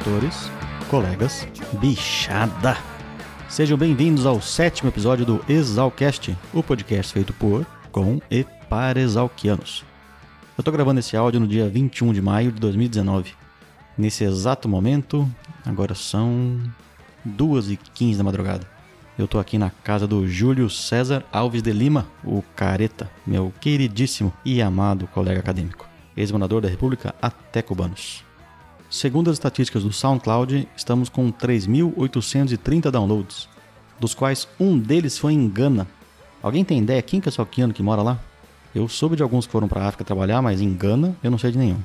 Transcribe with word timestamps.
doutores, 0.00 0.50
colegas, 0.88 1.46
bichada. 1.78 2.76
Sejam 3.48 3.76
bem-vindos 3.76 4.24
ao 4.24 4.40
sétimo 4.40 4.88
episódio 4.88 5.26
do 5.26 5.44
Exalcast, 5.46 6.36
o 6.54 6.62
podcast 6.62 7.12
feito 7.12 7.34
por, 7.34 7.66
com 7.92 8.20
e 8.30 8.44
para 8.68 9.00
exalquianos. 9.00 9.84
Eu 10.56 10.64
tô 10.64 10.72
gravando 10.72 11.00
esse 11.00 11.16
áudio 11.16 11.40
no 11.40 11.46
dia 11.46 11.68
21 11.68 12.14
de 12.14 12.22
maio 12.22 12.50
de 12.50 12.58
2019. 12.60 13.34
Nesse 13.96 14.24
exato 14.24 14.68
momento, 14.68 15.30
agora 15.66 15.94
são 15.94 16.58
2h15 17.28 18.16
da 18.16 18.24
madrugada. 18.24 18.66
Eu 19.18 19.28
tô 19.28 19.38
aqui 19.38 19.58
na 19.58 19.68
casa 19.68 20.06
do 20.06 20.26
Júlio 20.26 20.70
César 20.70 21.24
Alves 21.30 21.62
de 21.62 21.72
Lima, 21.72 22.06
o 22.24 22.42
Careta, 22.56 23.10
meu 23.26 23.52
queridíssimo 23.60 24.32
e 24.44 24.62
amado 24.62 25.06
colega 25.08 25.40
acadêmico, 25.40 25.86
ex-mandador 26.16 26.62
da 26.62 26.68
República 26.68 27.14
até 27.20 27.60
cubanos. 27.60 28.29
Segundo 28.90 29.30
as 29.30 29.36
estatísticas 29.36 29.84
do 29.84 29.92
SoundCloud, 29.92 30.68
estamos 30.76 31.08
com 31.08 31.30
3.830 31.30 32.90
downloads, 32.90 33.48
dos 34.00 34.14
quais 34.14 34.48
um 34.58 34.76
deles 34.76 35.16
foi 35.16 35.32
em 35.32 35.48
Gana. 35.48 35.86
Alguém 36.42 36.64
tem 36.64 36.80
ideia 36.80 37.00
quem 37.00 37.20
que 37.20 37.28
é 37.28 37.32
salquiano 37.32 37.72
que 37.72 37.84
mora 37.84 38.02
lá? 38.02 38.18
Eu 38.74 38.88
soube 38.88 39.14
de 39.14 39.22
alguns 39.22 39.46
que 39.46 39.52
foram 39.52 39.68
para 39.68 39.84
a 39.84 39.86
África 39.86 40.02
trabalhar, 40.02 40.42
mas 40.42 40.60
em 40.60 40.74
Gana 40.74 41.16
eu 41.22 41.30
não 41.30 41.38
sei 41.38 41.52
de 41.52 41.58
nenhum. 41.58 41.78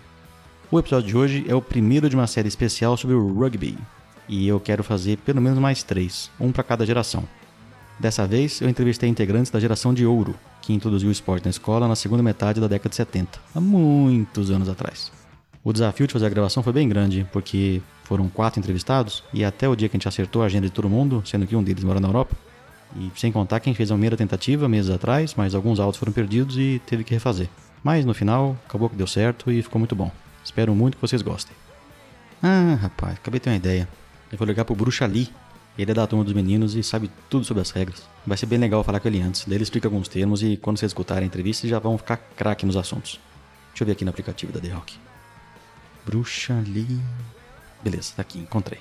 O 0.71 0.79
episódio 0.79 1.07
de 1.07 1.15
hoje 1.15 1.45
é 1.47 1.53
o 1.53 1.61
primeiro 1.61 2.09
de 2.09 2.15
uma 2.15 2.25
série 2.25 2.47
especial 2.47 2.97
sobre 2.97 3.15
o 3.15 3.33
rugby, 3.39 3.77
e 4.27 4.47
eu 4.47 4.59
quero 4.59 4.83
fazer 4.83 5.17
pelo 5.17 5.39
menos 5.39 5.59
mais 5.59 5.83
três, 5.83 6.31
um 6.39 6.51
para 6.51 6.63
cada 6.63 6.87
geração. 6.87 7.23
Dessa 7.99 8.25
vez, 8.25 8.61
eu 8.61 8.67
entrevistei 8.67 9.07
integrantes 9.07 9.51
da 9.51 9.59
geração 9.59 9.93
de 9.93 10.07
ouro, 10.07 10.33
que 10.59 10.73
introduziu 10.73 11.09
o 11.09 11.11
esporte 11.11 11.45
na 11.45 11.51
escola 11.51 11.87
na 11.87 11.95
segunda 11.95 12.23
metade 12.23 12.59
da 12.59 12.67
década 12.67 12.89
de 12.89 12.95
70, 12.95 13.39
há 13.53 13.61
muitos 13.61 14.49
anos 14.49 14.67
atrás. 14.67 15.14
O 15.65 15.73
desafio 15.73 16.05
de 16.05 16.13
fazer 16.13 16.27
a 16.27 16.29
gravação 16.29 16.61
foi 16.61 16.71
bem 16.71 16.87
grande, 16.87 17.27
porque 17.33 17.81
foram 18.03 18.29
quatro 18.29 18.59
entrevistados 18.59 19.23
e 19.33 19.43
até 19.43 19.67
o 19.67 19.75
dia 19.75 19.89
que 19.89 19.95
a 19.95 19.97
gente 19.97 20.07
acertou 20.07 20.43
a 20.43 20.45
agenda 20.45 20.67
de 20.67 20.71
todo 20.71 20.87
mundo, 20.87 21.23
sendo 21.25 21.47
que 21.47 21.55
um 21.55 21.63
deles 21.63 21.83
mora 21.83 21.99
na 21.99 22.07
Europa, 22.07 22.35
e 22.95 23.11
sem 23.15 23.31
contar 23.31 23.59
quem 23.59 23.73
fez 23.73 23.89
a 23.89 23.95
primeira 23.95 24.15
tentativa 24.15 24.69
meses 24.69 24.91
atrás, 24.91 25.33
mas 25.33 25.55
alguns 25.55 25.79
áudios 25.79 25.97
foram 25.97 26.13
perdidos 26.13 26.55
e 26.55 26.79
teve 26.85 27.03
que 27.03 27.15
refazer. 27.15 27.49
Mas 27.83 28.05
no 28.05 28.13
final, 28.13 28.55
acabou 28.69 28.87
que 28.87 28.95
deu 28.95 29.07
certo 29.07 29.51
e 29.51 29.59
ficou 29.63 29.79
muito 29.79 29.95
bom. 29.95 30.11
Espero 30.43 30.75
muito 30.75 30.97
que 30.97 31.01
vocês 31.01 31.23
gostem. 31.23 31.55
Ah, 32.43 32.77
rapaz, 32.79 33.15
acabei 33.15 33.39
de 33.39 33.45
ter 33.45 33.49
uma 33.49 33.55
ideia. 33.55 33.89
Eu 34.31 34.37
vou 34.37 34.45
ligar 34.45 34.65
pro 34.65 34.75
Bruxa 34.75 35.07
Lee. 35.07 35.29
Ele 35.79 35.89
é 35.89 35.93
da 35.95 36.05
turma 36.05 36.23
dos 36.23 36.33
meninos 36.33 36.75
e 36.75 36.83
sabe 36.83 37.09
tudo 37.27 37.43
sobre 37.43 37.61
as 37.61 37.71
regras. 37.71 38.03
Vai 38.25 38.37
ser 38.37 38.45
bem 38.45 38.59
legal 38.59 38.83
falar 38.83 38.99
com 38.99 39.07
ele 39.07 39.19
antes. 39.19 39.45
Daí 39.45 39.55
ele 39.55 39.63
explica 39.63 39.87
alguns 39.87 40.07
termos 40.07 40.43
e 40.43 40.57
quando 40.57 40.77
vocês 40.77 40.91
escutarem 40.91 41.23
a 41.23 41.25
entrevista 41.25 41.67
já 41.67 41.79
vão 41.79 41.97
ficar 41.97 42.17
craque 42.17 42.67
nos 42.67 42.77
assuntos. 42.77 43.19
Deixa 43.71 43.81
eu 43.81 43.87
ver 43.87 43.93
aqui 43.93 44.05
no 44.05 44.11
aplicativo 44.11 44.53
da 44.53 44.59
The 44.59 44.69
Rock. 44.69 45.05
Bruxa 46.05 46.63
Lee. 46.67 46.99
Beleza, 47.83 48.13
tá 48.15 48.21
aqui, 48.21 48.39
encontrei. 48.39 48.79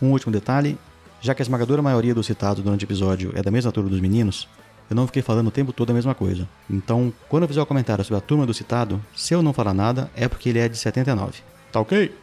Um 0.00 0.10
último 0.10 0.32
detalhe: 0.32 0.78
já 1.20 1.34
que 1.34 1.42
a 1.42 1.44
esmagadora 1.44 1.82
maioria 1.82 2.14
dos 2.14 2.26
citados 2.26 2.62
durante 2.62 2.84
o 2.84 2.86
episódio 2.86 3.32
é 3.34 3.42
da 3.42 3.50
mesma 3.50 3.72
turma 3.72 3.90
dos 3.90 4.00
meninos, 4.00 4.48
eu 4.88 4.96
não 4.96 5.06
fiquei 5.06 5.22
falando 5.22 5.48
o 5.48 5.50
tempo 5.50 5.72
todo 5.72 5.90
a 5.90 5.94
mesma 5.94 6.14
coisa. 6.14 6.48
Então, 6.68 7.12
quando 7.28 7.42
eu 7.42 7.48
fizer 7.48 7.60
o 7.60 7.64
um 7.64 7.66
comentário 7.66 8.04
sobre 8.04 8.18
a 8.18 8.20
turma 8.20 8.46
do 8.46 8.54
citado, 8.54 9.04
se 9.14 9.34
eu 9.34 9.42
não 9.42 9.52
falar 9.52 9.74
nada, 9.74 10.10
é 10.14 10.28
porque 10.28 10.48
ele 10.48 10.58
é 10.58 10.68
de 10.68 10.78
79. 10.78 11.40
Tá 11.72 11.80
ok? 11.80 12.14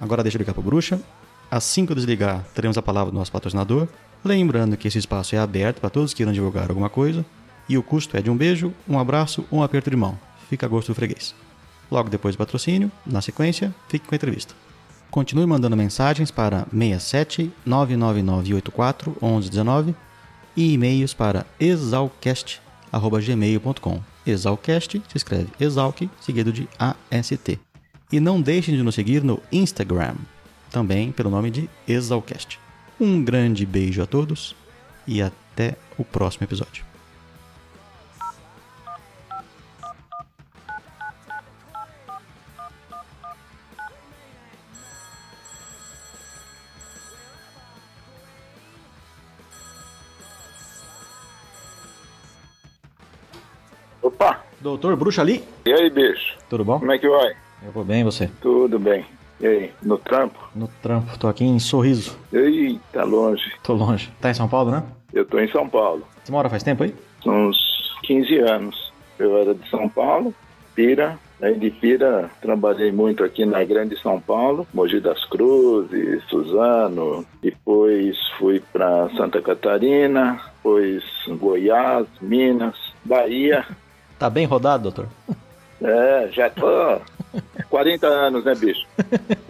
Agora 0.00 0.22
deixa 0.22 0.36
eu 0.36 0.40
ligar 0.40 0.54
pro 0.54 0.62
Bruxa. 0.62 1.00
Assim 1.50 1.86
que 1.86 1.92
eu 1.92 1.96
desligar, 1.96 2.44
teremos 2.54 2.76
a 2.76 2.82
palavra 2.82 3.12
do 3.12 3.18
nosso 3.18 3.32
patrocinador. 3.32 3.88
Lembrando 4.24 4.76
que 4.76 4.88
esse 4.88 4.98
espaço 4.98 5.34
é 5.34 5.38
aberto 5.38 5.80
para 5.80 5.90
todos 5.90 6.12
que 6.12 6.24
divulgar 6.26 6.68
alguma 6.68 6.90
coisa. 6.90 7.24
E 7.68 7.78
o 7.78 7.82
custo 7.82 8.16
é 8.16 8.22
de 8.22 8.30
um 8.30 8.36
beijo, 8.36 8.72
um 8.88 8.98
abraço 8.98 9.44
ou 9.50 9.60
um 9.60 9.62
aperto 9.62 9.90
de 9.90 9.96
mão. 9.96 10.18
Fica 10.48 10.66
a 10.66 10.68
gosto 10.68 10.88
do 10.88 10.94
freguês. 10.94 11.34
Logo 11.90 12.10
depois 12.10 12.34
do 12.34 12.38
patrocínio, 12.38 12.90
na 13.06 13.20
sequência, 13.20 13.72
fique 13.88 14.06
com 14.06 14.14
a 14.14 14.16
entrevista. 14.16 14.54
Continue 15.10 15.46
mandando 15.46 15.76
mensagens 15.76 16.30
para 16.30 16.66
67 16.70 17.50
99984 17.64 19.16
1119 19.22 19.94
e 20.56 20.74
e-mails 20.74 21.14
para 21.14 21.46
exalcast.gmail.com. 21.58 24.00
Exalcast 24.26 25.02
se 25.08 25.16
escreve 25.16 25.48
exalc, 25.58 26.10
seguido 26.20 26.52
de 26.52 26.68
AST. 26.78 27.58
E 28.12 28.20
não 28.20 28.38
deixem 28.40 28.74
de 28.74 28.82
nos 28.82 28.94
seguir 28.94 29.22
no 29.22 29.40
Instagram, 29.52 30.14
também 30.70 31.12
pelo 31.12 31.30
nome 31.30 31.50
de 31.50 31.68
Exalcast. 31.86 32.58
Um 33.00 33.22
grande 33.22 33.64
beijo 33.64 34.02
a 34.02 34.06
todos 34.06 34.56
e 35.06 35.22
até 35.22 35.76
o 35.96 36.04
próximo 36.04 36.44
episódio. 36.44 36.87
Opa! 54.18 54.40
Doutor 54.60 54.96
Bruxa 54.96 55.22
Ali? 55.22 55.44
E 55.64 55.72
aí, 55.72 55.88
bicho? 55.88 56.36
Tudo 56.50 56.64
bom? 56.64 56.80
Como 56.80 56.90
é 56.90 56.98
que 56.98 57.08
vai? 57.08 57.36
Eu 57.64 57.70
vou 57.70 57.84
bem, 57.84 58.00
e 58.00 58.04
você? 58.04 58.28
Tudo 58.42 58.76
bem. 58.76 59.06
E 59.40 59.46
aí, 59.46 59.72
no 59.80 59.96
trampo? 59.96 60.40
No 60.56 60.66
trampo, 60.82 61.16
tô 61.16 61.28
aqui 61.28 61.44
em 61.44 61.60
Sorriso. 61.60 62.18
Ei, 62.32 62.80
tá 62.92 63.04
longe. 63.04 63.52
Tô 63.62 63.74
longe. 63.74 64.10
Tá 64.20 64.28
em 64.30 64.34
São 64.34 64.48
Paulo, 64.48 64.72
né? 64.72 64.82
Eu 65.12 65.24
tô 65.24 65.38
em 65.38 65.48
São 65.48 65.68
Paulo. 65.68 66.02
Você 66.24 66.32
mora 66.32 66.50
faz 66.50 66.64
tempo 66.64 66.82
aí? 66.82 66.92
Uns 67.24 67.56
15 68.02 68.38
anos. 68.38 68.92
Eu 69.20 69.36
era 69.38 69.54
de 69.54 69.68
São 69.70 69.88
Paulo, 69.88 70.34
Pira. 70.74 71.16
Aí 71.40 71.56
de 71.56 71.70
Pira 71.70 72.28
trabalhei 72.42 72.90
muito 72.90 73.22
aqui 73.22 73.46
na 73.46 73.62
Grande 73.62 73.96
São 74.00 74.20
Paulo, 74.20 74.66
Mogi 74.74 74.98
das 74.98 75.24
Cruzes, 75.26 76.24
Suzano. 76.24 77.24
Depois 77.40 78.16
fui 78.36 78.60
para 78.72 79.08
Santa 79.10 79.40
Catarina, 79.40 80.40
depois 80.56 81.04
Goiás, 81.28 82.08
Minas, 82.20 82.74
Bahia. 83.04 83.64
Tá 84.18 84.28
bem 84.28 84.46
rodado, 84.46 84.84
doutor? 84.84 85.06
É, 85.80 86.28
já 86.32 86.50
tô 86.50 87.00
40 87.70 88.06
anos, 88.08 88.44
né, 88.44 88.54
bicho? 88.54 88.84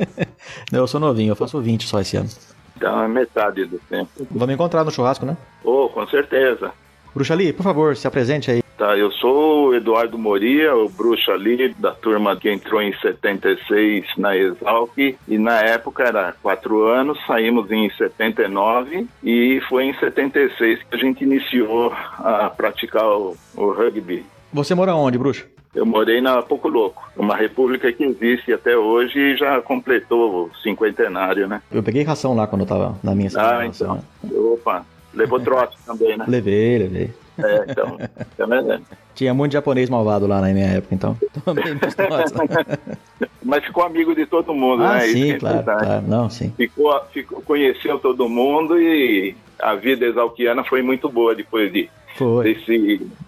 eu 0.71 0.87
sou 0.87 1.01
novinho, 1.01 1.33
eu 1.33 1.37
faço 1.37 1.61
20 1.61 1.87
só 1.87 2.01
esse 2.01 2.17
ano. 2.17 2.29
Então 2.77 3.03
é 3.03 3.09
metade 3.09 3.65
do 3.65 3.79
tempo. 3.79 4.11
Vamos 4.31 4.55
encontrar 4.55 4.85
no 4.85 4.91
churrasco, 4.91 5.25
né? 5.25 5.37
Oh, 5.65 5.89
com 5.89 6.07
certeza. 6.07 6.71
Bruxa 7.15 7.33
Ali, 7.33 7.53
por 7.53 7.63
favor, 7.63 7.97
se 7.97 8.07
apresente 8.07 8.51
aí. 8.51 8.63
Tá, 8.77 8.97
eu 8.97 9.11
sou 9.11 9.71
o 9.71 9.75
Eduardo 9.75 10.17
Moria, 10.17 10.77
o 10.77 10.89
Bruxa 10.89 11.33
Ali, 11.33 11.75
da 11.79 11.91
turma 11.91 12.37
que 12.37 12.49
entrou 12.49 12.81
em 12.81 12.93
76 12.93 14.07
na 14.17 14.37
Exalc, 14.37 14.97
e 14.97 15.39
na 15.39 15.59
época 15.61 16.05
era 16.05 16.33
quatro 16.41 16.87
anos, 16.87 17.19
saímos 17.27 17.73
em 17.73 17.91
79, 17.91 19.09
e 19.25 19.61
foi 19.69 19.87
em 19.87 19.95
76 19.95 20.81
que 20.85 20.95
a 20.95 20.99
gente 20.99 21.25
iniciou 21.25 21.93
a 22.19 22.49
praticar 22.51 23.05
o, 23.05 23.37
o 23.57 23.73
rugby. 23.73 24.25
Você 24.53 24.75
mora 24.75 24.95
onde, 24.95 25.19
Bruxa? 25.19 25.45
Eu 25.75 25.85
morei 25.85 26.21
na 26.21 26.41
Pouco 26.43 26.69
Louco, 26.69 27.09
uma 27.17 27.37
república 27.37 27.93
que 27.93 28.03
existe 28.03 28.53
até 28.53 28.77
hoje 28.77 29.19
e 29.19 29.37
já 29.37 29.61
completou 29.61 30.47
o 30.47 30.57
cinquentenário, 30.63 31.47
né? 31.47 31.61
Eu 31.71 31.83
peguei 31.83 32.03
ração 32.03 32.35
lá 32.35 32.47
quando 32.47 32.63
eu 32.63 32.67
tava 32.67 32.99
na 33.03 33.15
minha 33.15 33.31
Ah, 33.37 33.67
então. 33.67 33.97
Né? 33.97 34.31
Opa, 34.33 34.85
levou 35.13 35.39
trote 35.39 35.77
também, 35.87 36.17
né? 36.17 36.25
Levei, 36.27 36.79
levei. 36.79 37.11
É, 37.39 37.71
então, 37.71 37.99
é 38.01 38.81
Tinha 39.15 39.33
muito 39.33 39.53
japonês 39.53 39.89
malvado 39.89 40.27
lá 40.27 40.41
na 40.41 40.49
minha 40.49 40.67
época, 40.67 40.95
então. 40.95 41.17
Mas 43.43 43.65
ficou 43.65 43.85
amigo 43.85 44.15
de 44.15 44.27
todo 44.27 44.53
mundo, 44.53 44.83
ah, 44.83 44.95
né? 44.95 45.01
Sim, 45.01 45.33
é 45.33 45.39
claro, 45.39 45.63
claro. 45.63 46.03
Não, 46.07 46.29
sim. 46.29 46.53
Ficou, 46.57 47.01
ficou, 47.13 47.41
conheceu 47.43 47.99
todo 47.99 48.29
mundo 48.29 48.79
e 48.81 49.37
a 49.59 49.75
vida 49.75 50.05
exalquiana 50.05 50.65
foi 50.65 50.83
muito 50.83 51.09
boa 51.09 51.35
depois 51.35 51.73
de 51.73 51.89
foi. 52.19 52.55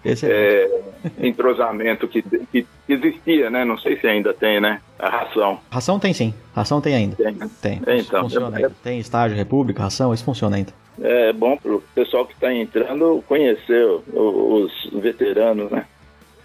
desse 0.03 0.25
é, 0.25 0.81
entrosamento 1.19 2.07
que, 2.07 2.21
que 2.51 2.67
existia, 2.89 3.49
né? 3.49 3.63
Não 3.63 3.77
sei 3.77 3.97
se 3.97 4.05
ainda 4.05 4.33
tem, 4.33 4.59
né? 4.59 4.81
A 4.99 5.09
ração. 5.09 5.59
Ração 5.71 5.97
tem 5.97 6.13
sim. 6.13 6.33
Ração 6.53 6.81
tem 6.81 6.95
ainda. 6.95 7.15
Tem. 7.61 7.79
Tem. 7.79 7.99
então, 7.99 8.23
funciona 8.23 8.57
ainda. 8.57 8.71
Tem 8.83 8.99
estágio, 8.99 9.37
república, 9.37 9.83
ração, 9.83 10.13
isso 10.13 10.25
funciona 10.25 10.57
ainda. 10.57 10.73
É 10.99 11.31
bom 11.33 11.57
para 11.57 11.73
o 11.75 11.83
pessoal 11.95 12.25
que 12.25 12.33
está 12.33 12.53
entrando 12.53 13.23
conhecer 13.27 13.85
os 14.13 14.71
veteranos, 14.93 15.71
né? 15.71 15.85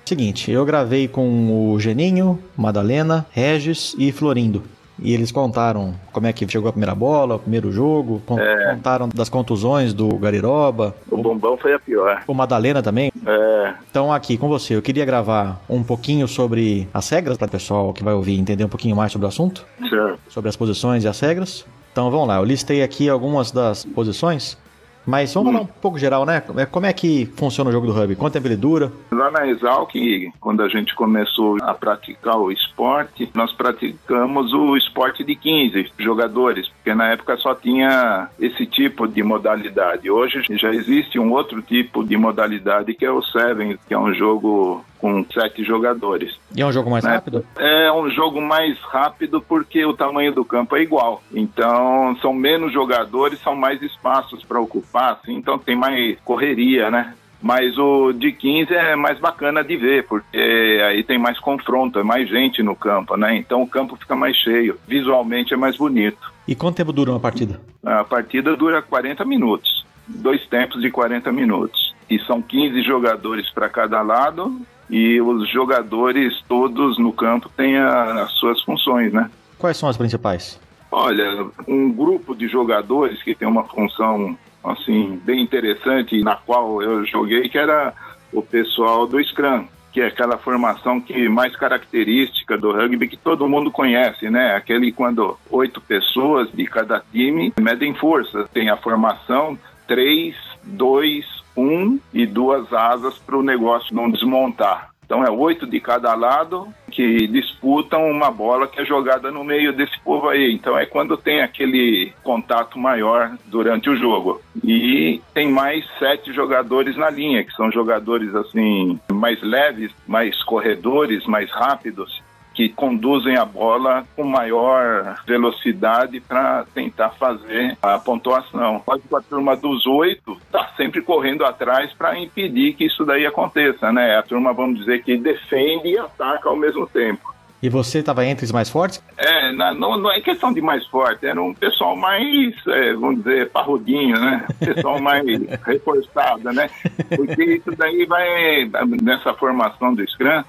Seguinte, 0.05 0.51
eu 0.53 0.65
gravei 0.65 1.09
com 1.09 1.73
o 1.73 1.81
Geninho, 1.81 2.39
Madalena, 2.57 3.27
Regis 3.33 3.95
e 3.99 4.13
Florindo. 4.13 4.63
E 4.99 5.13
eles 5.13 5.31
contaram 5.31 5.95
como 6.11 6.27
é 6.27 6.33
que 6.33 6.49
chegou 6.49 6.69
a 6.69 6.73
primeira 6.73 6.95
bola, 6.95 7.35
o 7.35 7.39
primeiro 7.39 7.71
jogo, 7.71 8.23
É. 8.39 8.73
contaram 8.75 9.09
das 9.11 9.29
contusões 9.29 9.93
do 9.93 10.09
Gariroba. 10.17 10.95
O 11.11 11.19
bombão 11.19 11.59
foi 11.59 11.75
a 11.75 11.79
pior. 11.79 12.23
O 12.27 12.33
Madalena 12.33 12.83
também. 12.83 13.13
É, 13.27 13.75
Então, 13.91 14.11
aqui 14.13 14.39
com 14.39 14.49
você, 14.49 14.75
eu 14.75 14.81
queria 14.81 15.05
gravar 15.05 15.61
um 15.69 15.83
pouquinho 15.83 16.27
sobre 16.27 16.89
as 16.95 17.09
regras 17.11 17.37
para 17.37 17.47
o 17.47 17.51
pessoal 17.51 17.93
que 17.93 18.03
vai 18.03 18.15
ouvir 18.15 18.39
entender 18.39 18.65
um 18.65 18.69
pouquinho 18.69 18.97
mais 18.97 19.13
sobre 19.13 19.27
o 19.27 19.29
assunto, 19.29 19.67
certo. 19.91 20.19
sobre 20.31 20.49
as 20.49 20.57
posições 20.57 21.05
e 21.05 21.09
as 21.09 21.19
regras. 21.21 21.67
Então, 21.97 22.11
vamos 22.11 22.29
lá, 22.29 22.37
eu 22.37 22.45
listei 22.45 22.83
aqui 22.83 23.09
algumas 23.09 23.51
das 23.51 23.83
posições 23.83 24.59
Mas 25.07 25.33
vamos 25.33 25.53
falar 25.53 25.65
um 25.65 25.67
pouco 25.67 25.99
geral, 25.99 26.27
né? 26.27 26.43
Como 26.71 26.85
é 26.85 26.93
que 26.93 27.25
funciona 27.37 27.71
o 27.71 27.73
jogo 27.73 27.87
do 27.87 27.93
rugby? 27.93 28.17
Quanto 28.17 28.33
tempo 28.33 28.49
ele 28.49 28.57
dura? 28.57 28.93
Lá 29.13 29.31
na 29.31 29.47
Exalc, 29.47 29.95
quando 30.41 30.63
a 30.63 30.69
gente 30.69 30.95
começou 30.95 31.57
a 31.63 31.73
praticar 31.73 32.37
o 32.37 32.51
esporte, 32.51 33.31
nós 33.33 33.53
praticamos 33.53 34.53
o 34.53 34.77
esporte 34.77 35.23
de 35.23 35.37
15 35.37 35.93
jogadores, 35.99 36.69
porque 36.69 36.93
na 36.93 37.13
época 37.13 37.37
só 37.37 37.55
tinha 37.55 38.29
esse 38.39 38.67
tipo 38.67 39.07
de 39.07 39.23
modalidade. 39.23 40.11
Hoje 40.11 40.43
já 40.51 40.75
existe 40.75 41.19
um 41.21 41.33
outro 41.33 41.63
tipo 41.63 42.05
de 42.05 42.17
modalidade 42.17 42.93
que 42.93 43.07
é 43.07 43.11
o 43.11 43.23
Seven, 43.23 43.79
que 43.87 43.95
é 43.95 43.99
um 43.99 44.13
jogo 44.13 44.85
com 44.99 45.25
sete 45.33 45.63
jogadores. 45.65 46.39
E 46.55 46.63
é 46.63 46.67
um 46.67 46.73
jogo 46.73 46.91
mais 46.91 47.05
né? 47.05 47.13
rápido? 47.13 47.45
É 47.59 47.93
um 47.93 48.11
jogo 48.11 48.41
mais 48.41 48.79
rápido 48.81 49.41
porque 49.41 49.85
o 49.85 49.95
tamanho 49.95 50.33
do 50.33 50.45
campo 50.45 50.77
é 50.77 50.83
igual. 50.83 51.23
Então 51.33 52.17
são 52.21 52.33
menos 52.33 52.73
jogadores, 52.73 53.41
são 53.41 53.55
mais 53.55 53.83
espaços 53.83 54.45
para 54.45 54.61
ocupar, 54.61 55.13
assim, 55.13 55.35
então 55.35 55.59
tem 55.59 55.77
mais 55.77 56.19
correria, 56.25 56.91
né? 56.91 57.15
Mas 57.41 57.77
o 57.79 58.13
de 58.13 58.33
15 58.33 58.75
é 58.75 58.97
mais 58.97 59.19
bacana 59.19 59.63
de 59.63 59.77
ver, 59.77 60.07
porque 60.07 60.83
aí 60.89 61.03
tem 61.05 61.19
mais 61.19 61.39
confronto, 61.39 61.99
é 61.99 62.03
mais 62.03 62.29
gente 62.29 62.63
no 62.63 62.75
campo, 62.75 63.17
né? 63.17 63.37
Então 63.37 63.63
o 63.63 63.69
campo 63.69 63.95
fica 63.97 64.17
mais 64.17 64.37
cheio. 64.37 64.79
Visualmente 64.89 65.53
é 65.53 65.57
mais 65.57 65.77
bonito. 65.77 66.33
E 66.49 66.55
quanto 66.55 66.77
tempo 66.77 66.93
dura 66.93 67.11
uma 67.11 67.21
partida? 67.21 67.61
A 67.85 68.05
partida 68.05 68.57
dura 68.57 68.83
40 68.83 69.25
minutos. 69.25 69.85
Dois 70.09 70.47
tempos 70.47 70.81
de 70.81 70.91
40 70.91 71.31
minutos. 71.31 71.95
E 72.09 72.19
são 72.21 72.41
15 72.41 72.83
jogadores 72.83 73.51
para 73.51 73.69
cada 73.69 74.01
lado 74.01 74.61
e 74.89 75.21
os 75.21 75.49
jogadores 75.51 76.43
todos 76.49 76.99
no 76.99 77.13
campo 77.13 77.51
têm 77.57 77.77
a, 77.77 78.23
as 78.23 78.33
suas 78.33 78.63
funções, 78.63 79.13
né? 79.13 79.31
Quais 79.59 79.77
são 79.77 79.89
as 79.89 79.97
principais? 79.97 80.61
Olha, 80.91 81.47
um 81.67 81.93
grupo 81.93 82.35
de 82.35 82.47
jogadores 82.49 83.23
que 83.23 83.35
tem 83.35 83.47
uma 83.49 83.65
função 83.65 84.39
assim 84.63 85.21
bem 85.25 85.43
interessante 85.43 86.23
na 86.23 86.37
qual 86.37 86.83
eu 86.83 87.05
joguei 87.05 87.49
que 87.49 87.59
era 87.59 87.93
o 88.33 88.43
pessoal 88.43 89.07
do 89.07 89.23
Scrum, 89.23 89.67
que 89.93 90.01
é 90.01 90.07
aquela 90.07 90.37
formação 90.37 91.01
que 91.01 91.29
mais 91.29 91.57
característica 91.57 92.59
do 92.59 92.73
rugby 92.73 93.09
que 93.09 93.17
todo 93.17 93.49
mundo 93.49 93.71
conhece, 93.71 94.29
né? 94.29 94.55
Aquele 94.55 94.93
quando 94.93 95.39
oito 95.51 95.81
pessoas 95.81 96.51
de 96.53 96.67
cada 96.67 97.03
time 97.13 97.53
medem 97.61 97.95
força, 97.95 98.49
tem 98.53 98.69
a 98.69 98.77
formação 98.77 99.59
três, 99.87 100.35
dois, 100.63 101.25
um 101.57 101.99
e 102.13 102.27
duas 102.27 102.73
asas 102.73 103.19
para 103.19 103.37
o 103.37 103.43
negócio 103.43 103.95
não 103.95 104.11
desmontar. 104.11 104.91
Então 105.07 105.25
é 105.25 105.31
oito 105.31 105.67
de 105.67 105.79
cada 105.79 106.13
lado 106.15 106.69
que 106.91 107.29
disputam 107.29 108.11
uma 108.11 108.29
bola 108.29 108.67
que 108.67 108.81
é 108.81 108.85
jogada 108.85 109.31
no 109.31 109.45
meio 109.45 109.73
desse 109.73 109.99
povo 110.01 110.29
aí. 110.29 110.53
Então 110.53 110.77
é 110.77 110.85
quando 110.85 111.17
tem 111.17 111.43
aquele 111.43 112.13
contato 112.25 112.77
maior 112.77 113.31
durante 113.47 113.89
o 113.89 113.97
jogo. 113.97 114.43
E 114.65 115.21
tem 115.33 115.49
mais 115.49 115.87
sete 116.01 116.33
jogadores 116.33 116.97
na 116.97 117.09
linha, 117.09 117.45
que 117.45 117.53
são 117.53 117.71
jogadores 117.71 118.35
assim 118.35 118.99
mais 119.09 119.41
leves, 119.43 119.93
mais 120.09 120.43
corredores, 120.43 121.25
mais 121.27 121.51
rápidos 121.53 122.21
que 122.57 122.71
conduzem 122.71 123.37
a 123.37 123.45
bola 123.45 124.07
com 124.17 124.25
maior 124.25 125.23
velocidade 125.27 126.21
para 126.21 126.65
tentar 126.75 127.11
fazer 127.11 127.77
a 127.83 127.99
pontuação. 127.99 128.81
Quase 128.81 129.03
a 129.13 129.21
turma 129.21 129.55
dos 129.55 129.87
oito 129.87 130.39
está 130.47 130.71
sempre 130.75 131.03
correndo 131.03 131.45
atrás 131.45 131.93
para 131.93 132.19
impedir 132.19 132.73
que 132.73 132.87
isso 132.87 133.05
daí 133.05 133.27
aconteça, 133.27 133.93
né? 133.93 134.17
A 134.17 134.23
turma, 134.23 134.55
vamos 134.55 134.81
dizer, 134.81 135.05
que 135.05 135.19
defende 135.19 135.91
e 135.91 135.99
ataca 135.99 136.49
ao 136.49 136.57
mesmo 136.57 136.87
tempo. 136.87 137.37
E 137.63 137.69
você 137.69 137.99
estava 137.99 138.25
entre 138.25 138.45
os 138.45 138.53
mais 138.53 138.71
fortes? 138.71 139.03
É, 139.19 139.53
não, 139.53 139.99
não 139.99 140.11
é 140.11 140.21
questão 140.21 140.53
de 140.53 140.61
mais 140.61 140.87
forte, 140.87 141.27
era 141.27 141.43
um 141.43 141.53
pessoal 141.53 141.97
mais, 141.97 142.55
é, 142.69 142.93
vamos 142.95 143.25
dizer, 143.25 143.51
parrudinho, 143.51 144.19
né? 144.19 144.47
Pessoal 144.59 145.01
mais 145.01 145.27
reforçado, 145.65 146.53
né? 146.53 146.71
Porque 147.15 147.45
isso 147.45 147.71
daí 147.77 148.07
vai, 148.07 148.71
nessa 149.03 149.35
formação 149.35 149.95
do 149.95 150.07
Scrum, 150.09 150.43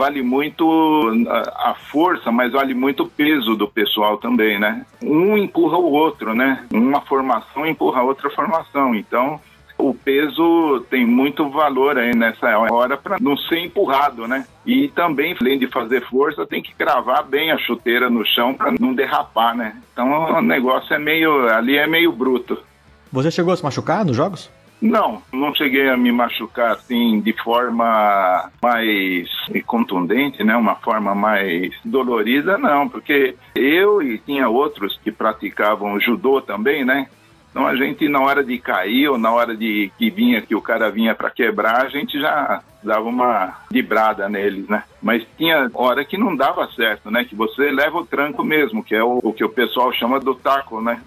vale 0.00 0.22
muito 0.22 1.12
a, 1.28 1.74
força, 1.92 2.32
mas 2.32 2.52
vale 2.52 2.72
muito 2.72 3.02
o 3.02 3.06
peso 3.06 3.54
do 3.54 3.68
pessoal 3.68 4.16
também, 4.16 4.58
né? 4.58 4.86
Um 5.02 5.36
empurra 5.36 5.76
o 5.76 5.92
outro, 5.92 6.34
né? 6.34 6.64
Uma 6.72 7.02
formação 7.02 7.66
empurra 7.66 8.00
a 8.00 8.04
outra 8.04 8.30
formação. 8.30 8.94
Então, 8.94 9.38
o 9.76 9.92
peso 9.92 10.86
tem 10.88 11.04
muito 11.04 11.50
valor 11.50 11.98
aí 11.98 12.16
nessa 12.16 12.46
hora 12.72 12.96
para 12.96 13.18
não 13.20 13.36
ser 13.36 13.58
empurrado, 13.58 14.26
né? 14.26 14.46
E 14.64 14.88
também, 14.88 15.36
além 15.38 15.58
de 15.58 15.66
fazer 15.66 16.00
força, 16.08 16.46
tem 16.46 16.62
que 16.62 16.74
cravar 16.74 17.22
bem 17.22 17.50
a 17.52 17.58
chuteira 17.58 18.08
no 18.08 18.24
chão 18.24 18.54
para 18.54 18.72
não 18.80 18.94
derrapar, 18.94 19.54
né? 19.54 19.76
Então 19.92 20.38
o 20.38 20.40
negócio 20.40 20.94
é 20.94 20.98
meio. 20.98 21.46
ali 21.50 21.76
é 21.76 21.86
meio 21.86 22.10
bruto. 22.10 22.56
Você 23.12 23.30
chegou 23.30 23.52
a 23.52 23.56
se 23.56 23.62
machucar 23.62 24.02
nos 24.02 24.16
jogos? 24.16 24.48
Não, 24.80 25.22
não 25.30 25.54
cheguei 25.54 25.90
a 25.90 25.96
me 25.96 26.10
machucar 26.10 26.72
assim 26.72 27.20
de 27.20 27.34
forma 27.34 28.50
mais 28.62 29.28
contundente, 29.66 30.42
né? 30.42 30.56
Uma 30.56 30.74
forma 30.76 31.14
mais 31.14 31.70
dolorida, 31.84 32.56
não, 32.56 32.88
porque 32.88 33.36
eu 33.54 34.00
e 34.00 34.18
tinha 34.18 34.48
outros 34.48 34.98
que 35.04 35.12
praticavam 35.12 36.00
judô 36.00 36.40
também, 36.40 36.84
né? 36.84 37.08
Então 37.50 37.66
a 37.66 37.76
gente 37.76 38.08
na 38.08 38.20
hora 38.20 38.42
de 38.42 38.56
cair 38.58 39.08
ou 39.08 39.18
na 39.18 39.30
hora 39.30 39.54
de 39.56 39.92
que 39.98 40.08
vinha 40.08 40.40
que 40.40 40.54
o 40.54 40.62
cara 40.62 40.90
vinha 40.90 41.14
para 41.14 41.30
quebrar, 41.30 41.84
a 41.84 41.88
gente 41.88 42.18
já 42.18 42.62
dava 42.82 43.08
uma 43.08 43.58
librada 43.70 44.28
neles, 44.28 44.66
né? 44.68 44.84
Mas 45.02 45.26
tinha 45.36 45.70
hora 45.74 46.04
que 46.04 46.16
não 46.16 46.34
dava 46.34 46.66
certo, 46.68 47.10
né? 47.10 47.24
Que 47.24 47.34
você 47.34 47.70
leva 47.70 47.98
o 47.98 48.06
tranco 48.06 48.42
mesmo, 48.42 48.82
que 48.82 48.94
é 48.94 49.02
o, 49.02 49.18
o 49.22 49.32
que 49.32 49.44
o 49.44 49.50
pessoal 49.50 49.92
chama 49.92 50.18
do 50.18 50.34
taco, 50.34 50.80
né? 50.80 51.02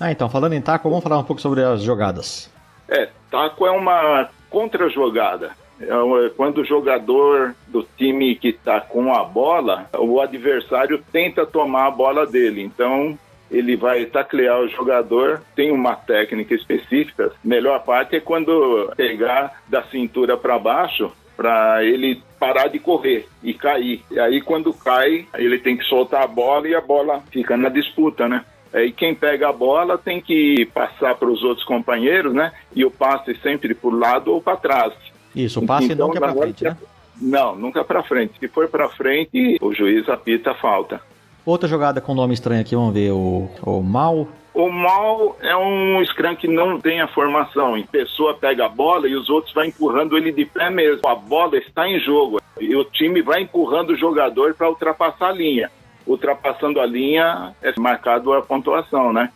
Ah, 0.00 0.10
então 0.10 0.28
falando 0.30 0.54
em 0.54 0.62
taco, 0.62 0.88
vamos 0.88 1.04
falar 1.04 1.18
um 1.18 1.24
pouco 1.24 1.42
sobre 1.42 1.62
as 1.62 1.82
jogadas. 1.82 2.53
É, 2.88 3.08
taco 3.30 3.66
é 3.66 3.70
uma 3.70 4.28
contra-jogada. 4.50 5.52
É 5.80 5.88
quando 6.36 6.58
o 6.58 6.64
jogador 6.64 7.54
do 7.66 7.86
time 7.96 8.36
que 8.36 8.48
está 8.48 8.80
com 8.80 9.12
a 9.12 9.24
bola, 9.24 9.88
o 9.98 10.20
adversário 10.20 11.02
tenta 11.12 11.44
tomar 11.44 11.86
a 11.86 11.90
bola 11.90 12.26
dele. 12.26 12.62
Então, 12.62 13.18
ele 13.50 13.76
vai 13.76 14.04
taclear 14.06 14.60
o 14.60 14.68
jogador, 14.68 15.42
tem 15.54 15.70
uma 15.70 15.94
técnica 15.96 16.54
específica. 16.54 17.32
Melhor 17.42 17.82
parte 17.84 18.16
é 18.16 18.20
quando 18.20 18.92
pegar 18.96 19.62
da 19.68 19.82
cintura 19.84 20.36
para 20.36 20.58
baixo 20.58 21.12
para 21.36 21.84
ele 21.84 22.22
parar 22.38 22.68
de 22.68 22.78
correr 22.78 23.26
e 23.42 23.52
cair. 23.52 24.02
E 24.10 24.18
aí 24.20 24.40
quando 24.40 24.72
cai, 24.72 25.26
ele 25.34 25.58
tem 25.58 25.76
que 25.76 25.84
soltar 25.84 26.22
a 26.22 26.26
bola 26.26 26.68
e 26.68 26.74
a 26.74 26.80
bola 26.80 27.22
fica 27.30 27.56
na 27.56 27.68
disputa, 27.68 28.28
né? 28.28 28.44
É, 28.74 28.84
e 28.84 28.90
quem 28.90 29.14
pega 29.14 29.48
a 29.48 29.52
bola 29.52 29.96
tem 29.96 30.20
que 30.20 30.66
passar 30.74 31.14
para 31.14 31.30
os 31.30 31.44
outros 31.44 31.64
companheiros, 31.64 32.34
né? 32.34 32.52
E 32.74 32.84
o 32.84 32.90
passe 32.90 33.32
sempre 33.36 33.72
por 33.72 33.96
lado 33.96 34.32
ou 34.32 34.42
para 34.42 34.56
trás. 34.56 34.92
Isso, 35.34 35.60
o 35.60 35.66
passe 35.66 35.92
então, 35.92 36.08
nunca 36.08 36.18
é 36.18 36.20
para 36.20 36.34
frente, 36.34 36.64
né? 36.64 36.76
Não, 37.22 37.54
nunca 37.54 37.84
para 37.84 38.02
frente. 38.02 38.34
Se 38.40 38.48
for 38.48 38.66
para 38.68 38.88
frente, 38.88 39.58
o 39.60 39.72
juiz 39.72 40.08
apita 40.08 40.50
a 40.50 40.54
falta. 40.54 41.00
Outra 41.46 41.68
jogada 41.68 42.00
com 42.00 42.14
nome 42.14 42.34
estranho 42.34 42.62
aqui, 42.62 42.74
vamos 42.74 42.92
ver 42.92 43.12
o, 43.12 43.48
o 43.62 43.80
mal. 43.80 44.26
O 44.52 44.68
mal 44.68 45.36
é 45.40 45.56
um 45.56 46.04
scrum 46.06 46.34
que 46.34 46.48
não 46.48 46.80
tem 46.80 47.00
a 47.00 47.06
formação. 47.06 47.76
A 47.76 47.82
pessoa 47.82 48.34
pega 48.34 48.66
a 48.66 48.68
bola 48.68 49.06
e 49.06 49.14
os 49.14 49.30
outros 49.30 49.54
vão 49.54 49.64
empurrando 49.64 50.16
ele 50.18 50.32
de 50.32 50.46
pé 50.46 50.68
mesmo. 50.68 51.06
A 51.06 51.14
bola 51.14 51.56
está 51.58 51.88
em 51.88 52.00
jogo 52.00 52.40
e 52.60 52.74
o 52.74 52.84
time 52.84 53.22
vai 53.22 53.42
empurrando 53.42 53.90
o 53.90 53.96
jogador 53.96 54.54
para 54.54 54.68
ultrapassar 54.68 55.28
a 55.28 55.32
linha 55.32 55.70
ultrapassando 56.06 56.80
a 56.80 56.86
linha, 56.86 57.54
é 57.62 57.72
marcado 57.78 58.32
a 58.32 58.42
pontuação, 58.42 59.12
né? 59.12 59.30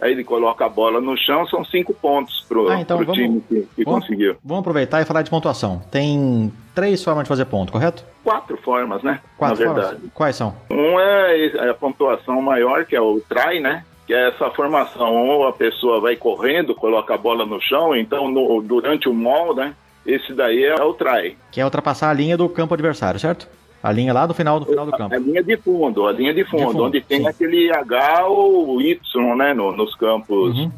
Aí 0.00 0.12
ele 0.12 0.24
coloca 0.24 0.66
a 0.66 0.68
bola 0.68 1.00
no 1.00 1.16
chão, 1.16 1.46
são 1.46 1.64
cinco 1.64 1.94
pontos 1.94 2.44
pro, 2.48 2.68
ah, 2.68 2.80
então 2.80 3.04
time 3.06 3.40
que, 3.48 3.66
que 3.74 3.84
vamos, 3.84 4.00
conseguiu. 4.00 4.36
Vamos 4.44 4.60
aproveitar 4.60 5.00
e 5.00 5.04
falar 5.04 5.22
de 5.22 5.30
pontuação. 5.30 5.80
Tem 5.90 6.52
três 6.74 7.02
formas 7.02 7.24
de 7.24 7.28
fazer 7.28 7.44
ponto, 7.46 7.72
correto? 7.72 8.04
Quatro 8.22 8.56
formas, 8.58 9.02
né? 9.02 9.20
Quatro 9.38 9.64
Na 9.64 9.72
verdade. 9.72 9.96
Formas? 9.96 10.12
Quais 10.12 10.36
são? 10.36 10.54
Um 10.70 10.98
é, 10.98 11.46
é 11.46 11.70
a 11.70 11.74
pontuação 11.74 12.42
maior, 12.42 12.84
que 12.84 12.94
é 12.94 13.00
o 13.00 13.20
try, 13.20 13.60
né? 13.60 13.84
que 14.06 14.12
é 14.12 14.28
essa 14.28 14.50
formação, 14.50 15.14
ou 15.14 15.46
a 15.46 15.52
pessoa 15.52 16.00
vai 16.00 16.16
correndo, 16.16 16.74
coloca 16.74 17.14
a 17.14 17.18
bola 17.18 17.46
no 17.46 17.60
chão, 17.60 17.96
então 17.96 18.30
no, 18.30 18.60
durante 18.60 19.08
o 19.08 19.14
mall, 19.14 19.54
né? 19.54 19.74
Esse 20.04 20.34
daí 20.34 20.62
é 20.64 20.74
o 20.82 20.92
try. 20.92 21.36
Que 21.50 21.60
é 21.60 21.64
ultrapassar 21.64 22.10
a 22.10 22.12
linha 22.12 22.36
do 22.36 22.48
campo 22.48 22.74
adversário, 22.74 23.18
certo? 23.18 23.48
A 23.84 23.92
linha 23.92 24.14
lá 24.14 24.24
do 24.24 24.32
final 24.32 24.58
do 24.58 24.64
final 24.64 24.86
do 24.86 24.92
campo. 24.92 25.14
A 25.14 25.18
linha 25.18 25.42
de 25.42 25.58
fundo, 25.58 26.06
a 26.06 26.12
linha 26.12 26.32
de 26.32 26.42
fundo, 26.42 26.56
de 26.56 26.72
fundo 26.72 26.84
onde 26.84 27.02
tem 27.02 27.20
sim. 27.20 27.28
aquele 27.28 27.70
H 27.70 28.26
ou 28.28 28.80
Y, 28.80 29.36
né, 29.36 29.52
no, 29.52 29.72
nos 29.72 29.94
campos 29.94 30.56
uhum. 30.56 30.72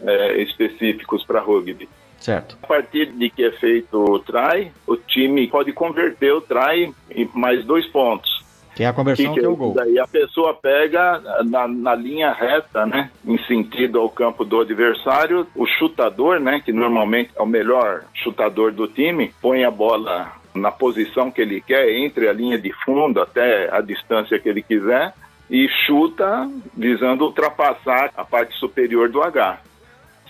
é, 0.00 0.40
específicos 0.40 1.24
para 1.24 1.40
rugby. 1.40 1.88
Certo. 2.20 2.56
A 2.62 2.66
partir 2.68 3.06
de 3.06 3.28
que 3.30 3.44
é 3.44 3.50
feito 3.50 3.98
o 3.98 4.20
try, 4.20 4.70
o 4.86 4.96
time 4.96 5.48
pode 5.48 5.72
converter 5.72 6.32
o 6.32 6.40
try 6.40 6.94
em 7.10 7.28
mais 7.34 7.64
dois 7.64 7.84
pontos. 7.88 8.30
Que 8.76 8.84
é 8.84 8.86
a 8.86 8.92
conversão 8.92 9.34
que, 9.34 9.40
que 9.40 9.44
é 9.44 9.48
o 9.48 9.56
gol. 9.56 9.74
Daí 9.74 9.98
a 9.98 10.06
pessoa 10.06 10.54
pega 10.54 11.20
na, 11.44 11.66
na, 11.66 11.96
linha 11.96 12.32
reta, 12.32 12.86
né, 12.86 13.10
em 13.26 13.38
sentido 13.38 13.98
ao 13.98 14.08
campo 14.08 14.44
do 14.44 14.60
adversário, 14.60 15.48
o 15.56 15.66
chutador, 15.66 16.38
né, 16.38 16.62
que 16.64 16.72
normalmente 16.72 17.32
é 17.34 17.42
o 17.42 17.46
melhor 17.46 18.04
chutador 18.14 18.70
do 18.70 18.86
time, 18.86 19.34
põe 19.42 19.64
a 19.64 19.70
bola 19.70 20.40
na 20.54 20.70
posição 20.70 21.30
que 21.30 21.40
ele 21.40 21.60
quer, 21.60 21.88
entre 21.90 22.28
a 22.28 22.32
linha 22.32 22.58
de 22.58 22.72
fundo 22.84 23.20
até 23.20 23.74
a 23.74 23.80
distância 23.80 24.38
que 24.38 24.48
ele 24.48 24.62
quiser, 24.62 25.14
e 25.50 25.68
chuta 25.86 26.50
visando 26.76 27.24
ultrapassar 27.24 28.10
a 28.16 28.24
parte 28.24 28.54
superior 28.54 29.08
do 29.08 29.22
H. 29.22 29.60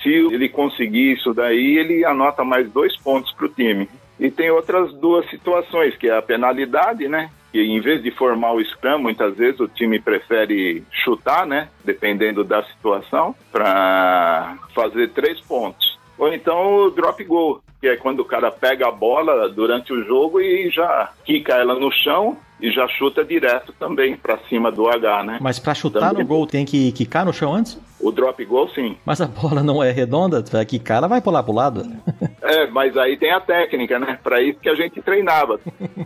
Se 0.02 0.08
ele 0.08 0.48
conseguir 0.48 1.12
isso 1.12 1.32
daí, 1.32 1.78
ele 1.78 2.04
anota 2.04 2.42
mais 2.42 2.68
dois 2.70 2.96
pontos 2.96 3.32
para 3.32 3.46
o 3.46 3.48
time. 3.48 3.88
E 4.18 4.30
tem 4.30 4.50
outras 4.50 4.92
duas 4.94 5.28
situações, 5.30 5.96
que 5.96 6.08
é 6.08 6.16
a 6.16 6.22
penalidade, 6.22 7.08
né? 7.08 7.30
Que 7.52 7.60
em 7.60 7.80
vez 7.80 8.02
de 8.02 8.10
formar 8.10 8.52
o 8.52 8.64
scrum, 8.64 8.98
muitas 8.98 9.36
vezes 9.36 9.60
o 9.60 9.68
time 9.68 10.00
prefere 10.00 10.82
chutar, 10.90 11.46
né? 11.46 11.68
Dependendo 11.84 12.42
da 12.42 12.64
situação, 12.64 13.34
para 13.50 14.56
fazer 14.74 15.10
três 15.10 15.40
pontos. 15.40 15.98
Ou 16.18 16.32
então 16.32 16.86
o 16.86 16.90
drop 16.90 17.22
goal, 17.24 17.62
que 17.80 17.88
é 17.88 17.96
quando 17.96 18.20
o 18.20 18.24
cara 18.24 18.50
pega 18.50 18.88
a 18.88 18.92
bola 18.92 19.48
durante 19.48 19.92
o 19.92 20.04
jogo 20.04 20.40
e 20.40 20.70
já 20.70 21.10
quica 21.24 21.54
ela 21.54 21.74
no 21.74 21.90
chão 21.90 22.36
e 22.60 22.70
já 22.70 22.86
chuta 22.86 23.24
direto 23.24 23.72
também 23.72 24.16
para 24.16 24.38
cima 24.48 24.70
do 24.70 24.88
H, 24.88 25.24
né? 25.24 25.38
Mas 25.40 25.58
para 25.58 25.74
chutar 25.74 26.10
também. 26.10 26.22
no 26.22 26.28
gol 26.28 26.46
tem 26.46 26.64
que 26.64 26.92
quicar 26.92 27.24
no 27.24 27.32
chão 27.32 27.52
antes? 27.52 27.76
O 28.00 28.12
drop 28.12 28.44
goal, 28.44 28.68
sim. 28.68 28.96
Mas 29.04 29.20
a 29.20 29.26
bola 29.26 29.62
não 29.62 29.82
é 29.82 29.90
redonda, 29.90 30.44
vai 30.50 30.64
quicar, 30.64 30.98
ela 30.98 31.08
vai 31.08 31.20
pular 31.20 31.42
pro 31.42 31.52
lado. 31.52 31.84
É, 32.42 32.66
mas 32.66 32.96
aí 32.96 33.16
tem 33.16 33.30
a 33.30 33.40
técnica, 33.40 33.98
né? 34.00 34.18
Para 34.22 34.42
isso 34.42 34.58
que 34.58 34.68
a 34.68 34.74
gente 34.74 35.00
treinava. 35.00 35.60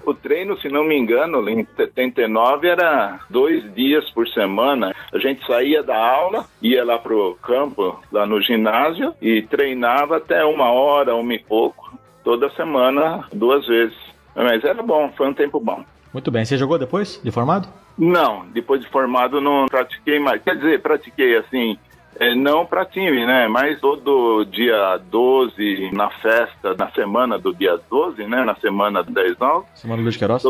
O 0.05 0.13
treino, 0.13 0.59
se 0.61 0.69
não 0.69 0.85
me 0.85 0.95
engano, 0.95 1.49
em 1.49 1.67
79 1.77 2.69
era 2.69 3.21
dois 3.31 3.75
dias 3.75 4.09
por 4.11 4.29
semana. 4.29 4.95
A 5.13 5.19
gente 5.19 5.45
saía 5.47 5.83
da 5.83 5.97
aula, 5.97 6.45
ia 6.61 6.85
lá 6.85 6.99
pro 6.99 7.39
campo, 7.43 7.99
lá 8.13 8.27
no 8.27 8.41
ginásio, 8.43 9.15
e 9.21 9.43
treinava 9.43 10.19
até 10.19 10.45
uma 10.45 10.71
hora, 10.71 11.17
uma 11.17 11.35
e 11.35 11.39
pouco, 11.39 11.99
toda 12.23 12.51
semana, 12.51 13.25
duas 13.33 13.67
vezes. 13.67 13.97
Mas 14.35 14.63
era 14.63 14.83
bom, 14.83 15.11
foi 15.17 15.29
um 15.29 15.35
tempo 15.35 15.59
bom. 15.59 15.83
Muito 16.13 16.31
bem. 16.31 16.45
Você 16.45 16.59
jogou 16.59 16.79
depois 16.79 17.21
de 17.23 17.31
formado? 17.31 17.69
Não, 17.99 18.47
depois 18.53 18.83
de 18.83 18.89
formado 18.89 19.41
não 19.41 19.67
pratiquei 19.67 20.19
mais. 20.19 20.43
Quer 20.43 20.57
dizer, 20.57 20.83
pratiquei 20.83 21.37
assim, 21.37 21.79
é, 22.19 22.35
não 22.35 22.65
para 22.67 22.85
time, 22.85 23.27
né? 23.27 23.49
Mas 23.49 23.81
todo 23.81 24.45
dia 24.45 24.99
12, 25.11 25.91
na 25.93 26.11
festa, 26.11 26.75
na 26.75 26.91
semana 26.91 27.39
do 27.39 27.55
dia 27.55 27.79
12, 27.91 28.25
né? 28.27 28.45
Na 28.45 28.55
semana 28.57 29.03
10 29.03 29.39
9. 29.39 29.67
Semana 29.75 29.99
do 29.99 30.05
Luiz 30.05 30.17
Queiroz? 30.17 30.45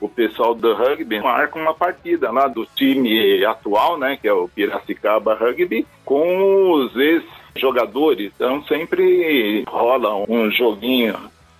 O 0.00 0.08
pessoal 0.08 0.54
do 0.54 0.74
rugby 0.74 1.20
marca 1.20 1.58
uma 1.58 1.74
partida 1.74 2.30
lá 2.30 2.48
do 2.48 2.66
time 2.66 3.44
atual, 3.44 3.96
né? 3.98 4.18
Que 4.20 4.28
é 4.28 4.32
o 4.32 4.48
Piracicaba 4.48 5.34
Rugby, 5.34 5.86
com 6.04 6.72
os 6.72 6.96
ex-jogadores. 6.96 8.32
Então 8.34 8.64
sempre 8.64 9.64
rola 9.68 10.16
um 10.28 10.50
joguinho 10.50 11.14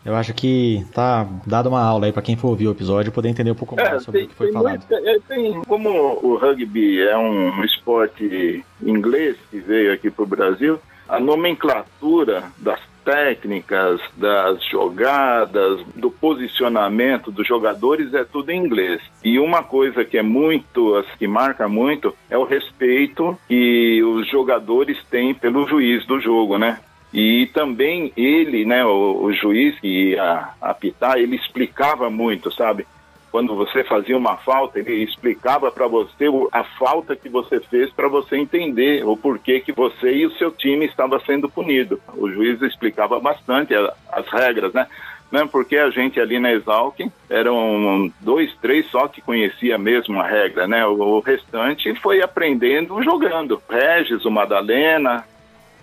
eu 0.05 0.15
acho 0.17 0.35
que 0.35 0.85
tá 0.93 1.27
dado 1.47 1.69
uma 1.69 1.83
aula 1.83 2.07
aí 2.07 2.13
para 2.13 2.23
quem 2.23 2.37
for 2.37 2.49
ouvir 2.49 2.69
o 2.69 2.73
episódio 2.73 3.13
poder 3.13 3.29
entender 3.29 3.51
um 3.51 3.57
pouco 3.57 3.77
mais 3.77 3.93
é, 3.93 4.01
sobre 4.01 4.21
tem, 4.21 4.27
o 4.27 4.31
que 4.31 4.35
foi 4.35 4.53
falado. 4.53 4.85
Muito, 4.91 5.09
é, 5.09 5.19
tem, 5.29 5.63
como 5.63 5.91
o 6.23 6.37
rugby 6.37 7.01
é 7.01 7.17
um 7.17 7.65
esporte 7.65 8.65
inglês 8.83 9.37
que 9.51 9.61
veio 9.61 9.93
aqui 9.93 10.11
para 10.11 10.23
o 10.25 10.27
Brasil, 10.27 10.79
a 11.09 11.21
nomenclatura 11.21 12.45
das 12.59 12.81
técnicas, 13.05 14.01
das 14.17 14.65
jogadas, 14.65 15.81
do 15.95 16.11
posicionamento 16.11 17.31
dos 17.31 17.47
jogadores 17.47 18.15
é 18.15 18.25
tudo 18.25 18.51
em 18.51 18.65
inglês. 18.65 19.01
E 19.25 19.39
uma 19.39 19.63
coisa 19.63 20.05
que 20.05 20.17
é 20.17 20.23
muito, 20.23 21.05
que 21.19 21.27
marca 21.27 21.69
muito, 21.69 22.15
é 22.31 22.39
o 22.39 22.45
respeito 22.45 23.37
que 23.49 24.03
os 24.03 24.29
jogadores 24.29 24.99
têm 25.11 25.35
pelo 25.35 25.67
juiz 25.67 26.07
do 26.07 26.21
jogo, 26.21 26.59
né? 26.59 26.79
E 27.12 27.47
também 27.52 28.12
ele, 28.16 28.64
né, 28.64 28.85
o, 28.85 29.25
o 29.25 29.33
juiz 29.33 29.78
que 29.81 30.11
ia 30.11 30.49
apitar, 30.61 31.19
ele 31.19 31.37
explicava 31.37 32.09
muito, 32.09 32.50
sabe? 32.50 32.87
Quando 33.31 33.54
você 33.54 33.83
fazia 33.83 34.16
uma 34.16 34.37
falta, 34.37 34.78
ele 34.78 35.02
explicava 35.02 35.71
para 35.71 35.87
você 35.87 36.26
a 36.52 36.64
falta 36.64 37.16
que 37.16 37.31
você 37.31 37.61
fez 37.61 37.90
para 37.90 38.07
você 38.07 38.37
entender 38.37 39.07
o 39.07 39.16
porquê 39.16 39.59
que 39.61 39.73
você 39.73 40.12
e 40.12 40.26
o 40.26 40.33
seu 40.33 40.50
time 40.50 40.85
estava 40.85 41.19
sendo 41.21 41.49
punido. 41.49 41.99
O 42.14 42.31
juiz 42.31 42.61
explicava 42.61 43.19
bastante 43.19 43.75
as 43.75 44.28
regras, 44.28 44.75
né? 44.75 44.87
Não, 45.31 45.49
porque 45.49 45.78
a 45.78 45.88
gente 45.88 46.21
ali 46.21 46.38
na 46.38 46.52
Exalc 46.52 47.00
eram 47.31 48.12
dois, 48.21 48.54
três 48.61 48.87
só 48.90 49.09
que 49.09 49.23
conhecia 49.23 49.78
mesmo 49.78 50.21
a 50.21 50.26
regra, 50.26 50.69
né? 50.69 50.85
O, 50.87 51.21
restante 51.21 51.95
foi 51.95 52.21
aprendendo 52.21 53.02
jogando. 53.02 53.62
Regis, 53.66 54.26
o 54.26 54.31
Madalena. 54.31 55.25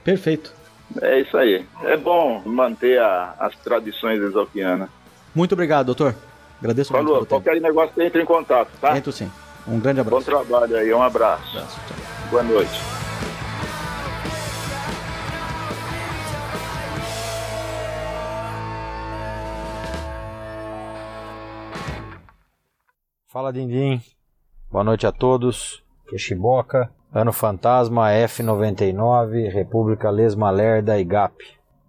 Perfeito. 0.04 0.59
É 1.02 1.20
isso 1.20 1.38
aí. 1.38 1.66
É 1.84 1.96
bom 1.96 2.42
manter 2.46 3.00
a, 3.00 3.36
as 3.40 3.56
tradições 3.58 4.20
exalquianas. 4.22 4.90
Muito 5.36 5.54
obrigado, 5.54 5.88
doutor. 5.88 6.16
Agradeço 6.60 6.92
Falou, 6.92 7.16
muito. 7.16 7.28
Falou, 7.28 7.42
qualquer 7.44 7.62
negócio 7.62 8.02
entre 8.02 8.22
em 8.22 8.26
contato, 8.26 8.70
tá? 8.82 8.98
Entro 8.98 9.12
sim. 9.12 9.32
Um 9.68 9.80
grande 9.80 10.00
abraço. 10.00 10.18
Bom 10.20 10.26
trabalho 10.26 10.76
aí, 10.76 10.94
um 10.94 11.02
abraço. 11.02 11.58
abraço 11.58 11.80
Boa 12.32 12.44
noite. 12.44 12.80
Fala, 23.28 23.54
Dindim. 23.54 24.02
Boa 24.72 24.84
noite 24.84 25.06
a 25.06 25.12
todos. 25.12 25.84
Quechiboca. 26.08 26.92
Ano 27.12 27.34
Fantasma 27.34 28.12
F99, 28.12 29.52
República 29.52 30.12
Lesmalerda 30.12 31.00
e 31.00 31.04
GAP. 31.04 31.34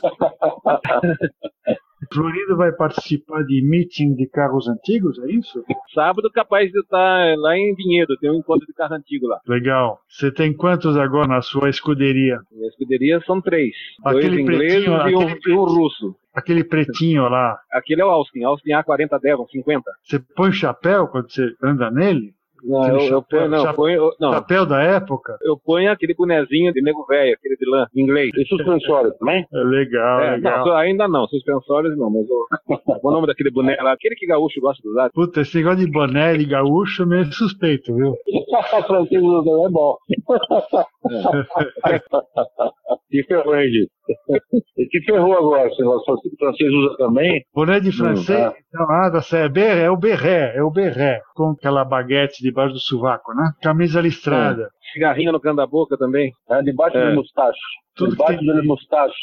Florido 2.12 2.56
vai 2.56 2.72
participar 2.72 3.42
de 3.44 3.62
meeting 3.62 4.14
de 4.14 4.26
carros 4.26 4.68
antigos, 4.68 5.18
é 5.20 5.30
isso? 5.30 5.64
Sábado 5.94 6.30
capaz 6.30 6.70
de 6.70 6.78
estar 6.80 7.36
lá 7.38 7.56
em 7.56 7.74
Vinhedo, 7.74 8.16
tem 8.18 8.30
um 8.30 8.38
encontro 8.38 8.66
de 8.66 8.72
carro 8.74 8.94
antigo 8.94 9.26
lá. 9.26 9.40
Legal. 9.46 10.00
Você 10.08 10.30
tem 10.30 10.52
quantos 10.52 10.96
agora 10.96 11.28
na 11.28 11.42
sua 11.42 11.70
escuderia? 11.70 12.38
Minha 12.50 12.68
escuderia 12.68 13.20
são 13.26 13.40
três. 13.40 13.74
Aquele 14.04 14.28
dois 14.28 14.40
ingleses 14.40 14.84
e 14.84 14.90
um, 14.90 15.28
e 15.46 15.52
um 15.52 15.64
russo. 15.64 16.16
Aquele 16.34 16.64
pretinho 16.64 17.28
lá. 17.28 17.58
Aquele 17.70 18.00
é 18.00 18.04
o 18.04 18.10
Austin, 18.10 18.42
Austin 18.44 18.70
A4010, 18.70 19.50
50. 19.50 19.82
Você 20.02 20.18
põe 20.34 20.52
chapéu 20.52 21.08
quando 21.08 21.30
você 21.30 21.54
anda 21.62 21.90
nele? 21.90 22.34
Não, 22.62 22.86
eu, 22.88 23.12
eu 23.12 23.22
ponho, 23.22 23.48
não, 23.48 23.58
chapéu, 23.58 23.74
ponho, 23.74 24.10
não, 24.20 24.32
chapéu 24.32 24.66
da 24.66 24.82
época? 24.82 25.36
eu 25.42 25.56
ponho 25.56 25.90
aquele 25.90 26.14
bonezinho 26.14 26.72
de 26.72 26.80
nego 26.82 27.04
velho, 27.06 27.34
aquele 27.34 27.56
de 27.56 27.68
lã, 27.68 27.86
em 27.94 28.02
inglês. 28.02 28.30
E 28.36 28.46
suspensório 28.46 29.12
também? 29.18 29.44
É 29.52 29.64
legal, 29.64 30.20
É, 30.20 30.30
legal. 30.36 30.66
não, 30.66 30.76
ainda 30.76 31.08
não, 31.08 31.26
suspensórios 31.26 31.96
não, 31.96 32.10
mas 32.10 32.26
o, 32.28 32.46
o 33.08 33.10
nome 33.12 33.26
daquele 33.26 33.50
boneco 33.50 33.82
lá, 33.82 33.92
aquele 33.92 34.14
que 34.14 34.26
gaúcho 34.26 34.60
gosta 34.60 34.82
de 34.82 34.88
usar. 34.88 35.10
Puta, 35.10 35.40
esse 35.40 35.56
negócio 35.56 35.84
de 35.84 35.90
boné 35.90 36.36
de 36.36 36.46
gaúcho 36.46 37.02
é 37.02 37.06
meio 37.06 37.32
suspeito, 37.32 37.94
viu? 37.94 38.14
Francês 38.86 39.22
também 39.22 39.64
é 39.64 39.68
bom. 39.68 39.96
E 43.10 43.22
ferrou, 43.24 43.56
hein? 43.56 43.70
E 44.76 44.86
que 44.86 45.00
ferrou 45.02 45.36
agora? 45.36 45.70
Se 45.70 45.82
o 45.82 46.00
francês 46.38 46.72
usa 46.72 46.96
também? 46.96 47.44
Boné 47.54 47.80
de 47.80 47.92
francês, 47.92 48.38
tá. 48.38 48.54
não, 48.72 48.86
nada, 48.86 49.20
é, 49.32 49.84
é 49.84 49.90
o 49.90 49.96
berré, 49.96 50.56
é 50.56 50.62
o 50.62 50.70
berré. 50.70 51.20
Com 51.34 51.50
aquela 51.50 51.84
baguete 51.84 52.42
debaixo 52.52 52.74
do 52.74 52.80
sovaco, 52.80 53.34
né? 53.34 53.50
Camisa 53.62 54.00
listrada. 54.00 54.68
Cigarrinho 54.92 55.32
no 55.32 55.40
canto 55.40 55.56
da 55.56 55.66
boca 55.66 55.96
também. 55.96 56.30
É, 56.50 56.62
debaixo 56.62 56.96
É. 56.96 57.10
do 57.10 57.16
mustache. 57.16 57.58
Tudo 57.96 58.12
debaixo 58.12 58.38
que- 58.38 58.46
do 58.46 58.64
mustache. 58.64 59.14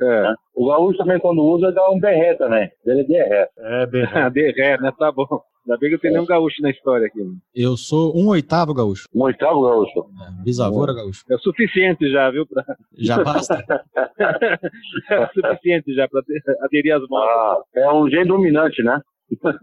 É, 0.00 0.32
O 0.54 0.68
gaúcho 0.68 0.96
também, 0.98 1.18
quando 1.18 1.42
usa, 1.42 1.72
dá 1.72 1.90
um 1.90 1.98
berré 1.98 2.34
também. 2.34 2.68
Ele 2.86 3.00
é 3.00 3.04
berré. 3.04 3.48
É, 3.58 3.86
berré. 3.86 4.30
de 4.30 4.52
ré, 4.52 4.78
né? 4.78 4.92
Tá 4.96 5.10
bom. 5.10 5.26
Ainda 5.66 5.78
bem 5.78 5.88
que 5.88 5.94
eu 5.96 5.98
tenho 6.00 6.12
nenhum 6.14 6.26
gaúcho 6.26 6.60
na 6.62 6.70
história 6.70 7.06
aqui. 7.06 7.18
né? 7.24 7.32
Eu 7.54 7.76
sou 7.76 8.14
um 8.16 8.28
oitavo 8.28 8.72
gaúcho. 8.74 9.08
Um 9.14 9.22
oitavo 9.22 9.62
gaúcho. 9.62 9.98
É, 10.22 10.42
bisavô 10.44 10.84
era 10.84 10.92
gaúcho. 10.94 11.24
É 11.28 11.34
o 11.34 11.38
suficiente 11.38 12.08
já, 12.12 12.30
viu? 12.30 12.46
Pra... 12.46 12.62
Já 12.98 13.22
basta. 13.24 13.64
é 15.10 15.20
o 15.20 15.28
suficiente 15.32 15.94
já 15.94 16.06
pra 16.08 16.22
ter- 16.22 16.42
aderir 16.62 16.94
às 16.94 17.02
modas. 17.08 17.28
Ah, 17.28 17.58
é 17.76 17.92
um 17.92 18.08
jeito 18.08 18.28
dominante, 18.28 18.82
né? 18.82 19.00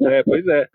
É, 0.04 0.24
pois 0.24 0.46
é. 0.48 0.68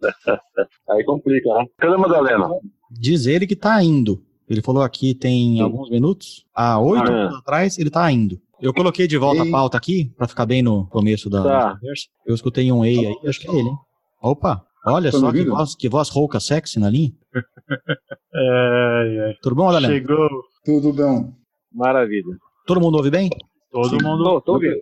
Aí 0.90 1.04
complica, 1.04 1.48
né? 1.54 1.64
Cadê 1.78 1.94
a 1.94 1.98
Madalena? 1.98 2.48
Diz 2.90 3.26
ele 3.26 3.46
que 3.46 3.56
tá 3.56 3.82
indo. 3.82 4.22
Ele 4.48 4.62
falou 4.62 4.82
aqui 4.82 5.14
tem 5.14 5.60
alguns 5.60 5.90
minutos. 5.90 6.44
Há 6.54 6.80
oito 6.80 7.04
Ah, 7.04 7.12
é. 7.12 7.16
minutos 7.16 7.38
atrás, 7.38 7.78
ele 7.78 7.90
tá 7.90 8.10
indo. 8.10 8.40
Eu 8.60 8.72
coloquei 8.74 9.06
de 9.06 9.16
volta 9.16 9.42
a 9.42 9.50
pauta 9.50 9.76
aqui, 9.76 10.12
pra 10.16 10.26
ficar 10.26 10.44
bem 10.46 10.62
no 10.62 10.86
começo 10.88 11.30
da 11.30 11.42
Tá. 11.42 11.74
conversa. 11.74 12.06
Eu 12.26 12.34
escutei 12.34 12.72
um 12.72 12.84
ei 12.84 13.06
aí, 13.06 13.14
acho 13.26 13.40
que 13.40 13.48
é 13.48 13.50
ele, 13.52 13.68
hein? 13.68 13.76
Opa, 14.22 14.64
olha 14.86 15.12
Tá 15.12 15.18
só 15.18 15.30
que 15.30 15.44
voz, 15.44 15.74
que 15.76 15.88
voz 15.88 16.08
rouca 16.08 16.40
sexy 16.40 16.80
na 16.80 16.90
linha. 16.90 17.12
Ai, 18.34 19.18
ai. 19.20 19.34
Tudo 19.42 19.54
bom, 19.56 19.66
Madalena? 19.66 19.92
Chegou 19.94 20.28
Tudo 20.64 20.92
bom. 20.92 21.32
Maravilha. 21.72 22.36
Todo 22.66 22.80
mundo 22.80 22.96
ouve 22.96 23.10
bem? 23.10 23.30
todo 23.70 24.02
mundo. 24.02 24.24
Tô, 24.24 24.40
tô 24.40 24.52
ouvindo. 24.54 24.76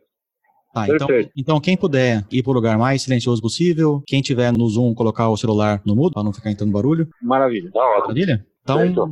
Tá, 0.76 0.84
então, 0.94 1.06
Perfeito. 1.06 1.30
então 1.34 1.58
quem 1.58 1.74
puder 1.74 2.22
ir 2.30 2.42
pro 2.42 2.52
lugar 2.52 2.76
mais 2.76 3.00
silencioso 3.00 3.40
possível, 3.40 4.02
quem 4.06 4.20
tiver 4.20 4.52
no 4.52 4.68
Zoom, 4.68 4.92
colocar 4.94 5.26
o 5.30 5.36
celular 5.38 5.80
no 5.86 5.96
mudo, 5.96 6.12
pra 6.12 6.22
não 6.22 6.34
ficar 6.34 6.50
entrando 6.50 6.70
barulho. 6.70 7.08
Maravilha. 7.22 7.70
Tá 7.72 7.80
ótimo. 7.80 8.00
Maravilha? 8.08 8.44
Então, 8.62 8.76
Certo. 8.78 9.10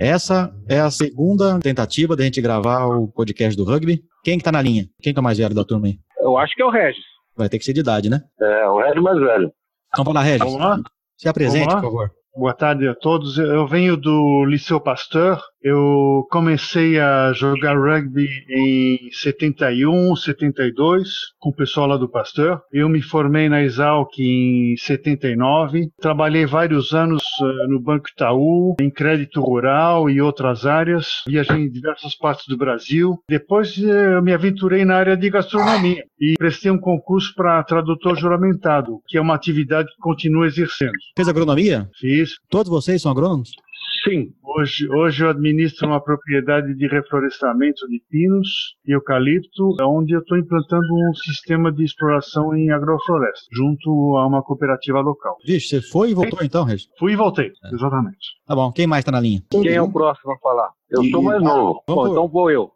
essa 0.00 0.52
é 0.68 0.80
a 0.80 0.90
segunda 0.90 1.60
tentativa 1.60 2.16
da 2.16 2.24
gente 2.24 2.40
gravar 2.40 2.86
o 2.86 3.06
podcast 3.06 3.56
do 3.56 3.62
rugby. 3.64 4.02
Quem 4.24 4.38
que 4.38 4.44
tá 4.44 4.50
na 4.50 4.60
linha? 4.60 4.86
Quem 5.00 5.12
que 5.12 5.18
é 5.18 5.20
o 5.20 5.24
mais 5.24 5.38
velho 5.38 5.54
da 5.54 5.64
turma 5.64 5.86
aí? 5.86 5.98
Eu 6.20 6.36
acho 6.36 6.52
que 6.56 6.62
é 6.62 6.66
o 6.66 6.70
Regis. 6.70 7.04
Vai 7.36 7.48
ter 7.48 7.58
que 7.60 7.64
ser 7.64 7.74
de 7.74 7.80
idade, 7.80 8.10
né? 8.10 8.20
É, 8.40 8.68
o 8.68 8.78
Red 8.78 9.00
mais 9.00 9.18
velho. 9.20 9.52
Então, 9.92 10.04
vamos 10.04 10.14
lá, 10.14 10.22
Regis. 10.22 10.40
Vamos 10.40 10.58
lá? 10.58 10.78
Se 11.16 11.28
apresente, 11.28 11.66
Vamos 11.66 11.74
lá? 11.74 11.80
por 11.80 11.90
favor. 11.92 12.10
Boa 12.36 12.52
tarde 12.54 12.88
a 12.88 12.94
todos. 12.96 13.38
Eu 13.38 13.68
venho 13.68 13.96
do 13.96 14.44
Liceu 14.46 14.80
Pasteur. 14.80 15.40
Eu 15.64 16.26
comecei 16.30 17.00
a 17.00 17.32
jogar 17.32 17.74
rugby 17.74 18.28
em 18.50 19.10
71, 19.10 20.14
72, 20.14 21.08
com 21.40 21.48
o 21.48 21.54
pessoal 21.54 21.86
lá 21.86 21.96
do 21.96 22.06
Pasteur. 22.06 22.60
Eu 22.70 22.86
me 22.86 23.00
formei 23.00 23.48
na 23.48 23.62
Exalc 23.62 24.10
em 24.18 24.76
79. 24.76 25.88
Trabalhei 25.98 26.44
vários 26.44 26.92
anos 26.92 27.22
eh, 27.40 27.66
no 27.66 27.80
Banco 27.80 28.10
Itaú, 28.10 28.76
em 28.78 28.90
crédito 28.90 29.40
rural 29.40 30.10
e 30.10 30.20
outras 30.20 30.66
áreas. 30.66 31.22
Viajei 31.26 31.56
em 31.56 31.70
diversas 31.70 32.14
partes 32.14 32.44
do 32.46 32.58
Brasil. 32.58 33.18
Depois 33.26 33.74
eh, 33.78 34.16
eu 34.16 34.22
me 34.22 34.34
aventurei 34.34 34.84
na 34.84 34.96
área 34.96 35.16
de 35.16 35.30
gastronomia 35.30 36.04
e 36.20 36.34
prestei 36.36 36.70
um 36.70 36.78
concurso 36.78 37.32
para 37.34 37.64
tradutor 37.64 38.18
juramentado, 38.18 39.00
que 39.08 39.16
é 39.16 39.20
uma 39.20 39.34
atividade 39.34 39.88
que 39.88 39.98
continuo 39.98 40.44
exercendo. 40.44 40.92
Fez 41.16 41.26
agronomia? 41.26 41.88
Fiz. 41.98 42.34
Todos 42.50 42.68
vocês 42.68 43.00
são 43.00 43.10
agrônomos? 43.10 43.52
Sim. 44.04 44.34
Hoje, 44.42 44.88
hoje 44.88 45.24
eu 45.24 45.30
administro 45.30 45.88
uma 45.88 46.00
propriedade 46.00 46.74
de 46.74 46.86
reflorestamento 46.86 47.88
de 47.88 48.02
pinos 48.10 48.76
e 48.86 48.92
eucalipto, 48.92 49.76
onde 49.82 50.12
eu 50.12 50.20
estou 50.20 50.36
implantando 50.38 50.86
um 50.92 51.14
sistema 51.14 51.72
de 51.72 51.84
exploração 51.84 52.54
em 52.54 52.70
agrofloresta, 52.70 53.46
junto 53.50 54.16
a 54.16 54.26
uma 54.26 54.42
cooperativa 54.42 55.00
local. 55.00 55.36
Vixe, 55.44 55.68
você 55.68 55.82
foi 55.82 56.10
e 56.10 56.14
voltou 56.14 56.40
então, 56.42 56.64
Regis? 56.64 56.88
Fui 56.98 57.12
e 57.12 57.16
voltei, 57.16 57.50
exatamente. 57.72 58.34
Tá 58.46 58.54
bom, 58.54 58.70
quem 58.70 58.86
mais 58.86 59.04
tá 59.04 59.10
na 59.10 59.20
linha? 59.20 59.42
Quem 59.50 59.66
é 59.68 59.80
o 59.80 59.90
próximo 59.90 60.32
a 60.32 60.38
falar? 60.38 60.70
Eu 60.90 61.02
sou 61.04 61.22
mais 61.22 61.42
novo. 61.42 61.82
Bom, 61.88 62.08
então 62.08 62.28
vou 62.28 62.50
eu. 62.50 62.70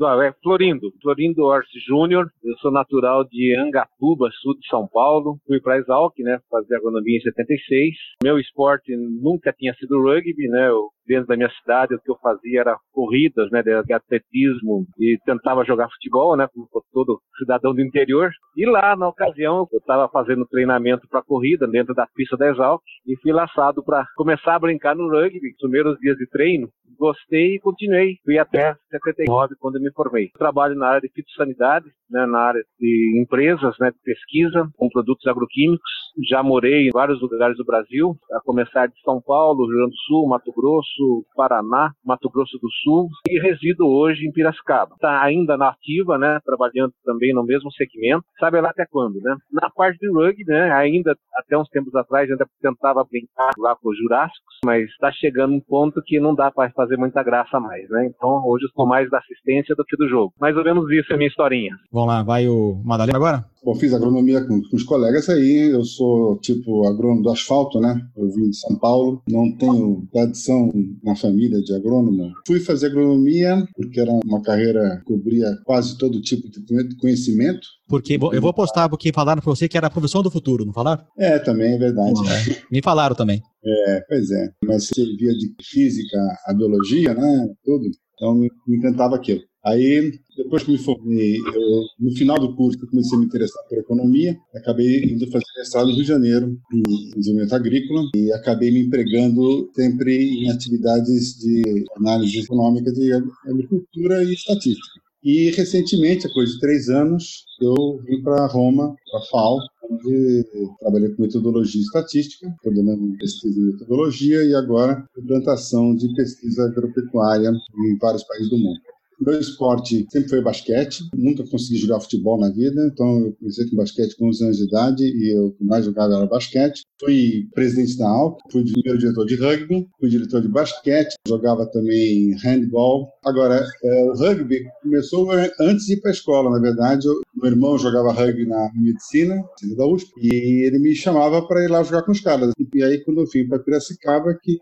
Ah, 0.00 0.24
É 0.24 0.32
Florindo, 0.42 0.90
Florindo 1.02 1.44
Orsi 1.44 1.78
Júnior. 1.86 2.26
Eu 2.42 2.56
sou 2.58 2.70
natural 2.70 3.22
de 3.24 3.54
Angatuba, 3.58 4.30
sul 4.40 4.54
de 4.58 4.66
São 4.66 4.88
Paulo. 4.88 5.38
Fui 5.46 5.60
para 5.60 5.76
Exalc, 5.78 6.18
né, 6.20 6.38
fazer 6.50 6.76
agronomia 6.76 7.18
em 7.18 7.20
76. 7.20 7.94
Meu 8.22 8.38
esporte 8.38 8.96
nunca 8.96 9.52
tinha 9.52 9.74
sido 9.74 10.00
rugby, 10.02 10.48
né? 10.48 10.68
Eu, 10.68 10.88
dentro 11.06 11.26
da 11.26 11.36
minha 11.36 11.50
cidade, 11.50 11.94
o 11.94 12.00
que 12.00 12.10
eu 12.10 12.16
fazia 12.16 12.60
era 12.60 12.76
corridas, 12.92 13.50
né, 13.50 13.62
de 13.62 13.92
atletismo 13.92 14.86
e 14.98 15.18
tentava 15.24 15.64
jogar 15.64 15.88
futebol, 15.90 16.36
né, 16.36 16.46
como 16.52 16.68
todo 16.92 17.20
cidadão 17.38 17.74
do 17.74 17.80
interior. 17.80 18.30
E 18.56 18.66
lá, 18.66 18.94
na 18.96 19.08
ocasião, 19.08 19.66
eu 19.72 19.78
estava 19.78 20.08
fazendo 20.08 20.46
treinamento 20.46 21.08
para 21.08 21.22
corrida 21.22 21.66
dentro 21.66 21.94
da 21.94 22.06
pista 22.14 22.36
da 22.36 22.50
Exalc 22.50 22.82
e 23.06 23.16
fui 23.20 23.32
laçado 23.32 23.82
para 23.82 24.06
começar 24.16 24.54
a 24.54 24.58
brincar 24.58 24.94
no 24.94 25.08
rugby. 25.08 25.50
Os 25.52 25.60
primeiros 25.60 25.98
dias 25.98 26.16
de 26.16 26.26
treino, 26.28 26.68
gostei 26.98 27.56
e 27.56 27.60
continuei. 27.60 28.16
Fui 28.24 28.38
até 28.38 28.74
79 28.90 29.54
quando 29.58 29.80
me 29.80 29.90
formei. 29.92 30.30
Trabalho 30.38 30.74
na 30.74 30.88
área 30.88 31.00
de 31.00 31.12
fitossanidade, 31.12 31.86
né, 32.10 32.26
na 32.26 32.38
área 32.38 32.62
de 32.78 33.20
empresas, 33.22 33.74
né, 33.80 33.90
de 33.90 33.98
pesquisa 34.04 34.68
com 34.76 34.88
produtos 34.88 35.26
agroquímicos. 35.26 35.90
Já 36.28 36.42
morei 36.42 36.88
em 36.88 36.92
vários 36.92 37.20
lugares 37.20 37.56
do 37.56 37.64
Brasil, 37.64 38.14
a 38.32 38.40
começar 38.40 38.86
de 38.86 39.00
São 39.02 39.20
Paulo, 39.20 39.66
Rio 39.66 39.76
Grande 39.76 39.90
do 39.90 39.96
Sul, 40.06 40.28
Mato 40.28 40.52
Grosso, 40.52 40.91
Paraná, 41.34 41.92
Mato 42.04 42.30
Grosso 42.30 42.58
do 42.58 42.68
Sul 42.82 43.08
e 43.28 43.40
resido 43.40 43.86
hoje 43.86 44.26
em 44.26 44.32
Piracicaba. 44.32 44.94
Está 44.94 45.22
ainda 45.22 45.56
na 45.56 45.68
ativa, 45.68 46.18
né, 46.18 46.38
trabalhando 46.44 46.92
também 47.04 47.32
no 47.34 47.44
mesmo 47.44 47.70
segmento. 47.72 48.24
Sabe 48.38 48.60
lá 48.60 48.70
até 48.70 48.86
quando, 48.86 49.20
né? 49.20 49.36
Na 49.50 49.70
parte 49.70 49.98
de 49.98 50.10
rugby, 50.12 50.44
né, 50.46 50.72
ainda 50.72 51.16
até 51.36 51.56
uns 51.56 51.68
tempos 51.68 51.94
atrás 51.94 52.30
ainda 52.30 52.46
tentava 52.60 53.04
brincar 53.04 53.50
lá 53.58 53.76
com 53.76 53.90
os 53.90 53.98
Jurássicos, 53.98 54.58
mas 54.64 54.88
está 54.90 55.12
chegando 55.12 55.54
um 55.54 55.60
ponto 55.60 56.02
que 56.04 56.18
não 56.18 56.34
dá 56.34 56.50
para 56.50 56.70
fazer 56.72 56.96
muita 56.96 57.22
graça 57.22 57.60
mais, 57.60 57.88
né? 57.88 58.06
Então 58.06 58.42
hoje 58.46 58.66
eu 58.76 58.86
mais 58.86 59.08
da 59.10 59.18
assistência 59.18 59.74
do 59.74 59.84
que 59.84 59.96
do 59.96 60.08
jogo. 60.08 60.32
Mais 60.40 60.56
ou 60.56 60.64
menos 60.64 60.90
isso 60.90 61.12
é 61.12 61.14
a 61.14 61.18
minha 61.18 61.28
historinha. 61.28 61.74
Vamos 61.92 62.08
lá, 62.08 62.22
vai 62.22 62.48
o 62.48 62.80
Madalena 62.84 63.16
agora? 63.16 63.51
Bom, 63.64 63.74
fiz 63.76 63.94
agronomia 63.94 64.44
com, 64.44 64.60
com 64.60 64.76
os 64.76 64.82
colegas 64.82 65.28
aí. 65.28 65.70
Eu 65.72 65.84
sou 65.84 66.36
tipo 66.38 66.86
agrônomo 66.86 67.22
do 67.22 67.30
asfalto, 67.30 67.78
né? 67.80 67.96
Eu 68.16 68.28
vim 68.30 68.50
de 68.50 68.56
São 68.56 68.76
Paulo, 68.76 69.22
não 69.28 69.56
tenho 69.56 70.06
tradição 70.12 70.72
na 71.02 71.14
família 71.14 71.60
de 71.60 71.72
agrônomo. 71.72 72.32
Fui 72.46 72.58
fazer 72.58 72.86
agronomia 72.86 73.64
porque 73.76 74.00
era 74.00 74.10
uma 74.24 74.42
carreira 74.42 74.98
que 74.98 75.04
cobria 75.04 75.56
quase 75.64 75.96
todo 75.96 76.20
tipo 76.20 76.48
de 76.50 76.96
conhecimento. 76.96 77.66
Porque 77.88 78.18
eu 78.20 78.40
vou 78.40 78.52
postar 78.52 78.88
porque 78.88 79.12
falaram 79.12 79.40
pra 79.40 79.52
você 79.52 79.68
que 79.68 79.76
era 79.76 79.86
a 79.86 79.90
profissão 79.90 80.22
do 80.22 80.30
futuro, 80.30 80.64
não 80.64 80.72
falaram? 80.72 81.04
É, 81.16 81.38
também 81.38 81.74
é 81.74 81.78
verdade. 81.78 82.14
Me 82.70 82.82
falaram 82.82 83.14
também. 83.14 83.40
É, 83.64 84.00
pois 84.08 84.30
é. 84.30 84.48
Mas 84.64 84.88
servia 84.88 85.32
de 85.34 85.54
física, 85.62 86.18
a 86.46 86.52
biologia, 86.52 87.14
né? 87.14 87.48
Tudo. 87.64 87.84
Então 88.14 88.34
me, 88.34 88.48
me 88.66 88.76
encantava 88.76 89.16
aquilo. 89.16 89.40
Aí, 89.64 90.12
depois 90.36 90.64
que 90.64 90.72
me 90.72 90.78
formei, 90.78 91.36
eu, 91.36 91.82
no 92.00 92.10
final 92.16 92.36
do 92.38 92.56
curso, 92.56 92.82
eu 92.82 92.88
comecei 92.88 93.16
a 93.16 93.20
me 93.20 93.26
interessar 93.26 93.62
por 93.68 93.78
economia. 93.78 94.36
Acabei 94.54 95.04
indo 95.04 95.30
fazer 95.30 95.44
mestrado 95.56 95.86
no 95.86 95.92
Rio 95.92 96.02
de 96.02 96.08
Janeiro, 96.08 96.58
em 96.72 96.82
desenvolvimento 97.16 97.54
agrícola, 97.54 98.02
e 98.16 98.32
acabei 98.32 98.72
me 98.72 98.80
empregando 98.80 99.70
sempre 99.74 100.42
em 100.42 100.50
atividades 100.50 101.38
de 101.38 101.84
análise 101.96 102.40
econômica 102.40 102.92
de 102.92 103.12
agricultura 103.46 104.24
e 104.24 104.32
estatística. 104.32 105.00
E 105.22 105.50
recentemente, 105.50 106.26
há 106.26 106.32
coisa 106.32 106.52
de 106.52 106.58
três 106.58 106.88
anos, 106.88 107.44
eu 107.60 108.02
vim 108.04 108.20
para 108.20 108.44
Roma, 108.46 108.96
para 109.08 109.20
a 109.20 109.24
FAO, 109.26 109.58
onde 109.88 110.44
trabalhei 110.80 111.10
com 111.10 111.22
metodologia 111.22 111.80
estatística, 111.80 112.52
coordenando 112.60 113.16
pesquisa 113.18 113.60
em 113.60 113.66
metodologia 113.66 114.42
e 114.42 114.54
agora 114.54 115.06
implantação 115.16 115.94
de 115.94 116.12
pesquisa 116.14 116.64
agropecuária 116.64 117.50
em 117.50 117.98
vários 117.98 118.24
países 118.24 118.50
do 118.50 118.58
mundo. 118.58 118.80
Meu 119.24 119.38
esporte 119.38 120.04
sempre 120.10 120.28
foi 120.28 120.42
basquete, 120.42 121.04
nunca 121.14 121.44
consegui 121.48 121.78
jogar 121.78 122.00
futebol 122.00 122.40
na 122.40 122.50
vida, 122.50 122.90
então 122.92 123.20
eu 123.20 123.32
comecei 123.34 123.70
com 123.70 123.76
basquete 123.76 124.16
com 124.16 124.28
11 124.28 124.44
anos 124.44 124.56
de 124.56 124.64
idade 124.64 125.04
e 125.04 125.36
eu, 125.36 125.54
mais 125.60 125.84
jogava 125.84 126.14
era 126.14 126.26
basquete. 126.26 126.82
Fui 126.98 127.46
presidente 127.54 127.96
da 127.98 128.08
ALC, 128.08 128.38
fui 128.50 128.64
primeiro 128.64 128.98
diretor 128.98 129.24
de 129.24 129.36
rugby, 129.36 129.88
fui 130.00 130.08
diretor 130.08 130.42
de 130.42 130.48
basquete, 130.48 131.14
jogava 131.26 131.66
também 131.66 132.34
handball. 132.42 133.08
Agora, 133.24 133.64
é, 133.84 134.04
o 134.04 134.14
rugby 134.14 134.64
começou 134.82 135.30
antes 135.60 135.86
de 135.86 135.94
ir 135.94 136.00
para 136.00 136.10
a 136.10 136.14
escola, 136.14 136.50
na 136.50 136.58
verdade. 136.58 137.06
Eu, 137.06 137.20
meu 137.36 137.52
irmão 137.52 137.78
jogava 137.78 138.12
rugby 138.12 138.44
na 138.46 138.70
medicina, 138.74 139.40
da 139.76 139.86
USP, 139.86 140.10
e 140.20 140.66
ele 140.66 140.80
me 140.80 140.96
chamava 140.96 141.46
para 141.46 141.64
ir 141.64 141.68
lá 141.68 141.82
jogar 141.84 142.02
com 142.02 142.12
os 142.12 142.20
caras. 142.20 142.52
E 142.74 142.82
aí, 142.82 142.98
quando 143.04 143.20
eu 143.20 143.26
vim 143.26 143.46
para 143.46 143.60
Piracicaba, 143.60 144.36
que 144.42 144.58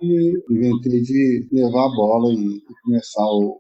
inventei 0.51 1.01
de 1.01 1.49
levar 1.51 1.87
a 1.87 1.94
bola 1.94 2.33
e 2.33 2.61
começar 2.85 3.25
o, 3.25 3.59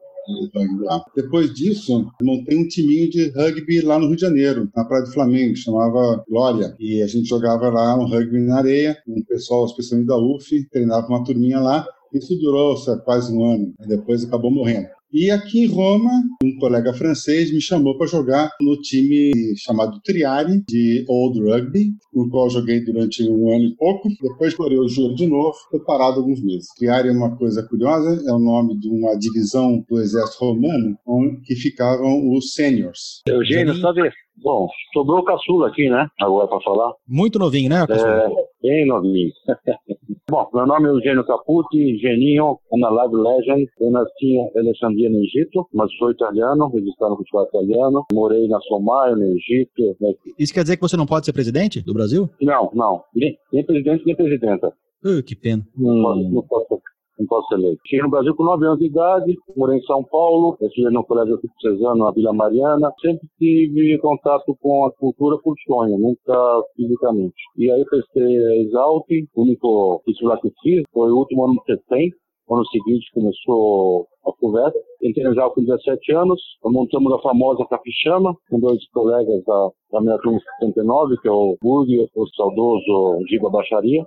depois 1.14 1.52
disso, 1.52 2.10
montei 2.22 2.56
um 2.56 2.68
timinho 2.68 3.10
de 3.10 3.30
rugby 3.30 3.80
lá 3.80 3.98
no 3.98 4.06
Rio 4.06 4.16
de 4.16 4.22
Janeiro, 4.22 4.70
na 4.74 4.84
Praia 4.84 5.04
do 5.04 5.12
Flamengo, 5.12 5.56
chamava 5.56 6.24
Glória. 6.28 6.74
E 6.78 7.02
a 7.02 7.06
gente 7.06 7.28
jogava 7.28 7.68
lá 7.68 7.96
um 7.96 8.06
rugby 8.06 8.40
na 8.40 8.58
areia, 8.58 8.96
um 9.06 9.22
pessoal, 9.22 9.66
especialmente 9.66 10.08
da 10.08 10.16
UF, 10.16 10.68
treinava 10.70 11.06
uma 11.08 11.24
turminha 11.24 11.60
lá. 11.60 11.86
Isso 12.12 12.36
durou 12.38 12.74
quase 13.04 13.32
um 13.32 13.44
ano, 13.44 13.74
depois 13.86 14.24
acabou 14.24 14.50
morrendo. 14.50 14.88
E 15.12 15.28
aqui 15.28 15.64
em 15.64 15.66
Roma, 15.66 16.10
um 16.40 16.56
colega 16.58 16.94
francês 16.94 17.52
me 17.52 17.60
chamou 17.60 17.98
para 17.98 18.06
jogar 18.06 18.48
no 18.60 18.80
time 18.80 19.32
chamado 19.56 20.00
Triari, 20.04 20.62
de 20.68 21.04
Old 21.08 21.40
Rugby, 21.40 21.90
no 22.14 22.30
qual 22.30 22.48
joguei 22.48 22.84
durante 22.84 23.28
um 23.28 23.52
ano 23.52 23.64
e 23.64 23.74
pouco. 23.74 24.08
Depois 24.08 24.52
explorei 24.52 24.78
o 24.78 24.86
jogo 24.86 25.16
de 25.16 25.26
novo, 25.26 25.56
estou 25.64 25.80
parado 25.80 26.20
alguns 26.20 26.40
meses. 26.40 26.68
Triari 26.78 27.08
é 27.08 27.12
uma 27.12 27.36
coisa 27.36 27.60
curiosa, 27.64 28.22
é 28.24 28.32
o 28.32 28.38
nome 28.38 28.78
de 28.78 28.88
uma 28.88 29.16
divisão 29.16 29.84
do 29.88 30.00
exército 30.00 30.44
romano, 30.44 30.96
onde 31.04 31.40
que 31.40 31.56
ficavam 31.56 32.30
os 32.32 32.52
seniors. 32.52 33.20
Eugênio, 33.26 33.74
sabe, 33.80 34.12
Bom, 34.36 34.68
sobrou 34.92 35.18
o 35.18 35.24
caçula 35.24 35.68
aqui, 35.68 35.88
né? 35.88 36.06
Agora 36.20 36.48
para 36.48 36.60
falar. 36.60 36.92
Muito 37.06 37.38
novinho, 37.38 37.68
né, 37.68 37.86
caçula? 37.86 38.10
É, 38.10 38.28
bem 38.62 38.86
novinho. 38.86 39.30
Bom, 40.30 40.48
meu 40.54 40.66
nome 40.66 40.86
é 40.86 40.92
Eugênio 40.92 41.26
Caputi, 41.26 41.98
Geninho, 41.98 42.56
Analab 42.72 43.12
Legend. 43.14 43.68
Eu 43.80 43.90
nasci 43.90 44.36
em 44.36 44.58
Alexandria, 44.58 45.10
no 45.10 45.18
Egito, 45.18 45.66
mas 45.74 45.92
sou 45.96 46.10
italiano, 46.10 46.68
registrado 46.68 47.12
no 47.12 47.16
futebol 47.18 47.44
italiano. 47.44 48.04
Morei 48.12 48.46
na 48.46 48.60
Somália, 48.60 49.16
no 49.16 49.24
Egito. 49.24 49.96
Né? 50.00 50.14
Isso 50.38 50.54
quer 50.54 50.62
dizer 50.62 50.76
que 50.76 50.82
você 50.82 50.96
não 50.96 51.06
pode 51.06 51.26
ser 51.26 51.32
presidente 51.32 51.82
do 51.82 51.92
Brasil? 51.92 52.30
Não, 52.40 52.70
não. 52.72 53.02
Nem, 53.14 53.36
nem 53.52 53.64
presidente, 53.64 54.04
nem 54.06 54.14
presidenta. 54.14 54.72
Uh, 55.04 55.22
que 55.22 55.34
pena. 55.34 55.66
Hum, 55.76 56.02
não, 56.02 56.30
não 56.30 56.42
posso 56.42 56.80
posso 57.26 57.48
ser 57.48 57.54
eleito. 57.56 57.80
Cheguei 57.86 58.02
no 58.02 58.10
Brasil 58.10 58.34
com 58.34 58.44
9 58.44 58.66
anos 58.66 58.78
de 58.78 58.86
idade, 58.86 59.36
morei 59.56 59.78
em 59.78 59.82
São 59.82 60.04
Paulo, 60.04 60.56
estudei 60.60 60.90
no 60.92 61.04
Colégio 61.04 61.38
Cesano, 61.60 62.04
na 62.04 62.10
Vila 62.10 62.32
Mariana. 62.32 62.92
Sempre 63.00 63.28
tive 63.38 63.98
contato 63.98 64.56
com 64.60 64.86
a 64.86 64.92
cultura 64.92 65.38
por 65.42 65.54
sonho, 65.66 65.98
nunca 65.98 66.62
fisicamente. 66.76 67.34
E 67.56 67.70
aí 67.70 67.84
prestei 67.84 68.62
Exalt, 68.62 69.06
o 69.34 69.42
único 69.42 70.02
vestibular 70.06 70.40
que 70.40 70.52
fiz, 70.62 70.82
foi 70.92 71.10
o 71.10 71.16
último 71.16 71.44
ano 71.44 71.62
que 71.64 71.76
tem. 71.88 72.10
No 72.48 72.56
ano 72.56 72.66
seguinte 72.66 73.06
começou 73.14 74.08
a 74.26 74.32
conversa. 74.32 74.76
Entrei 75.02 75.24
no 75.24 75.30
Exalt 75.30 75.54
com 75.54 75.64
17 75.64 76.12
anos, 76.14 76.40
montamos 76.64 77.12
a 77.12 77.22
famosa 77.22 77.64
Capixama, 77.66 78.34
com 78.50 78.58
dois 78.58 78.80
colegas 78.90 79.44
da, 79.44 79.68
da 79.92 80.00
minha 80.00 80.18
turma 80.18 80.40
79, 80.60 81.16
que 81.18 81.28
é 81.28 81.32
o 81.32 81.56
Burg 81.62 82.08
o 82.14 82.26
saudoso 82.36 83.24
Giba 83.28 83.50
Baixaria. 83.50 84.04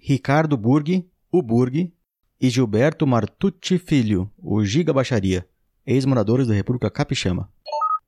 Ricardo 0.00 0.56
Burg, 0.56 1.04
o 1.32 1.42
Burg, 1.42 1.92
e 2.40 2.50
Gilberto 2.50 3.06
Martucci 3.06 3.78
Filho, 3.78 4.30
o 4.38 4.64
Giga 4.64 4.92
Baixaria, 4.92 5.46
ex-moradores 5.86 6.46
da 6.46 6.54
República 6.54 6.90
Capixama 6.90 7.50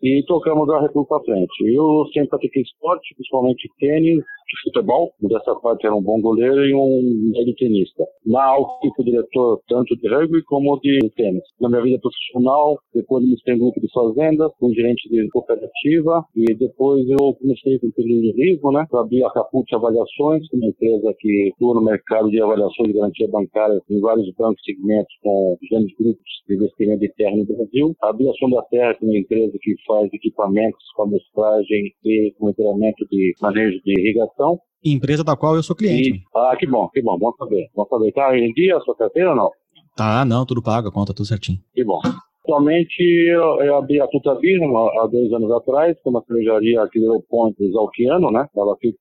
e 0.02 0.22
tocamos 0.26 0.68
a 0.70 0.80
República 0.80 1.16
à 1.16 1.20
frente. 1.20 1.64
Eu 1.64 2.06
sempre 2.12 2.30
pratiquei 2.30 2.62
esporte, 2.62 3.14
principalmente 3.14 3.70
tênis, 3.78 4.24
futebol. 4.64 5.12
Dessa 5.20 5.54
parte 5.56 5.86
era 5.86 5.94
um 5.94 6.02
bom 6.02 6.20
goleiro 6.20 6.64
e 6.64 6.74
um 6.74 7.32
médio 7.32 7.54
tenista. 7.56 8.04
Na 8.26 8.44
Alc 8.44 8.80
fui 8.96 9.04
diretor 9.04 9.60
tanto 9.68 9.96
de 9.96 10.08
rugby 10.08 10.42
como 10.44 10.78
de 10.80 10.98
tênis. 11.16 11.42
Na 11.60 11.68
minha 11.68 11.82
vida 11.82 11.98
profissional, 12.00 12.78
depois 12.94 13.24
me 13.24 13.36
em 13.48 13.58
grupo 13.58 13.80
de 13.80 13.88
fazendas, 13.92 14.52
fui 14.58 14.74
gerente 14.74 15.08
de 15.08 15.28
cooperativa 15.30 16.24
e 16.36 16.54
depois 16.54 17.08
eu 17.08 17.34
comecei 17.34 17.78
com 17.78 17.86
empreendedorismo, 17.86 18.72
né? 18.72 18.86
Abri 18.92 19.24
a 19.24 19.30
Caput 19.30 19.74
Avaliações, 19.74 20.46
uma 20.52 20.66
empresa 20.66 21.14
que 21.18 21.52
atua 21.54 21.74
no 21.74 21.84
mercado 21.84 22.30
de 22.30 22.40
avaliações 22.40 22.88
de 22.88 22.94
garantia 22.94 23.28
bancária 23.28 23.80
em 23.90 24.00
vários 24.00 24.30
bancos 24.34 24.62
segmentos 24.64 25.14
com 25.22 25.56
grandes 25.70 25.96
grupos 25.96 26.24
de 26.48 26.54
investimento 26.54 27.00
de 27.00 27.08
terra 27.14 27.36
no 27.36 27.44
Brasil. 27.44 27.96
Abri 28.02 28.28
a 28.28 28.32
Som 28.34 28.50
da 28.50 28.62
Terra, 28.62 28.94
que 28.94 29.04
é 29.04 29.08
uma 29.08 29.18
empresa 29.18 29.58
que 29.60 29.74
faz 29.88 30.12
equipamentos 30.12 30.84
com 30.94 31.04
amostragem 31.04 31.92
e 32.04 32.34
monitoramento 32.38 33.04
de 33.10 33.34
manejo 33.40 33.80
de 33.82 33.98
irrigação. 33.98 34.60
Empresa 34.84 35.24
da 35.24 35.36
qual 35.36 35.56
eu 35.56 35.62
sou 35.62 35.74
cliente. 35.74 36.10
E, 36.10 36.22
ah, 36.36 36.54
que 36.56 36.66
bom, 36.66 36.88
que 36.90 37.02
bom, 37.02 37.18
bom 37.18 37.32
saber. 37.36 37.68
Bom 37.74 37.86
saber. 37.86 38.12
Tá 38.12 38.38
em 38.38 38.52
dia 38.52 38.76
a 38.76 38.80
sua 38.80 38.94
carteira 38.94 39.30
ou 39.30 39.36
não? 39.36 39.50
Tá, 39.96 40.24
não, 40.24 40.46
tudo 40.46 40.62
pago, 40.62 40.88
a 40.88 40.92
conta 40.92 41.12
tudo 41.12 41.26
certinho. 41.26 41.58
Que 41.74 41.82
bom. 41.82 42.00
Atualmente 42.48 43.02
eu, 43.02 43.60
eu 43.60 43.76
abri 43.76 44.00
a 44.00 44.06
Tuta 44.06 44.34
Vision 44.36 44.74
há 44.74 45.06
dois 45.06 45.30
anos 45.34 45.50
atrás, 45.50 45.94
que 46.00 46.08
é 46.08 46.10
uma 46.10 46.24
cervejaria 46.24 46.82
aqui 46.82 46.98
do 46.98 47.22
Ponte 47.28 47.70
Zalquiano, 47.70 48.30
né? 48.30 48.46
Ela 48.56 48.74
fica 48.80 48.96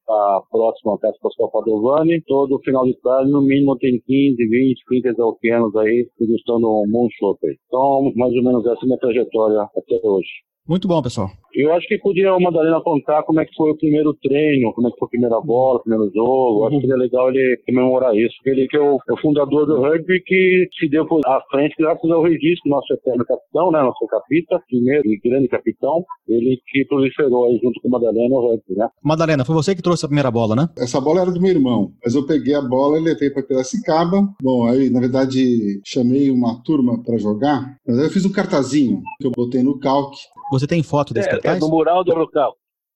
próxima 0.52 0.96
à 0.96 0.98
Casa 0.98 1.16
Pascoal 1.22 1.52
Padovani. 1.52 2.22
Todo 2.28 2.60
final 2.60 2.84
de 2.84 2.94
tarde, 2.96 3.32
no 3.32 3.42
mínimo, 3.42 3.78
tem 3.78 4.02
15, 4.06 4.36
20, 4.36 4.84
30 4.86 5.14
Zalquianos 5.14 5.74
aí 5.78 6.10
degustando 6.20 6.68
um 6.68 6.88
Moon 6.90 7.08
Shopper. 7.18 7.56
Então, 7.68 8.12
mais 8.18 8.34
ou 8.34 8.44
menos 8.44 8.66
essa 8.66 8.82
é 8.82 8.84
a 8.84 8.86
minha 8.86 9.00
trajetória 9.00 9.62
até 9.62 10.00
hoje. 10.04 10.28
Muito 10.68 10.88
bom, 10.88 11.02
pessoal. 11.02 11.32
Eu 11.54 11.74
acho 11.74 11.88
que 11.88 11.98
podia 11.98 12.32
a 12.32 12.40
Madalena 12.40 12.80
contar 12.82 13.24
como 13.24 13.40
é 13.40 13.46
que 13.46 13.56
foi 13.56 13.72
o 13.72 13.78
primeiro 13.78 14.14
treino, 14.22 14.72
como 14.74 14.88
é 14.88 14.92
que 14.92 15.00
foi 15.00 15.08
a 15.08 15.10
primeira 15.10 15.42
bola, 15.42 15.80
o 15.80 15.82
primeiro 15.82 16.12
jogo. 16.14 16.60
Uhum. 16.60 16.68
Acho 16.68 16.76
que 16.76 16.82
seria 16.82 16.98
legal 16.98 17.30
ele 17.30 17.60
comemorar 17.66 18.16
isso. 18.16 18.36
Ele 18.46 18.68
que 18.68 18.78
é 18.78 18.80
o, 18.80 19.00
é 19.10 19.14
o, 19.14 19.18
fundador 19.18 19.66
do 19.66 19.82
rugby 19.82 20.22
que 20.24 20.68
se 20.78 20.88
deu 20.90 21.08
à 21.26 21.42
frente 21.50 21.74
graças 21.80 22.12
ao 22.12 22.22
registro, 22.22 22.70
nosso 22.70 22.94
eterno 22.94 23.26
capitão, 23.26 23.72
né, 23.72 23.82
nosso 23.82 24.06
capita, 24.08 24.62
primeiro 24.70 25.08
e 25.08 25.18
grande 25.18 25.48
capitão, 25.48 26.06
ele 26.28 26.62
que 26.68 26.86
proliferou 26.86 27.46
aí 27.46 27.60
junto 27.64 27.82
com 27.82 27.88
a 27.88 27.92
Madalena 28.00 28.36
o 28.36 28.52
rugby, 28.52 28.76
né? 28.76 28.88
Madalena, 29.02 29.46
foi 29.46 29.56
você 29.56 29.74
que 29.74 29.82
trouxe 29.82 30.06
a 30.06 30.10
primeira 30.10 30.30
bola, 30.30 30.56
né? 30.56 30.70
Essa 30.78 31.02
bola 31.02 31.22
era 31.22 31.32
do 31.32 31.42
meu 31.42 31.52
irmão, 31.52 31.92
mas 32.04 32.14
eu 32.14 32.26
peguei 32.26 32.54
a 32.54 32.62
bola 32.62 33.00
e 33.00 33.04
levei 33.04 33.32
para 33.32 33.42
Piracicaba. 33.42 34.28
Bom, 34.42 34.68
aí 34.68 34.90
na 34.90 35.00
verdade 35.00 35.82
chamei 35.86 36.30
uma 36.30 36.62
turma 36.62 37.02
para 37.04 37.18
jogar, 37.18 37.78
mas 37.88 37.98
aí 37.98 38.06
eu 38.06 38.12
fiz 38.12 38.26
um 38.26 38.32
cartazinho 38.32 39.02
que 39.20 39.26
eu 39.26 39.32
botei 39.32 39.64
no 39.64 39.80
calque 39.80 40.18
você 40.58 40.68
tem 40.68 40.84
foto 40.84 41.14
desse 41.14 41.28
é, 41.28 41.32
cartaz? 41.32 41.58
É 41.58 41.60
do 41.60 41.70
mural 41.70 42.04
do 42.04 42.14
local. 42.14 42.56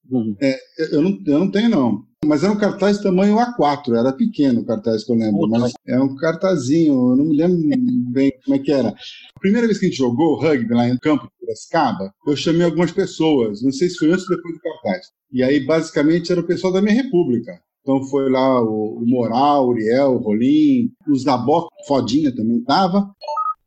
Uhum. 0.09 0.35
É, 0.41 0.57
eu, 0.95 1.01
não, 1.01 1.19
eu 1.25 1.39
não 1.39 1.51
tenho, 1.51 1.69
não. 1.69 2.03
Mas 2.23 2.43
era 2.43 2.53
um 2.53 2.57
cartaz 2.57 2.99
tamanho 2.99 3.37
A4, 3.37 3.97
era 3.97 4.13
pequeno 4.13 4.61
o 4.61 4.65
cartaz 4.65 5.03
que 5.03 5.11
eu 5.11 5.15
lembro, 5.15 5.49
mas 5.49 5.73
é 5.87 5.99
um 5.99 6.15
cartazinho, 6.15 6.93
eu 6.93 7.15
não 7.15 7.25
me 7.25 7.35
lembro 7.35 7.57
bem 8.13 8.31
como 8.45 8.55
é 8.55 8.59
que 8.59 8.71
era. 8.71 8.89
A 8.89 9.39
primeira 9.39 9.65
vez 9.65 9.79
que 9.79 9.85
a 9.85 9.89
gente 9.89 9.97
jogou 9.97 10.39
rugby 10.39 10.71
lá 10.71 10.87
em 10.87 10.97
campo 10.99 11.23
de 11.23 11.31
Piracicaba, 11.39 12.13
eu 12.27 12.35
chamei 12.35 12.63
algumas 12.63 12.91
pessoas, 12.91 13.63
não 13.63 13.71
sei 13.71 13.89
se 13.89 13.97
foi 13.97 14.11
antes 14.11 14.29
ou 14.29 14.35
depois 14.35 14.53
do 14.53 14.61
cartaz. 14.61 15.07
E 15.31 15.41
aí, 15.41 15.65
basicamente, 15.65 16.31
era 16.31 16.41
o 16.41 16.45
pessoal 16.45 16.71
da 16.71 16.81
minha 16.81 16.93
república. 16.93 17.59
Então 17.81 18.03
foi 18.03 18.29
lá 18.29 18.61
o, 18.61 18.99
o 18.99 19.05
Moral, 19.07 19.65
o 19.65 19.69
Uriel, 19.69 20.13
o 20.13 20.17
Rolim, 20.19 20.91
os 21.07 21.23
da 21.23 21.35
Boca, 21.35 21.69
Fodinha 21.87 22.33
também 22.35 22.59
estava. 22.59 23.09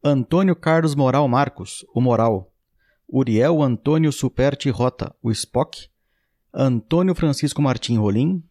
Antônio 0.04 0.54
Carlos 0.54 0.94
Moral 0.94 1.26
Marcos, 1.26 1.84
o 1.92 2.00
Moral, 2.00 2.52
Uriel 3.08 3.62
Antônio 3.62 4.12
Superti 4.12 4.70
Rota, 4.70 5.14
o 5.22 5.30
Spock, 5.30 5.88
Antônio 6.52 7.14
Francisco 7.14 7.60
Martim 7.60 7.96
Rolim, 7.98 8.42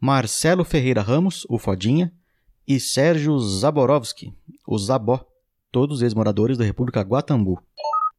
Marcelo 0.00 0.64
Ferreira 0.64 1.02
Ramos, 1.02 1.46
o 1.48 1.58
Fodinha, 1.58 2.12
e 2.66 2.80
Sérgio 2.80 3.38
Zaborowski, 3.38 4.32
o 4.66 4.78
Zabó, 4.78 5.24
todos 5.70 6.02
ex-moradores 6.02 6.56
da 6.56 6.64
República 6.64 7.02
Guatambu. 7.02 7.60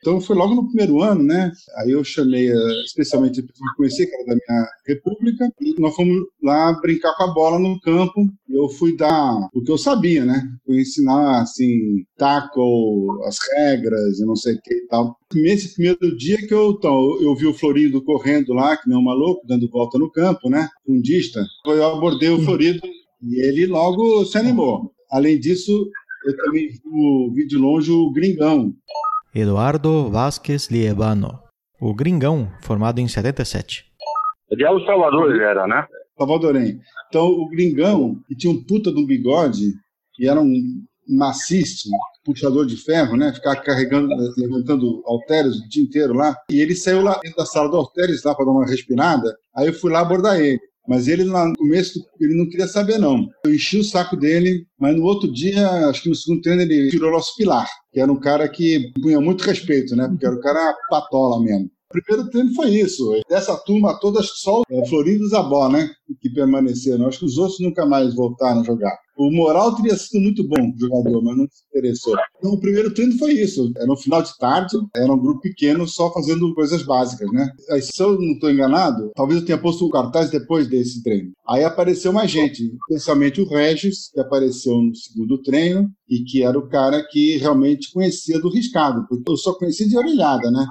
Então 0.06 0.22
foi 0.22 0.36
logo 0.36 0.54
no 0.54 0.68
primeiro 0.68 1.02
ano, 1.02 1.24
né? 1.24 1.52
Aí 1.78 1.89
eu 1.89 2.04
chamei 2.04 2.48
eh, 2.48 2.84
especialmente 2.86 3.39
a 3.39 3.44
pessoa 3.44 3.72
que 3.72 3.76
conhecia, 3.76 4.06
que 4.06 4.13
era 4.13 4.26
da 4.26 4.36
minha 4.36 4.68
república, 4.88 5.52
e 5.60 5.82
nós 5.82 5.96
fomos 5.96 6.24
lá 6.44 6.80
brincar 6.80 7.15
com 7.15 7.24
a 7.24 7.34
bola 7.34 7.58
no 7.58 7.80
campo. 7.80 8.30
Eu 8.48 8.70
fui 8.70 8.96
dar 8.96 9.50
o 9.52 9.63
que 9.63 9.72
eu 9.72 9.80
sabia, 9.80 10.24
né? 10.24 10.44
Fui 10.63 10.80
ensinar, 10.80 11.41
assim, 11.41 12.06
tackle, 12.20 13.20
as 13.26 13.39
regras 13.58 14.20
e 14.20 14.26
não 14.28 14.36
sei 14.36 14.54
o 14.54 14.62
que 14.62 14.76
e 14.76 14.88
tal. 14.88 15.18
Nesse 15.34 15.74
primeiro 15.74 16.15
dia 16.15 16.38
que 16.38 16.54
eu, 16.54 16.76
então, 16.78 17.20
eu 17.20 17.36
vi 17.36 17.48
o 17.48 17.54
Florido 17.56 18.00
correndo 18.04 18.54
lá, 18.54 18.78
que 18.78 18.88
nem 18.88 19.00
um 19.00 19.02
maluco, 19.02 19.41
dando 19.48 19.68
volta 19.72 19.98
no 19.98 20.12
campo, 20.12 20.52
né? 20.52 20.70
Fundista. 20.86 21.44
Eu 21.65 21.84
abordei 21.84 22.30
o 22.30 22.44
Florido 22.44 22.80
e 23.24 23.44
ele 23.44 23.65
logo 23.65 24.24
se 24.24 24.38
animou. 24.38 24.94
Além 25.10 25.39
disso, 25.39 25.89
eu 26.28 26.38
também 26.38 26.70
vi 27.34 27.48
de 27.48 27.58
longe 27.58 27.91
o 27.91 28.12
Gringão, 28.12 28.72
Eduardo 29.36 30.10
Vasquez 30.10 30.69
Liebano, 30.69 31.38
o 31.82 31.93
gringão, 31.93 32.50
formado 32.62 33.02
em 33.02 33.08
77. 33.10 33.84
De 34.52 34.63
El 34.63 34.80
Salvador 34.86 35.30
ele 35.30 35.43
era, 35.43 35.67
né? 35.67 35.86
Salvadorenho. 36.17 36.80
Então, 37.10 37.28
o 37.28 37.50
gringão, 37.50 38.15
que 38.30 38.36
tinha 38.38 38.54
um 38.54 38.63
puta 38.63 38.93
de 38.93 38.98
um 38.98 39.06
bigode, 39.06 39.74
e 40.17 40.30
era 40.30 40.39
um, 40.39 40.54
maciço, 41.06 41.89
puxador 42.24 42.65
de 42.65 42.78
ferro, 42.78 43.17
né? 43.17 43.34
Ficar 43.34 43.58
carregando, 43.58 44.08
levantando 44.38 45.04
halteres 45.06 45.58
o 45.58 45.67
dia 45.67 45.84
inteiro 45.84 46.13
lá. 46.13 46.34
E 46.50 46.62
ele 46.62 46.74
saiu 46.74 47.02
lá 47.02 47.19
dentro 47.21 47.38
da 47.38 47.45
sala 47.45 47.69
do 47.69 47.76
halteres 47.76 48.24
lá 48.24 48.34
para 48.34 48.45
dar 48.45 48.52
uma 48.52 48.65
respirada. 48.65 49.36
Aí 49.54 49.67
eu 49.67 49.74
fui 49.74 49.91
lá 49.91 50.00
abordar 50.00 50.39
ele. 50.39 50.62
Mas 50.88 51.08
ele, 51.08 51.24
no 51.24 51.54
começo, 51.58 52.00
ele 52.19 52.36
não 52.36 52.48
queria 52.48 52.67
saber, 52.67 52.98
não. 52.98 53.28
Eu 53.43 53.54
enchi 53.54 53.78
o 53.78 53.84
saco 53.84 54.15
dele, 54.15 54.65
mas 54.80 54.95
no 54.95 55.04
outro 55.04 55.32
dia, 55.32 55.67
acho 55.88 56.04
que 56.04 56.10
no 56.10 56.15
segundo 56.15 56.41
treino, 56.41 56.62
ele 56.62 56.89
tirou 56.89 57.12
nosso 57.12 57.36
pilar, 57.36 57.67
que 57.91 58.00
era 58.00 58.12
um 58.12 58.19
cara 58.19 58.48
que 58.48 58.91
punha 59.02 59.19
muito 59.19 59.43
respeito, 59.43 59.95
né? 59.95 60.08
Porque 60.08 60.26
era 60.26 60.36
um 60.36 60.41
cara 60.41 60.76
patola 60.89 61.41
mesmo. 61.41 61.69
O 61.89 62.02
primeiro 62.02 62.30
treino 62.30 62.54
foi 62.54 62.71
isso. 62.71 63.12
Dessa 63.30 63.56
turma 63.58 63.98
toda, 64.00 64.21
só 64.21 64.62
o 64.69 64.86
Florindo 64.88 65.28
Zabó, 65.30 65.69
né? 65.69 65.89
Que 66.21 66.30
permaneceram. 66.30 67.08
Acho 67.08 67.19
que 67.19 67.26
os 67.26 67.38
outros 67.38 67.60
nunca 67.60 67.86
mais 67.86 68.13
voltaram 68.13 68.62
a 68.62 68.63
jogar. 68.63 68.95
O 69.17 69.32
Moral 69.32 69.75
teria 69.75 69.95
sido 69.95 70.21
muito 70.21 70.45
bom 70.47 70.73
jogador, 70.78 71.23
mas 71.23 71.38
não 71.38 71.47
se 71.49 71.63
interessou. 71.69 72.15
Então, 72.38 72.51
o 72.51 72.60
primeiro 72.60 72.93
treino 72.93 73.17
foi 73.17 73.32
isso. 73.34 73.71
Era 73.78 73.86
no 73.86 73.95
final 73.95 74.21
de 74.21 74.38
tarde, 74.38 74.78
era 74.95 75.12
um 75.12 75.17
grupo 75.17 75.41
pequeno 75.41 75.88
só 75.88 76.12
fazendo 76.12 76.54
coisas 76.54 76.84
básicas, 76.84 77.32
né? 77.32 77.49
Aí, 77.71 77.82
se 77.82 78.01
eu 78.01 78.19
não 78.19 78.34
estou 78.34 78.51
enganado, 78.51 79.12
talvez 79.15 79.39
eu 79.39 79.45
tenha 79.45 79.58
posto 79.58 79.86
o 79.86 79.89
cartaz 79.89 80.30
depois 80.30 80.67
desse 80.67 81.01
treino. 81.01 81.32
Aí 81.47 81.63
apareceu 81.63 82.12
mais 82.12 82.30
gente, 82.30 82.71
especialmente 82.89 83.39
o 83.39 83.47
Regis, 83.47 84.12
que 84.13 84.19
apareceu 84.19 84.75
no 84.75 84.93
segundo 84.95 85.41
treino 85.41 85.89
e 86.10 86.23
que 86.23 86.43
era 86.43 86.58
o 86.58 86.67
cara 86.67 87.01
que 87.10 87.38
realmente 87.38 87.91
conhecia 87.93 88.39
do 88.39 88.49
riscado, 88.49 89.06
porque 89.08 89.32
eu 89.32 89.38
só 89.38 89.54
conhecia 89.54 89.88
de 89.88 89.97
orelhada, 89.97 90.51
né? 90.51 90.65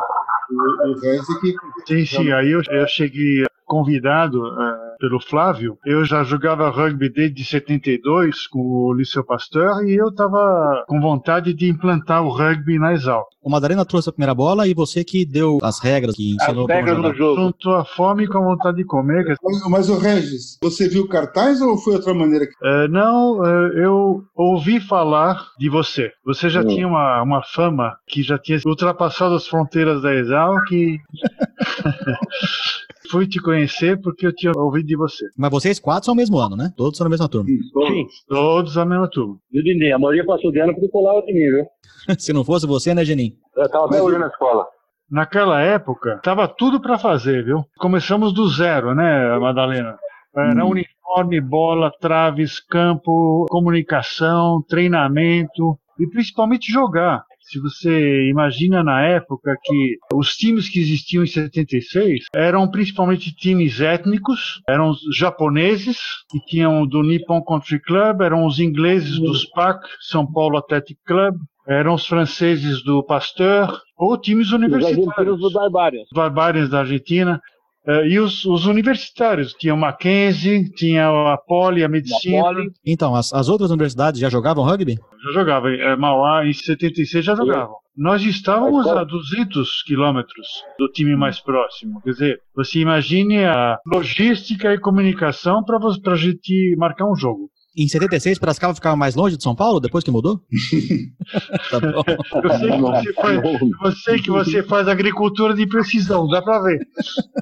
O, 0.51 0.91
o 0.91 1.01
resto 1.01 1.33
é 1.33 1.41
que. 1.41 1.55
Sim, 1.87 2.07
sim. 2.07 2.33
Aí 2.33 2.51
eu, 2.51 2.61
eu 2.71 2.87
cheguei 2.87 3.45
convidado 3.65 4.43
uh, 4.43 4.84
pelo 4.99 5.21
Flávio. 5.21 5.79
Eu 5.85 6.05
já 6.05 6.23
jogava 6.25 6.71
rugby 6.71 7.09
desde 7.09 7.45
72 7.45 8.47
com 8.47 8.59
o 8.61 8.93
Liceu 8.95 9.25
Pasteur 9.25 9.85
e 9.87 9.95
eu 9.95 10.09
estava 10.09 10.85
com 10.87 11.01
vontade 11.01 11.53
de 11.55 11.69
implantar 11.69 12.23
o 12.25 12.31
rugby 12.31 12.79
na 12.79 12.93
Exalc. 12.93 13.27
O 13.43 13.51
Madalena 13.51 13.85
trouxe 13.85 14.09
a 14.09 14.13
primeira 14.13 14.35
bola 14.35 14.67
e 14.67 14.73
você 14.75 15.05
que 15.05 15.25
deu 15.25 15.59
as 15.63 15.79
regras, 15.79 16.15
que 16.15 16.35
ensinou 16.35 16.65
As 16.65 16.77
regras 16.77 17.03
do 17.03 17.15
jogo. 17.15 17.41
Juntou 17.43 17.75
a 17.75 17.85
fome 17.85 18.27
com 18.27 18.39
a 18.39 18.43
vontade 18.43 18.79
de 18.79 18.85
comer. 18.85 19.37
Mas, 19.69 19.91
o 19.91 19.99
Regis, 19.99 20.59
você 20.63 20.89
viu 20.89 21.03
o 21.03 21.09
cartaz 21.09 21.61
ou 21.61 21.77
foi 21.77 21.95
outra 21.95 22.15
maneira? 22.15 22.47
Uh, 22.63 22.89
não, 22.89 23.41
uh, 23.41 23.45
eu 23.77 24.23
ouvi 24.35 24.81
falar 24.81 25.49
de 25.59 25.69
você. 25.69 26.11
Você 26.25 26.49
já 26.49 26.63
Hum. 26.63 26.69
tinha 26.69 26.89
uma, 26.89 27.23
uma 27.23 27.43
fama 27.43 27.97
que 28.09 28.23
já 28.23 28.39
tinha 28.39 28.59
ultrapassado 28.65 29.35
as 29.35 29.47
fronteiras 29.47 30.01
da 30.03 30.15
Exalc 30.15 30.71
e... 30.73 30.99
Fui 33.11 33.27
te 33.27 33.41
conhecer 33.41 34.01
porque 34.01 34.27
eu 34.27 34.35
tinha 34.35 34.53
ouvido 34.57 34.87
de 34.87 34.97
você. 34.97 35.27
Mas 35.37 35.51
vocês 35.51 35.79
quatro 35.79 36.07
são 36.07 36.15
o 36.15 36.17
mesmo 36.17 36.39
ano, 36.39 36.57
né? 36.57 36.73
Todos 36.77 36.97
são 36.97 37.05
na 37.05 37.11
mesma 37.11 37.29
turma. 37.29 37.47
Sim. 37.49 38.07
Todos 38.29 38.79
a 38.79 38.85
mesma 38.85 39.09
turma. 39.09 39.37
E 39.53 39.61
o 39.61 39.95
a 39.95 39.99
maioria 39.99 40.25
passou 40.25 40.51
de 40.51 40.61
ano 40.61 40.73
porque 40.73 40.89
colava 40.89 41.21
de 41.23 41.33
mim, 41.33 41.51
viu? 41.57 41.67
Se 42.19 42.33
não 42.33 42.45
fosse 42.45 42.67
você, 42.67 42.95
né, 42.95 43.05
Geninho? 43.05 43.35
Eu 43.57 43.69
tava 43.69 43.87
até 43.87 44.03
hoje 44.03 44.19
na 44.19 44.29
escola. 44.29 44.67
Naquela 45.11 45.61
época, 45.61 46.19
tava 46.23 46.49
tudo 46.49 46.81
para 46.81 46.99
fazer, 46.99 47.45
viu? 47.45 47.63
Começamos 47.79 48.33
do 48.33 48.49
zero, 48.49 48.95
né, 48.95 49.39
Madalena? 49.39 49.97
Era 50.37 50.65
Hum. 50.65 50.71
uniforme, 50.71 51.41
bola, 51.41 51.93
traves, 52.01 52.59
campo, 52.59 53.47
comunicação, 53.49 54.63
treinamento 54.69 55.79
e 56.01 56.07
principalmente 56.09 56.73
jogar. 56.73 57.23
Se 57.45 57.61
você 57.61 58.29
imagina 58.31 58.83
na 58.83 59.03
época 59.03 59.55
que 59.63 59.99
os 60.15 60.35
times 60.35 60.69
que 60.69 60.81
existiam 60.81 61.23
em 61.23 61.27
76 61.27 62.25
eram 62.35 62.71
principalmente 62.71 63.35
times 63.35 63.81
étnicos, 63.81 64.63
eram 64.69 64.91
os 64.91 64.99
japoneses, 65.15 65.99
que 66.31 66.41
tinham 66.47 66.87
do 66.87 67.03
Nippon 67.03 67.43
Country 67.43 67.81
Club, 67.81 68.23
eram 68.23 68.47
os 68.47 68.59
ingleses 68.59 69.19
do 69.19 69.35
SPAC, 69.35 69.87
São 70.01 70.27
Paulo 70.27 70.57
Athletic 70.57 70.99
Club, 71.07 71.37
eram 71.67 71.95
os 71.95 72.07
franceses 72.07 72.83
do 72.83 73.03
Pasteur, 73.03 73.79
ou 73.97 74.19
times 74.19 74.49
Os 74.49 74.55
argentinos 74.55 74.83
universitários. 74.83 75.41
do 75.41 75.51
Barbarians. 75.51 76.05
Os 76.05 76.13
Barbários 76.13 76.69
da 76.71 76.81
Argentina. 76.81 77.41
Eh, 77.87 78.09
e 78.09 78.19
os, 78.19 78.45
os 78.45 78.67
universitários, 78.67 79.53
tinha 79.53 79.75
o 79.75 79.77
Mackenzie, 79.77 80.71
tinha 80.73 81.09
a 81.09 81.37
Poli, 81.37 81.85
a 81.85 81.89
Medicina, 81.89 82.43
Poli. 82.43 82.71
Então, 82.85 83.15
as, 83.15 83.33
as 83.33 83.49
outras 83.49 83.71
universidades 83.71 84.21
já 84.21 84.31
jogavam 84.31 84.65
rugby? 84.65 84.97
já 85.25 85.33
jogava, 85.33 85.71
eh, 85.71 85.97
Mauá 85.97 86.47
em 86.47 86.53
76 86.53 87.25
já 87.25 87.35
jogavam. 87.35 87.77
Nós 87.97 88.23
estávamos 88.23 88.87
a 88.89 89.05
200 89.05 89.83
quilômetros 89.85 90.47
do 90.79 90.89
time 90.89 91.15
mais 91.15 91.39
próximo. 91.39 92.01
Quer 92.03 92.11
dizer, 92.11 92.41
você 92.55 92.81
imagine 92.81 93.45
a 93.45 93.79
logística 93.87 94.75
e 94.75 94.81
comunicação 94.81 95.63
para 95.63 95.79
a 96.13 96.17
gente 96.17 96.75
marcar 96.77 97.09
um 97.09 97.15
jogo. 97.15 97.51
Em 97.77 97.89
76, 97.89 98.39
Piracicaba 98.39 98.75
ficava 98.75 98.95
mais 98.95 99.15
longe 99.17 99.37
de 99.37 99.43
São 99.43 99.55
Paulo, 99.55 99.81
depois 99.81 100.05
que 100.05 100.11
mudou? 100.11 100.41
tá 101.71 101.81
bom. 101.81 102.05
Eu 102.45 102.53
sei 102.61 102.71
que 102.71 102.81
você 102.81 103.13
faz, 103.13 103.45
eu 103.45 103.93
sei 103.93 104.19
que 104.23 104.31
você 104.31 104.63
faz 104.63 104.89
agricultura 104.89 105.55
de 105.55 105.67
precisão, 105.67 106.29
dá 106.29 106.41
para 106.41 106.61
ver, 106.63 106.79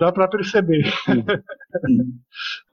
dá 0.00 0.10
para 0.10 0.28
perceber. 0.28 0.90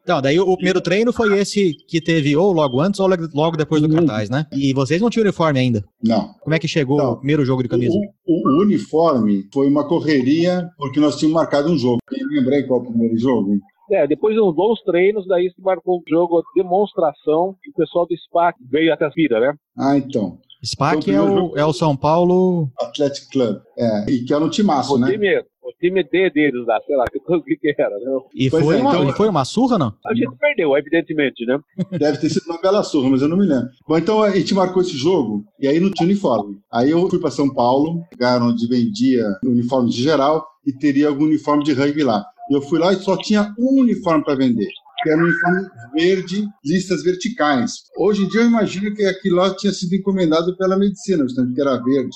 Então, 0.04 0.22
daí 0.22 0.40
o 0.40 0.56
primeiro 0.56 0.82
treino 0.82 1.14
foi 1.14 1.38
esse 1.38 1.76
que 1.88 2.02
teve 2.02 2.36
ou 2.36 2.52
logo 2.52 2.80
antes 2.82 3.00
ou 3.00 3.08
logo- 3.08 3.28
logo 3.34 3.58
depois 3.58 3.82
do 3.82 3.90
cartaz, 3.90 4.30
né? 4.30 4.46
E 4.52 4.74
vocês 4.74 5.00
não 5.02 5.10
tinham 5.10 5.24
uniforme 5.24 5.60
ainda. 5.60 5.84
Não. 6.04 6.34
Como 6.40 6.54
é 6.56 6.60
que 6.60 6.68
chegou 6.68 6.98
Não. 6.98 7.12
o 7.12 7.18
primeiro 7.18 7.46
jogo 7.46 7.62
de 7.62 7.70
camisa? 7.70 7.94
O, 7.94 8.02
o- 8.26 8.58
o 8.58 8.62
uniforme 8.64 9.48
foi 9.54 9.68
uma 9.68 9.88
correria, 9.88 10.68
porque 10.78 11.00
nós 11.00 11.18
tínhamos 11.18 11.36
marcado 11.42 11.70
um 11.72 11.78
jogo. 11.78 12.00
Eu 12.12 12.28
lembrei 12.28 12.64
qual 12.64 12.80
é 12.80 12.84
o 12.84 12.88
primeiro 12.88 13.18
jogo? 13.20 13.60
É, 13.92 14.08
depois 14.08 14.36
de 14.36 14.42
uns 14.42 14.54
bons 14.56 14.82
treinos, 14.84 15.26
daí 15.28 15.50
se 15.50 15.62
marcou 15.62 15.98
um 16.00 16.04
jogo, 16.08 16.44
demonstração, 16.56 17.56
e 17.66 17.70
o 17.70 17.74
pessoal 17.74 18.06
do 18.08 18.16
SPAC 18.18 18.58
veio 18.70 18.94
até 18.94 19.06
a 19.06 19.10
vida, 19.10 19.40
né? 19.40 19.54
Ah, 19.78 19.98
então. 19.98 20.38
SPAC 20.64 20.96
é 20.96 20.98
Então, 20.98 21.00
o 21.00 21.04
primeiro 21.04 21.32
o, 21.32 21.36
jogo- 21.48 21.58
é 21.58 21.66
o 21.66 21.74
São 21.74 21.96
Paulo. 21.96 22.70
Athletic 22.80 23.30
Club. 23.32 23.58
É, 23.78 24.12
e 24.12 24.24
que 24.26 24.34
era 24.34 24.44
um 24.44 24.50
timaço, 24.50 24.96
O 24.96 24.98
né? 24.98 25.10
time, 25.12 25.38
o 25.40 25.72
time 25.80 26.04
D 26.04 26.30
deles 26.30 26.66
lá, 26.68 26.80
sei 26.86 26.98
lá, 26.98 27.06
o 27.06 27.42
que 27.44 27.56
que 27.56 27.76
era, 27.82 27.98
né? 27.98 28.20
E 28.36 28.50
Pois 28.50 28.66
foi, 28.66 28.78
é, 28.78 28.82
uma, 28.82 28.90
então- 28.98 29.14
foi 29.14 29.30
uma 29.30 29.46
surra, 29.46 29.78
não? 29.78 29.94
A 30.06 30.14
gente 30.14 30.36
perdeu, 30.38 30.76
evidentemente, 30.78 31.46
né? 31.46 31.58
Deve 31.98 32.18
ter 32.18 32.30
sido 32.30 32.44
uma 32.48 32.60
bela 32.62 32.84
surra, 32.84 33.10
mas 33.10 33.22
eu 33.22 33.30
não 33.30 33.38
me 33.38 33.46
lembro. 33.46 33.70
Bom, 33.88 33.98
então 33.98 34.22
a 34.22 34.32
gente 34.32 34.54
marcou 34.54 34.82
esse 34.82 34.98
jogo 34.98 35.46
e 35.60 35.68
aí 35.68 35.80
não 35.80 35.92
tinha 35.92 36.06
uniforme. 36.06 36.58
Aí 36.72 36.92
eu 36.92 37.10
fui 37.10 37.20
para 37.20 37.32
São 37.32 37.54
Paulo, 37.54 38.04
lugar 38.12 38.42
onde 38.42 38.68
vendia 38.68 39.24
uniforme 39.46 39.90
de 39.90 40.02
geral 40.04 40.46
e 40.68 40.74
teria 40.74 41.08
algum 41.08 41.24
uniforme 41.24 41.64
de 41.64 41.72
rugby 41.72 42.04
lá. 42.04 42.26
Eu 42.50 42.62
fui 42.64 42.80
lá 42.80 42.92
e 42.92 42.98
só 42.98 43.16
tinha 43.16 43.54
um 43.60 43.82
uniforme 43.82 44.24
para 44.24 44.36
vender, 44.36 44.70
que 45.04 45.10
era 45.10 45.22
um 45.22 45.26
uniforme 45.26 45.68
verde, 45.94 46.48
listas 46.66 47.04
verticais. 47.04 47.74
Hoje 47.98 48.24
em 48.24 48.28
dia 48.28 48.42
eu 48.42 48.48
imagino 48.48 48.94
que 48.96 49.06
aquilo 49.06 49.36
lá 49.36 49.56
tinha 49.56 49.72
sido 49.72 49.94
encomendado 49.96 50.58
pela 50.58 50.78
medicina, 50.78 51.26
que 51.26 51.62
era 51.62 51.78
verde. 51.84 52.16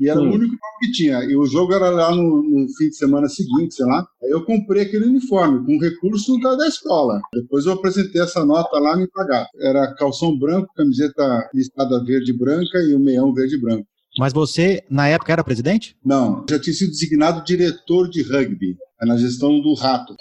E 0.00 0.08
era 0.08 0.20
o 0.20 0.24
único 0.24 0.56
que 0.80 0.90
tinha. 0.90 1.22
E 1.22 1.36
o 1.36 1.46
jogo 1.46 1.72
era 1.74 1.90
lá 1.90 2.12
no, 2.12 2.42
no 2.42 2.66
fim 2.76 2.88
de 2.88 2.96
semana 2.96 3.28
seguinte, 3.28 3.74
sei 3.74 3.86
lá. 3.86 4.04
Aí 4.20 4.30
eu 4.30 4.44
comprei 4.44 4.82
aquele 4.82 5.04
uniforme 5.04 5.64
com 5.64 5.78
recurso 5.78 6.40
da, 6.40 6.56
da 6.56 6.66
escola. 6.66 7.20
Depois 7.32 7.66
eu 7.66 7.74
apresentei 7.74 8.20
essa 8.20 8.44
nota 8.44 8.80
lá 8.80 8.96
me 8.96 9.06
pagaram. 9.06 9.46
Era 9.60 9.94
calção 9.94 10.36
branco, 10.36 10.72
camiseta 10.74 11.48
listada 11.54 12.02
verde 12.04 12.32
e 12.32 12.36
branca 12.36 12.78
e 12.80 12.94
o 12.94 12.98
meião 12.98 13.32
verde 13.32 13.54
e 13.54 13.60
branco. 13.60 13.86
Mas 14.18 14.32
você, 14.32 14.84
na 14.90 15.08
época, 15.08 15.32
era 15.32 15.44
presidente? 15.44 15.96
Não, 16.04 16.44
já 16.48 16.60
tinha 16.60 16.74
sido 16.74 16.90
designado 16.90 17.44
diretor 17.44 18.08
de 18.08 18.22
rugby 18.22 18.76
é 19.02 19.06
na 19.06 19.16
gestão 19.16 19.60
do 19.60 19.74
Rato. 19.74 20.14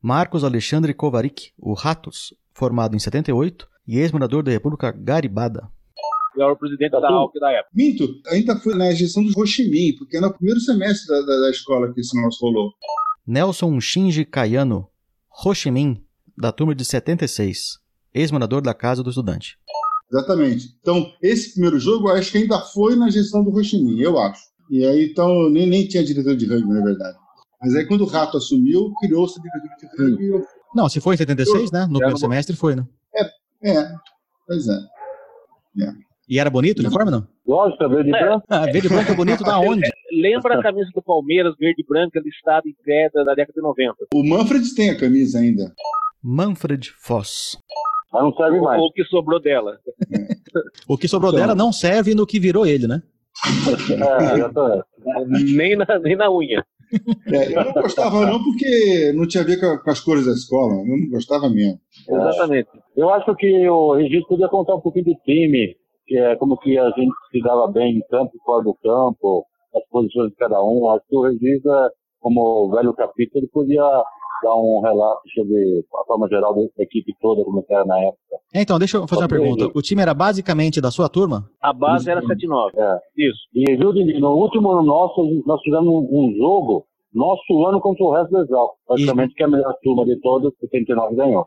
Marcos 0.00 0.44
Alexandre 0.44 0.94
Kovarik, 0.94 1.50
o 1.58 1.74
Ratos, 1.74 2.32
formado 2.54 2.94
em 2.94 2.98
78 3.00 3.68
e 3.86 3.98
ex-morador 3.98 4.44
da 4.44 4.52
República 4.52 4.92
Garibada. 4.92 5.68
Eu 6.36 6.44
era 6.44 6.52
o 6.52 6.56
presidente 6.56 6.92
da 6.92 7.08
AUC 7.10 7.40
da 7.40 7.50
época. 7.50 7.70
Minto, 7.74 8.06
ainda 8.28 8.56
foi 8.60 8.76
na 8.76 8.92
gestão 8.92 9.24
do 9.24 9.32
Ho 9.36 9.44
Chi 9.44 9.68
Minh, 9.68 9.96
porque 9.96 10.16
era 10.16 10.28
no 10.28 10.34
primeiro 10.34 10.60
semestre 10.60 11.08
da, 11.08 11.20
da, 11.22 11.40
da 11.40 11.50
escola 11.50 11.92
que 11.92 12.00
esse 12.00 12.20
nosso 12.20 12.38
rolou. 12.44 12.70
Nelson 13.26 13.80
Shinji 13.80 14.24
Kayano, 14.24 14.88
Ho 15.44 15.52
Chi 15.52 15.70
Minh, 15.72 16.00
da 16.36 16.52
turma 16.52 16.76
de 16.76 16.84
76, 16.84 17.80
ex-morador 18.14 18.62
da 18.62 18.72
Casa 18.72 19.02
do 19.02 19.10
Estudante. 19.10 19.58
Exatamente. 20.10 20.68
Então, 20.80 21.12
esse 21.22 21.52
primeiro 21.52 21.78
jogo, 21.78 22.08
eu 22.08 22.14
acho 22.14 22.32
que 22.32 22.38
ainda 22.38 22.58
foi 22.60 22.96
na 22.96 23.10
gestão 23.10 23.44
do 23.44 23.50
Ho 23.50 23.62
Chi 23.62 23.82
Minh, 23.82 24.00
eu 24.00 24.18
acho. 24.18 24.40
E 24.70 24.84
aí, 24.84 25.10
então, 25.10 25.42
eu 25.44 25.50
nem, 25.50 25.66
nem 25.66 25.86
tinha 25.86 26.04
diretor 26.04 26.34
de 26.36 26.46
rugby, 26.46 26.72
na 26.72 26.82
verdade. 26.82 27.16
Mas 27.60 27.74
aí, 27.74 27.86
quando 27.86 28.02
o 28.02 28.06
Rato 28.06 28.36
assumiu, 28.36 28.92
criou-se 29.00 29.40
diretor 29.40 29.96
de 29.96 30.02
rugby. 30.02 30.26
Eu... 30.28 30.44
Não, 30.74 30.88
se 30.88 31.00
foi 31.00 31.14
em 31.14 31.18
76, 31.18 31.70
né? 31.72 31.86
No 31.86 31.94
primeiro 31.98 32.18
semestre 32.18 32.54
foi, 32.56 32.74
né? 32.76 32.86
É, 33.62 33.88
pois 34.46 34.68
é. 34.68 34.78
E 36.28 36.38
era 36.38 36.50
bonito 36.50 36.78
o 36.78 36.82
uniforme, 36.82 37.10
não? 37.10 37.26
Lógico, 37.46 37.82
é 37.82 37.88
verde 37.88 38.10
e 38.10 38.14
É. 38.14 38.20
branco. 38.20 38.44
Ah, 38.48 38.66
verde 38.66 38.86
e 38.86 38.90
branco 38.90 39.10
é 39.10 39.14
bonito 39.14 39.42
da 39.42 39.58
onde? 39.60 39.88
Lembra 40.12 40.58
a 40.58 40.62
camisa 40.62 40.90
do 40.94 41.02
Palmeiras, 41.02 41.54
verde 41.58 41.82
e 41.82 41.86
branca, 41.86 42.20
listada 42.20 42.68
em 42.68 42.74
pedra 42.84 43.24
da 43.24 43.34
década 43.34 43.54
de 43.54 43.62
90. 43.62 43.94
O 44.14 44.22
Manfred 44.22 44.74
tem 44.74 44.90
a 44.90 44.98
camisa 44.98 45.38
ainda. 45.38 45.72
Manfred 46.22 46.90
Foss. 47.00 47.56
Mas 48.12 48.22
não 48.22 48.32
serve 48.34 48.60
mais. 48.60 48.80
Ou 48.80 48.88
o 48.88 48.92
que 48.92 49.04
sobrou 49.04 49.40
dela. 49.40 49.78
O 50.88 50.96
que 50.96 51.08
sobrou 51.08 51.30
Então. 51.30 51.40
dela 51.40 51.54
não 51.54 51.72
serve 51.72 52.14
no 52.14 52.26
que 52.26 52.40
virou 52.40 52.66
ele, 52.66 52.86
né? 52.86 53.02
É, 53.90 54.34
exatamente. 54.34 55.54
nem, 55.54 55.76
na, 55.76 55.86
nem 56.02 56.16
na 56.16 56.30
unha. 56.30 56.64
É, 57.26 57.54
eu 57.54 57.64
não 57.64 57.72
gostava 57.74 58.26
não 58.26 58.42
porque 58.42 59.12
não 59.14 59.28
tinha 59.28 59.42
a 59.42 59.46
ver 59.46 59.60
com, 59.60 59.90
as 59.90 60.00
cores 60.00 60.26
da 60.26 60.32
escola. 60.32 60.72
Eu 60.72 60.86
não 60.86 61.10
gostava 61.10 61.48
mesmo. 61.48 61.78
Exatamente. 62.08 62.68
Eu 62.96 63.10
acho 63.10 63.34
que 63.36 63.68
o 63.68 63.94
Registro 63.94 64.28
podia 64.28 64.48
contar 64.48 64.74
um 64.74 64.80
pouquinho 64.80 65.04
do 65.04 65.14
time 65.24 65.76
que 66.08 66.16
é 66.16 66.34
como 66.36 66.56
que 66.56 66.76
a 66.78 66.88
gente 66.90 67.12
se 67.30 67.40
dava 67.42 67.70
bem 67.70 67.98
em 67.98 68.02
campo 68.08 68.32
e 68.34 68.42
fora 68.42 68.64
do 68.64 68.74
campo, 68.76 69.44
as 69.76 69.86
posições 69.90 70.30
de 70.30 70.36
cada 70.36 70.60
um. 70.64 70.90
Acho 70.90 71.04
que 71.06 71.16
o 71.16 71.22
Regis, 71.22 71.64
é, 71.66 71.88
como 72.18 72.70
velho 72.70 72.94
capítulo, 72.94 73.40
ele 73.40 73.48
podia 73.52 73.84
dar 74.42 74.54
um 74.56 74.80
relato 74.80 75.20
sobre 75.34 75.84
a 76.00 76.04
forma 76.04 76.28
geral 76.28 76.54
da 76.54 76.82
equipe 76.82 77.14
toda, 77.20 77.44
como 77.44 77.64
era 77.68 77.84
na 77.84 77.98
época. 77.98 78.18
É, 78.54 78.62
então, 78.62 78.78
deixa 78.78 78.96
eu 78.96 79.06
fazer 79.06 79.22
uma 79.22 79.28
pergunta. 79.28 79.70
O 79.74 79.82
time 79.82 80.02
era 80.02 80.14
basicamente 80.14 80.80
da 80.80 80.90
sua 80.90 81.08
turma? 81.08 81.48
A 81.60 81.72
base 81.72 82.10
era 82.10 82.22
7-9. 82.22 82.70
É. 82.76 82.98
Isso. 83.16 83.40
E 83.54 83.76
viu, 83.76 83.92
no 84.20 84.34
último 84.36 84.70
ano 84.70 84.82
nosso, 84.82 85.42
nós 85.46 85.60
fizemos 85.62 85.86
um, 86.10 86.34
jogo, 86.36 86.86
nosso 87.12 87.66
ano 87.66 87.80
contra 87.80 88.04
o 88.04 88.12
resto 88.12 88.30
do 88.30 88.40
Exalco. 88.42 88.76
Praticamente 88.86 89.34
que 89.34 89.42
é 89.42 89.46
a 89.46 89.50
melhor 89.50 89.74
turma 89.82 90.04
de 90.04 90.16
todas, 90.20 90.52
79 90.60 91.16
ganhou. 91.16 91.44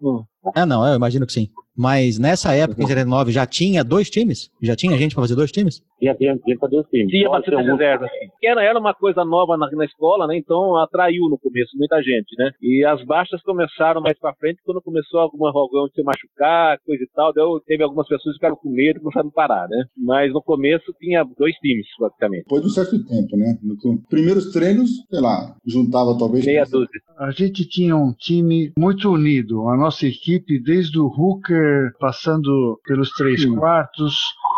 Ah, 0.54 0.66
não, 0.66 0.88
eu 0.88 0.96
imagino 0.96 1.26
que 1.26 1.34
sim. 1.34 1.48
Mas 1.76 2.20
nessa 2.20 2.54
época, 2.54 2.84
em 2.84 2.88
79, 2.88 3.32
já 3.32 3.46
tinha 3.46 3.84
dois 3.84 4.10
times? 4.10 4.52
Já 4.62 4.76
tinha 4.76 4.98
gente 4.98 5.16
pra 5.16 5.24
fazer 5.24 5.36
dois 5.36 5.52
times? 5.52 5.82
Tinha, 6.02 6.16
tinha, 6.16 6.36
tinha 6.40 6.58
pra 6.58 6.68
dois 6.68 6.88
times. 6.88 7.12
Tinha 7.12 7.30
bastante 7.30 7.64
ser 7.64 7.72
reserva. 7.72 8.08
Que 8.40 8.48
era, 8.48 8.64
era 8.64 8.80
uma 8.80 8.94
coisa 8.96 9.24
nova 9.24 9.56
na, 9.56 9.70
na 9.72 9.86
escola, 9.86 10.26
né? 10.26 10.36
Então 10.36 10.76
atraiu 10.78 11.30
no 11.30 11.38
começo 11.38 11.78
muita 11.78 12.02
gente, 12.02 12.36
né? 12.40 12.50
E 12.60 12.84
as 12.84 13.06
baixas 13.06 13.40
começaram 13.44 14.02
mais 14.02 14.18
pra 14.18 14.34
frente 14.34 14.60
quando 14.66 14.82
começou 14.82 15.20
alguma 15.20 15.52
alguém 15.54 15.94
se 15.94 16.02
machucar, 16.02 16.80
coisa 16.84 17.04
e 17.04 17.10
tal. 17.14 17.32
Deu, 17.32 17.62
teve 17.68 17.84
algumas 17.84 18.08
pessoas 18.08 18.34
que 18.34 18.40
ficaram 18.40 18.56
com 18.56 18.72
medo 18.72 18.98
e 18.98 19.00
começaram 19.02 19.30
a 19.30 19.32
parar, 19.32 19.68
né? 19.70 19.86
Mas 19.96 20.34
no 20.34 20.42
começo 20.42 20.92
tinha 21.00 21.24
dois 21.38 21.56
times, 21.58 21.86
praticamente. 21.96 22.46
Depois 22.46 22.64
de 22.64 22.68
um 22.68 22.72
certo 22.72 23.06
tempo, 23.06 23.38
né? 23.38 23.60
No 23.62 24.02
primeiros 24.10 24.52
treinos, 24.52 24.90
sei 25.08 25.22
lá, 25.22 25.56
juntava 25.68 26.18
talvez. 26.18 26.44
Meia 26.44 26.66
dúzia. 26.66 27.00
A 27.20 27.30
gente 27.30 27.68
tinha 27.68 27.96
um 27.96 28.12
time 28.14 28.72
muito 28.76 29.12
unido. 29.12 29.70
A 29.70 29.78
nossa 29.78 30.08
equipe, 30.08 30.60
desde 30.60 31.00
o 31.00 31.06
hooker, 31.06 31.92
passando 32.00 32.80
pelos 32.88 33.12
três 33.12 33.46
quartos, 33.46 34.16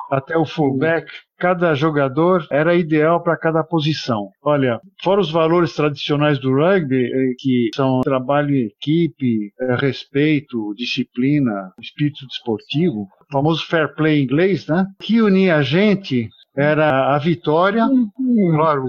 até 0.09 0.37
o 0.37 0.45
fullback, 0.45 1.07
cada 1.43 1.75
jogador 1.75 2.47
era 2.49 2.73
ideal 2.73 3.21
para 3.21 3.35
cada 3.35 3.61
posição. 3.65 4.29
Olha, 4.41 4.79
fora 5.03 5.19
os 5.19 5.29
valores 5.29 5.75
tradicionais 5.75 6.39
do 6.39 6.55
rugby, 6.55 7.03
eh, 7.03 7.33
que 7.37 7.69
são 7.75 7.99
trabalho 7.99 8.55
em 8.55 8.67
equipe, 8.67 9.51
eh, 9.59 9.75
respeito, 9.75 10.73
disciplina, 10.73 11.73
espírito 11.81 12.25
desportivo, 12.27 13.01
o 13.01 13.33
famoso 13.33 13.67
fair 13.67 13.93
play 13.93 14.23
inglês, 14.23 14.65
né? 14.67 14.85
Que 15.01 15.21
unia 15.21 15.57
a 15.57 15.61
gente 15.61 16.29
era 16.55 17.13
a 17.13 17.17
vitória, 17.17 17.85
claro, 18.55 18.85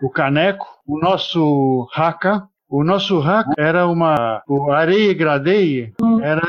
o, 0.00 0.08
caneco, 0.08 0.66
o 0.86 0.98
nosso 0.98 1.86
haka. 1.94 2.48
O 2.70 2.84
nosso 2.84 3.18
haka 3.20 3.52
era 3.58 3.86
uma. 3.86 4.42
O 4.46 4.70
areia 4.70 5.12
gradeie 5.14 5.92
era 6.22 6.42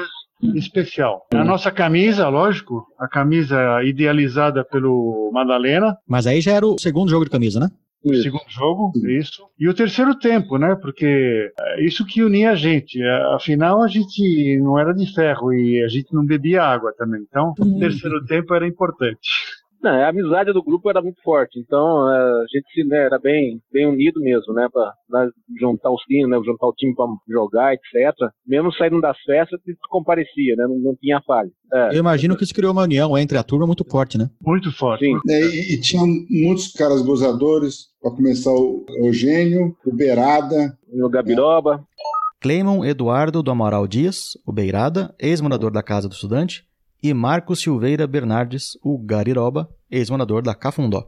especial. 0.56 1.26
A 1.34 1.44
nossa 1.44 1.72
camisa, 1.72 2.28
lógico, 2.30 2.86
a 3.00 3.08
camisa 3.08 3.84
idealizada 3.84 4.64
pelo 4.64 5.30
Madalena, 5.34 5.98
Mas 6.08 6.26
aí 6.28 6.42
já 6.42 6.54
era 6.54 6.66
o 6.66 6.80
segundo 6.80 7.10
jogo 7.10 7.26
de 7.26 7.32
camisa, 7.32 7.60
né? 7.60 7.70
o 8.02 8.14
segundo 8.16 8.46
jogo, 8.48 8.94
isso. 9.10 9.44
E 9.60 9.68
o 9.68 9.74
terceiro 9.74 10.18
tempo, 10.18 10.58
né? 10.58 10.74
Porque 10.82 11.52
é 11.60 11.84
isso 11.84 12.06
que 12.06 12.24
unia 12.24 12.52
a 12.52 12.56
gente. 12.56 12.98
A- 13.04 13.36
Afinal, 13.36 13.84
a 13.84 13.90
gente 13.90 14.58
não 14.64 14.80
era 14.80 14.94
de 14.94 15.14
ferro 15.14 15.52
e 15.54 15.84
a 15.84 15.88
gente 15.90 16.14
não 16.14 16.26
bebia 16.26 16.64
água 16.64 16.94
também. 16.98 17.22
Então, 17.28 17.54
o 17.60 17.78
terceiro 17.78 18.24
tempo 18.26 18.54
era 18.56 18.66
importante. 18.66 19.20
Não, 19.82 19.92
a 19.92 20.10
amizade 20.10 20.52
do 20.52 20.64
grupo 20.64 20.90
era 20.90 21.02
muito 21.02 21.22
forte, 21.22 21.60
então 21.60 22.10
eh, 22.10 22.44
a 22.44 22.46
gente 22.54 22.72
se, 22.74 22.84
né, 22.84 23.06
era 23.06 23.18
bem, 23.18 23.62
bem 23.72 23.88
unido 23.88 24.20
mesmo, 24.20 24.54
né, 24.54 24.68
para 24.72 25.30
juntar 25.60 25.90
os 25.92 26.02
times, 26.04 26.30
né, 26.30 26.38
juntar 26.46 26.68
o 26.68 26.74
time 26.74 26.94
para 26.94 27.06
jogar, 27.30 27.74
etc. 27.74 28.14
Mesmo 28.46 28.74
saindo 28.74 29.00
das 29.00 29.18
festas, 29.26 29.60
se 29.64 29.74
comparecia, 29.90 30.56
né, 30.58 30.66
não, 30.68 30.78
não 30.80 30.96
tinha 30.96 31.22
falha. 31.26 31.50
É, 31.74 31.96
Eu 31.96 32.00
imagino 32.00 32.36
que 32.36 32.44
isso 32.44 32.54
criou 32.54 32.74
uma 32.74 32.84
união 32.84 33.18
entre 33.18 33.38
a 33.38 33.44
turma 33.44 33.66
muito 33.66 33.86
forte, 33.90 34.18
né? 34.18 34.30
Muito 34.42 34.72
forte. 34.76 35.06
sim. 35.06 35.16
É, 35.30 35.42
e, 35.46 35.76
e 35.76 35.82
tinha 35.82 36.04
muitos 36.30 36.74
caras 36.74 37.02
gozadores, 37.02 37.90
para 38.02 38.12
começar 38.12 38.52
o 38.52 38.86
Eugênio, 38.98 39.76
o 39.86 39.94
Beirada, 39.96 40.78
No 40.92 41.10
Gabiroba, 41.10 41.84
Cleimon 42.42 42.86
Eduardo 42.86 43.44
do 43.44 43.52
Amaral 43.52 43.86
Dias, 43.86 44.38
o 44.48 44.54
Beirada, 44.54 45.14
ex-morador 45.20 45.72
da 45.72 45.84
Casa 45.84 46.08
do 46.08 46.14
Estudante, 46.14 46.64
e 47.02 47.14
Marcos 47.14 47.62
Silveira 47.62 48.06
Bernardes, 48.06 48.78
o 48.84 48.98
Gariroba, 48.98 49.70
ex-morador 49.90 50.42
da 50.42 50.54
Cafundó. 50.54 51.04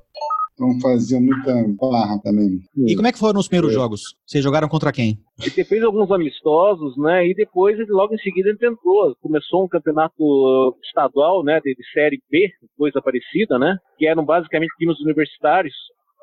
então 0.53 0.79
fazia 0.79 1.19
muita 1.19 1.53
barra 1.79 2.19
também. 2.23 2.59
E 2.87 2.95
como 2.95 3.07
é 3.07 3.11
que 3.11 3.19
foram 3.19 3.39
os 3.39 3.47
primeiros 3.47 3.73
jogos? 3.73 4.01
Vocês 4.25 4.43
jogaram 4.43 4.69
contra 4.69 4.91
quem? 4.91 5.17
Ele 5.41 5.63
fez 5.65 5.83
alguns 5.83 6.11
amistosos, 6.11 6.97
né? 6.97 7.27
E 7.27 7.33
depois, 7.33 7.77
ele, 7.77 7.91
logo 7.91 8.13
em 8.13 8.19
seguida, 8.19 8.49
ele 8.49 8.57
tentou. 8.57 9.15
Começou 9.21 9.65
um 9.65 9.67
campeonato 9.67 10.13
uh, 10.19 10.75
estadual, 10.83 11.43
né? 11.43 11.59
De, 11.63 11.75
de 11.75 11.83
série 11.91 12.21
B, 12.29 12.49
coisa 12.77 13.01
parecida, 13.01 13.57
né? 13.59 13.77
Que 13.97 14.07
eram 14.07 14.23
basicamente 14.23 14.71
times 14.77 14.99
universitários. 15.01 15.73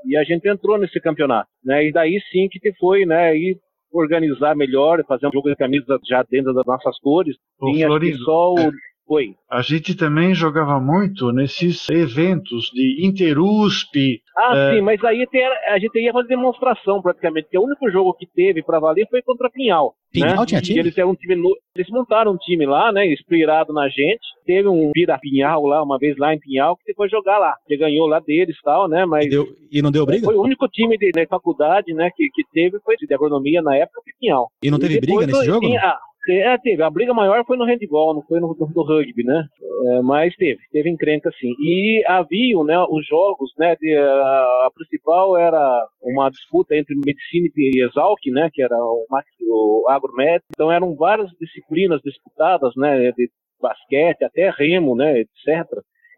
E 0.07 0.16
a 0.16 0.22
gente 0.22 0.48
entrou 0.48 0.78
nesse 0.78 1.00
campeonato, 1.00 1.48
né? 1.64 1.87
E 1.87 1.92
daí 1.92 2.20
sim 2.31 2.48
que 2.48 2.61
te 2.61 2.72
foi, 2.78 3.04
né? 3.04 3.37
E 3.37 3.59
organizar 3.92 4.54
melhor, 4.54 5.02
fazer 5.07 5.26
um 5.26 5.33
jogo 5.33 5.48
de 5.48 5.57
camisa 5.57 5.98
já 6.09 6.22
dentro 6.31 6.52
das 6.54 6.66
nossas 6.66 6.98
cores. 7.00 7.37
Ô, 7.61 7.72
Tinha 7.72 7.88
só 8.24 8.54
o. 8.54 8.70
Foi. 9.09 9.35
A 9.51 9.62
gente 9.62 9.94
também 9.97 10.35
jogava 10.35 10.79
muito 10.79 11.33
nesses 11.33 11.88
eventos 11.88 12.66
de 12.75 13.07
Interusp. 13.07 14.21
Ah, 14.37 14.55
É. 14.55 14.75
sim, 14.75 14.83
mas 14.83 15.03
aí 15.03 15.27
a 15.68 15.79
gente 15.79 15.99
ia 15.99 16.12
fazer 16.12 16.29
demonstração 16.29 17.01
praticamente, 17.01 17.44
porque 17.47 17.59
o 17.59 17.64
único 17.64 17.90
jogo 17.90 18.12
que 18.12 18.27
teve 18.27 18.62
pra 18.62 18.79
valer 18.79 19.07
foi 19.11 19.23
contra 19.23 19.49
Pinhal. 19.51 19.94
Pinhal 20.12 20.37
né? 20.40 20.47
tinha 20.47 20.59
E 20.59 20.62
time? 20.62 20.79
Eles, 20.81 20.97
eram 20.99 21.11
um 21.11 21.14
time 21.14 21.35
no- 21.37 21.57
eles 21.75 21.88
montaram 21.90 22.33
um 22.33 22.37
time 22.37 22.64
lá, 22.66 22.92
né, 22.92 23.11
inspirado 23.11 23.73
na 23.73 23.88
gente. 23.88 24.21
Teve 24.47 24.68
um 24.68 24.90
Vira 24.94 25.18
Pinhal 25.18 25.64
lá, 25.66 25.83
uma 25.83 25.99
vez 25.99 26.16
lá 26.18 26.35
em 26.35 26.38
Pinhal, 26.38 26.77
que 26.85 26.94
foi 26.94 27.09
jogar 27.09 27.38
lá. 27.38 27.55
Que 27.66 27.77
ganhou 27.77 28.07
lá 28.07 28.21
deles 28.21 28.57
e 28.57 28.62
tal, 28.62 28.88
né, 28.88 29.05
mas 29.07 29.25
E, 29.27 29.31
deu- 29.31 29.49
e 29.73 29.81
não 29.83 29.90
deu 29.90 30.05
briga? 30.07 30.25
foi 30.27 30.35
o 30.37 30.42
único 30.42 30.68
time 30.68 30.97
de, 30.99 31.11
da 31.12 31.27
faculdade, 31.27 31.92
né, 31.94 32.11
que, 32.14 32.29
que 32.33 32.42
teve, 32.53 32.79
foi 32.85 32.97
de 32.97 33.12
agronomia 33.14 33.62
na 33.62 33.75
época, 33.77 34.01
foi 34.05 34.12
Pinhal. 34.21 34.49
E 34.62 34.71
não 34.71 34.79
teve 34.79 35.01
briga 35.01 35.27
depois 35.27 35.27
nesse 35.27 35.47
jogo? 35.47 35.66
tinha- 35.66 35.97
é, 36.33 36.59
teve. 36.59 36.83
A 36.83 36.91
briga 36.91 37.14
maior 37.14 37.45
foi 37.45 37.57
no 37.57 37.64
handball, 37.64 38.14
não 38.14 38.23
foi 38.23 38.41
no, 38.41 38.49
no, 38.59 38.69
no 38.75 38.83
rugby, 38.83 39.25
né? 39.25 39.47
É, 39.87 40.03
mas 40.03 40.35
teve, 40.37 40.61
teve 40.71 40.91
encrenca 40.91 41.31
sim. 41.38 41.53
E 41.61 42.05
haviam, 42.07 42.64
né, 42.64 42.79
os 42.91 43.07
jogos, 43.07 43.51
né, 43.59 43.77
de, 43.77 43.95
a, 43.97 44.67
a 44.67 44.71
principal 44.75 45.37
era 45.37 45.87
uma 46.03 46.31
disputa 46.31 46.77
entre 46.77 46.95
medicina 46.97 47.49
e 47.57 47.85
Exalc, 47.85 48.21
né, 48.27 48.51
que 48.53 48.62
era 48.62 48.77
o, 48.77 49.07
o 49.43 49.88
agromed. 49.88 50.43
Então 50.51 50.71
eram 50.71 50.95
várias 50.97 51.31
disciplinas 51.41 52.01
disputadas, 52.03 52.73
né, 52.77 53.12
de 53.12 53.31
basquete, 53.61 54.25
até 54.25 54.51
remo, 54.51 54.97
né, 54.97 55.21
etc. 55.21 55.67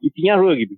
E 0.02 0.10
tinha 0.10 0.36
rugby. 0.36 0.76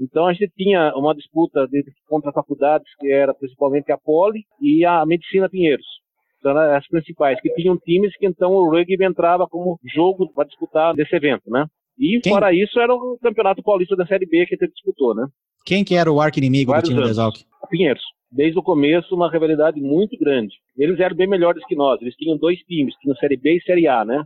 Então 0.00 0.26
a 0.26 0.32
gente 0.32 0.52
tinha 0.56 0.92
uma 0.96 1.14
disputa 1.14 1.66
de, 1.68 1.84
contra 2.08 2.32
faculdades 2.32 2.88
que 2.98 3.10
era 3.12 3.34
principalmente 3.34 3.92
a 3.92 3.98
Poli 3.98 4.44
e 4.60 4.84
a 4.84 5.04
Medicina 5.06 5.48
Pinheiros. 5.48 6.01
Eram 6.44 6.76
as 6.76 6.86
principais, 6.88 7.40
que 7.40 7.52
tinham 7.54 7.76
times 7.78 8.16
que 8.16 8.26
então 8.26 8.52
o 8.52 8.70
rugby 8.70 9.04
entrava 9.04 9.46
como 9.48 9.78
jogo 9.94 10.32
para 10.32 10.46
disputar 10.46 10.94
desse 10.94 11.14
evento, 11.14 11.42
né? 11.48 11.66
E 11.98 12.18
Quem- 12.20 12.32
fora 12.32 12.52
isso 12.52 12.80
era 12.80 12.92
o 12.94 13.18
Campeonato 13.22 13.62
Paulista 13.62 13.94
da 13.96 14.06
Série 14.06 14.26
B 14.26 14.46
que 14.46 14.54
a 14.54 14.58
gente 14.58 14.72
disputou, 14.72 15.14
né? 15.14 15.26
Quem 15.64 15.84
que 15.84 15.94
era 15.94 16.10
o 16.10 16.20
arco-inimigo 16.20 16.72
do 16.74 16.82
time 16.82 17.00
do. 17.00 17.08
Exalc? 17.08 17.36
Pinheiros. 17.70 18.02
Desde 18.30 18.58
o 18.58 18.62
começo, 18.62 19.14
uma 19.14 19.30
rivalidade 19.30 19.80
muito 19.80 20.18
grande. 20.18 20.54
Eles 20.76 20.98
eram 20.98 21.14
bem 21.14 21.28
melhores 21.28 21.62
que 21.66 21.76
nós. 21.76 22.00
Eles 22.00 22.16
tinham 22.16 22.36
dois 22.36 22.58
times, 22.60 22.94
tinham 22.96 23.14
Série 23.16 23.36
B 23.36 23.56
e 23.58 23.62
Série 23.62 23.86
A, 23.86 24.04
né? 24.04 24.24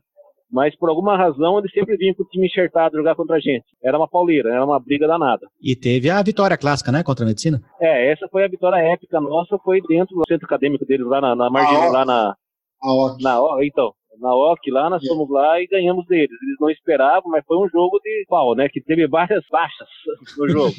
Mas 0.50 0.76
por 0.76 0.88
alguma 0.88 1.16
razão 1.16 1.58
eles 1.58 1.72
sempre 1.72 1.96
vinham 1.96 2.14
com 2.14 2.22
o 2.22 2.26
time 2.28 2.46
enxertado 2.46 2.96
jogar 2.96 3.14
contra 3.16 3.36
a 3.36 3.40
gente. 3.40 3.64
Era 3.82 3.98
uma 3.98 4.06
pauleira, 4.08 4.50
era 4.50 4.64
uma 4.64 4.78
briga 4.78 5.06
danada. 5.06 5.46
E 5.60 5.74
teve 5.74 6.08
a 6.08 6.22
vitória 6.22 6.56
clássica, 6.56 6.92
né? 6.92 7.02
Contra 7.02 7.24
a 7.24 7.28
medicina. 7.28 7.60
É, 7.80 8.12
essa 8.12 8.28
foi 8.28 8.44
a 8.44 8.48
vitória 8.48 8.76
épica 8.76 9.20
nossa, 9.20 9.58
foi 9.58 9.80
dentro 9.88 10.14
do 10.16 10.22
centro 10.28 10.46
acadêmico 10.46 10.84
deles, 10.86 11.06
lá 11.06 11.20
na, 11.20 11.34
na 11.34 11.48
lá 11.48 12.04
na, 12.04 12.36
A 12.82 12.92
OC. 12.92 13.22
na 13.22 13.40
O- 13.42 13.62
então, 13.62 13.92
na 14.20 14.34
OC 14.34 14.70
lá, 14.70 14.88
nós 14.88 15.02
É. 15.04 15.08
fomos 15.08 15.28
lá 15.28 15.60
e 15.60 15.66
ganhamos 15.66 16.06
deles. 16.06 16.30
Eles 16.42 16.56
não 16.60 16.70
esperavam, 16.70 17.30
mas 17.30 17.44
foi 17.44 17.56
um 17.58 17.68
jogo 17.68 17.98
de 18.02 18.24
pau, 18.28 18.54
né? 18.54 18.68
Que 18.68 18.80
teve 18.80 19.06
várias 19.08 19.44
baixas 19.50 19.88
no 20.38 20.48
jogo. 20.48 20.74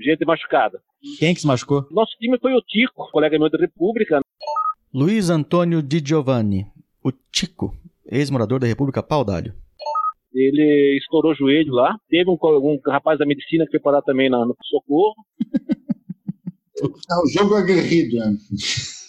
gente 0.00 0.24
machucada. 0.24 0.80
Quem 1.18 1.34
que 1.34 1.40
se 1.42 1.46
machucou? 1.46 1.86
Nosso 1.90 2.16
time 2.18 2.38
foi 2.40 2.54
o 2.54 2.62
Tico, 2.62 3.08
colega 3.12 3.38
meu 3.38 3.50
da 3.50 3.58
República, 3.58 4.20
Luiz 4.92 5.28
Antônio 5.28 5.82
Di 5.82 6.00
Giovanni, 6.04 6.66
o 7.04 7.12
Tico, 7.12 7.74
ex-morador 8.10 8.58
da 8.60 8.66
República 8.66 9.02
Pau 9.02 9.24
d'Alho. 9.24 9.54
Ele 10.34 10.98
estourou 11.00 11.32
o 11.32 11.34
joelho 11.34 11.72
lá. 11.72 11.96
Teve 12.10 12.28
um, 12.30 12.36
um 12.42 12.78
rapaz 12.86 13.18
da 13.18 13.24
medicina 13.26 13.64
que 13.64 13.70
foi 13.70 13.80
parar 13.80 14.02
também 14.02 14.28
na, 14.28 14.44
no 14.44 14.54
socorro. 14.64 15.14
É 16.78 16.84
um 17.24 17.26
jogo 17.28 17.54
aguerrido, 17.54 18.16
né? 18.18 18.36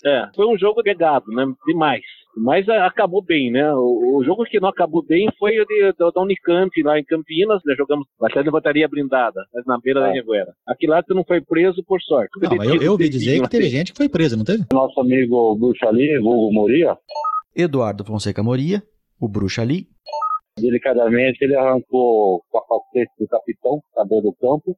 É, 0.06 0.30
foi 0.36 0.46
um 0.48 0.58
jogo 0.58 0.82
pegado, 0.82 1.26
né? 1.32 1.46
Demais. 1.66 2.02
Mas 2.38 2.70
a- 2.70 2.86
acabou 2.86 3.22
bem, 3.22 3.52
né? 3.52 3.74
O, 3.74 4.18
o 4.20 4.24
jogo 4.24 4.46
que 4.46 4.60
não 4.60 4.70
acabou 4.70 5.04
bem 5.04 5.28
foi 5.38 5.60
o 5.60 5.66
de, 5.66 5.92
da, 5.98 6.22
Unicamp, 6.22 6.72
lá 6.84 6.98
em 7.00 7.04
Campinas. 7.04 7.62
Né? 7.66 7.76
Jogamos 7.76 8.08
bastante 8.20 8.46
levantaria 8.46 8.88
blindada, 8.88 9.42
mas 9.54 9.66
na 9.66 9.78
beira 9.80 10.00
da 10.00 10.12
Anhanguera. 10.12 10.54
Aqui 10.68 10.88
lá 10.88 11.02
tu 11.04 11.14
não 11.16 11.26
foi 11.26 11.42
preso 11.42 11.84
por 11.86 12.00
sorte. 12.02 12.30
Não, 12.40 12.56
mas 12.56 12.70
eu, 12.70 12.82
eu 12.82 12.92
ouvi 12.94 13.10
dizer 13.10 13.42
que 13.42 13.50
teve 13.50 13.68
gente 13.70 13.92
que 13.92 13.98
foi 13.98 14.08
presa, 14.08 14.38
não 14.38 14.46
teve? 14.46 14.64
Nosso 14.72 14.98
amigo 15.02 15.56
Bruxo 15.56 15.86
ali, 15.88 16.18
Hugo 16.20 16.54
Moria, 16.54 16.96
Eduardo 17.58 18.06
Fonseca 18.06 18.44
Moria, 18.44 18.84
o 19.20 19.28
Bruxa 19.28 19.64
Ali, 19.64 19.88
Delicadamente, 20.60 21.44
ele 21.44 21.56
arrancou 21.56 22.38
o 22.38 22.44
capacete 22.52 23.12
do 23.20 23.28
capitão, 23.28 23.80
cabelo 23.94 24.22
do 24.22 24.34
campo, 24.34 24.76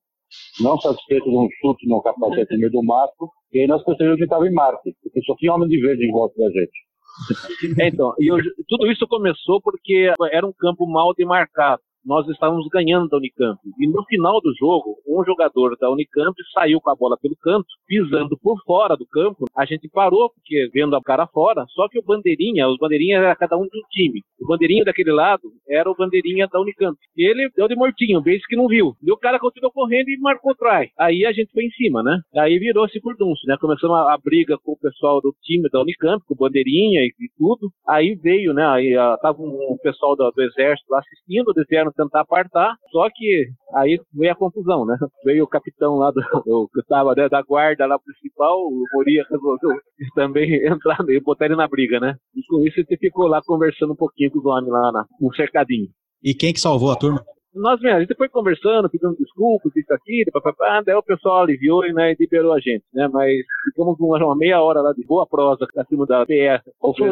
não 0.60 0.78
satisfeito 0.80 1.24
de 1.24 1.38
um 1.38 1.48
chute 1.60 1.88
no 1.88 2.02
capacete 2.02 2.54
no 2.54 2.60
meio 2.60 2.72
do 2.72 2.84
mato, 2.84 3.30
e 3.54 3.60
aí 3.60 3.68
nós 3.68 3.84
percebemos 3.84 4.18
que 4.18 4.26
estava 4.26 4.46
em 4.46 4.54
Marte, 4.54 4.94
porque 5.02 5.22
só 5.22 5.36
tinha 5.36 5.54
homem 5.54 5.70
de 5.70 5.80
verde 5.80 6.06
em 6.06 6.12
volta 6.12 6.36
da 6.38 6.50
gente. 6.52 6.72
Então, 7.82 8.14
e 8.20 8.28
eu, 8.28 8.38
tudo 8.68 8.92
isso 8.92 9.08
começou 9.08 9.62
porque 9.62 10.14
era 10.32 10.46
um 10.46 10.54
campo 10.54 10.86
mal 10.86 11.14
demarcado 11.14 11.82
nós 12.06 12.28
estávamos 12.28 12.68
ganhando 12.70 13.08
da 13.10 13.18
Unicamp. 13.18 13.60
E 13.80 13.88
no 13.88 14.04
final 14.06 14.41
do 14.41 14.54
jogo, 14.56 14.97
um 15.08 15.24
jogador 15.24 15.78
da 15.80 15.89
Unicamp 15.89 16.36
saiu 16.54 16.80
com 16.82 16.89
a 16.89 16.95
bola 16.95 17.18
pelo 17.18 17.36
canto, 17.36 17.68
pisando 17.88 18.38
por 18.41 18.58
fora 18.66 18.95
do 18.95 19.06
campo. 19.06 19.45
A 19.56 19.66
gente 19.66 19.89
parou, 19.89 20.30
porque 20.30 20.70
vendo 20.74 20.95
a 20.95 21.02
cara 21.02 21.28
fora, 21.28 21.66
só 21.70 21.88
que 21.88 22.00
o 22.00 22.04
bandeirinha, 22.04 22.68
os 22.68 22.78
bandeirinhas 22.78 23.24
era 23.24 23.36
cada 23.36 23.58
um 23.58 23.64
de 23.64 23.78
um 23.78 23.88
time. 23.89 24.22
O 24.39 24.47
bandeirinha 24.47 24.84
daquele 24.84 25.12
lado 25.12 25.43
era 25.68 25.89
o 25.89 25.95
bandeirinha 25.95 26.47
da 26.47 26.60
Unicamp. 26.60 26.97
E 27.16 27.30
ele 27.30 27.50
deu 27.56 27.68
de 27.68 27.76
mortinho, 27.76 28.22
bem 28.22 28.39
que 28.47 28.56
não 28.56 28.68
viu. 28.68 28.95
E 29.04 29.12
o 29.12 29.18
cara 29.18 29.39
continuou 29.39 29.72
correndo 29.72 30.10
e 30.10 30.20
marcou 30.20 30.56
try. 30.56 30.89
Aí 30.97 31.26
a 31.26 31.32
gente 31.32 31.52
foi 31.52 31.66
em 31.66 31.72
cima, 31.72 32.02
né? 32.02 32.20
Aí 32.38 32.58
virou-se 32.58 33.00
por 33.02 33.16
dunce, 33.18 33.45
né? 33.45 33.58
Começamos 33.60 33.97
a, 33.97 34.14
a, 34.14 34.18
briga 34.18 34.58
com 34.64 34.72
o 34.72 34.78
pessoal 34.78 35.22
do 35.22 35.36
time 35.43 35.70
da 35.70 35.82
Unicamp, 35.82 36.24
com 36.26 36.34
o 36.34 36.38
bandeirinha 36.38 37.02
e, 37.02 37.08
e 37.08 37.30
tudo. 37.38 37.70
Aí 37.88 38.16
veio, 38.16 38.54
né? 38.54 38.66
Aí 38.66 38.95
a, 38.95 39.18
tava 39.18 39.41
um, 39.41 39.74
um 39.74 39.78
pessoal 39.82 40.16
do, 40.16 40.32
do 40.32 40.41
exército 40.41 40.91
lá 40.91 41.00
assistindo, 41.00 41.54
eles 41.56 41.68
vieram 41.90 41.92
tentar 41.92 42.22
apartar, 42.22 42.76
só 42.92 43.08
que 43.14 43.48
aí 43.76 44.00
veio 44.14 44.32
a 44.32 44.36
confusão, 44.36 44.86
né? 44.86 44.98
Veio 45.26 45.44
o 45.44 45.48
capitão 45.48 45.96
lá 45.96 46.12
do, 46.12 46.22
do 46.46 46.70
que 46.74 46.80
estava 46.80 47.14
né, 47.16 47.28
da 47.28 47.42
guarda 47.42 47.86
lá 47.86 48.00
principal, 48.00 48.60
o 48.60 48.84
Moria 48.94 49.26
resolveu 49.30 49.80
também 50.16 50.66
entrar 50.66 50.98
e 51.08 51.20
botar 51.20 51.46
ele 51.46 51.56
na 51.56 51.68
briga, 51.68 52.00
né? 52.00 52.16
E 52.36 52.42
com 52.48 52.66
isso 52.66 52.80
ele 52.80 52.98
ficou 52.98 53.28
lá 53.28 53.42
conversando 53.46 53.94
um 53.94 53.98
pouquinho 53.98 54.32
com 54.32 54.40
os 54.40 54.46
homens 54.46 54.72
lá 54.72 54.92
na, 54.92 55.06
no 55.20 55.34
cercadinho. 55.36 55.88
E 56.24 56.34
quem 56.34 56.54
que 56.54 56.60
salvou 56.60 56.92
a 56.92 56.96
turma? 56.96 57.24
Nós 57.54 57.82
mesmo, 57.82 57.98
a 57.98 58.00
gente 58.02 58.16
foi 58.16 58.30
conversando, 58.30 58.90
pedindo 58.90 59.16
desculpas, 59.18 59.76
isso 59.76 59.92
aqui, 59.92 60.24
papapá, 60.32 60.84
daí 60.86 60.96
o 60.96 61.04
pessoal 61.04 61.42
aliviou 61.42 61.84
e 61.84 61.92
né, 61.92 62.16
liberou 62.20 62.54
a 62.54 62.60
gente, 62.60 62.84
né? 62.94 63.08
Mas 63.12 63.34
ficamos 63.66 64.00
uma, 64.00 64.24
uma 64.24 64.36
meia 64.36 64.62
hora 64.62 64.82
lá 64.82 64.94
de 64.94 65.04
boa 65.04 65.26
prosa 65.26 65.66
acima 65.78 66.06
da 66.06 66.26
PS. 66.26 66.64
Foi 66.80 67.10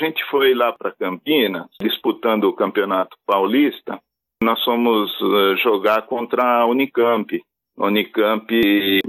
gente 0.00 0.24
foi 0.30 0.54
lá 0.54 0.72
para 0.72 0.92
Campinas, 0.92 1.66
disputando 1.80 2.44
o 2.44 2.54
Campeonato 2.54 3.16
Paulista. 3.26 4.00
Nós 4.42 4.62
fomos 4.64 5.10
uh, 5.20 5.56
jogar 5.56 6.02
contra 6.02 6.42
a 6.42 6.66
Unicamp. 6.66 7.40
A 7.78 7.86
Unicamp 7.86 8.48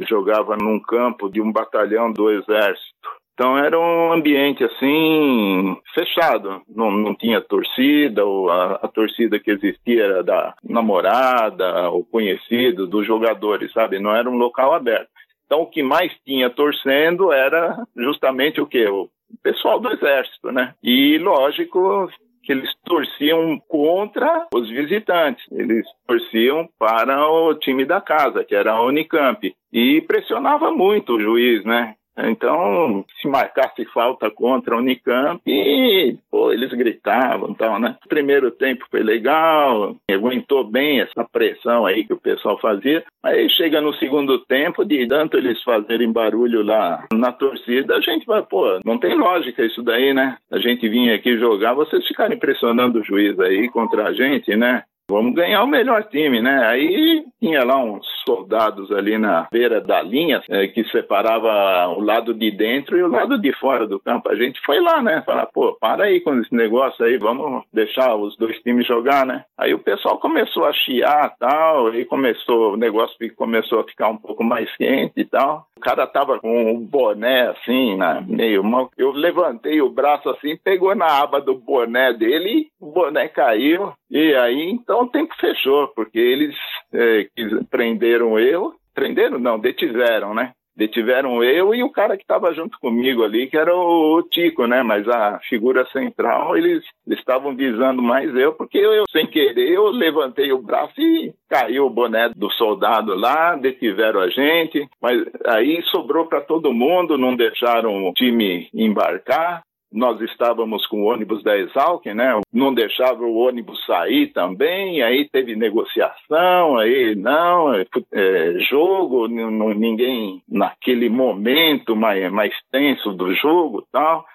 jogava 0.08 0.58
num 0.58 0.80
campo 0.80 1.30
de 1.30 1.42
um 1.42 1.52
batalhão 1.52 2.12
do 2.12 2.30
Exército. 2.30 3.10
Então 3.34 3.58
era 3.58 3.80
um 3.80 4.12
ambiente 4.12 4.64
assim 4.64 5.76
fechado, 5.96 6.62
não, 6.68 6.92
não 6.92 7.16
tinha 7.16 7.42
torcida, 7.42 8.24
ou 8.24 8.52
a, 8.52 8.74
a, 8.76 8.88
torcida 8.88 9.40
que 9.40 9.50
existia 9.50 10.04
era 10.04 10.24
da 10.24 10.54
namorada 10.64 11.90
ou 11.90 12.06
conhecido 12.06 12.86
dos 12.86 13.08
jogadores, 13.08 13.72
sabe? 13.72 14.00
Não 14.00 14.14
era 14.14 14.30
um 14.30 14.38
local 14.38 14.74
aberto. 14.74 15.10
Então 15.46 15.62
o 15.62 15.66
que 15.66 15.82
mais 15.82 16.12
tinha 16.24 16.50
torcendo 16.50 17.32
era 17.32 17.84
justamente 17.96 18.62
o 18.62 18.68
que 18.68 18.86
o 18.86 19.10
pessoal 19.44 19.80
do 19.80 19.92
exército, 19.92 20.52
né? 20.52 20.74
E 20.84 21.18
lógico 21.18 22.10
que 22.44 22.52
eles 22.52 22.70
torciam 22.84 23.60
contra 23.68 24.48
os 24.54 24.68
visitantes, 24.70 25.46
eles 25.52 25.86
torciam 26.08 26.68
para 26.78 27.30
o 27.30 27.54
time 27.56 27.86
da 27.86 28.02
casa, 28.02 28.44
que 28.44 28.56
era 28.56 28.74
a 28.74 28.84
Unicamp, 28.84 29.54
e 29.72 30.02
pressionava 30.02 30.72
muito 30.72 31.14
o 31.14 31.20
juiz, 31.20 31.64
né? 31.64 31.96
Então, 32.30 33.06
se 33.22 33.28
marcasse 33.28 33.86
falta 33.86 34.30
contra 34.30 34.76
a 34.76 34.78
Unicamp, 34.78 35.42
e, 35.46 36.18
pô, 36.30 36.52
eles 36.52 36.72
gritavam 36.72 37.54
tal, 37.54 37.80
né? 37.80 37.96
O 38.06 38.10
primeiro 38.10 38.52
tempo 38.52 38.86
foi 38.90 39.02
legal, 39.02 39.96
aguentou 40.10 40.64
bem 40.64 41.02
essa 41.02 41.24
pressão 41.24 41.86
aí 41.86 42.04
que 42.04 42.14
o 42.14 42.20
pessoal 42.20 42.60
fazia, 42.60 43.04
mas 43.24 43.52
chega 43.54 43.82
no 43.82 43.94
segundo 43.96 44.40
tempo, 44.40 44.86
de 44.86 45.08
tanto 45.08 45.38
eles 45.38 45.62
fazerem 45.64 46.12
barulho 46.12 46.64
lá 46.64 47.06
na 47.14 47.32
torcida, 47.32 47.96
a 47.96 48.02
gente 48.02 48.26
vai, 48.26 48.42
pô, 48.42 48.80
não 48.86 48.98
tem 48.98 49.16
lógica 49.16 49.64
isso 49.64 49.82
daí, 49.84 50.14
né? 50.14 50.38
A 50.52 50.60
gente 50.60 50.88
vinha 50.88 51.16
aqui 51.16 51.38
jogar, 51.38 51.74
vocês 51.74 52.06
ficarem 52.08 52.38
pressionando 52.38 53.00
o 53.00 53.04
juiz 53.04 53.40
aí 53.40 53.70
contra 53.70 54.08
a 54.08 54.14
gente, 54.14 54.56
né? 54.56 54.84
Vamos 55.12 55.34
ganhar 55.34 55.64
o 55.64 55.68
melhor 55.68 56.04
time, 56.06 56.42
né? 56.42 56.66
Aí 56.68 57.26
tinha 57.40 57.64
lá 57.66 57.78
uns 57.78 58.06
soldados 58.26 58.92
ali 58.92 59.18
na 59.18 59.48
beira 59.52 59.82
da 59.82 60.02
linha 60.02 60.42
é, 60.50 60.68
que 60.68 60.84
separava 60.86 61.90
o 61.90 62.00
lado 62.00 62.34
de 62.34 62.50
dentro 62.50 62.98
e 62.98 63.04
o 63.04 63.08
lado 63.08 63.38
de 63.38 63.52
fora 63.54 63.86
do 63.86 64.00
campo. 64.00 64.30
A 64.30 64.36
gente 64.36 64.62
foi 64.66 64.80
lá, 64.80 65.02
né? 65.02 65.22
Falar, 65.26 65.48
pô, 65.48 65.78
para 65.80 66.06
aí 66.06 66.22
com 66.22 66.40
esse 66.40 66.54
negócio 66.56 67.04
aí, 67.04 67.18
vamos 67.18 67.64
deixar 67.74 68.16
os 68.16 68.38
dois 68.38 68.58
times 68.62 68.88
jogar, 68.88 69.26
né? 69.26 69.44
Aí 69.58 69.74
o 69.74 69.80
pessoal 69.80 70.18
começou 70.18 70.66
a 70.66 70.74
chiar 70.74 71.36
tal, 71.38 71.88
aí 71.88 72.06
começou, 72.06 72.74
o 72.74 72.78
negócio 72.78 73.18
começou 73.36 73.82
a 73.82 73.84
ficar 73.84 74.10
um 74.10 74.18
pouco 74.18 74.44
mais 74.44 74.74
quente 74.78 75.14
e 75.18 75.26
tal. 75.26 75.66
O 75.76 75.82
cara 75.82 76.06
tava 76.06 76.40
com 76.40 76.72
um 76.72 76.80
boné 76.80 77.50
assim, 77.50 77.98
meio 78.28 78.64
mal. 78.64 78.92
Eu 78.98 79.12
levantei 79.12 79.82
o 79.82 79.90
braço 79.90 80.30
assim, 80.30 80.56
pegou 80.56 80.94
na 80.96 81.22
aba 81.22 81.42
do 81.42 81.56
boné 81.56 82.14
dele, 82.14 82.68
o 82.80 82.92
boné 82.92 83.28
caiu. 83.28 83.92
E 84.12 84.36
aí, 84.36 84.70
então, 84.70 85.04
o 85.04 85.08
tempo 85.08 85.34
fechou, 85.40 85.88
porque 85.96 86.20
eles 86.20 86.54
é, 86.94 87.28
prenderam 87.70 88.38
eu, 88.38 88.74
prenderam 88.94 89.40
não, 89.40 89.58
detiveram, 89.58 90.34
né? 90.34 90.52
Detiveram 90.76 91.42
eu 91.42 91.74
e 91.74 91.82
o 91.82 91.92
cara 91.92 92.18
que 92.18 92.24
estava 92.24 92.54
junto 92.54 92.78
comigo 92.80 93.24
ali, 93.24 93.48
que 93.48 93.58
era 93.58 93.74
o 93.74 94.22
Tico, 94.24 94.68
né? 94.68 94.84
Mas 94.84 95.08
a 95.08 95.40
figura 95.48 95.86
central, 95.94 96.58
eles 96.58 96.84
estavam 97.08 97.56
visando 97.56 98.02
mais 98.02 98.36
eu, 98.36 98.54
porque 98.54 98.80
eu, 98.80 99.06
sem 99.12 99.28
querer, 99.28 99.70
eu 99.70 99.90
levantei 99.92 100.52
o 100.52 100.62
braço 100.62 101.00
e 101.00 101.34
caiu 101.50 101.86
o 101.86 101.90
boné 101.90 102.30
do 102.36 102.50
soldado 102.52 103.16
lá, 103.16 103.56
detiveram 103.56 104.20
a 104.20 104.30
gente, 104.30 104.86
mas 105.02 105.24
aí 105.46 105.82
sobrou 105.84 106.26
para 106.26 106.42
todo 106.42 106.74
mundo, 106.74 107.18
não 107.18 107.34
deixaram 107.34 108.10
o 108.10 108.14
time 108.14 108.68
embarcar 108.74 109.62
nós 109.92 110.22
estávamos 110.22 110.86
com 110.88 111.04
o 111.04 111.06
ônibus 111.06 111.44
da 111.44 111.58
Exalc, 111.58 112.06
né? 112.06 112.40
Não 112.54 112.74
deixava 112.74 113.24
o 113.24 113.36
ônibus 113.36 113.86
sair 113.86 114.28
também, 114.28 115.02
aí 115.02 115.28
teve 115.30 115.56
negociação, 115.56 116.78
aí 116.78 117.14
não, 117.16 117.74
é, 117.74 117.86
é 118.14 118.60
jogo, 118.60 119.28
ninguém 119.28 120.42
naquele 120.48 121.10
momento 121.10 121.96
mais, 121.96 122.32
mais 122.32 122.54
tenso 122.72 123.12
do 123.12 123.34
jogo 123.34 123.86
tal. 123.92 124.26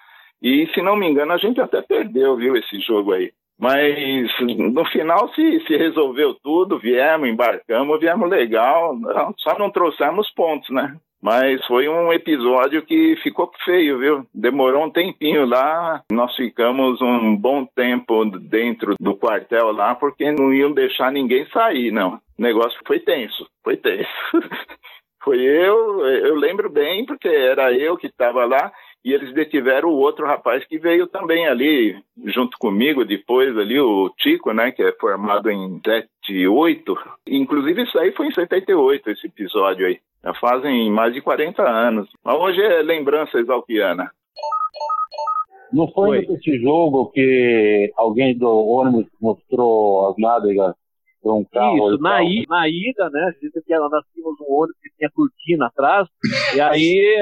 E 0.41 0.67
se 0.73 0.81
não 0.81 0.95
me 0.95 1.07
engano, 1.07 1.33
a 1.33 1.37
gente 1.37 1.59
até 1.59 1.81
perdeu, 1.81 2.35
viu, 2.35 2.55
esse 2.55 2.79
jogo 2.79 3.13
aí. 3.13 3.31
Mas 3.59 4.29
no 4.55 4.85
final 4.85 5.33
se, 5.33 5.59
se 5.65 5.75
resolveu 5.75 6.35
tudo, 6.35 6.77
viemos, 6.77 7.27
embarcamos, 7.27 7.99
viemos 7.99 8.29
legal, 8.29 8.95
só 9.37 9.57
não 9.57 9.71
trouxemos 9.71 10.29
pontos, 10.35 10.69
né? 10.69 10.95
Mas 11.21 11.65
foi 11.65 11.89
um 11.89 12.13
episódio 12.13 12.83
que 12.83 13.15
ficou 13.23 13.51
feio, 13.65 13.99
viu? 13.99 14.27
Demorou 14.33 14.85
um 14.85 14.91
tempinho 14.91 15.45
lá. 15.45 16.03
Nós 16.11 16.35
ficamos 16.35 17.01
um 17.01 17.35
bom 17.35 17.65
tempo 17.65 18.25
dentro 18.25 18.95
do 18.99 19.15
quartel 19.15 19.71
lá, 19.71 19.95
porque 19.95 20.31
não 20.31 20.53
iam 20.53 20.71
deixar 20.71 21.11
ninguém 21.11 21.45
sair, 21.47 21.91
não. 21.91 22.19
O 22.37 22.41
negócio 22.41 22.79
foi 22.85 22.99
tenso, 22.99 23.47
foi 23.63 23.77
tenso. 23.77 24.09
foi 25.23 25.39
eu, 25.39 26.05
eu 26.05 26.35
lembro 26.35 26.69
bem, 26.69 27.05
porque 27.05 27.27
era 27.27 27.73
eu 27.73 27.97
que 27.97 28.07
estava 28.07 28.45
lá 28.45 28.71
e 29.07 29.13
eles 29.13 29.33
detiveram 29.33 29.89
o 29.89 29.97
outro 29.97 30.25
rapaz 30.25 30.65
que 30.65 30.77
veio 30.77 31.07
também 31.07 31.47
ali 31.47 31.95
junto 32.25 32.57
comigo 32.57 33.05
depois 33.05 33.57
ali, 33.57 33.79
o 33.79 34.09
Tico, 34.17 34.51
né, 34.51 34.71
que 34.71 34.83
é 34.83 34.91
formado 34.99 35.49
em 35.49 35.79
78. 35.83 36.97
Inclusive 37.27 37.83
isso 37.83 37.97
aí 37.97 38.11
foi 38.11 38.27
em 38.27 38.33
78, 38.33 39.09
esse 39.09 39.27
episódio 39.27 39.87
aí. 39.87 39.99
Já 40.23 40.33
fazem 40.35 40.91
mais 40.91 41.13
de 41.13 41.21
40 41.21 41.61
anos. 41.61 42.09
Mas 42.23 42.35
hoje 42.39 42.61
é 42.61 42.81
lembrança 42.81 43.37
exalquiana. 43.37 44.11
Não 45.71 45.87
foi, 45.89 46.25
foi 46.25 46.35
nesse 46.35 46.59
jogo 46.61 47.11
que 47.11 47.91
alguém 47.95 48.37
do 48.37 48.47
ônibus 48.47 49.07
mostrou 49.21 50.09
as 50.09 50.17
nádegas 50.17 50.73
para 51.21 51.33
um 51.33 51.43
carro? 51.43 51.93
Isso, 51.93 52.01
na, 52.01 52.23
i, 52.23 52.45
na 52.47 52.67
ida, 52.67 53.09
né? 53.09 53.23
A 53.23 53.31
gente 53.31 53.61
tinha, 53.65 53.79
nós 53.79 54.03
tínhamos 54.13 54.39
um 54.41 54.53
ônibus 54.53 54.77
que 54.81 54.89
tinha 54.97 55.09
cortina 55.13 55.67
atrás, 55.67 56.07
e 56.55 56.61
aí 56.61 57.15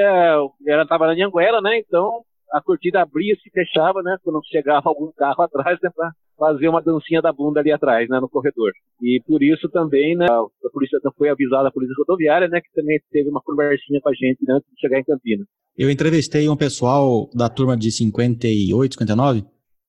ela 0.66 0.82
estava 0.82 1.06
na 1.06 1.26
Anguera, 1.26 1.60
né? 1.60 1.78
Então 1.78 2.22
a 2.52 2.60
cortina 2.60 3.02
abria 3.02 3.34
e 3.34 3.36
se 3.40 3.50
fechava, 3.50 4.02
né? 4.02 4.16
Quando 4.22 4.40
chegava 4.46 4.88
algum 4.88 5.10
carro 5.12 5.42
atrás, 5.42 5.78
né? 5.82 5.90
Pra 5.94 6.12
fazer 6.38 6.68
uma 6.68 6.82
dancinha 6.82 7.22
da 7.22 7.32
bunda 7.32 7.60
ali 7.60 7.72
atrás, 7.72 8.08
né? 8.08 8.20
No 8.20 8.28
corredor. 8.28 8.72
E 9.02 9.20
por 9.26 9.42
isso 9.42 9.68
também, 9.68 10.16
né? 10.16 10.26
A 10.26 10.70
polícia 10.72 10.98
foi 11.16 11.28
avisada, 11.28 11.68
a 11.68 11.72
polícia 11.72 11.94
rodoviária, 11.98 12.48
né? 12.48 12.60
Que 12.60 12.72
também 12.74 13.00
teve 13.10 13.28
uma 13.28 13.40
conversinha 13.40 14.00
com 14.00 14.08
a 14.08 14.12
gente 14.12 14.38
né, 14.46 14.54
antes 14.54 14.68
de 14.70 14.80
chegar 14.80 14.98
em 14.98 15.04
Campinas. 15.04 15.46
Eu 15.76 15.90
entrevistei 15.90 16.48
um 16.48 16.56
pessoal 16.56 17.28
da 17.34 17.48
turma 17.48 17.76
de 17.76 17.90
58, 17.90 18.94
59. 18.94 19.44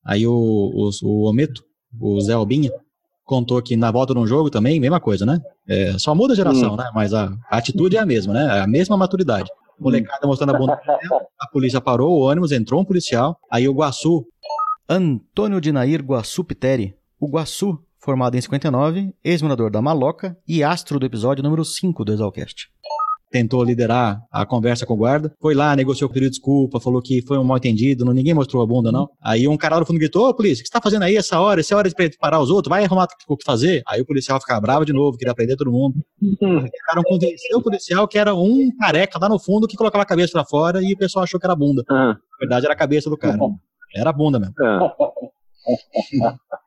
Aí 0.06 0.26
o, 0.26 0.32
o, 0.34 0.89
o 1.04 1.30
Ometo, 1.30 1.64
o 2.00 2.20
Zé 2.22 2.34
Albinha, 2.34 2.72
contou 3.24 3.62
que 3.62 3.76
na 3.76 3.91
volta 3.91 4.14
de 4.14 4.20
um 4.20 4.28
jogo 4.28 4.50
também, 4.50 4.80
mesma 4.80 5.00
coisa, 5.00 5.26
né? 5.26 5.39
É, 5.68 5.98
só 5.98 6.16
muda 6.16 6.34
a 6.34 6.36
geração, 6.36 6.74
hum. 6.74 6.78
né? 6.78 6.89
Mas 6.93 7.14
a, 7.14 7.34
a, 7.50 7.58
atitude 7.58 7.98
é 7.98 8.00
a 8.00 8.06
mesma, 8.06 8.34
né? 8.34 8.58
É 8.58 8.62
a 8.62 8.68
mesma 8.68 8.98
maturidade. 8.98 9.50
Molecada 9.80 10.26
mostrando 10.26 10.56
a 10.56 10.58
bunda. 10.58 10.80
A 11.39 11.48
polícia 11.50 11.80
parou 11.80 12.18
o 12.18 12.22
ônibus, 12.22 12.52
entrou 12.52 12.82
um 12.82 12.86
policial. 12.86 13.38
Aí 13.52 13.70
o 13.70 13.74
Guaçu 13.74 14.26
Antônio 14.90 15.60
Dinair 15.60 16.02
Guaçu 16.02 16.46
Piteri, 16.46 16.96
o 17.20 17.28
Guaçu, 17.28 17.78
formado 18.00 18.38
em 18.38 18.42
59, 18.42 19.14
ex-morador 19.22 19.70
da 19.70 19.82
Maloca 19.82 20.38
e 20.48 20.64
astro 20.64 20.98
do 20.98 21.06
episódio 21.06 21.44
número 21.44 21.66
5 21.66 22.06
do 22.06 22.14
Exalcast 22.14 22.70
tentou 23.30 23.64
liderar 23.64 24.22
a 24.32 24.46
conversa 24.46 24.86
com 24.86 24.94
o 24.94 24.98
guarda. 24.98 25.34
Foi 25.40 25.54
lá, 25.54 25.76
negociou, 25.76 26.10
pediu 26.10 26.30
desculpa, 26.30 26.80
falou 26.80 27.02
que 27.02 27.22
foi 27.22 27.38
um 27.38 27.44
mal 27.44 27.58
entendido, 27.58 28.06
não, 28.06 28.14
ninguém 28.14 28.34
mostrou 28.34 28.64
a 28.64 28.66
bunda, 28.66 28.92
não. 28.92 29.10
Aí 29.22 29.48
um 29.48 29.58
cara 29.58 29.76
lá 29.76 29.80
no 29.82 29.86
fundo 29.86 30.00
gritou: 30.00 30.30
Ô, 30.30 30.34
polícia, 30.34 30.62
o 30.62 30.64
que 30.64 30.68
você 30.68 30.74
tá 30.74 30.82
fazendo 30.82 31.04
aí 31.04 31.16
essa 31.16 31.40
hora? 31.40 31.60
Essa 31.60 31.74
é 31.74 31.78
hora 31.78 31.90
de 31.90 31.96
parar 32.18 32.40
os 32.40 32.50
outros? 32.50 32.70
Vai 32.70 32.84
arrumar 32.84 33.08
o 33.28 33.38
que 33.38 33.46
fazer? 33.46 33.84
Aí 33.88 34.02
o 34.02 34.06
policial 34.06 34.40
ficava 34.40 34.62
bravo 34.62 34.86
de 34.86 34.94
novo, 34.94 35.18
queria 35.18 35.34
prender 35.34 35.58
todo 35.58 35.72
mundo. 35.72 35.96
Tentaram 36.40 37.04
convencer 37.04 37.56
o 37.56 37.62
policial 37.62 38.08
que 38.08 38.18
era 38.18 38.34
um 38.34 38.70
careca 38.80 39.20
lá 39.20 39.30
no 39.30 39.40
fundo 39.40 39.68
que 39.68 39.76
colocava 39.76 40.04
a 40.04 40.08
cabeça 40.08 40.32
pra 40.32 40.46
fora 40.46 40.82
e 40.82 40.94
o 40.94 40.98
pessoal 40.98 41.24
achou 41.24 41.40
que 41.40 41.46
era 41.46 41.56
bunda. 41.56 41.84
Na 41.90 42.38
verdade, 42.40 42.66
era 42.66 42.74
a 42.74 42.78
cabeça 42.78 43.10
do 43.10 43.18
cara. 43.18 43.38
Era 43.96 44.10
a 44.10 44.14
bunda 44.14 44.40
mesmo. 44.40 44.54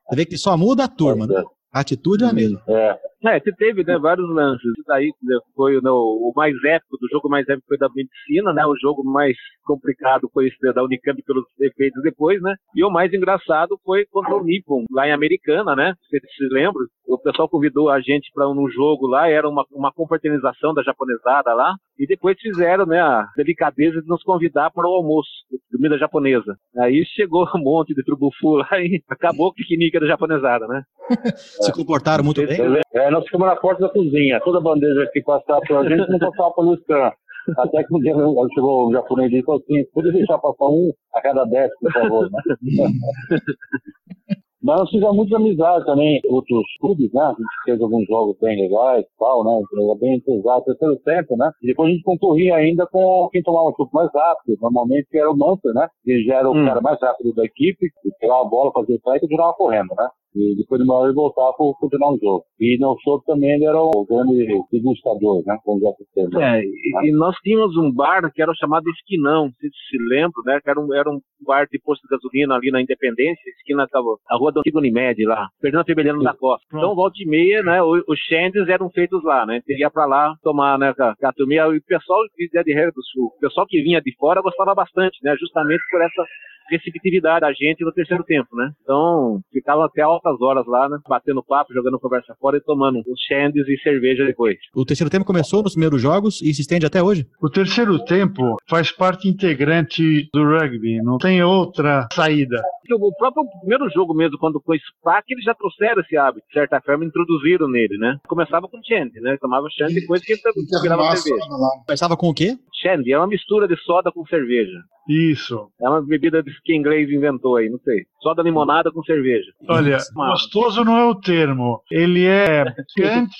Você 0.09 0.15
vê 0.15 0.25
que 0.25 0.37
só 0.37 0.55
muda 0.57 0.83
a 0.85 0.87
turma, 0.87 1.25
né? 1.27 1.43
A 1.73 1.79
atitude 1.79 2.23
é 2.23 2.27
a 2.27 2.33
mesma. 2.33 2.61
É. 2.67 3.11
É, 3.23 3.39
você 3.39 3.51
teve 3.51 3.83
né, 3.83 3.99
vários 3.99 4.27
lances. 4.29 4.65
Isso 4.65 4.83
daí 4.87 5.11
foi 5.55 5.75
né, 5.75 5.91
o 5.91 6.33
mais 6.35 6.55
épico, 6.63 6.97
do 6.97 7.07
jogo 7.11 7.29
mais 7.29 7.47
épico 7.47 7.67
foi 7.67 7.77
da 7.77 7.87
medicina, 7.93 8.51
né? 8.51 8.65
O 8.65 8.75
jogo 8.75 9.03
mais 9.03 9.37
complicado 9.63 10.27
foi 10.33 10.47
esse 10.47 10.73
da 10.73 10.83
Unicamp 10.83 11.21
pelos 11.21 11.45
efeitos 11.59 12.01
depois, 12.01 12.41
né? 12.41 12.55
E 12.75 12.83
o 12.83 12.89
mais 12.89 13.13
engraçado 13.13 13.79
foi 13.85 14.05
contra 14.07 14.35
o 14.35 14.43
Nippon, 14.43 14.85
lá 14.91 15.07
em 15.07 15.11
Americana, 15.11 15.75
né? 15.75 15.93
Você 16.09 16.19
se 16.19 16.47
lembra? 16.51 16.83
O 17.07 17.17
pessoal 17.19 17.47
convidou 17.47 17.89
a 17.89 18.01
gente 18.01 18.31
para 18.33 18.49
um 18.49 18.67
jogo 18.69 19.05
lá, 19.05 19.29
era 19.29 19.47
uma, 19.47 19.65
uma 19.71 19.91
confraternização 19.91 20.73
da 20.73 20.81
japonesada 20.81 21.53
lá, 21.53 21.75
e 21.99 22.07
depois 22.07 22.39
fizeram 22.39 22.85
né, 22.85 22.99
a 22.99 23.27
delicadeza 23.35 24.01
de 24.01 24.07
nos 24.07 24.23
convidar 24.23 24.71
para 24.71 24.87
o 24.87 24.93
almoço, 24.93 25.29
comida 25.71 25.97
japonesa. 25.97 26.55
Aí 26.79 27.05
chegou 27.05 27.45
um 27.55 27.59
monte 27.59 27.93
de 27.93 28.03
trubufu 28.03 28.55
lá 28.55 28.79
e 28.79 29.03
acabou 29.07 29.49
o 29.49 29.53
piquenique 29.53 29.99
da 29.99 30.07
japonesada, 30.07 30.67
né? 30.67 30.83
se 31.61 31.73
comportaram 31.73 32.23
muito 32.23 32.45
bem? 32.45 32.59
É, 32.93 33.09
nós 33.09 33.23
ficamos 33.25 33.47
na 33.47 33.55
porta 33.55 33.81
da 33.81 33.89
cozinha. 33.89 34.39
Toda 34.41 34.59
bandeja 34.59 35.09
que 35.11 35.21
passava 35.21 35.61
pela 35.61 35.87
gente 35.87 36.09
não 36.09 36.19
passava 36.19 36.53
pelo 36.53 36.75
scan. 36.77 37.11
Até 37.57 37.83
que 37.83 37.95
um 37.95 37.99
dia 37.99 38.13
chegou 38.53 38.87
o 38.87 38.93
japonês 38.93 39.31
e 39.31 39.43
falou 39.43 39.61
assim: 39.61 39.83
pode 39.93 40.11
deixar 40.11 40.37
passar 40.37 40.67
um 40.67 40.91
a 41.13 41.21
cada 41.21 41.43
dez, 41.45 41.71
por 41.79 41.91
favor. 41.91 42.29
Né? 42.31 42.39
Mas 44.63 44.79
nós 44.79 44.91
fizemos 44.91 45.15
muitas 45.15 45.39
amizades 45.39 45.85
também, 45.87 46.21
outros 46.29 46.63
clubes, 46.79 47.11
né? 47.11 47.23
A 47.23 47.29
gente 47.29 47.63
fez 47.65 47.81
alguns 47.81 48.05
jogos 48.05 48.37
bem 48.39 48.61
legais 48.61 49.03
e 49.03 49.17
tal, 49.17 49.43
né? 49.43 49.59
Era 49.73 49.95
bem 49.99 50.19
pesado, 50.19 50.65
terceiro 50.65 50.97
tempo, 50.97 51.35
né? 51.35 51.51
E 51.63 51.67
depois 51.67 51.89
a 51.89 51.91
gente 51.91 52.03
concorria 52.03 52.57
ainda 52.57 52.85
com 52.85 53.27
quem 53.31 53.41
tomava 53.41 53.69
o 53.69 53.75
chute 53.75 53.91
mais 53.91 54.11
rápido, 54.13 54.59
normalmente 54.61 55.07
que 55.09 55.17
era 55.17 55.31
o 55.31 55.35
Manfred, 55.35 55.73
né? 55.73 55.87
Ele 56.05 56.23
já 56.25 56.35
era 56.35 56.49
o 56.49 56.55
hum. 56.55 56.63
cara 56.63 56.79
mais 56.79 56.99
rápido 57.01 57.33
da 57.33 57.43
equipe, 57.43 57.87
e 58.05 58.11
pegava 58.19 58.41
a 58.41 58.49
bola, 58.49 58.71
fazia 58.71 58.99
o 59.03 59.15
e 59.15 59.19
continuava 59.19 59.53
correndo, 59.53 59.95
né? 59.97 60.07
E 60.35 60.55
depois 60.55 60.79
de 60.81 60.87
uma 60.87 60.95
hora 60.95 61.07
ele 61.07 61.15
voltava 61.15 61.53
para 61.53 61.65
continuar 61.79 62.13
o 62.13 62.19
jogo. 62.19 62.45
E 62.59 62.77
no 62.79 62.95
show 63.03 63.21
também 63.25 63.51
ele 63.51 63.65
era 63.65 63.79
o 63.79 64.05
grande 64.05 64.47
degustador, 64.71 65.43
né? 65.45 65.57
Como 65.63 65.81
já 65.81 65.91
se 65.91 66.05
É, 66.41 66.61
e, 66.63 66.91
né? 66.93 67.07
e, 67.07 67.11
nós 67.11 67.35
tínhamos 67.43 67.75
um 67.77 67.91
bar 67.91 68.31
que 68.33 68.41
era 68.41 68.53
chamado 68.55 68.89
Esquinão, 68.89 69.45
não 69.45 69.53
sei 69.59 69.69
se 69.69 69.91
se 69.91 69.97
lembra, 70.09 70.41
né? 70.45 70.59
Que 70.63 70.69
era 70.69 70.79
um, 70.79 70.93
era 70.93 71.09
um 71.09 71.19
bar 71.45 71.67
de 71.69 71.79
posto 71.79 72.01
de 72.03 72.09
gasolina 72.09 72.55
ali 72.55 72.71
na 72.71 72.81
Independência, 72.81 73.49
esquina 73.57 73.87
tava 73.87 74.15
a 74.29 74.37
rua 74.37 74.51
do 74.51 74.59
Antigo 74.59 74.79
Unimed 74.79 75.25
lá, 75.25 75.49
Fernando 75.59 75.85
Febeliano 75.85 76.23
da 76.23 76.33
Costa. 76.33 76.65
Então, 76.73 76.95
volta 76.95 77.21
e 77.21 77.25
meia, 77.25 77.61
né? 77.63 77.81
Os, 77.83 78.19
Shandies 78.27 78.69
eram 78.69 78.89
feitos 78.89 79.23
lá, 79.23 79.45
né? 79.45 79.61
Teria 79.65 79.89
para 79.89 80.05
lá 80.05 80.35
tomar, 80.41 80.77
né? 80.77 80.93
Com 80.93 81.03
a, 81.03 81.15
com 81.15 81.33
turminha. 81.35 81.65
E 81.65 81.77
o 81.77 81.83
pessoal 81.83 82.19
de, 82.37 82.63
de 82.63 82.73
Regra 82.73 82.91
do 82.91 83.03
Sul, 83.03 83.33
o 83.35 83.39
pessoal 83.39 83.65
que 83.67 83.81
vinha 83.81 84.01
de 84.01 84.15
fora 84.15 84.41
gostava 84.41 84.73
bastante, 84.73 85.17
né? 85.23 85.35
Justamente 85.37 85.81
por 85.89 86.01
essa 86.01 86.25
receptividade 86.69 87.41
da 87.41 87.51
gente 87.53 87.83
no 87.83 87.91
terceiro 87.91 88.23
tempo, 88.23 88.55
né? 88.55 88.71
Então, 88.83 89.41
ficava 89.51 89.85
até 89.85 90.01
altas 90.01 90.39
horas 90.41 90.65
lá, 90.67 90.89
né? 90.89 90.97
Batendo 91.07 91.43
papo, 91.43 91.73
jogando 91.73 91.99
conversa 91.99 92.35
fora 92.39 92.57
e 92.57 92.61
tomando 92.61 92.99
os 92.99 93.21
shandies 93.27 93.67
e 93.67 93.77
cerveja 93.81 94.25
depois. 94.25 94.57
O 94.73 94.85
terceiro 94.85 95.09
tempo 95.09 95.25
começou 95.25 95.63
nos 95.63 95.73
primeiros 95.73 96.01
jogos 96.01 96.41
e 96.41 96.53
se 96.53 96.61
estende 96.61 96.85
até 96.85 97.01
hoje? 97.01 97.27
O 97.41 97.49
terceiro 97.49 98.03
tempo 98.05 98.57
faz 98.69 98.91
parte 98.91 99.27
integrante 99.27 100.29
do 100.33 100.43
rugby, 100.43 101.01
não 101.01 101.17
tem 101.17 101.43
outra 101.43 102.07
saída. 102.13 102.61
O 102.91 103.15
próprio 103.15 103.43
primeiro 103.61 103.89
jogo 103.89 104.13
mesmo, 104.13 104.37
quando 104.37 104.61
foi 104.65 104.77
SPAC, 104.77 105.25
eles 105.29 105.45
já 105.45 105.53
trouxeram 105.53 106.01
esse 106.01 106.17
hábito, 106.17 106.45
de 106.47 106.53
certa 106.53 106.81
forma, 106.81 107.05
introduziram 107.05 107.67
nele, 107.69 107.97
né? 107.97 108.17
Começava 108.27 108.67
com 108.67 108.81
shandy, 108.83 109.21
né? 109.21 109.37
Tomava 109.39 109.67
shandy 109.69 110.01
depois 110.01 110.21
que 110.21 110.35
virava 110.81 111.15
cerveja. 111.15 111.45
Começava 111.85 112.17
com 112.17 112.27
o 112.27 112.33
quê? 112.33 112.57
Shandy, 112.81 113.11
é 113.11 113.17
uma 113.17 113.27
mistura 113.27 113.67
de 113.67 113.75
soda 113.83 114.11
com 114.11 114.25
cerveja. 114.25 114.77
Isso. 115.07 115.67
É 115.81 115.89
uma 115.89 116.01
bebida 116.01 116.43
que 116.63 116.75
inglês 116.75 117.09
inventou 117.09 117.57
aí, 117.57 117.69
não 117.69 117.79
sei. 117.79 118.05
Só 118.21 118.33
da 118.33 118.43
limonada 118.43 118.91
com 118.91 119.03
cerveja. 119.03 119.51
Olha, 119.67 119.97
gostoso 120.13 120.83
não 120.83 120.97
é 120.97 121.05
o 121.05 121.15
termo. 121.15 121.81
Ele 121.91 122.25
é 122.25 122.65
picante 122.95 123.35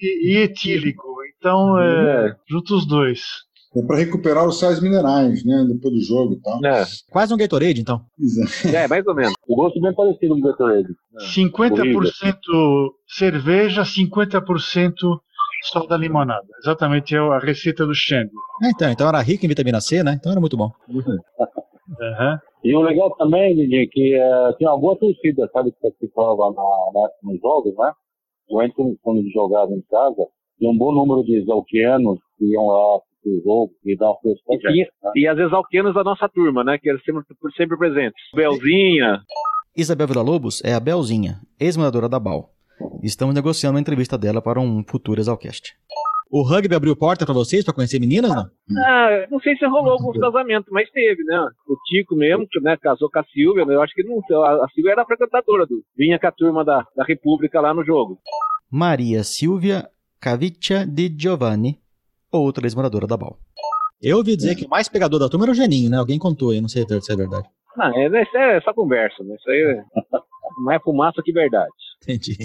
e, 0.00 0.32
e, 0.32 0.36
etílico. 0.38 1.16
Então, 1.38 1.78
é, 1.78 2.28
é. 2.28 2.36
junta 2.48 2.74
os 2.74 2.86
dois. 2.86 3.46
É 3.76 3.82
para 3.82 3.96
recuperar 3.96 4.46
os 4.48 4.58
sais 4.58 4.80
minerais, 4.80 5.44
né? 5.44 5.66
Depois 5.68 5.92
do 5.94 6.00
jogo 6.00 6.32
e 6.32 6.40
tal. 6.40 6.64
É. 6.64 6.84
Quase 7.10 7.34
um 7.34 7.36
Gatorade, 7.36 7.80
então. 7.80 8.00
Exato. 8.18 8.74
É, 8.74 8.88
mais 8.88 9.06
ou 9.06 9.14
menos. 9.14 9.34
O 9.46 9.54
gosto 9.54 9.78
bem 9.80 9.94
parecido 9.94 10.34
com 10.34 10.40
o 10.40 10.42
Gatorade. 10.42 10.88
50% 11.34 12.90
cerveja, 13.06 13.82
50% 13.82 15.20
só 15.62 15.86
da 15.86 15.96
limonada. 15.96 16.46
Exatamente 16.62 17.14
é 17.14 17.18
a 17.18 17.38
receita 17.38 17.86
do 17.86 17.94
Xango. 17.94 18.30
É, 18.62 18.70
então, 18.70 18.90
então 18.90 19.08
era 19.08 19.20
rico 19.20 19.44
em 19.44 19.48
vitamina 19.48 19.80
C, 19.80 20.02
né? 20.02 20.16
Então 20.18 20.32
era 20.32 20.40
muito 20.40 20.56
bom. 20.56 20.70
Uhum. 20.88 22.38
E 22.64 22.74
o 22.74 22.80
legal 22.82 23.14
também, 23.16 23.54
Didi, 23.54 23.86
que 23.88 24.16
uh, 24.16 24.56
tinha 24.56 24.70
uma 24.70 24.80
boa 24.80 24.98
torcida, 24.98 25.48
sabe, 25.52 25.70
que 25.70 25.80
participava 25.80 26.50
na, 26.50 26.62
na, 26.94 27.08
nos 27.22 27.40
jogos, 27.40 27.74
né? 27.76 27.92
O 28.48 28.58
quando 29.02 29.30
jogava 29.30 29.72
em 29.72 29.82
casa, 29.90 30.26
tinha 30.58 30.70
um 30.70 30.76
bom 30.76 30.92
número 30.92 31.24
de 31.24 31.36
exalquianos 31.36 32.18
que 32.38 32.44
iam 32.46 32.66
lá 32.66 32.96
o 32.96 33.42
jogo 33.44 33.72
e 33.84 33.96
dar 33.96 34.10
uma 34.10 34.16
força 34.20 34.42
e, 34.70 34.80
né? 34.80 35.10
e 35.16 35.26
as 35.26 35.38
exalquianas 35.38 35.94
da 35.94 36.04
nossa 36.04 36.28
turma, 36.28 36.62
né? 36.62 36.78
Que 36.78 36.88
eram 36.88 37.00
sempre, 37.00 37.24
sempre 37.56 37.76
presentes. 37.76 38.22
Belzinha. 38.34 39.20
Isabel 39.76 40.06
Villa-Lobos 40.06 40.62
é 40.64 40.72
a 40.72 40.80
Belzinha, 40.80 41.40
ex-moradora 41.60 42.08
da 42.08 42.18
BAL. 42.18 42.55
Estamos 43.02 43.34
negociando 43.34 43.74
uma 43.76 43.80
entrevista 43.80 44.18
dela 44.18 44.42
para 44.42 44.60
um 44.60 44.84
futuro 44.84 45.20
Exalcast. 45.20 45.74
O 46.30 46.42
rugby 46.42 46.74
abriu 46.74 46.96
porta 46.96 47.24
para 47.24 47.34
vocês, 47.34 47.64
para 47.64 47.72
conhecer 47.72 48.00
meninas, 48.00 48.34
não? 48.34 48.50
Ah, 48.84 49.26
não 49.30 49.38
sei 49.38 49.56
se 49.56 49.64
rolou 49.64 49.92
alguns 49.92 50.18
casamentos, 50.18 50.68
mas 50.72 50.90
teve, 50.90 51.22
né? 51.22 51.48
O 51.68 51.76
Tico 51.86 52.16
mesmo, 52.16 52.46
que 52.48 52.60
né, 52.60 52.76
casou 52.76 53.08
com 53.08 53.20
a 53.20 53.24
Silvia, 53.24 53.62
eu 53.62 53.80
acho 53.80 53.94
que 53.94 54.02
não, 54.02 54.18
a 54.18 54.68
Silvia 54.74 54.92
era 54.92 55.02
a 55.02 55.06
frequentadora 55.06 55.66
do. 55.66 55.84
Vinha 55.96 56.18
com 56.18 56.26
a 56.26 56.32
turma 56.32 56.64
da, 56.64 56.84
da 56.96 57.04
República 57.04 57.60
lá 57.60 57.72
no 57.72 57.84
jogo. 57.84 58.18
Maria 58.68 59.22
Silvia 59.22 59.88
Caviccia 60.20 60.84
de 60.84 61.14
Giovanni, 61.16 61.78
outra 62.32 62.66
ex-moradora 62.66 63.06
da 63.06 63.16
BAL. 63.16 63.38
Eu 64.02 64.18
ouvi 64.18 64.36
dizer 64.36 64.56
que 64.56 64.66
o 64.66 64.68
mais 64.68 64.88
pegador 64.88 65.20
da 65.20 65.28
turma 65.28 65.46
era 65.46 65.52
o 65.52 65.54
Geninho, 65.54 65.88
né? 65.88 65.96
Alguém 65.96 66.18
contou 66.18 66.50
aí, 66.50 66.60
não 66.60 66.68
sei 66.68 66.84
se 66.84 67.12
é 67.12 67.16
verdade. 67.16 67.48
Não, 67.76 67.86
é, 67.96 68.22
isso 68.22 68.36
é 68.36 68.60
só 68.62 68.74
conversa, 68.74 69.22
né? 69.22 69.36
Isso 69.36 69.48
aí 69.48 69.82
mais 70.58 70.82
fumaça 70.82 71.22
que 71.22 71.32
verdade. 71.32 71.70
Entendi. 72.08 72.36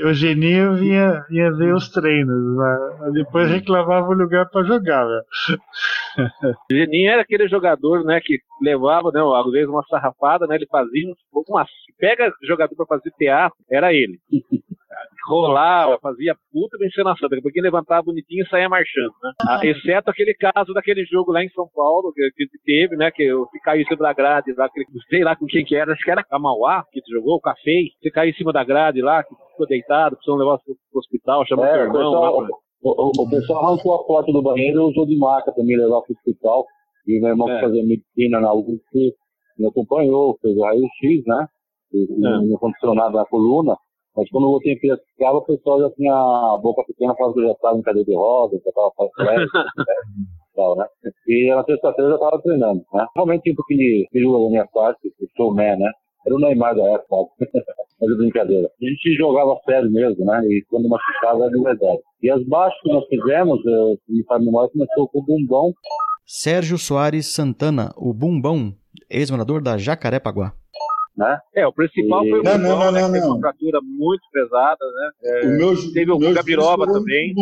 É. 0.00 0.04
o 0.04 0.14
Geninho 0.14 0.76
vinha, 0.76 1.26
vinha 1.28 1.52
ver 1.52 1.74
os 1.74 1.90
treinos, 1.90 2.56
mas 2.56 3.12
depois 3.12 3.50
reclamava 3.50 4.08
o 4.08 4.14
lugar 4.14 4.48
para 4.48 4.66
jogar. 4.66 5.04
Né? 5.06 5.22
Geninho 6.70 7.10
era 7.10 7.22
aquele 7.22 7.48
jogador 7.48 8.04
né, 8.04 8.20
que 8.22 8.38
levava, 8.62 9.10
né, 9.12 9.20
às 9.20 9.50
vezes, 9.50 9.68
uma 9.68 9.84
sarrafada, 9.84 10.46
né, 10.46 10.56
ele 10.56 10.66
fazia 10.66 11.12
uma. 11.32 11.66
Pega 11.98 12.32
jogador 12.42 12.74
para 12.74 12.86
fazer 12.86 13.10
teatro, 13.12 13.56
era 13.70 13.92
ele 13.92 14.18
rolava, 15.26 15.98
fazia 16.00 16.34
puta 16.52 16.76
encenação, 16.84 17.28
porque 17.42 17.60
levantava 17.60 18.02
bonitinho 18.02 18.44
e 18.44 18.48
saía 18.48 18.68
marchando, 18.68 19.12
né? 19.22 19.32
Ah, 19.46 19.60
exceto 19.62 20.10
aquele 20.10 20.34
caso 20.34 20.72
daquele 20.72 21.04
jogo 21.04 21.32
lá 21.32 21.44
em 21.44 21.48
São 21.50 21.68
Paulo, 21.74 22.12
que, 22.12 22.30
que 22.48 22.58
teve, 22.64 22.96
né? 22.96 23.10
Que 23.10 23.24
eu 23.24 23.46
caí 23.62 23.82
em 23.82 23.86
cima 23.86 24.02
da 24.02 24.12
grade 24.12 24.52
lá, 24.52 24.68
que, 24.68 24.82
sei 25.08 25.22
lá 25.22 25.36
com 25.36 25.46
quem 25.46 25.64
que 25.64 25.76
era, 25.76 25.92
acho 25.92 26.04
que 26.04 26.10
era 26.10 26.24
a 26.30 26.38
Mauá 26.38 26.84
que 26.90 27.00
jogou, 27.12 27.36
o 27.36 27.40
Café, 27.40 27.70
você 28.00 28.10
caiu 28.10 28.30
em 28.30 28.34
cima 28.34 28.52
da 28.52 28.64
grade 28.64 29.00
lá, 29.00 29.22
que 29.22 29.34
ficou 29.34 29.66
deitado, 29.66 30.16
precisou 30.16 30.36
levar 30.36 30.58
pro 30.58 30.76
hospital, 30.94 31.46
chamou 31.46 31.64
é, 31.64 31.72
o 31.72 31.82
irmão 31.82 31.92
pessoal, 31.92 32.40
lá. 32.40 32.48
Pra... 32.82 32.90
O, 32.90 33.12
o, 33.18 33.30
pessoal 33.30 33.64
arrancou 33.64 33.94
a 33.94 34.04
porta 34.04 34.32
do 34.32 34.42
banheiro 34.42 34.80
e 34.80 34.90
usou 34.90 35.06
de 35.06 35.16
maca 35.18 35.52
também, 35.52 35.76
levar 35.76 36.02
pro 36.02 36.14
hospital. 36.14 36.66
E 37.06 37.20
meu 37.20 37.30
irmão 37.30 37.50
é. 37.50 37.60
fazia 37.60 37.84
medicina 37.84 38.40
na 38.40 38.52
UFC, 38.52 39.14
me 39.58 39.66
acompanhou, 39.66 40.38
fez 40.40 40.56
o 40.56 40.62
raio-x, 40.62 41.24
né? 41.26 41.46
E, 41.92 42.02
é. 42.02 42.94
Nada 42.94 43.10
na 43.10 43.26
coluna. 43.26 43.76
Mas 44.16 44.28
quando 44.30 44.44
eu 44.44 44.50
voltei 44.50 44.72
em 44.72 44.78
Piracicaba, 44.78 45.38
o 45.38 45.44
pessoal 45.44 45.80
já 45.80 45.90
tinha 45.90 46.12
a 46.12 46.58
boca 46.60 46.84
pequena, 46.84 47.14
falando 47.14 47.34
que 47.34 47.40
eu 47.40 47.46
já 47.46 47.52
estava 47.52 47.78
em 47.78 47.82
cadeira 47.82 48.06
de 48.06 48.14
roda, 48.14 48.60
já 48.62 48.68
estava 48.68 48.90
fazendo 48.96 49.46
tal, 50.54 50.76
né? 50.76 50.86
E 51.28 51.54
na 51.54 51.64
sexta-feira 51.64 52.10
eu 52.10 52.10
já 52.10 52.14
estava 52.16 52.42
treinando, 52.42 52.84
né? 52.92 53.06
Realmente 53.14 53.42
tinha 53.42 53.52
um 53.52 53.56
pouquinho 53.56 53.78
de 53.78 54.08
firula 54.10 54.44
da 54.44 54.50
minha 54.50 54.66
parte, 54.66 55.12
sou 55.36 55.54
man, 55.54 55.76
né? 55.76 55.90
Era 56.26 56.34
o 56.34 56.38
Neymar 56.38 56.74
da 56.74 56.82
época, 56.82 57.16
mas 58.00 58.10
é 58.10 58.14
brincadeira. 58.16 58.68
A 58.68 58.84
gente 58.84 59.14
jogava 59.16 59.56
sério 59.64 59.90
mesmo, 59.90 60.24
né? 60.24 60.40
E 60.46 60.62
quando 60.68 60.88
machucava 60.88 61.44
era 61.44 61.50
de 61.50 61.62
verdade. 61.62 61.98
E 62.22 62.30
as 62.30 62.42
baixas 62.46 62.78
que 62.82 62.92
nós 62.92 63.06
fizemos, 63.08 63.58
eu, 63.64 63.96
me 64.08 64.22
faz 64.24 64.44
memória, 64.44 64.70
começou 64.70 65.08
com 65.08 65.18
o 65.20 65.24
Bumbão. 65.24 65.72
Sérgio 66.26 66.78
Soares 66.78 67.32
Santana, 67.32 67.92
o 67.96 68.12
Bumbão, 68.14 68.72
ex-morador 69.08 69.62
da 69.62 69.76
Jacarepaguá. 69.78 70.52
Né? 71.16 71.38
É, 71.54 71.66
o 71.66 71.72
principal 71.72 72.24
E- 72.24 72.30
foi 72.30 72.40
o 72.40 72.42
Não, 72.42 72.52
Bumbão, 72.56 72.70
não, 72.78 72.84
não, 72.86 72.92
né, 72.92 73.00
não, 73.02 73.10
não. 73.10 73.30
uma 73.32 73.40
fratura 73.40 73.80
muito 73.82 74.22
pesada, 74.32 74.78
né? 74.94 75.10
É, 75.24 75.46
o 75.46 75.50
meu, 75.58 75.92
teve 75.92 76.10
o 76.12 76.18
meu 76.18 76.32
Gabiroba 76.32 76.86
também. 76.86 77.34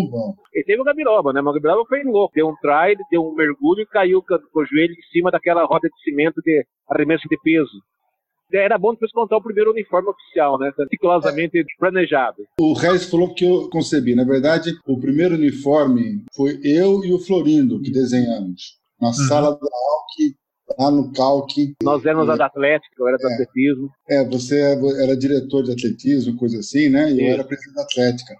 E 0.54 0.64
teve 0.64 0.80
o 0.80 0.84
Gabiroba, 0.84 1.32
né? 1.32 1.40
Mas 1.42 1.50
o 1.52 1.60
Gabiroba 1.60 1.84
foi 1.88 2.02
louco. 2.02 2.32
Deu 2.34 2.48
um 2.48 2.54
try, 2.62 2.96
deu 3.10 3.22
um 3.22 3.34
mergulho 3.34 3.82
e 3.82 3.86
caiu 3.86 4.22
com, 4.22 4.38
com 4.52 4.60
o 4.60 4.64
joelho 4.66 4.92
em 4.94 5.02
cima 5.12 5.30
daquela 5.30 5.64
roda 5.64 5.86
de 5.88 6.02
cimento 6.02 6.40
de 6.42 6.64
arremesso 6.88 7.28
de 7.28 7.36
peso. 7.42 7.70
Era 8.52 8.78
bom 8.78 8.92
depois 8.92 9.12
contar 9.12 9.36
o 9.36 9.42
primeiro 9.42 9.70
uniforme 9.72 10.08
oficial, 10.08 10.58
né? 10.58 10.72
Meticulosamente 10.78 11.64
planejado. 11.78 12.44
O 12.60 12.72
Regis 12.72 13.10
falou 13.10 13.34
que 13.34 13.44
eu 13.44 13.68
concebi. 13.70 14.14
Na 14.14 14.24
verdade, 14.24 14.72
o 14.86 14.98
primeiro 14.98 15.34
uniforme 15.34 16.24
foi 16.34 16.58
eu 16.64 17.04
e 17.04 17.12
o 17.12 17.18
Florindo 17.18 17.80
que 17.82 17.90
desenhamos. 17.90 18.78
Na 19.00 19.12
sala 19.12 19.50
da 19.50 19.56
Alck, 19.56 20.36
lá 20.78 20.90
no 20.90 21.12
Calque. 21.12 21.74
Nós 21.82 22.04
éramos 22.04 22.28
a 22.28 22.36
da 22.36 22.46
Atlética, 22.46 22.94
eu 22.98 23.08
era 23.08 23.16
do 23.18 23.28
É. 23.28 23.32
atletismo. 23.34 23.90
É, 24.08 24.24
você 24.24 24.60
era 25.02 25.16
diretor 25.16 25.62
de 25.62 25.72
atletismo, 25.72 26.36
coisa 26.36 26.58
assim, 26.58 26.88
né? 26.88 27.12
E 27.12 27.20
eu 27.26 27.32
era 27.34 27.44
presidente 27.44 27.74
da 27.76 27.82
Atlética. 27.82 28.34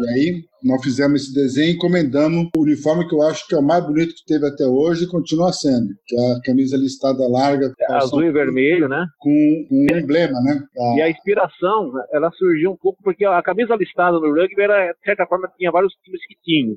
E 0.00 0.08
aí, 0.08 0.44
nós 0.62 0.82
fizemos 0.82 1.22
esse 1.22 1.34
desenho 1.34 1.72
e 1.72 1.74
encomendamos 1.74 2.48
o 2.56 2.62
uniforme 2.62 3.06
que 3.06 3.14
eu 3.14 3.22
acho 3.22 3.46
que 3.46 3.54
é 3.54 3.58
o 3.58 3.62
mais 3.62 3.84
bonito 3.86 4.14
que 4.14 4.24
teve 4.26 4.46
até 4.46 4.66
hoje 4.66 5.04
e 5.04 5.08
continua 5.08 5.52
sendo, 5.52 5.88
que 6.06 6.16
é 6.16 6.32
a 6.32 6.40
camisa 6.42 6.76
listada 6.76 7.28
larga, 7.28 7.72
calção 7.78 8.18
Azul 8.18 8.24
e 8.24 8.32
vermelho, 8.32 8.88
né? 8.88 9.06
com 9.18 9.30
um 9.70 9.86
emblema, 9.96 10.40
né? 10.40 10.60
E 10.96 11.02
a 11.02 11.08
inspiração, 11.08 11.92
ela 12.12 12.30
surgiu 12.32 12.72
um 12.72 12.76
pouco 12.76 13.00
porque 13.02 13.24
a 13.24 13.42
camisa 13.42 13.76
listada 13.76 14.18
no 14.18 14.34
rugby 14.34 14.62
era, 14.62 14.92
de 14.92 15.04
certa 15.04 15.26
forma, 15.26 15.50
tinha 15.56 15.70
vários 15.70 15.92
times 16.02 16.20
que 16.26 16.34
tinham. 16.42 16.76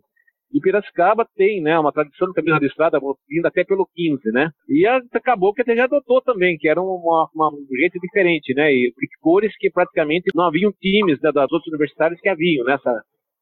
E 0.54 0.60
Piracicaba 0.62 1.28
tem, 1.36 1.62
né, 1.62 1.78
uma 1.78 1.92
tradição 1.92 2.28
de 2.30 2.34
camisa 2.34 2.58
listrada 2.60 3.00
vindo 3.30 3.46
até 3.46 3.64
pelo 3.66 3.88
15, 3.94 4.32
né? 4.32 4.50
E 4.70 4.88
acabou 4.88 5.54
que 5.54 5.62
até 5.62 5.76
já 5.76 5.84
adotou 5.84 6.22
também, 6.22 6.58
que 6.58 6.68
era 6.70 6.82
uma, 6.82 7.28
uma- 7.36 7.50
um 7.54 7.68
jeito 7.78 8.00
diferente, 8.00 8.54
né? 8.54 8.72
E 8.74 8.94
cores 9.20 9.56
que 9.58 9.70
praticamente 9.70 10.32
não 10.34 10.46
haviam 10.46 10.72
times 10.82 11.20
né, 11.22 11.32
das 11.34 11.52
outras 11.52 11.68
universidades 11.68 12.20
que 12.22 12.30
haviam, 12.30 12.66
nessa 12.66 12.92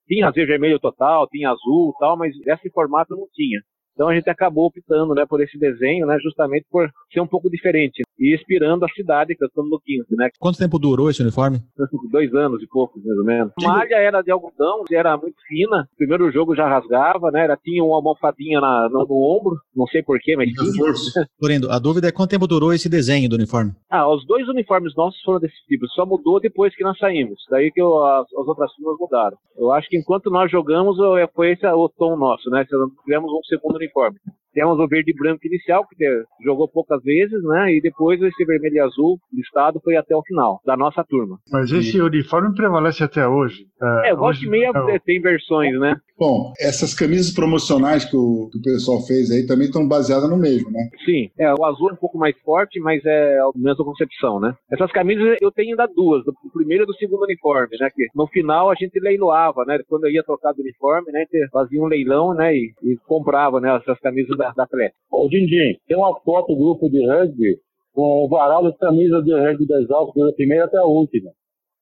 tinha 0.08 0.28
azul 0.28 0.46
vermelho 0.46 0.80
total, 0.80 1.28
tinha 1.30 1.50
azul 1.52 1.94
tal, 2.00 2.18
mas 2.18 2.34
esse 2.48 2.70
formato 2.72 3.16
não 3.16 3.28
tinha. 3.34 3.62
Então 3.96 4.10
a 4.10 4.14
gente 4.16 4.30
acabou 4.30 4.68
optando, 4.68 5.14
né, 5.16 5.26
por 5.26 5.42
esse 5.42 5.58
desenho, 5.58 6.06
né, 6.06 6.18
justamente 6.22 6.66
por 6.70 6.88
ser 7.12 7.22
um 7.22 7.28
pouco 7.28 7.50
diferente 7.50 8.04
e 8.20 8.36
inspirando 8.36 8.86
a 8.86 8.90
cidade 8.90 9.34
estamos 9.34 9.70
no 9.72 9.80
15, 9.80 10.06
né? 10.16 10.30
Quanto 10.40 10.58
tempo 10.58 10.78
durou 10.78 11.10
esse 11.10 11.22
uniforme? 11.22 11.60
dois 12.12 12.34
anos 12.34 12.62
e 12.62 12.68
pouco, 12.68 13.00
mais 13.04 13.18
ou 13.18 13.26
menos. 13.26 13.52
A 13.64 13.68
malha 13.68 13.96
era 13.96 14.22
de 14.22 14.32
algodão, 14.32 14.84
era 14.92 15.18
muito 15.18 15.36
fina. 15.48 15.88
O 15.94 15.98
primeiro 15.98 16.32
jogo 16.32 16.56
já 16.56 16.68
rasgava, 16.68 17.32
né? 17.32 17.44
Era, 17.44 17.58
tinha 17.58 17.84
uma 17.84 17.96
almofadinha 17.96 18.60
na, 18.62 18.90
no, 18.90 19.06
no 19.06 19.16
ombro, 19.16 19.58
não 19.76 19.86
sei 19.88 20.02
porquê, 20.04 20.36
mas 20.36 20.50
tinha. 20.52 21.26
Florindo, 21.40 21.72
a 21.72 21.80
dúvida 21.80 22.08
é 22.08 22.12
quanto 22.12 22.30
tempo 22.32 22.48
durou 22.48 22.74
esse 22.74 22.90
desenho 22.90 23.30
do 23.30 23.36
uniforme? 23.36 23.72
Ah, 23.90 24.10
os 24.10 24.26
dois 24.26 24.48
uniformes 24.48 24.96
nossos 24.96 25.22
foram 25.24 25.40
desse 25.40 25.56
tipo, 25.68 25.88
só 25.90 26.06
mudou 26.06 26.40
depois 26.40 26.76
que 26.76 26.84
nós 26.84 26.98
saímos. 26.98 27.40
Daí 27.50 27.72
que 27.72 27.82
eu- 27.82 28.04
as, 28.04 28.26
as 28.28 28.48
outras 28.48 28.72
turmas 28.74 28.98
mudaram. 29.00 29.38
Eu 29.58 29.72
acho 29.72 29.88
que 29.90 29.98
enquanto 29.98 30.30
nós 30.30 30.50
jogamos, 30.52 30.98
foi 31.34 31.52
esse 31.52 31.66
o 31.66 31.90
tom 31.90 32.16
nosso, 32.18 32.50
né? 32.50 32.66
Nós 32.72 32.92
Tivemos 33.04 33.32
um 33.32 33.44
segundo 33.44 33.82
uniforme. 33.86 34.20
Temos 34.56 34.80
o 34.80 34.88
verde 34.88 35.12
e 35.12 35.14
branco 35.16 35.46
inicial, 35.46 35.86
que 35.88 35.96
jogou 36.44 36.68
poucas 36.68 37.04
vezes, 37.04 37.44
né? 37.44 37.74
E 37.74 37.82
depois 37.82 38.20
esse 38.22 38.44
vermelho 38.46 38.76
e 38.76 38.80
azul 38.80 39.20
listado 39.32 39.80
foi 39.84 39.96
até 39.98 40.16
o 40.16 40.24
final, 40.24 40.60
da 40.66 40.76
nossa 40.78 41.04
turma. 41.04 41.38
Mas 41.52 41.72
esse 41.72 42.02
uniforme 42.02 42.56
prevalece 42.56 43.04
até 43.04 43.28
hoje. 43.28 43.68
É, 44.06 44.16
volta 44.16 44.30
hoje 44.38 44.46
e 44.48 44.50
meia 44.50 44.72
é 44.74 44.80
o- 44.80 45.00
tem 45.02 45.22
versões, 45.22 45.78
né? 45.80 45.98
Bom, 46.18 46.54
essas 46.58 46.94
camisas 46.94 47.34
promocionais 47.34 48.06
que 48.06 48.16
o, 48.16 48.50
que 48.50 48.58
o 48.58 48.62
pessoal 48.62 49.06
fez 49.06 49.30
aí 49.30 49.46
também 49.46 49.68
estão 49.68 49.86
baseadas 49.86 50.30
no 50.30 50.38
mesmo, 50.38 50.72
né? 50.72 50.90
Sim, 51.04 51.30
é, 51.38 51.54
o 51.54 51.66
azul 51.66 51.90
é 51.90 51.94
um 51.94 51.98
pouco 51.98 52.18
mais 52.18 52.34
forte, 52.40 52.80
mas 52.80 53.04
é 53.06 53.38
a 53.40 53.50
mesma 53.54 53.84
concepção, 53.84 54.40
né? 54.40 54.56
Essas 54.72 54.90
camisas 54.94 55.38
eu 55.42 55.52
tenho 55.52 55.72
ainda 55.72 55.86
duas, 55.94 56.24
do 56.24 56.34
primeiro 56.54 56.84
e 56.84 56.88
do 56.88 56.96
segundo 56.96 57.24
uniforme, 57.24 57.76
né? 57.78 57.90
Que 57.94 58.08
no 58.16 58.26
final 58.28 58.70
a 58.72 58.76
gente 58.76 58.98
leiloava, 59.00 59.66
né? 59.66 59.78
Quando 59.90 60.06
eu 60.06 60.12
ia 60.12 60.24
trocar 60.24 60.54
do 60.54 60.62
uniforme, 60.62 61.12
né? 61.12 61.20
A 61.20 61.38
gente 61.38 61.50
fazia 61.52 61.82
um 61.82 61.88
leilão, 61.88 62.34
né? 62.34 62.56
E, 62.56 62.74
e 62.84 62.98
comprava, 63.06 63.60
né? 63.60 63.76
Essas 63.76 64.00
camisas 64.00 64.38
da, 64.38 64.45
da 64.54 64.64
Atlético. 64.64 65.00
Ô, 65.12 65.28
Dindim, 65.30 65.78
tem 65.88 65.98
uma 65.98 66.20
foto 66.22 66.54
do 66.54 66.60
grupo 66.60 66.90
de 66.90 67.06
rugby 67.08 67.58
com 67.94 68.26
o 68.26 68.28
varal 68.28 68.64
das 68.64 68.78
camisas 68.78 69.24
de 69.24 69.34
rugby 69.34 69.66
das 69.68 69.90
Alpes, 69.90 70.24
da 70.24 70.34
primeira 70.34 70.66
até 70.66 70.78
a 70.78 70.84
última. 70.86 71.32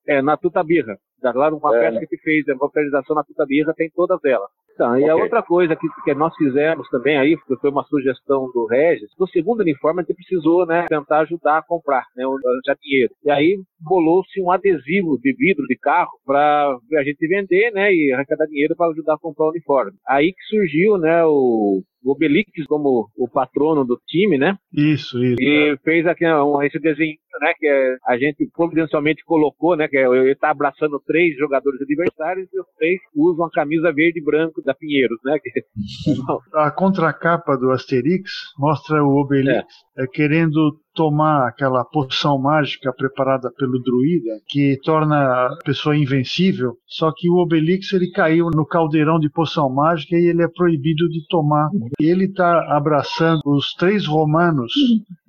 É, 0.07 0.21
na 0.21 0.37
Tutabirra. 0.37 0.97
Lá 1.23 1.49
numa 1.49 1.75
É. 1.75 1.79
festa 1.79 1.99
que 1.99 2.05
a 2.05 2.07
gente 2.09 2.21
fez, 2.21 2.49
a 2.49 2.53
localização 2.53 3.15
na 3.15 3.23
Tutabirra 3.23 3.73
tem 3.73 3.89
todas 3.95 4.19
elas. 4.25 4.49
Então, 4.73 4.97
e 4.97 5.07
a 5.09 5.13
Ok. 5.13 5.23
outra 5.23 5.41
coisa 5.43 5.75
que, 5.75 5.87
que 6.03 6.13
nós 6.13 6.35
fizemos 6.35 6.87
também 6.89 7.17
aí, 7.17 7.37
que 7.37 7.55
foi 7.57 7.69
uma 7.69 7.83
sugestão 7.83 8.49
do 8.53 8.65
Regis, 8.69 9.09
no 9.19 9.27
segundo 9.27 9.61
uniforme 9.61 10.01
a 10.01 10.03
gente 10.03 10.15
precisou, 10.15 10.65
né, 10.65 10.85
tentar 10.87 11.19
ajudar 11.21 11.59
a 11.59 11.63
comprar, 11.63 12.03
né, 12.15 12.23
já 12.65 12.75
dinheiro. 12.81 13.13
E 13.23 13.31
aí 13.31 13.57
bolou-se 13.79 14.41
um 14.41 14.49
adesivo 14.51 15.17
de 15.19 15.33
vidro 15.33 15.65
de 15.67 15.77
carro 15.77 16.11
para 16.25 16.75
a 16.97 17.03
gente 17.03 17.27
vender, 17.27 17.71
né, 17.71 17.93
e 17.93 18.11
arrecadar 18.13 18.45
dinheiro 18.47 18.75
para 18.75 18.89
ajudar 18.91 19.15
a 19.15 19.19
comprar 19.19 19.45
o 19.45 19.49
uniforme. 19.51 19.91
Aí 20.07 20.31
que 20.33 20.43
surgiu, 20.49 20.97
né, 20.97 21.23
o 21.25 21.81
o 22.05 22.11
Obelix 22.11 22.51
como 22.67 23.07
o 23.17 23.29
patrono 23.29 23.85
do 23.85 23.97
time, 24.05 24.37
né? 24.37 24.57
Isso, 24.73 25.23
isso. 25.23 25.37
E 25.41 25.77
fez 25.85 26.05
aqui 26.05 26.25
um, 26.27 26.61
esse 26.61 26.77
desenho, 26.77 27.15
né? 27.39 27.53
Que 27.57 27.65
é- 27.65 27.95
a 28.05 28.17
gente 28.17 28.45
providencialmente 28.53 29.23
colocou, 29.23 29.77
né? 29.77 29.87
Que 29.87 29.95
é, 29.99 30.05
ele 30.05 30.33
está 30.33 30.49
abraçando 30.49 31.01
três 31.07 31.37
jogadores 31.37 31.81
adversários 31.81 32.49
e 32.53 32.59
os 32.59 32.65
três 32.77 32.99
usam 33.15 33.45
a 33.45 33.51
camisa 33.51 33.93
verde 33.93 34.19
e 34.19 34.21
branco 34.21 34.61
da 34.63 34.73
Pinheiros, 34.73 35.19
né? 35.23 35.37
Que, 35.41 35.49
A 36.53 36.71
contracapa 36.71 37.57
do 37.57 37.71
Asterix 37.71 38.31
mostra 38.57 39.03
o 39.03 39.19
Obelix 39.19 39.65
eh, 39.97 40.07
querendo 40.07 40.77
tomar 40.93 41.47
aquela 41.47 41.83
poção 41.83 42.39
mágica 42.39 42.93
preparada 42.93 43.51
pelo 43.57 43.81
druida 43.81 44.39
que 44.47 44.77
torna 44.83 45.17
a 45.17 45.57
pessoa 45.65 45.97
invencível. 45.97 46.73
Só 46.87 47.11
que 47.15 47.29
o 47.29 47.37
Obelix 47.37 47.91
ele 47.93 48.11
caiu 48.11 48.49
no 48.53 48.65
caldeirão 48.65 49.19
de 49.19 49.29
poção 49.29 49.69
mágica 49.73 50.15
e 50.15 50.27
ele 50.27 50.43
é 50.43 50.47
proibido 50.47 51.09
de 51.09 51.25
tomar. 51.27 51.69
Ele 51.99 52.25
está 52.25 52.75
abraçando 52.75 53.41
os 53.45 53.73
três 53.73 54.05
romanos 54.05 54.71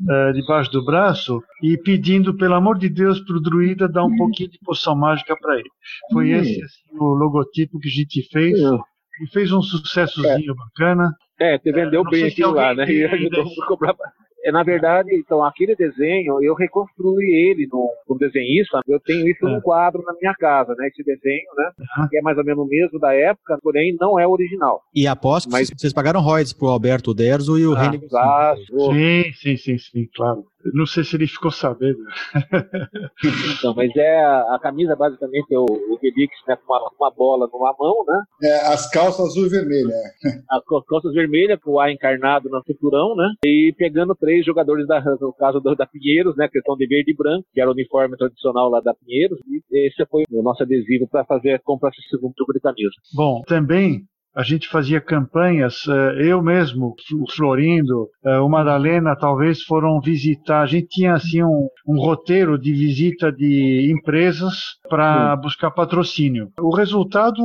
eh, 0.09 0.33
debaixo 0.33 0.71
do 0.71 0.85
braço 0.85 1.43
e 1.63 1.79
pedindo 1.79 2.37
pelo 2.37 2.55
amor 2.55 2.79
de 2.79 2.89
Deus 2.89 3.21
para 3.21 3.37
o 3.37 3.41
druida 3.41 3.89
dar 3.89 4.05
um 4.05 4.17
pouquinho 4.17 4.51
de 4.51 4.59
poção 4.65 4.95
mágica 4.95 5.35
para 5.41 5.59
ele. 5.59 5.71
Foi 6.13 6.31
esse 6.31 6.63
assim, 6.63 6.99
o 6.99 7.15
logotipo 7.15 7.79
que 7.79 7.89
a 7.89 7.93
gente 7.93 8.23
fez. 8.31 8.59
E 9.23 9.27
fez 9.33 9.53
um 9.53 9.63
sucessozinho 9.63 10.55
bacana. 10.55 11.11
é, 11.41 11.59
te 11.59 11.71
vendeu 11.73 12.03
não 12.05 12.11
bem 12.11 12.25
aquilo 12.25 12.53
lá, 12.53 12.75
né? 12.75 12.85
E 12.91 13.05
ajudou 13.05 13.45
a 13.63 13.67
comprar. 13.67 13.95
É, 14.47 14.53
na 14.53 14.63
verdade, 14.63 15.09
então, 15.15 15.43
aquele 15.43 15.75
desenho, 15.75 16.39
eu 16.43 16.55
reconstruí 16.55 17.25
ele 17.35 17.67
no, 17.73 17.89
como 18.07 18.21
desenhista. 18.21 18.79
Eu 18.87 19.01
tenho 19.01 19.27
isso 19.27 19.43
num 19.47 19.59
quadro 19.63 20.03
na 20.03 20.13
minha 20.21 20.35
casa, 20.35 20.75
né? 20.77 20.87
Esse 20.89 21.03
desenho, 21.03 21.47
né? 21.57 21.71
Aham. 21.99 22.09
Que 22.11 22.19
é 22.19 22.21
mais 22.21 22.37
ou 22.37 22.45
menos 22.45 22.63
o 22.63 22.69
mesmo 22.69 22.99
da 23.01 23.15
época, 23.15 23.57
porém 23.63 23.97
não 23.99 24.19
é 24.21 24.27
original. 24.29 24.83
E 24.95 25.07
aposto 25.07 25.47
que 25.47 25.53
Mas- 25.53 25.71
vocês- 25.75 25.95
pagaram 25.95 26.21
royalties 26.21 26.53
pro 26.53 26.69
Alberto 26.69 27.15
Derzo 27.15 27.59
e 27.59 27.67
o 27.67 27.73
Ah, 27.75 27.85
Reni 27.91 28.07
claro. 28.07 28.59
Sim, 28.93 29.33
sim, 29.33 29.57
sim, 29.57 29.79
sim, 29.79 30.09
claro. 30.15 30.45
Não 30.73 30.87
sei 30.87 31.05
se 31.05 31.17
ele 31.17 31.27
ficou 31.27 31.51
sabendo. 31.51 31.99
Então, 33.57 33.75
mas 33.75 33.95
é 33.97 34.23
a, 34.23 34.55
a 34.55 34.59
camisa 34.59 34.95
basicamente 34.97 35.53
é 35.55 35.59
o, 35.59 35.65
o 35.65 35.95
Obelix, 35.95 36.33
né, 36.47 36.57
com 36.57 36.73
uma, 36.73 36.91
uma 36.99 37.11
bola 37.11 37.49
numa 37.53 37.75
mão, 37.79 38.05
né? 38.07 38.23
É, 38.43 38.57
as 38.73 38.91
calças 38.91 39.27
azul 39.27 39.47
e 39.47 39.49
vermelha. 39.49 39.93
é. 40.25 40.29
As 40.51 40.63
costas 40.65 41.13
vermelhas, 41.13 41.61
com 41.61 41.73
o 41.73 41.81
A 41.81 41.91
encarnado 41.91 42.49
no 42.49 42.63
cinturão, 42.65 43.15
né? 43.17 43.29
E 43.45 43.75
pegando 43.77 44.15
três 44.15 44.45
jogadores 44.45 44.87
da, 44.87 45.01
no 45.21 45.33
caso 45.33 45.61
do, 45.61 45.75
da 45.75 45.87
Pinheiros, 45.87 46.37
né? 46.37 46.49
Que 46.49 46.59
estão 46.59 46.77
de 46.77 46.87
verde 46.87 47.13
e 47.13 47.17
branco, 47.17 47.47
que 47.53 47.61
era 47.61 47.71
o 47.71 47.73
uniforme 47.73 48.17
tradicional 48.17 48.69
lá 48.69 48.81
da 48.81 48.95
Pinheiros. 48.95 49.39
E 49.49 49.87
esse 49.87 50.05
foi 50.07 50.25
o 50.31 50.43
nosso 50.43 50.63
adesivo 50.63 51.09
para 51.09 51.25
fazer 51.25 51.61
comprar 51.61 51.91
esse 51.91 52.09
segundo 52.09 52.33
tipo 52.35 52.53
de 52.53 52.61
camisa. 52.61 52.91
Bom, 53.15 53.43
também 53.47 54.07
a 54.37 54.43
gente 54.43 54.69
fazia 54.69 55.01
campanhas, 55.01 55.87
eh, 55.89 56.31
eu 56.31 56.43
mesmo, 56.43 56.95
o 57.15 57.31
Florindo, 57.33 58.09
eh, 58.25 58.39
o 58.39 58.49
Madalena, 58.49 59.17
talvez 59.17 59.63
foram 59.63 60.01
visitar. 60.01 60.63
A 60.63 60.67
gente 60.67 60.89
tinha 60.89 61.15
assim 61.15 61.43
um, 61.43 61.69
um 61.87 61.99
roteiro 62.01 62.59
de 62.59 62.73
visita 62.73 63.31
de 63.31 63.93
empresas 63.93 64.55
para 64.89 65.37
buscar 65.37 65.71
patrocínio. 65.71 66.51
O 66.61 66.75
resultado 66.75 67.39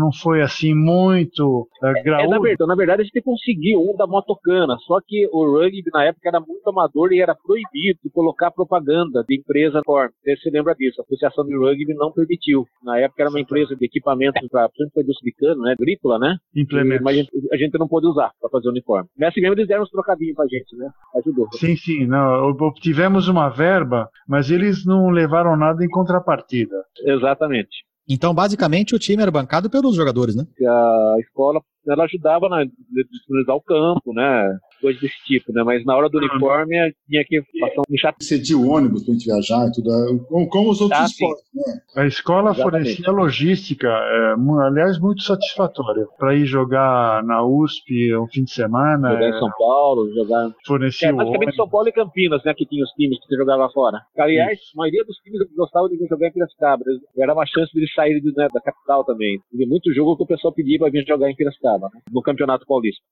não 0.00 0.10
foi 0.12 0.40
assim 0.42 0.74
muito 0.74 1.68
eh, 1.82 1.88
É, 1.88 1.92
na, 1.92 2.02
graúdo. 2.02 2.40
verdade, 2.42 2.68
na 2.68 2.74
verdade, 2.76 3.02
a 3.02 3.04
gente 3.04 3.22
conseguiu 3.22 3.80
um 3.80 3.96
da 3.96 4.06
motocana, 4.06 4.76
só 4.86 5.00
que 5.06 5.28
o 5.32 5.58
rugby 5.58 5.82
na 5.92 6.04
época 6.04 6.28
era 6.28 6.40
muito 6.40 6.68
amador 6.68 7.12
e 7.12 7.20
era 7.20 7.34
proibido 7.34 8.00
colocar 8.12 8.50
propaganda 8.50 9.24
de 9.28 9.36
empresa 9.38 9.82
forma. 9.84 10.12
Você 10.22 10.36
se 10.36 10.50
lembra 10.50 10.74
disso? 10.74 11.00
A 11.00 11.04
Associação 11.04 11.44
de 11.44 11.56
Rugby 11.56 11.94
não 11.94 12.12
permitiu. 12.12 12.64
Na 12.82 12.98
época 12.98 13.22
era 13.22 13.30
uma 13.30 13.40
empresa 13.40 13.74
de 13.74 13.84
equipamentos 13.84 14.46
para 14.48 14.66
a 14.66 15.00
indústria 15.00 15.32
de 15.32 15.32
cano, 15.32 15.62
né? 15.62 15.72
Agrícola, 15.72 16.18
né? 16.18 16.35
Implementos. 16.54 17.02
Mas 17.02 17.14
a 17.14 17.18
gente, 17.20 17.30
a 17.52 17.56
gente 17.56 17.78
não 17.78 17.88
pôde 17.88 18.06
usar 18.06 18.30
para 18.40 18.50
fazer 18.50 18.68
o 18.68 18.70
uniforme. 18.70 19.08
Mas 19.18 19.30
assim 19.30 19.40
mesmo 19.40 19.54
eles 19.54 19.68
deram 19.68 19.82
uns 19.82 19.90
trocadinhos 19.90 20.34
pra 20.34 20.46
gente, 20.46 20.76
né? 20.76 20.90
Ajudou. 21.16 21.48
Sim, 21.52 21.76
sim, 21.76 22.06
não, 22.06 22.50
obtivemos 22.50 23.28
uma 23.28 23.48
verba, 23.48 24.08
mas 24.28 24.50
eles 24.50 24.84
não 24.84 25.10
levaram 25.10 25.56
nada 25.56 25.84
em 25.84 25.88
contrapartida. 25.88 26.76
Exatamente. 27.04 27.84
Então, 28.08 28.32
basicamente, 28.32 28.94
o 28.94 28.98
time 28.98 29.20
era 29.20 29.32
bancado 29.32 29.68
pelos 29.68 29.96
jogadores, 29.96 30.36
né? 30.36 30.46
A 30.64 31.16
escola 31.18 31.60
ela 31.88 32.04
ajudava 32.04 32.48
na 32.48 32.64
disponibilizar 32.64 33.56
o 33.56 33.60
campo, 33.62 34.12
né? 34.12 34.58
Coisas 34.80 35.00
desse 35.00 35.16
tipo, 35.24 35.52
né? 35.52 35.62
Mas 35.62 35.84
na 35.84 35.96
hora 35.96 36.08
do 36.08 36.18
uniforme 36.18 36.74
tinha 37.08 37.24
que 37.24 37.40
passar 37.60 37.82
um 37.90 37.96
chato. 37.96 38.22
Cedia 38.22 38.56
o 38.58 38.68
ônibus 38.68 39.04
pra 39.04 39.14
gente 39.14 39.24
viajar 39.26 39.66
e 39.68 39.72
tudo, 39.72 39.90
é, 39.90 40.18
como, 40.28 40.48
como 40.48 40.70
os 40.70 40.80
outros 40.80 41.00
Ah, 41.00 41.04
esportes, 41.04 41.44
né? 41.54 41.80
A 41.96 42.06
escola 42.06 42.50
Exatamente. 42.50 42.94
fornecia 42.94 43.10
logística, 43.12 43.88
é, 43.88 44.34
aliás, 44.66 44.98
muito 44.98 45.22
satisfatória. 45.22 46.06
Para 46.18 46.34
ir 46.34 46.44
jogar 46.46 47.22
na 47.24 47.42
USP 47.44 48.14
um 48.16 48.26
fim 48.28 48.44
de 48.44 48.50
semana, 48.52 49.12
Jogar 49.12 49.26
é, 49.26 49.30
em 49.30 49.38
São 49.38 49.50
Paulo, 49.58 50.12
jogar. 50.14 50.50
fornecia 50.66 51.08
É, 51.08 51.12
basicamente. 51.12 51.56
São 51.56 51.68
Paulo 51.68 51.88
e 51.88 51.92
Campinas, 51.92 52.42
né? 52.44 52.52
Que 52.54 52.66
tinha 52.66 52.84
os 52.84 52.90
times 52.92 53.18
que 53.20 53.26
você 53.26 53.36
jogava 53.36 53.68
fora. 53.70 54.00
Aliás, 54.18 54.58
a 54.74 54.78
maioria 54.78 55.04
dos 55.04 55.16
times 55.18 55.40
gostavam 55.56 55.88
de 55.88 55.96
jogar 56.06 56.28
em 56.28 56.32
Piracicaba. 56.32 56.84
Era 57.16 57.32
uma 57.32 57.46
chance 57.46 57.72
de 57.72 57.78
eles 57.80 57.94
saírem 57.94 58.22
né, 58.36 58.48
da 58.52 58.60
capital 58.60 59.04
também. 59.04 59.38
Teve 59.50 59.66
muito 59.66 59.92
jogo 59.94 60.16
que 60.16 60.22
o 60.24 60.26
pessoal 60.26 60.52
pedia 60.52 60.78
para 60.78 60.90
vir 60.90 61.04
jogar 61.06 61.30
em 61.30 61.36
Piracicaba, 61.36 61.75
né, 61.78 62.00
no 62.10 62.22
Campeonato 62.22 62.66
Paulista. 62.66 63.02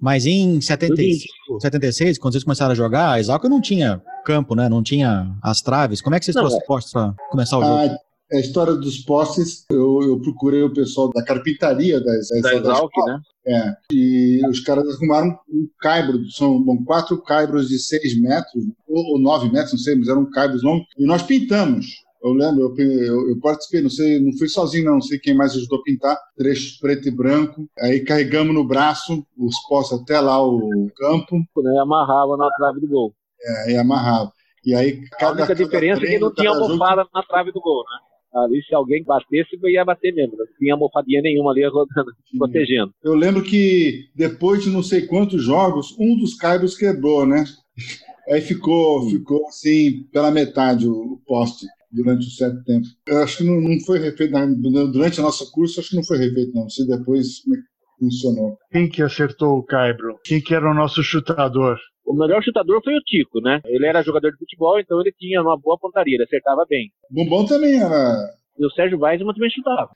Mas 0.00 0.26
em 0.26 0.60
75, 0.60 1.60
76, 1.60 2.18
quando 2.18 2.32
vocês 2.32 2.42
começaram 2.42 2.72
a 2.72 2.74
jogar, 2.74 3.12
a 3.12 3.20
Exalco 3.20 3.48
não 3.48 3.60
tinha 3.60 4.02
campo, 4.24 4.56
né? 4.56 4.68
Não 4.68 4.82
tinha 4.82 5.32
as 5.40 5.62
traves. 5.62 6.00
Como 6.00 6.16
é 6.16 6.18
que 6.18 6.24
vocês 6.24 6.34
Não, 6.34 6.42
trouxeram 6.42 6.66
postos 6.66 6.92
pra 6.92 7.14
começar 7.30 7.58
o 7.58 7.62
jogo? 7.62 7.74
Ah, 7.74 7.96
a 8.32 8.40
história 8.40 8.74
dos 8.74 8.98
postes, 8.98 9.64
eu, 9.70 10.00
eu 10.02 10.20
procurei 10.20 10.62
o 10.62 10.72
pessoal 10.72 11.10
da 11.12 11.22
carpintaria 11.22 12.00
Da 12.00 12.12
Exalc, 12.16 12.90
escolas. 12.90 12.90
né? 13.06 13.20
É, 13.44 13.72
e 13.92 14.40
os 14.48 14.60
caras 14.60 14.88
arrumaram 14.96 15.36
um 15.48 15.68
caibro, 15.80 16.18
são 16.30 16.62
bom, 16.62 16.82
quatro 16.84 17.20
caibros 17.22 17.68
de 17.68 17.78
seis 17.78 18.18
metros, 18.20 18.64
ou, 18.88 19.12
ou 19.12 19.20
nove 19.20 19.50
metros, 19.50 19.72
não 19.72 19.78
sei, 19.78 19.96
mas 19.96 20.08
eram 20.08 20.30
caibros 20.30 20.62
longos, 20.62 20.86
e 20.96 21.04
nós 21.04 21.22
pintamos. 21.22 21.86
Eu 22.22 22.32
lembro, 22.32 22.72
eu, 22.78 22.86
eu, 22.86 23.30
eu 23.30 23.40
participei, 23.40 23.82
não 23.82 23.90
sei, 23.90 24.20
não 24.20 24.32
fui 24.38 24.48
sozinho, 24.48 24.84
não, 24.84 24.94
não 24.94 25.00
sei 25.00 25.18
quem 25.18 25.34
mais 25.34 25.52
ajudou 25.56 25.80
a 25.80 25.82
pintar, 25.82 26.16
trechos 26.36 26.78
preto 26.78 27.08
e 27.08 27.10
branco. 27.10 27.68
Aí 27.80 28.00
carregamos 28.04 28.54
no 28.54 28.64
braço 28.64 29.26
os 29.36 29.56
postes 29.68 30.00
até 30.00 30.20
lá 30.20 30.40
o 30.40 30.88
campo, 30.96 31.36
Né, 31.56 31.80
amarrava 31.80 32.36
na 32.36 32.48
trave 32.52 32.80
do 32.80 32.88
gol. 32.88 33.12
é, 33.44 33.72
e 33.72 33.76
amarrava. 33.76 34.32
E 34.64 34.72
aí 34.74 35.02
A 35.14 35.16
cada, 35.16 35.32
única 35.32 35.48
cada 35.48 35.64
diferença 35.64 35.98
é 35.98 36.00
que 36.02 36.06
treino, 36.06 36.26
não 36.26 36.34
tinha 36.34 36.50
almofada 36.50 37.04
na 37.12 37.22
trave 37.24 37.50
do 37.50 37.60
gol, 37.60 37.82
né? 37.82 38.42
Ali, 38.44 38.62
se 38.62 38.74
alguém 38.74 39.02
batesse, 39.04 39.58
ia 39.64 39.84
bater 39.84 40.14
mesmo. 40.14 40.36
Não 40.38 40.46
tinha 40.58 40.72
almofadinha 40.72 41.20
nenhuma 41.20 41.50
ali 41.50 41.66
rodando, 41.66 42.12
protegendo. 42.38 42.94
Eu 43.02 43.14
lembro 43.14 43.42
que 43.42 44.06
depois 44.14 44.62
de 44.62 44.70
não 44.70 44.82
sei 44.82 45.06
quantos 45.06 45.42
jogos, 45.42 45.94
um 45.98 46.16
dos 46.16 46.34
caibros 46.34 46.76
quebrou, 46.76 47.26
né? 47.26 47.44
Aí 48.28 48.40
ficou, 48.40 49.10
ficou 49.10 49.44
assim, 49.48 50.04
pela 50.12 50.30
metade 50.30 50.86
o 50.88 51.20
poste 51.26 51.66
durante 51.92 52.26
um 52.26 52.30
certo 52.30 52.64
tempo. 52.64 52.86
Eu 53.06 53.22
acho 53.22 53.38
que 53.38 53.44
não, 53.44 53.60
não 53.60 53.78
foi 53.80 53.98
refeito, 53.98 54.32
na- 54.32 54.46
durante 54.46 55.20
o 55.20 55.22
nosso 55.22 55.50
curso, 55.52 55.80
acho 55.80 55.90
que 55.90 55.96
não 55.96 56.04
foi 56.04 56.18
refeito, 56.18 56.52
não. 56.54 56.68
Se 56.68 56.86
depois 56.86 57.40
como 57.42 57.56
é 57.56 57.58
que 57.58 57.64
funcionou. 57.98 58.58
Quem 58.70 58.88
que 58.88 59.02
acertou 59.02 59.58
o 59.58 59.62
Caibro? 59.64 60.18
Quem 60.24 60.40
que 60.40 60.54
era 60.54 60.70
o 60.70 60.74
nosso 60.74 61.02
chutador? 61.02 61.76
O 62.04 62.14
melhor 62.14 62.42
chutador 62.42 62.80
foi 62.82 62.94
o 62.96 63.00
Tico, 63.00 63.40
né? 63.40 63.60
Ele 63.64 63.86
era 63.86 64.02
jogador 64.02 64.32
de 64.32 64.38
futebol, 64.38 64.80
então 64.80 65.00
ele 65.00 65.12
tinha 65.16 65.40
uma 65.40 65.56
boa 65.56 65.78
pontaria, 65.78 66.14
ele 66.16 66.24
acertava 66.24 66.64
bem. 66.68 66.90
Bombom 67.10 67.44
também 67.46 67.80
era. 67.80 68.28
E 68.58 68.66
o 68.66 68.70
Sérgio 68.70 68.98
Weisman 68.98 69.32
também 69.32 69.50
chutava. 69.50 69.88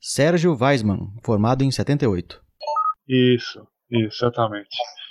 Sérgio 0.00 0.56
Weisman, 0.58 1.08
formado 1.22 1.62
em 1.62 1.70
78. 1.70 2.40
Isso, 3.06 3.60
exatamente. 3.90 4.68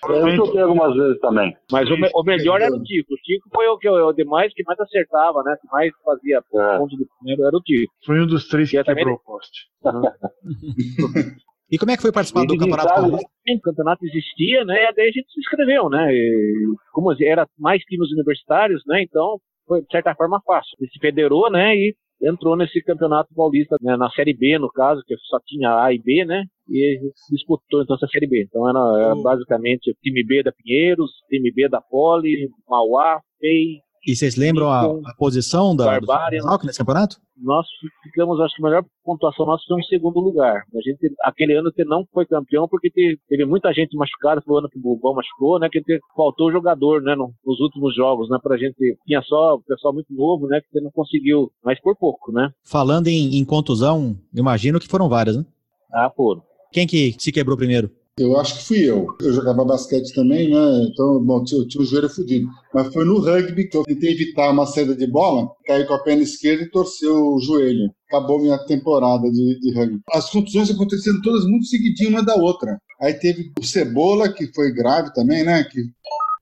Eu 0.08 0.30
chutei 0.32 0.62
algumas 0.62 0.96
vezes 0.96 1.20
também. 1.20 1.56
Mas 1.72 1.90
o, 1.90 1.98
me- 1.98 2.10
o 2.16 2.24
melhor 2.24 2.62
era 2.62 2.74
o 2.74 2.82
Tico. 2.82 3.14
O 3.14 3.18
Tico 3.18 3.50
foi 3.54 3.68
o 3.68 3.78
que 3.78 3.90
o 3.90 4.14
demais 4.14 4.54
que 4.54 4.64
mais 4.64 4.80
acertava, 4.80 5.44
né? 5.44 5.58
Que 5.62 5.68
mais 5.72 5.92
fazia 6.04 6.38
É. 6.38 6.78
ponto 6.78 6.96
de 6.98 7.06
primeiro 7.18 7.46
era 7.46 7.56
o 7.58 7.62
Tico. 7.62 7.92
Foi 8.06 8.22
um 8.22 8.26
dos 8.28 8.48
três 8.48 8.70
que 8.72 8.78
E 8.78 8.84
também- 8.84 9.04
quebrou 9.04 9.18
o 9.18 9.24
poste. 9.24 9.68
E 11.72 11.78
como 11.78 11.92
é 11.92 11.96
que 11.96 12.02
foi 12.02 12.12
participar 12.12 12.46
do 12.48 12.58
Campeonato 12.58 12.88
Paulista? 12.96 13.30
O 13.48 13.62
campeonato 13.62 14.04
existia, 14.04 14.66
né? 14.66 14.90
E 14.90 14.94
daí 14.96 15.10
a 15.10 15.12
gente 15.12 15.32
se 15.32 15.40
inscreveu, 15.40 15.88
né? 15.88 16.12
E 16.12 16.66
como 16.92 17.14
era 17.22 17.48
mais 17.60 17.84
times 17.84 18.12
universitários, 18.12 18.82
né? 18.88 19.04
Então 19.04 19.38
foi 19.68 19.82
de 19.82 19.88
certa 19.92 20.16
forma 20.16 20.42
fácil. 20.44 20.76
Ele 20.80 20.90
se 20.90 20.98
federou, 21.00 21.52
né? 21.52 21.76
E 21.76 21.96
entrou 22.22 22.56
nesse 22.56 22.82
campeonato 22.84 23.34
paulista, 23.34 23.78
né, 23.82 23.96
na 23.98 24.10
Série 24.12 24.34
B, 24.34 24.58
no 24.60 24.72
caso, 24.72 25.02
que 25.06 25.16
só 25.30 25.40
tinha 25.46 25.84
A 25.84 25.94
e 25.94 26.00
B, 26.00 26.26
né? 26.26 26.44
E 26.70 27.00
disputou 27.32 27.82
então 27.82 27.96
essa 27.96 28.08
Série 28.08 28.28
B. 28.28 28.44
Então 28.44 28.68
era, 28.70 28.80
era 29.04 29.16
Hum. 29.16 29.24
basicamente 29.24 29.90
o 29.92 29.96
time 30.04 30.24
B 30.24 30.44
da 30.44 30.52
Pinheiros, 30.52 31.12
time 31.30 31.52
B 31.52 31.68
da 31.70 31.82
Poli, 31.82 32.50
Mauá, 32.68 33.22
FEI. 33.40 33.82
E 34.06 34.16
vocês 34.16 34.36
lembram 34.36 34.72
a, 34.72 34.84
a 35.06 35.14
posição 35.18 35.76
da 35.76 36.00
do. 36.00 36.08
Exalc 36.34 36.64
nesse 36.64 36.80
campeonato? 36.80 37.18
Nós 37.42 37.66
ficamos, 38.04 38.40
acho 38.42 38.56
que 38.56 38.62
a 38.62 38.66
melhor 38.66 38.86
pontuação 39.04 39.46
nossa 39.46 39.64
foi 39.68 39.78
um 39.80 39.84
segundo 39.84 40.20
lugar. 40.20 40.64
A 40.76 40.82
gente, 40.82 41.14
aquele 41.22 41.54
ano 41.56 41.72
que 41.72 41.86
não 41.86 42.06
foi 42.14 42.26
campeão 42.26 42.68
porque 42.68 42.90
teve, 42.92 43.18
teve 43.30 43.46
muita 43.46 43.72
gente 43.74 43.96
machucada, 43.96 44.42
foi 44.42 44.56
o 44.56 44.58
ano 44.60 44.70
que 44.70 44.78
o 44.78 44.82
Bubão 44.82 45.14
machucou, 45.16 45.58
né? 45.60 45.70
Que 45.72 45.82
te- 45.82 46.00
faltou 46.16 46.52
jogador, 46.52 47.02
né? 47.02 47.16
no- 47.16 47.34
nos 47.46 47.60
últimos 47.62 47.96
jogos, 47.96 48.30
né? 48.30 48.38
Pra 48.42 48.58
gente, 48.58 48.76
tinha 49.06 49.22
só 49.22 49.56
o 49.56 49.62
pessoal 49.62 49.94
muito 49.94 50.14
novo, 50.14 50.48
né? 50.48 50.60
Que 50.62 50.68
você 50.72 50.82
não 50.82 50.92
conseguiu, 50.92 51.50
mas 51.64 51.80
por 51.82 51.96
pouco, 51.98 52.32
né? 52.32 52.50
Falando 52.64 53.08
em, 53.08 53.38
em 53.38 53.46
contusão, 53.46 54.18
imagino 54.36 54.80
que 54.80 54.88
foram 54.88 55.08
várias, 55.08 55.38
né? 55.38 55.46
Ah, 55.94 56.12
foram. 56.16 56.42
Quem 56.72 56.86
que 56.86 57.16
se 57.18 57.32
quebrou 57.32 57.58
primeiro? 57.58 57.90
Eu 58.20 58.38
acho 58.38 58.58
que 58.58 58.66
fui 58.66 58.80
eu. 58.80 59.08
Eu 59.22 59.32
jogava 59.32 59.64
basquete 59.64 60.14
também, 60.14 60.50
né? 60.50 60.88
Então, 60.92 61.24
bom, 61.24 61.42
tinha, 61.44 61.66
tinha 61.66 61.82
o 61.82 61.86
joelho 61.86 62.10
fudido. 62.10 62.50
Mas 62.74 62.92
foi 62.94 63.06
no 63.06 63.20
rugby 63.20 63.70
que 63.70 63.78
eu 63.78 63.84
tentei 63.84 64.12
evitar 64.12 64.52
uma 64.52 64.66
saída 64.66 64.94
de 64.94 65.08
bola, 65.08 65.50
caí 65.66 65.86
com 65.88 65.94
a 65.94 66.04
perna 66.04 66.24
esquerda 66.24 66.64
e 66.64 66.70
torceu 66.70 67.16
o 67.34 67.40
joelho. 67.40 67.90
Acabou 68.08 68.40
minha 68.42 68.58
temporada 68.66 69.32
de, 69.32 69.60
de 69.62 69.74
rugby. 69.74 70.02
As 70.12 70.30
contusões 70.30 70.70
acontecendo 70.70 71.22
todas 71.22 71.46
muito 71.46 71.66
seguidinho 71.68 72.10
uma 72.10 72.22
da 72.22 72.36
outra. 72.36 72.78
Aí 73.02 73.14
teve 73.14 73.54
o 73.58 73.64
Cebola, 73.64 74.28
que 74.28 74.54
foi 74.54 74.74
grave 74.74 75.14
também, 75.14 75.44
né? 75.46 75.64
Que 75.64 75.82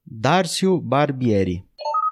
Dárcio 0.06 0.80
Barbieri. 0.82 1.64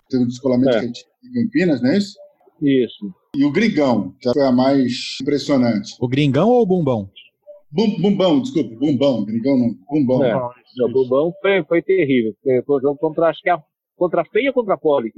teve 0.09 0.23
um 0.23 0.27
descolamento 0.27 0.77
É. 0.77 0.81
que 0.85 0.91
tinha 0.91 1.05
em 1.25 1.43
Campinas, 1.45 1.81
não 1.81 1.89
é 1.89 1.97
isso? 1.97 2.15
Isso. 2.61 3.11
E 3.35 3.43
o 3.43 3.51
Grigão, 3.51 4.13
que 4.21 4.31
foi 4.31 4.43
a 4.45 4.51
mais 4.51 5.17
impressionante. 5.21 5.95
O 5.99 6.07
Gringão 6.07 6.49
ou 6.49 6.61
o 6.61 6.65
Bumbão? 6.65 7.09
Bum, 7.71 8.01
bumbão, 8.01 8.41
desculpa, 8.41 8.75
Bumbão, 8.75 9.25
Grigão 9.25 9.57
não, 9.57 9.75
Bumbão. 9.89 10.23
É. 10.23 10.35
O 10.83 10.89
Bubão 10.89 11.33
foi, 11.41 11.63
foi 11.65 11.81
terrível. 11.81 12.33
Foi, 12.41 12.61
foi 12.63 12.77
um 12.77 12.81
jogo 12.81 12.97
contra, 12.97 13.27
acho 13.27 13.41
que 13.41 13.49
a, 13.49 13.61
contra 13.97 14.21
a 14.21 14.25
Feia 14.25 14.49
ou 14.49 14.53
contra 14.53 14.75
a 14.75 14.77
Poli. 14.77 15.11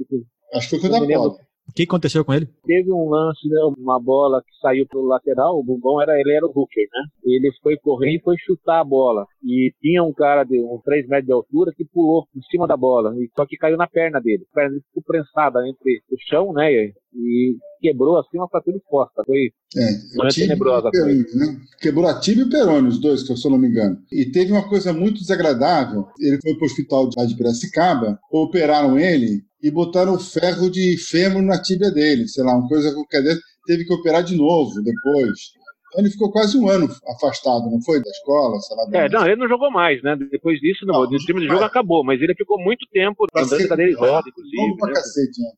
Acho 0.54 0.70
que 0.70 0.80
foi 0.80 0.90
contra 0.90 1.04
a. 1.04 1.18
Poli. 1.18 1.47
O 1.68 1.72
que 1.72 1.82
aconteceu 1.82 2.24
com 2.24 2.34
ele? 2.34 2.48
teve 2.64 2.92
um 2.92 3.08
lance, 3.08 3.48
né, 3.48 3.60
uma 3.78 4.00
bola 4.00 4.42
que 4.42 4.54
saiu 4.60 4.86
pro 4.86 5.02
lateral, 5.02 5.58
o 5.58 5.64
Bumbão 5.64 6.00
era, 6.02 6.18
ele 6.20 6.32
era 6.32 6.46
o 6.46 6.52
hooker, 6.54 6.86
né? 6.92 7.02
Ele 7.24 7.50
foi 7.62 7.76
correr 7.76 8.16
e 8.16 8.20
foi 8.20 8.36
chutar 8.38 8.80
a 8.80 8.84
bola. 8.84 9.26
E 9.42 9.72
tinha 9.80 10.02
um 10.02 10.12
cara 10.12 10.44
de 10.44 10.58
uns 10.60 10.82
3 10.82 11.08
metros 11.08 11.26
de 11.26 11.32
altura 11.32 11.72
que 11.76 11.84
pulou 11.84 12.26
em 12.36 12.42
cima 12.50 12.66
da 12.66 12.76
bola, 12.76 13.14
e 13.16 13.30
só 13.34 13.46
que 13.46 13.56
caiu 13.56 13.76
na 13.76 13.86
perna 13.86 14.20
dele. 14.20 14.44
A 14.52 14.54
perna 14.54 14.70
dele 14.70 14.84
ficou 14.88 15.02
prensada 15.02 15.66
entre 15.66 16.02
o 16.10 16.16
chão, 16.28 16.52
né? 16.52 16.70
E, 16.72 17.56
quebrou 17.80 18.18
assim 18.18 18.36
uma 18.36 18.48
fratura 18.48 18.76
exposta. 18.76 19.22
Foi 19.24 19.50
É, 19.76 20.30
tenebrosa 20.34 20.90
perone, 20.90 21.24
né? 21.34 21.60
Quebrou 21.80 22.06
a 22.06 22.20
tíbia 22.20 22.42
e 22.42 22.46
o 22.46 22.50
perone, 22.50 22.88
os 22.88 23.00
dois, 23.00 23.26
se 23.26 23.46
eu 23.46 23.50
não 23.50 23.58
me 23.58 23.68
engano. 23.68 23.98
E 24.12 24.26
teve 24.26 24.52
uma 24.52 24.68
coisa 24.68 24.92
muito 24.92 25.20
desagradável. 25.20 26.06
Ele 26.20 26.38
foi 26.42 26.54
para 26.54 26.62
o 26.62 26.66
hospital 26.66 27.08
de 27.08 27.26
de 27.28 27.36
Piracicaba, 27.36 28.18
operaram 28.30 28.98
ele 28.98 29.42
e 29.62 29.70
botaram 29.70 30.14
o 30.14 30.18
ferro 30.18 30.70
de 30.70 30.96
fêmur 30.96 31.42
na 31.42 31.60
tíbia 31.60 31.90
dele, 31.90 32.28
sei 32.28 32.44
lá, 32.44 32.56
uma 32.56 32.68
coisa 32.68 32.92
qualquer 32.94 33.22
dessa. 33.22 33.40
Teve 33.66 33.84
que 33.84 33.92
operar 33.92 34.22
de 34.22 34.36
novo 34.36 34.82
depois. 34.82 35.52
Então 35.88 36.00
ele 36.02 36.10
ficou 36.10 36.30
quase 36.30 36.56
um 36.58 36.68
ano 36.68 36.86
afastado, 37.16 37.70
não 37.70 37.80
foi? 37.82 38.02
Da 38.02 38.10
escola, 38.10 38.58
sei 38.60 38.76
lá. 38.76 39.04
É, 39.04 39.08
não, 39.08 39.26
ele 39.26 39.36
não 39.36 39.48
jogou 39.48 39.70
mais, 39.70 40.02
né? 40.02 40.16
Depois 40.30 40.60
disso, 40.60 40.84
não, 40.86 40.94
Não, 40.94 41.00
o 41.02 41.16
time 41.18 41.40
de 41.40 41.46
jogo 41.46 41.60
mais. 41.60 41.70
acabou, 41.70 42.04
mas 42.04 42.20
ele 42.20 42.34
ficou 42.34 42.58
muito 42.60 42.86
tempo 42.92 43.26
Pra 43.32 43.42
andando 43.42 43.58
de 43.60 43.68
cadeira 43.68 43.92
de 43.92 43.96
roda, 43.98 44.28
inclusive. 44.28 44.56
Longo 44.56 44.76
pra 44.76 44.86
né? 44.88 44.92
cacete, 44.94 45.40
né? 45.40 45.50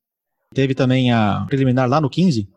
Teve 0.54 0.74
também 0.74 1.12
a 1.12 1.44
preliminar 1.48 1.88
lá 1.88 2.00
no 2.00 2.08
15? 2.10 2.48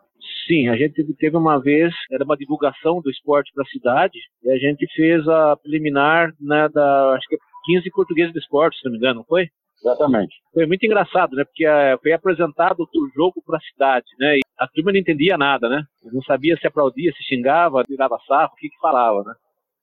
Sim, 0.47 0.67
a 0.69 0.75
gente 0.75 1.03
teve- 1.15 1.37
uma 1.37 1.59
vez, 1.59 1.93
era 2.11 2.23
uma 2.23 2.35
divulgação 2.37 3.01
do 3.01 3.09
esporte 3.09 3.51
para 3.53 3.63
a 3.63 3.67
cidade, 3.67 4.17
e 4.43 4.51
a 4.51 4.57
gente 4.57 4.85
fez 4.95 5.27
a 5.27 5.55
preliminar 5.55 6.33
né, 6.39 6.67
da, 6.73 7.13
acho 7.15 7.27
que 7.29 7.37
15 7.65 7.89
portugueses 7.91 8.33
do 8.33 8.39
esporte, 8.39 8.77
se 8.77 8.85
não 8.85 8.91
me 8.91 8.97
engano, 8.97 9.19
não 9.19 9.25
foi? 9.25 9.47
Exatamente. 9.84 10.36
Foi 10.53 10.65
muito 10.65 10.86
engraçado, 10.86 11.36
né? 11.36 11.43
Porque 11.43 11.65
eh, 11.65 11.97
foi 12.01 12.13
apresentado 12.13 12.79
o 12.84 13.09
jogo 13.13 13.43
para 13.45 13.57
a 13.57 13.61
cidade, 13.61 14.05
né? 14.17 14.38
E 14.38 14.39
a 14.57 14.67
turma 14.67 14.91
não 14.93 14.99
entendia 14.99 15.38
nada, 15.38 15.67
né? 15.67 15.84
Não 16.11 16.21
sabia 16.21 16.55
se 16.57 16.65
aplaudia, 16.65 17.11
se 17.11 17.23
xingava, 17.23 17.84
tirava 17.84 18.17
sarro, 18.27 18.51
o 18.53 18.55
que 18.55 18.69
que 18.69 18.79
falava, 18.79 19.23
né? 19.23 19.34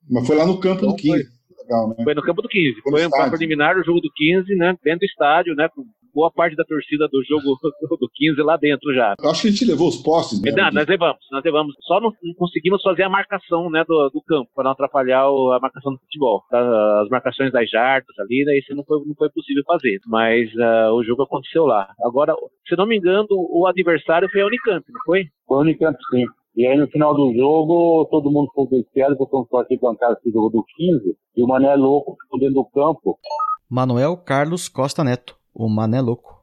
Mas 0.09 0.25
foi 0.25 0.35
lá 0.35 0.45
no 0.45 0.59
campo 0.59 0.77
Então 0.77 0.89
do 0.89 0.95
15. 0.95 1.23
Legal, 1.61 1.89
né? 1.89 1.95
Foi 2.03 2.13
no 2.15 2.23
campo 2.23 2.41
do 2.41 2.47
15. 2.49 2.81
Foi 2.81 2.91
Foi 2.91 3.01
estádio. 3.03 3.29
preliminar 3.37 3.75
do 3.75 3.83
jogo 3.83 4.01
do 4.01 4.11
15, 4.11 4.55
né? 4.55 4.75
Dentro 4.83 4.99
do 5.01 5.05
estádio, 5.05 5.55
né? 5.55 5.69
Com 5.69 5.85
boa 6.13 6.31
parte 6.31 6.55
da 6.55 6.63
torcida 6.63 7.07
do 7.07 7.23
jogo 7.23 7.57
do 7.99 8.09
15 8.13 8.41
lá 8.43 8.57
dentro 8.57 8.93
já. 8.93 9.15
Eu 9.21 9.29
acho 9.29 9.41
que 9.43 9.47
a 9.47 9.51
gente 9.51 9.65
levou 9.65 9.87
os 9.87 9.97
postes, 9.97 10.41
né? 10.41 10.51
Não, 10.51 10.71
nós 10.71 10.87
levamos, 10.87 11.19
nós 11.31 11.43
levamos. 11.43 11.75
Só 11.81 11.99
não, 11.99 12.11
conseguimos 12.37 12.81
fazer 12.81 13.03
a 13.03 13.09
marcação 13.09 13.69
né, 13.69 13.83
do, 13.87 14.09
do 14.09 14.21
campo, 14.21 14.49
para 14.53 14.65
não 14.65 14.71
atrapalhar 14.71 15.29
o- 15.29 15.51
a 15.51 15.59
marcação 15.59 15.93
do 15.93 15.99
futebol. 15.99 16.43
Tá? 16.49 17.01
As 17.01 17.09
marcações 17.09 17.51
das 17.51 17.69
jardas 17.69 18.17
ali, 18.19 18.43
né, 18.45 18.57
isso 18.57 18.75
não 18.75 18.83
foi, 18.83 18.99
não 19.05 19.15
foi 19.15 19.29
possível 19.29 19.63
fazer. 19.65 19.99
Mas 20.07 20.49
ah, 20.59 20.93
o 20.93 21.03
jogo 21.03 21.23
aconteceu 21.23 21.65
lá. 21.65 21.87
Agora, 22.03 22.33
se 22.67 22.75
não 22.75 22.85
me 22.87 22.97
engano, 22.97 23.27
o 23.31 23.65
adversário 23.67 24.29
foi 24.31 24.41
a 24.41 24.45
Unicamp, 24.47 24.83
não 24.91 25.01
foi? 25.05 25.25
Foi 25.47 25.57
o 25.57 25.61
Unicamp, 25.61 25.97
sim. 26.11 26.25
E 26.55 26.65
aí 26.67 26.77
no 26.77 26.87
final 26.87 27.15
do 27.15 27.33
jogo, 27.33 28.05
todo 28.11 28.29
mundo 28.29 28.47
ficou 28.49 28.67
desesperado, 28.67 29.15
porque 29.17 29.33
eu 29.35 29.45
partir 29.45 29.79
bancada 29.79 30.17
esse 30.19 30.29
jogo 30.31 30.49
do 30.49 30.63
15, 30.75 31.15
e 31.37 31.43
o 31.43 31.47
Mané 31.47 31.75
louco 31.75 32.17
ficou 32.21 32.37
dentro 32.39 32.55
do 32.55 32.65
campo, 32.65 33.17
Manuel 33.69 34.17
Carlos 34.17 34.67
Costa 34.67 35.01
Neto, 35.01 35.37
o 35.53 35.69
Mané 35.69 36.01
Louco. 36.01 36.41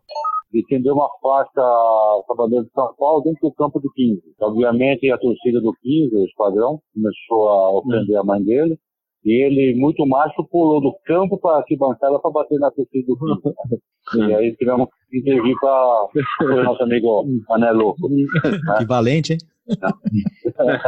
e 0.53 0.61
estendeu 0.61 0.95
uma 0.95 1.09
faixa 1.21 1.51
para 1.53 2.35
a 2.35 2.35
bandeira 2.37 2.65
de 2.65 2.71
São 2.73 2.95
Paulo 2.97 3.23
dentro 3.23 3.41
do 3.49 3.55
campo 3.55 3.79
do 3.81 3.91
15. 3.93 4.23
Obviamente 4.41 5.11
a 5.11 5.19
torcida 5.19 5.61
do 5.61 5.73
15, 5.83 6.17
o 6.17 6.25
esquadrão, 6.25 6.81
começou 6.95 7.49
a 7.49 7.71
ofender 7.79 8.17
a 8.17 8.25
mãe 8.25 8.43
dele, 8.43 8.79
e 9.25 9.33
ele, 9.45 9.75
muito 9.79 10.07
macho, 10.07 10.43
pulou 10.51 10.81
do 10.81 10.95
campo 11.05 11.37
para 11.39 11.57
a 11.57 11.59
arquibancada 11.59 12.19
para 12.21 12.31
bater 12.31 12.59
na 12.59 12.71
torcida 12.71 13.07
do 13.07 13.17
15. 14.13 14.29
e 14.29 14.35
aí 14.35 14.57
tivemos 14.57 14.89
que 15.11 15.19
intervir 15.19 15.55
para 15.61 16.09
o 16.43 16.63
nosso 16.65 16.83
amigo 16.83 17.25
Mané 17.49 17.71
Louco. 17.73 18.09
Que 18.79 18.87
valente, 18.87 19.33
hein? 19.35 19.39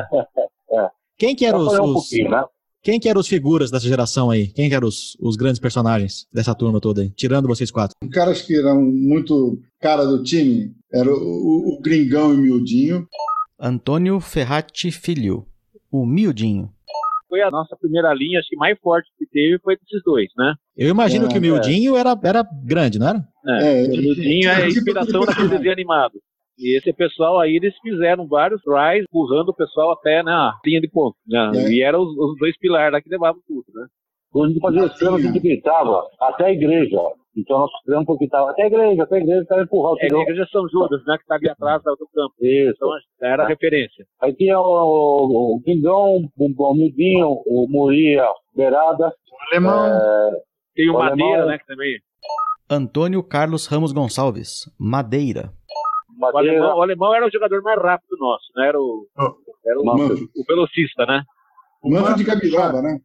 Quem 1.18 1.35
que 1.37 1.45
eram 1.45 1.59
os, 1.61 1.79
um 1.79 1.95
os- 1.97 2.11
né? 2.31 2.45
Quem 2.83 2.99
que 2.99 3.09
eram 3.09 3.20
os 3.20 3.28
figuras 3.28 3.70
dessa 3.70 3.87
geração 3.87 4.31
aí? 4.31 4.49
Quem 4.49 4.68
que 4.68 4.74
eram 4.74 4.89
os, 4.89 5.16
os 5.20 5.37
grandes 5.37 5.61
personagens 5.61 6.26
dessa 6.33 6.55
turma 6.55 6.81
toda 6.81 7.03
aí? 7.03 7.11
Tirando 7.11 7.47
vocês 7.49 7.70
quatro. 7.70 7.95
Caras 8.12 8.43
que 8.43 8.57
eram 8.57 8.81
muito 8.83 9.61
cara 9.81 10.05
do 10.05 10.22
time 10.22 10.72
era 10.93 11.11
o, 11.11 11.14
o- 11.16 11.74
o 11.76 11.81
Gringão 11.81 12.33
e 12.35 12.37
o 12.39 12.41
Miudinho. 12.41 13.07
Antônio 13.59 14.18
Ferrati 14.20 14.91
Filho, 14.91 15.47
o 15.91 16.07
Miudinho. 16.07 16.70
Foi 17.28 17.43
a 17.43 17.51
nossa 17.51 17.76
primeira 17.76 18.12
linha, 18.12 18.41
acho 18.41 18.49
que 18.49 18.57
mais 18.57 18.76
forte 18.81 19.09
que 19.16 19.24
teve 19.26 19.59
foi 19.62 19.76
desses 19.76 20.03
dois, 20.05 20.28
né? 20.37 20.55
Eu 20.76 20.89
imagino 20.89 21.26
É, 21.26 21.28
que 21.28 21.39
o 21.39 21.41
Miudinho 21.41 21.95
era, 21.97 22.18
era 22.24 22.45
grande, 22.64 22.99
não 22.99 23.09
era? 23.09 23.24
É, 23.47 23.85
É, 23.85 23.89
o 23.89 23.95
Ludinho 23.97 24.49
é 24.49 24.55
a 24.64 24.68
inspiração 24.68 25.20
daquele 25.24 25.49
desenho 25.49 25.72
animado. 25.72 26.14
E 26.61 26.77
esse 26.77 26.93
pessoal 26.93 27.41
aí, 27.41 27.57
eles 27.57 27.75
fizeram 27.83 28.27
vários 28.29 28.61
tries, 28.63 29.05
empurrando 29.09 29.49
o 29.49 29.55
pessoal 29.55 29.93
até 29.93 30.23
na 30.23 30.53
linha 30.65 30.81
de 30.81 30.89
ponto. 30.91 31.17
Né? 31.27 31.51
É. 31.57 31.71
E 31.73 31.83
eram 31.83 32.03
os, 32.03 32.09
os 32.17 32.37
dois 32.39 32.57
pilares 32.59 32.93
lá 32.93 33.01
que 33.01 33.09
levavam 33.09 33.41
tudo, 33.49 33.65
né? 33.75 33.87
Quando 34.31 34.45
a 34.45 34.49
gente 34.51 34.61
fazia 34.61 34.85
esse 34.85 34.99
trampo, 34.99 35.17
a 35.17 35.21
gente 35.21 35.41
gritava 35.41 36.03
até 36.21 36.45
a 36.45 36.53
igreja. 36.53 36.97
Então 37.37 37.59
nosso 37.61 37.73
trampo 37.85 38.17
gritava 38.19 38.51
até 38.51 38.63
a 38.65 38.67
igreja, 38.67 39.03
até 39.03 39.17
a 39.17 39.21
igreja, 39.21 39.45
para 39.49 39.63
empurrar 39.63 39.93
o 39.93 39.97
É 39.99 40.05
a 40.05 40.23
igreja 40.23 40.47
São 40.53 40.69
Judas, 40.69 41.01
né? 41.07 41.17
Que 41.19 41.27
tá 41.27 41.35
ali 41.37 41.49
atrás 41.49 41.83
do 41.83 42.09
campo. 42.15 42.35
Isso. 42.41 42.75
Então 42.77 42.91
era 43.23 43.45
a 43.45 43.49
referência. 43.49 44.05
Aí 44.21 44.33
tinha 44.35 44.59
o, 44.61 44.63
o, 44.63 45.57
o 45.57 45.63
Pingão, 45.63 46.29
o 46.39 46.55
Balmidinho, 46.55 47.29
o 47.47 47.67
Moria, 47.69 48.29
Beirada. 48.55 49.09
O 49.09 49.51
alemão, 49.51 49.87
É, 49.87 50.31
Tem 50.75 50.89
o 50.91 50.95
O 50.95 50.99
Madeira, 50.99 51.25
alemão- 51.33 51.47
né? 51.49 51.59
Que 51.59 51.67
também. 51.67 51.99
Antônio 52.69 53.23
Carlos 53.25 53.67
Ramos 53.67 53.93
Gonçalves, 53.93 54.71
Madeira. 54.79 55.51
O 56.29 56.33
Madeira, 56.33 56.59
alemão, 56.59 56.79
o 56.79 56.83
alemão 56.83 57.14
era 57.14 57.27
o 57.27 57.31
jogador 57.33 57.62
mais 57.62 57.81
rápido 57.81 58.16
nosso, 58.18 58.45
né? 58.57 58.68
Era 58.68 58.79
o, 58.81 59.07
era 59.66 59.81
o, 59.81 59.85
Manfred. 59.85 60.29
o 60.37 60.45
velocista, 60.47 61.07
né? 61.07 61.23
O 61.83 61.91
Manfred 61.91 62.18
de 62.18 62.25
Gabiroba, 62.25 62.83
né? 62.83 62.99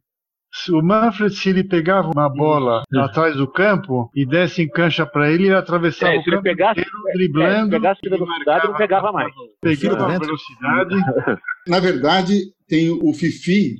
o 0.70 0.82
Manfred, 0.82 1.34
se 1.34 1.50
ele 1.50 1.64
pegava 1.64 2.10
uma 2.14 2.30
bola 2.30 2.82
atrás 2.96 3.36
do 3.36 3.46
campo 3.50 4.10
e 4.14 4.24
desse 4.24 4.62
em 4.62 4.68
cancha 4.68 5.04
para 5.04 5.30
ele, 5.30 5.46
ele 5.46 5.54
atravessava 5.54 6.12
É, 6.14 6.18
o 6.18 6.22
se 6.22 6.28
ele 6.30 6.36
campo 6.36 6.42
pegasse, 6.44 6.80
inteiro, 6.80 6.98
é, 7.08 7.12
driblando. 7.12 7.64
se 7.66 7.70
pegasse 7.70 8.00
velocidade, 8.08 8.68
não 8.68 8.74
pegava 8.76 9.12
mais. 9.12 9.32
Pegava 9.60 9.96
Pra 9.96 10.04
a 10.06 10.08
dentro? 10.08 10.26
velocidade. 10.26 10.94
Na 11.68 11.78
verdade, 11.80 12.40
tem 12.66 12.90
o 12.90 13.12
Fifi, 13.12 13.76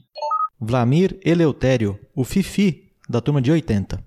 Vlamir 0.61 1.19
Eleutério, 1.25 1.99
o 2.15 2.25
Fifi, 2.25 2.91
da 3.09 3.21
turma 3.23 3.41
de 3.41 3.51
80. 3.53 3.99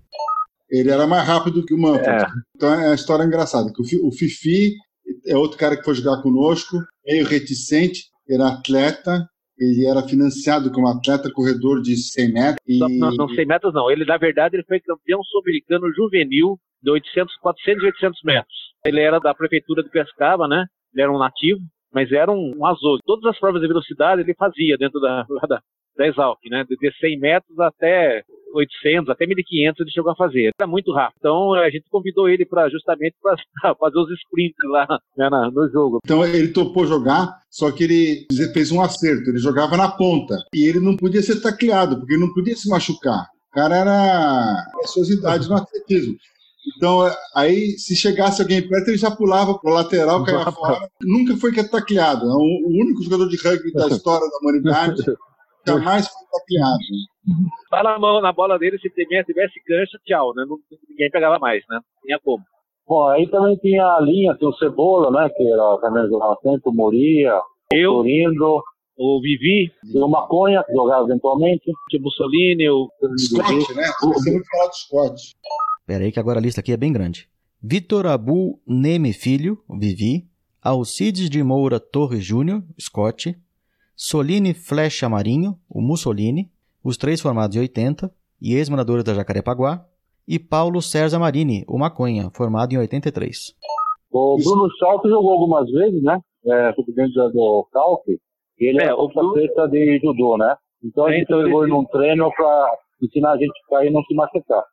ele 0.70 0.92
era 0.92 1.08
mais 1.08 1.28
rápido 1.28 1.66
que 1.66 1.74
o 1.74 1.78
Manfred. 1.78 2.24
É. 2.24 2.28
Então 2.56 2.72
é 2.74 2.88
uma 2.88 2.96
história 2.96 3.24
engraçada. 3.24 3.72
que 3.74 3.82
o 3.98 4.08
O 4.08 4.12
Fifi 4.12 4.74
é 5.30 5.38
outro 5.38 5.58
cara 5.58 5.78
que 5.78 5.84
foi 5.84 5.96
jogar 5.96 6.22
conosco, 6.22 6.78
meio 7.06 7.26
reticente, 7.26 8.06
era 8.28 8.48
atleta, 8.48 9.28
ele 9.58 9.86
era 9.86 10.02
financiado 10.02 10.72
como 10.72 10.88
atleta 10.88 11.32
corredor 11.32 11.82
de 11.82 11.98
100 11.98 12.34
metros. 12.34 12.64
E... 12.68 12.80
Não, 12.80 13.12
não 13.12 13.30
100 13.30 13.46
metros 13.46 13.74
não. 13.74 13.92
Ele, 13.92 14.06
na 14.06 14.18
verdade, 14.18 14.56
ele 14.56 14.64
foi 14.64 14.80
campeão 14.80 15.22
sul-americano 15.24 15.94
juvenil 15.94 16.58
de 16.82 16.92
800, 16.92 17.36
400 17.38 17.84
e 17.84 17.86
800 17.88 18.24
metros. 18.24 18.56
Ele 18.86 19.02
era 19.02 19.20
da 19.20 19.34
prefeitura 19.34 19.84
de 19.84 19.90
Pescava, 19.90 20.48
né? 20.48 20.66
Ele 20.94 21.04
era 21.04 21.12
um 21.12 21.20
nativo, 21.20 21.60
mas 21.94 22.12
era 22.12 22.32
um, 22.32 22.54
um 22.58 22.66
azul. 22.66 23.00
Todas 23.06 23.26
as 23.26 23.40
provas 23.40 23.62
de 23.62 23.68
velocidade 23.68 24.22
ele 24.22 24.34
fazia 24.34 24.78
dentro 24.78 25.00
da, 25.02 25.26
da, 25.48 25.62
da 26.00 26.08
Exalc, 26.08 26.40
né? 26.50 26.64
De 26.68 26.78
de 26.80 26.98
100 26.98 27.20
metros 27.20 27.60
até 27.60 28.24
800, 28.54 29.10
até 29.10 29.28
1500 29.28 29.82
ele 29.82 29.92
chegou 29.92 30.12
a 30.12 30.16
fazer. 30.16 30.52
Era 30.60 30.68
muito 30.68 30.94
rápido. 30.94 31.18
Então 31.20 31.54
a 31.54 31.70
gente 31.70 31.90
convidou 31.92 32.30
ele 32.30 32.46
para 32.46 32.70
justamente 32.70 33.16
para 33.22 33.36
fazer 33.76 34.00
os 34.00 34.10
sprints 34.12 34.70
lá 34.70 34.88
né, 35.18 35.30
no 35.54 35.70
jogo. 35.70 36.00
Então 36.04 36.26
ele 36.26 36.48
topou 36.48 36.88
jogar, 36.88 37.30
só 37.52 37.70
que 37.72 37.84
ele 37.84 38.28
fez 38.54 38.72
um 38.72 38.82
acerto, 38.82 39.30
ele 39.30 39.40
jogava 39.40 39.76
na 39.76 39.92
ponta. 39.92 40.36
E 40.54 40.66
ele 40.66 40.80
não 40.80 40.96
podia 40.96 41.22
ser 41.22 41.42
tacleado, 41.42 41.98
porque 41.98 42.14
ele 42.14 42.22
não 42.22 42.34
podia 42.34 42.56
se 42.56 42.70
machucar. 42.70 43.28
O 43.52 43.52
cara 43.52 43.76
era 43.76 44.66
preciosidade 44.78 45.50
no 45.50 45.56
atletismo. 45.56 46.16
Então, 46.78 47.10
aí, 47.36 47.72
se 47.80 47.96
chegasse 47.96 48.42
alguém 48.42 48.68
perto, 48.68 48.90
ele 48.90 48.98
já 48.98 49.10
pulava 49.10 49.58
pro 49.58 49.74
lateral, 49.74 50.24
caía 50.24 50.46
fora. 50.52 50.88
Nunca 51.02 51.36
foi 51.38 51.52
que 51.52 51.62
é 51.62 51.64
tacleado. 51.64 52.26
É 52.26 52.34
o 52.34 52.70
o 52.70 52.82
único 52.82 53.02
jogador 53.02 53.28
de 53.28 53.38
rugby 53.38 53.72
da 53.72 53.88
história 53.90 54.30
da 54.30 54.38
humanidade 54.38 55.04
jamais 55.78 56.08
foi 56.08 56.26
tacleado. 56.40 57.84
Na 57.84 58.00
mão, 58.00 58.22
na 58.22 58.32
bola 58.34 58.58
dele, 58.58 58.78
se 58.80 58.90
tivesse, 58.90 59.26
tivesse 59.28 59.54
cancha, 59.66 59.98
tchau, 60.06 60.34
né? 60.36 60.46
Não- 60.48 60.58
ninguém 60.90 61.10
pegava 61.12 61.38
mais, 61.40 61.64
né? 61.70 61.76
Não 61.78 62.02
tinha 62.06 62.20
como. 62.24 62.44
Bom, 62.88 63.08
aí 63.10 63.30
também 63.30 63.56
tinha 63.58 63.86
a 63.86 64.02
linha, 64.02 64.36
tem 64.38 64.48
o 64.48 64.54
Cebola, 64.54 65.12
né? 65.12 65.30
Que 65.30 65.44
era 65.52 65.78
também 65.80 66.08
jogava 66.10 66.36
sempre, 66.42 66.62
o 66.66 66.74
Moria, 66.74 67.40
Eu, 67.72 67.92
o 67.92 67.96
Torindo, 67.98 68.62
o 68.98 69.22
Vivi, 69.22 69.72
e 69.94 69.98
o 70.00 70.08
Maconha, 70.08 70.64
que 70.66 70.74
jogava 70.74 71.06
eventualmente. 71.06 71.70
o 71.70 72.02
Mussolini, 72.02 72.68
o 72.70 72.90
Scott, 73.18 73.74
né? 73.76 73.84
Você 74.02 74.32
muito 74.32 74.46
falar 74.50 74.68
do 74.68 74.76
Scott. 74.76 75.36
Pera 75.86 76.04
aí 76.04 76.12
que 76.12 76.20
agora 76.20 76.40
a 76.40 76.42
lista 76.42 76.62
aqui 76.62 76.72
é 76.72 76.78
bem 76.78 76.92
grande. 76.92 77.30
Vitor 77.62 78.08
Abu 78.08 78.60
Neme 78.66 79.14
Filho, 79.14 79.60
Vivi. 79.70 80.28
Alcides 80.62 81.30
de 81.30 81.42
Moura 81.44 81.80
Torres 81.80 82.24
Júnior, 82.24 82.64
Scott. 82.80 83.36
Soline 84.10 84.54
Flecha 84.54 85.10
Marinho, 85.10 85.56
o 85.70 85.82
Mussolini. 85.82 86.50
Os 86.82 86.96
três 86.96 87.20
formados 87.20 87.58
em 87.58 87.60
80 87.60 88.10
e 88.42 88.54
ex-moradores 88.56 89.04
da 89.04 89.14
Jacarepaguá. 89.14 89.86
E 90.26 90.40
Paulo 90.40 90.82
César 90.82 91.20
Marini, 91.20 91.66
o 91.68 91.78
Maconha, 91.78 92.30
formado 92.34 92.72
em 92.72 92.78
83. 92.78 93.54
O 94.10 94.38
Bruno 94.42 94.70
Schalke 94.80 95.10
jogou 95.10 95.32
algumas 95.34 95.70
vezes, 95.70 96.02
né? 96.02 96.18
É, 96.46 96.72
dentro 96.72 96.84
do 97.34 97.68
Calque. 97.74 98.18
E 98.58 98.70
ele 98.70 98.82
É, 98.82 98.88
é 98.88 98.94
o 98.94 99.10
preta 99.34 99.68
de 99.68 100.00
judô, 100.02 100.38
né? 100.38 100.56
Então 100.82 101.06
a 101.06 101.10
É, 101.12 101.16
gente 101.16 101.24
então, 101.24 101.40
levou 101.40 101.64
ele 101.66 101.72
ele- 101.74 101.78
num 101.82 101.86
treino 101.90 102.32
para 102.32 102.72
ensinar 103.04 103.32
a 103.34 103.38
gente 103.38 103.52
a 103.66 103.76
cair 103.76 103.90
e 103.90 103.94
não 103.94 104.02
se 104.04 104.16
machucar. 104.16 104.64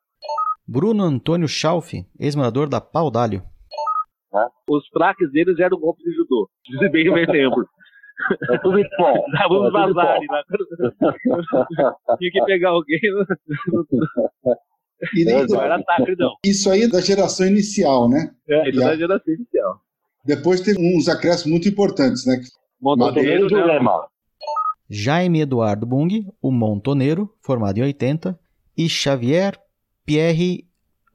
Bruno 0.65 1.03
Antônio 1.03 1.49
Schalf, 1.49 1.91
ex-morador 2.17 2.69
da 2.69 2.79
Pau 2.79 3.11
d'Alho. 3.11 3.43
os 4.69 4.87
craques 4.89 5.29
deles 5.33 5.59
eram 5.59 5.77
golpes 5.79 6.03
de 6.05 6.13
judô. 6.13 6.47
Bem, 6.93 7.11
bem 7.13 7.25
lembro. 7.25 7.67
É 8.51 8.57
tudo 8.59 8.77
de 8.77 8.89
bom. 8.97 9.25
Dava 9.31 9.53
uns 9.59 9.67
É 9.67 9.71
vazares 9.71 10.27
lá. 10.29 10.43
Tinha 12.17 12.31
que 12.31 12.45
pegar 12.45 12.69
alguém, 12.69 12.99
E 15.15 15.23
nem- 15.25 15.45
não 15.47 15.61
era 15.61 15.77
não. 16.17 16.33
isso 16.43 16.69
aí 16.69 16.83
é 16.83 16.87
da 16.87 16.99
geração 17.01 17.45
inicial, 17.45 18.09
né? 18.09 18.31
É, 18.49 18.69
isso 18.69 18.79
Yeah. 18.79 18.91
da 18.91 18.97
geração 18.97 19.33
inicial. 19.33 19.81
Depois 20.25 20.61
teve 20.61 20.79
uns 20.79 21.07
acréscimos 21.07 21.51
muito 21.51 21.69
importantes, 21.69 22.25
né? 22.25 22.41
Montoneiro, 22.81 23.47
do 23.47 23.55
né? 23.55 23.63
Lema. 23.65 24.07
Jaime 24.89 25.41
Eduardo 25.41 25.85
Bung, 25.85 26.27
o 26.41 26.51
Montoneiro, 26.51 27.33
formado 27.41 27.77
em 27.77 27.83
80, 27.83 28.37
e 28.77 28.87
Xavier 28.89 29.59
Pierre 30.05 30.65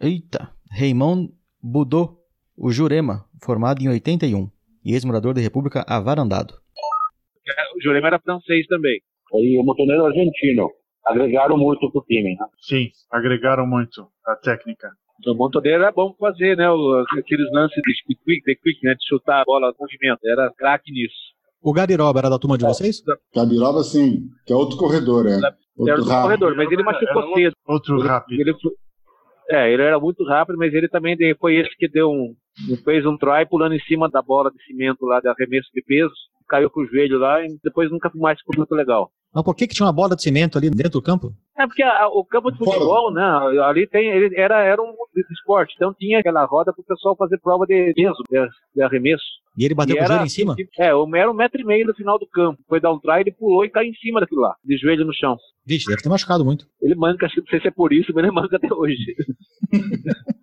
eita, 0.01 0.51
Raymond 0.71 1.33
Budot, 1.63 2.15
o 2.57 2.71
Jurema, 2.71 3.25
formado 3.43 3.83
em 3.83 3.89
81, 3.89 4.51
e 4.85 4.93
ex-morador 4.95 5.33
da 5.35 5.41
República 5.41 5.85
Avarandado. 5.89 6.61
O 7.83 7.85
Jurema 7.85 8.07
era 8.09 8.21
francês 8.21 8.67
também. 8.67 9.01
E 9.35 9.59
o 9.59 9.65
Montoneiro 9.65 10.07
argentino. 10.07 10.71
Agregaram 11.05 11.57
muito 11.59 11.91
pro 11.91 12.03
time, 12.03 12.35
né? 12.37 12.47
Sim, 12.61 12.89
agregaram 13.11 13.67
muito 13.67 14.07
a 14.25 14.37
técnica. 14.37 14.89
O 15.27 15.35
Montoneiro 15.35 15.83
era 15.83 15.91
bom 15.93 16.15
fazer, 16.19 16.57
né? 16.57 16.67
aqueles 17.19 17.51
lances 17.53 17.81
de 17.85 18.17
quick, 18.25 18.43
de 18.45 18.57
quick, 18.57 18.85
né? 18.87 18.95
De 18.95 19.07
chutar 19.09 19.41
a 19.41 19.45
bola 19.45 19.69
no 19.69 19.75
movimento. 19.81 20.21
Era 20.25 20.53
craque 20.57 20.93
nisso. 20.93 21.15
O 21.61 21.73
Gariroba 21.73 22.21
era 22.21 22.31
da 22.31 22.39
turma 22.39 22.57
de 22.59 22.65
vocês? 22.65 23.03
Gabiroba, 23.35 23.83
sim, 23.83 24.29
que 24.47 24.53
é 24.53 24.57
outro 24.57 24.77
corredor, 24.77 25.27
é. 25.27 25.39
Era 25.39 25.57
Outro 25.77 26.05
rápido. 26.05 26.23
corredor, 26.23 26.57
mas 26.57 26.71
ele 26.71 26.83
machucou 26.83 27.35
cedo. 27.35 27.53
Outro 27.67 27.99
Ele- 27.99 28.09
rápido. 28.09 28.41
Ele, 28.41 28.55
foi- 28.61 28.73
é, 29.51 29.73
ele 29.73 29.83
era 29.83 29.99
muito 29.99 30.25
rápido, 30.25 30.59
mas 30.59 30.73
ele 30.75 30.89
também 30.89 31.17
foi 31.41 31.57
esse 31.57 31.75
que 31.77 31.89
deu 31.89 32.11
um. 32.11 32.35
Fez 32.85 33.05
um 33.07 33.17
try 33.17 33.47
pulando 33.49 33.75
em 33.75 33.81
cima 33.81 34.09
da 34.11 34.21
bola 34.23 34.51
de 34.51 34.63
cimento 34.65 35.05
lá, 35.07 35.21
de 35.21 35.29
arremesso 35.29 35.69
de 35.75 35.83
peso, 35.83 36.13
caiu 36.49 36.69
com 36.71 36.83
o 36.83 36.87
joelho 36.87 37.19
lá 37.19 37.43
e 37.45 37.49
depois 37.65 37.91
nunca 37.91 38.11
mais 38.15 38.39
ficou 38.39 38.55
muito 38.59 38.75
legal. 38.75 39.11
Mas 39.35 39.43
por 39.45 39.55
que, 39.57 39.67
que 39.67 39.75
tinha 39.75 39.87
uma 39.87 39.93
bola 39.95 40.15
de 40.15 40.23
cimento 40.23 40.59
ali 40.59 40.69
dentro 40.69 40.93
do 40.93 41.03
campo? 41.03 41.33
É 41.57 41.67
porque 41.67 41.83
a, 41.83 42.07
o 42.09 42.23
campo 42.23 42.51
de 42.51 42.59
futebol, 42.59 43.11
né? 43.11 43.23
Ali 43.65 43.87
tem, 43.87 44.11
ele 44.11 44.39
era, 44.39 44.63
era 44.63 44.83
um 44.83 44.93
esporte, 45.31 45.73
então 45.75 45.95
tinha 45.99 46.19
aquela 46.19 46.45
roda 46.45 46.71
para 46.71 46.83
o 46.83 46.85
pessoal 46.85 47.17
fazer 47.17 47.39
prova 47.41 47.65
de 47.65 47.95
peso, 47.95 48.23
de, 48.31 48.47
de 48.77 48.83
arremesso. 48.83 49.25
E 49.57 49.65
ele 49.65 49.75
bateu 49.75 49.95
E 49.95 49.99
com 49.99 50.03
o 50.03 50.05
era- 50.05 50.15
joelho 50.17 50.27
em 50.27 50.31
cima? 50.31 50.55
É, 50.79 50.87
era 50.89 51.31
um 51.31 51.35
metro 51.35 51.59
e 51.61 51.65
meio 51.65 51.87
no 51.87 51.95
final 51.95 52.19
do 52.19 52.27
campo. 52.27 52.59
Foi 52.69 52.79
dar 52.79 52.93
um 52.93 52.99
try, 52.99 53.21
ele 53.21 53.33
pulou 53.33 53.65
e 53.65 53.71
caiu 53.71 53.89
em 53.91 53.95
cima 53.95 54.21
daquilo 54.21 54.43
lá, 54.43 54.55
de 54.63 54.77
joelho 54.77 55.07
no 55.07 55.15
chão. 55.15 55.39
Vixe, 55.65 55.87
deve 55.89 56.03
ter 56.03 56.11
machucado 56.11 56.45
muito. 56.45 56.67
Ele 56.83 56.95
manca, 56.95 57.25
acho 57.25 57.37
que 57.37 57.41
não 57.41 57.49
sei 57.49 57.61
se 57.61 57.69
é 57.69 57.71
por 57.71 57.91
isso, 57.95 58.13
mas 58.15 58.25
ele 58.25 58.33
manca 58.35 58.57
até 58.57 58.69
hoje. 58.71 59.15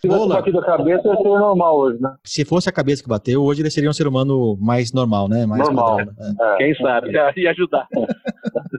Se 0.00 0.08
Bola. 0.08 0.36
batido 0.36 0.58
a 0.58 0.64
cabeça, 0.64 1.06
ia 1.08 1.16
ser 1.16 1.22
normal 1.24 1.78
hoje, 1.78 2.00
né? 2.00 2.14
Se 2.24 2.44
fosse 2.44 2.68
a 2.68 2.72
cabeça 2.72 3.02
que 3.02 3.08
bateu, 3.08 3.42
hoje 3.42 3.60
ele 3.60 3.70
seria 3.70 3.90
um 3.90 3.92
ser 3.92 4.06
humano 4.06 4.56
mais 4.58 4.92
normal, 4.92 5.28
né? 5.28 5.44
Mais 5.44 5.62
Normal. 5.62 5.98
né? 5.98 6.06
É. 6.40 6.56
Quem 6.56 6.74
sabe? 6.76 7.10
E 7.36 7.46
ajudar. 7.46 7.86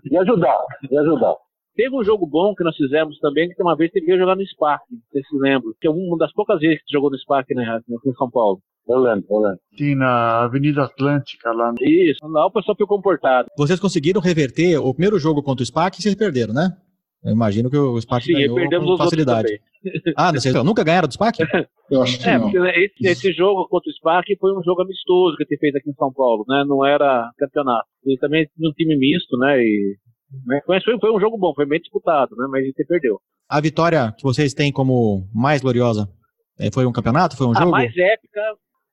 E 0.09 0.17
ajudar, 0.17 0.59
e 0.89 0.97
ajudar. 0.97 1.35
Teve 1.75 1.95
um 1.95 2.03
jogo 2.03 2.25
bom 2.25 2.53
que 2.55 2.63
nós 2.63 2.75
fizemos 2.75 3.17
também, 3.19 3.49
que 3.49 3.61
uma 3.61 3.75
vez 3.75 3.91
teve 3.91 4.05
que 4.05 4.17
jogar 4.17 4.35
no 4.35 4.45
Spark, 4.45 4.81
sei 5.11 5.21
se 5.21 5.29
se 5.29 5.37
lembram. 5.37 5.73
Que 5.79 5.87
é 5.87 5.91
uma 5.91 6.17
das 6.17 6.33
poucas 6.33 6.59
vezes 6.59 6.79
que 6.79 6.91
jogou 6.91 7.09
no 7.09 7.17
Spark, 7.17 7.49
né, 7.51 7.63
aqui 7.75 8.09
em 8.09 8.13
São 8.15 8.29
Paulo. 8.29 8.59
Eu 8.89 8.99
lembro, 8.99 9.25
eu 9.29 9.37
lembro. 9.39 9.59
Tem 9.77 9.95
na 9.95 10.43
Avenida 10.43 10.83
Atlântica 10.83 11.51
lá. 11.51 11.73
Isso, 11.79 12.19
lá 12.27 12.47
o 12.47 12.51
pessoal 12.51 12.75
ficou 12.75 12.97
comportado. 12.97 13.47
Vocês 13.55 13.79
conseguiram 13.79 14.19
reverter 14.19 14.77
o 14.79 14.91
primeiro 14.93 15.19
jogo 15.19 15.43
contra 15.43 15.63
o 15.63 15.65
SPAC 15.65 15.99
e 15.99 16.01
vocês 16.01 16.15
perderam, 16.15 16.53
né? 16.53 16.75
Eu 17.23 17.31
imagino 17.31 17.69
que 17.69 17.77
o 17.77 18.01
SPAC 18.01 18.25
Sim, 18.25 18.33
ganhou 18.33 18.55
perdemos 18.55 18.87
com 18.87 18.97
facilidade. 18.97 19.61
Ah, 20.15 20.31
vocês 20.31 20.53
nunca 20.63 20.83
ganharam 20.83 21.07
do 21.07 21.13
SPAC? 21.13 21.39
Eu 21.89 22.01
acho 22.03 22.19
que 22.19 22.27
É, 22.29 22.33
não. 22.37 22.43
porque 22.43 22.59
né, 22.59 22.71
esse, 22.77 23.07
esse 23.07 23.33
jogo 23.33 23.67
contra 23.67 23.89
o 23.89 23.93
Spark 23.93 24.27
foi 24.39 24.57
um 24.57 24.63
jogo 24.63 24.81
amistoso 24.81 25.35
que 25.37 25.43
a 25.43 25.45
gente 25.49 25.59
fez 25.59 25.75
aqui 25.75 25.89
em 25.89 25.93
São 25.95 26.11
Paulo, 26.13 26.45
né? 26.47 26.63
Não 26.67 26.85
era 26.85 27.29
campeonato. 27.37 27.87
E 28.05 28.17
também 28.17 28.47
tinha 28.55 28.69
um 28.69 28.73
time 28.73 28.95
misto, 28.97 29.37
né? 29.37 29.59
E, 29.59 29.95
né, 30.45 30.61
mas 30.67 30.83
foi, 30.83 30.97
foi 30.99 31.11
um 31.11 31.19
jogo 31.19 31.37
bom, 31.37 31.53
foi 31.55 31.65
bem 31.65 31.79
disputado, 31.79 32.35
né? 32.35 32.47
Mas 32.49 32.63
a 32.63 32.65
gente 32.65 32.85
perdeu. 32.85 33.19
A 33.49 33.59
vitória 33.59 34.13
que 34.17 34.23
vocês 34.23 34.53
têm 34.53 34.71
como 34.71 35.27
mais 35.33 35.61
gloriosa 35.61 36.07
eh, 36.59 36.69
foi 36.71 36.85
um 36.85 36.91
campeonato? 36.91 37.35
Foi 37.35 37.47
um 37.47 37.51
A 37.51 37.59
jogo? 37.59 37.71
mais 37.71 37.91
épica, 37.97 38.41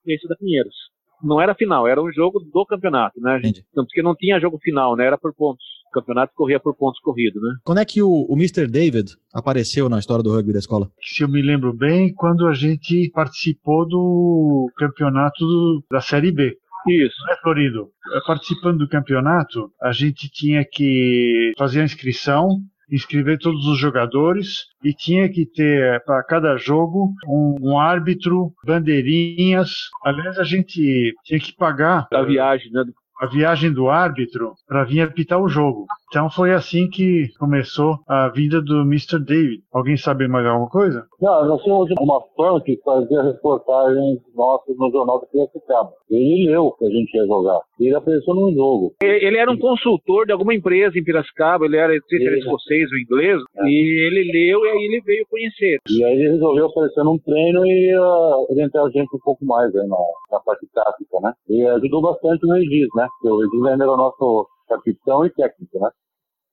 esse 0.06 0.26
da 0.26 0.34
Pinheiros. 0.36 0.74
Não 1.22 1.40
era 1.40 1.54
final, 1.54 1.86
era 1.86 2.02
um 2.02 2.12
jogo 2.12 2.40
do 2.40 2.64
campeonato, 2.64 3.20
né? 3.20 3.38
Entendi. 3.38 3.64
Tanto 3.74 3.88
que 3.88 4.02
não 4.02 4.14
tinha 4.14 4.40
jogo 4.40 4.58
final, 4.62 4.96
né? 4.96 5.04
Era 5.06 5.18
por 5.18 5.34
pontos. 5.34 5.64
O 5.88 6.00
campeonato 6.00 6.32
corria 6.34 6.60
por 6.60 6.74
pontos 6.76 7.00
corridos, 7.00 7.40
né? 7.42 7.50
Quando 7.64 7.78
é 7.78 7.84
que 7.84 8.02
o, 8.02 8.26
o 8.28 8.34
Mr. 8.34 8.66
David 8.66 9.12
apareceu 9.34 9.88
na 9.88 9.98
história 9.98 10.22
do 10.22 10.30
rugby 10.34 10.52
da 10.52 10.58
escola? 10.58 10.90
Se 11.02 11.22
eu 11.22 11.28
me 11.28 11.40
lembro 11.42 11.72
bem, 11.72 12.12
quando 12.14 12.46
a 12.46 12.52
gente 12.54 13.10
participou 13.14 13.86
do 13.88 14.70
campeonato 14.76 15.44
do- 15.44 15.84
da 15.90 16.00
Série 16.00 16.30
B. 16.32 16.56
Isso. 16.88 17.16
né, 17.28 17.36
Florido? 17.42 17.88
Eh, 18.14 18.20
Participando 18.26 18.78
do 18.78 18.88
campeonato, 18.88 19.70
a 19.82 19.92
gente 19.92 20.30
tinha 20.30 20.64
que 20.70 21.52
fazer 21.58 21.80
a 21.80 21.84
inscrição, 21.84 22.48
inscrever 22.90 23.38
todos 23.38 23.66
os 23.66 23.78
jogadores 23.78 24.60
e 24.82 24.94
tinha 24.94 25.28
que 25.28 25.44
ter 25.44 26.02
para 26.06 26.22
cada 26.22 26.56
jogo 26.56 27.12
um, 27.26 27.56
um 27.60 27.78
árbitro, 27.78 28.52
bandeirinhas. 28.64 29.70
Aliás, 30.04 30.38
a 30.38 30.44
gente 30.44 31.12
tinha 31.24 31.40
que 31.40 31.54
pagar 31.54 32.06
A 32.12 32.22
viagem, 32.22 32.70
né? 32.72 32.84
A 33.18 33.26
viagem 33.26 33.72
do 33.72 33.90
árbitro 33.90 34.54
para 34.66 34.84
vir 34.84 35.00
apitar 35.00 35.40
o 35.40 35.48
jogo. 35.48 35.86
Então 36.08 36.30
foi 36.30 36.52
assim 36.52 36.88
que 36.88 37.28
começou 37.38 37.98
a 38.08 38.28
vida 38.28 38.60
do 38.62 38.80
Mr. 38.82 39.18
David. 39.18 39.62
Alguém 39.72 39.96
sabe 39.96 40.26
mais 40.26 40.46
alguma 40.46 40.68
coisa? 40.70 41.04
Não, 41.20 41.46
nós 41.46 41.62
tínhamos 41.62 41.90
uma 42.00 42.20
fã 42.36 42.60
que 42.64 42.80
fazia 42.84 43.22
reportagens 43.22 44.18
nossas 44.34 44.76
no 44.76 44.90
Jornal 44.90 45.20
do 45.20 45.26
Piracicaba. 45.26 45.90
Ele 46.10 46.50
leu 46.50 46.66
o 46.66 46.72
que 46.72 46.86
a 46.86 46.90
gente 46.90 47.14
ia 47.14 47.26
jogar. 47.26 47.60
Ele 47.78 47.94
apareceu 47.94 48.34
num 48.34 48.52
jogo. 48.54 48.94
Ele 49.02 49.18
ele 49.28 49.36
era 49.36 49.50
um 49.50 49.58
consultor 49.58 50.24
de 50.26 50.32
alguma 50.32 50.54
empresa 50.54 50.98
em 50.98 51.04
Piracicaba, 51.04 51.66
ele 51.66 51.76
era, 51.76 51.92
não 51.92 52.00
sei 52.08 52.18
se 52.18 52.24
era 52.26 52.34
Ele- 52.36 52.40
escocês 52.44 52.90
ou 52.90 52.98
inglês, 52.98 53.42
e 53.64 54.06
ele 54.06 54.32
leu 54.32 54.64
e 54.64 54.68
aí 54.70 54.84
ele 54.84 55.02
veio 55.04 55.26
conhecer. 55.30 55.78
E 55.90 56.04
aí 56.04 56.12
ele 56.14 56.30
resolveu 56.32 56.66
aparecer 56.66 57.04
num 57.04 57.18
treino 57.18 57.66
e 57.66 57.94
uh, 57.98 58.46
orientar 58.50 58.84
a 58.84 58.90
gente 58.90 59.14
um 59.14 59.18
pouco 59.22 59.44
mais 59.44 59.74
aí 59.76 59.86
na, 59.86 59.96
na 60.32 60.40
parte 60.40 60.66
tática, 60.72 61.20
né? 61.22 61.32
E 61.48 61.62
ajudou 61.66 62.00
bastante 62.00 62.46
o 62.46 62.52
Regis, 62.52 62.88
né? 62.94 63.06
Porque 63.20 63.28
o 63.34 63.38
Regis 63.40 63.66
ainda 63.66 63.84
era 63.84 63.92
o 63.92 63.96
nosso 63.96 64.46
capitão 64.68 65.24
e 65.24 65.30
técnico, 65.30 65.78
né? 65.80 65.90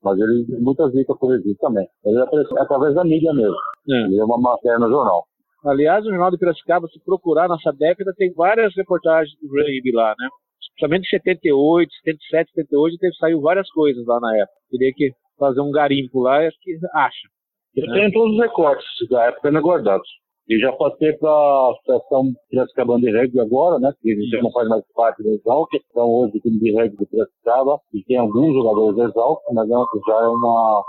Mas 0.03 0.19
ele 0.19 0.45
muitas 0.59 0.91
dicas 0.91 1.17
pro 1.17 1.29
Regis 1.29 1.57
também. 1.57 1.87
Ele 2.05 2.21
apareceu 2.21 2.61
através 2.61 2.93
da 2.95 3.03
mídia 3.03 3.33
mesmo. 3.33 3.55
É. 3.89 4.05
Ele 4.05 4.19
é 4.19 4.23
uma 4.23 4.39
matéria 4.39 4.79
no 4.79 4.89
jornal. 4.89 5.25
Aliás, 5.65 6.05
o 6.05 6.09
Jornal 6.09 6.29
de 6.29 6.37
Piracicaba, 6.37 6.87
se 6.87 7.03
procurar 7.03 7.49
nessa 7.49 7.71
década, 7.71 8.13
tem 8.15 8.31
várias 8.33 8.75
reportagens 8.75 9.35
do 9.41 9.47
rugby 9.47 9.91
lá, 9.91 10.13
né? 10.19 10.29
Principalmente 10.75 11.07
em 11.07 11.09
78, 11.09 11.91
77, 12.03 12.51
78, 12.51 12.97
teve, 12.99 13.15
saiu 13.15 13.41
várias 13.41 13.67
coisas 13.71 14.05
lá 14.05 14.19
na 14.19 14.37
época. 14.37 14.59
Teria 14.69 14.93
que 14.93 15.11
fazer 15.39 15.61
um 15.61 15.71
garimpo 15.71 16.21
lá, 16.21 16.45
acho 16.45 16.57
que 16.61 16.77
acha. 16.93 17.27
Eu 17.75 17.91
tenho 17.91 18.11
todos 18.11 18.35
os 18.35 18.41
recortes 18.41 18.85
da 19.09 19.23
época 19.25 19.47
ainda 19.47 19.59
guardados. 19.59 20.07
E 20.47 20.59
já 20.59 20.71
passei 20.73 21.11
para 21.13 21.29
a 21.29 21.71
Associação 21.71 22.31
Piracicabana 22.49 22.99
de 23.01 23.11
Rugby 23.17 23.39
agora, 23.39 23.79
né? 23.79 23.91
Que 24.01 24.15
já 24.29 24.41
não 24.43 24.51
faz 24.51 24.67
mais 24.69 24.83
parte 24.93 25.23
do 25.23 25.29
Exalc. 25.29 25.69
Então 25.89 26.07
hoje 26.07 26.37
o 26.37 26.41
time 26.41 26.59
de 26.59 26.71
rugby 26.75 26.97
de 26.97 27.05
Piracicaba 27.07 27.79
e 27.93 28.03
tem 28.03 28.17
alguns 28.17 28.53
jogadores 28.53 28.95
do 28.95 29.03
Exalc, 29.05 29.41
mas 29.53 29.67
é- 29.69 29.73
já 30.07 30.23
é 30.23 30.27
uma, 30.27 30.83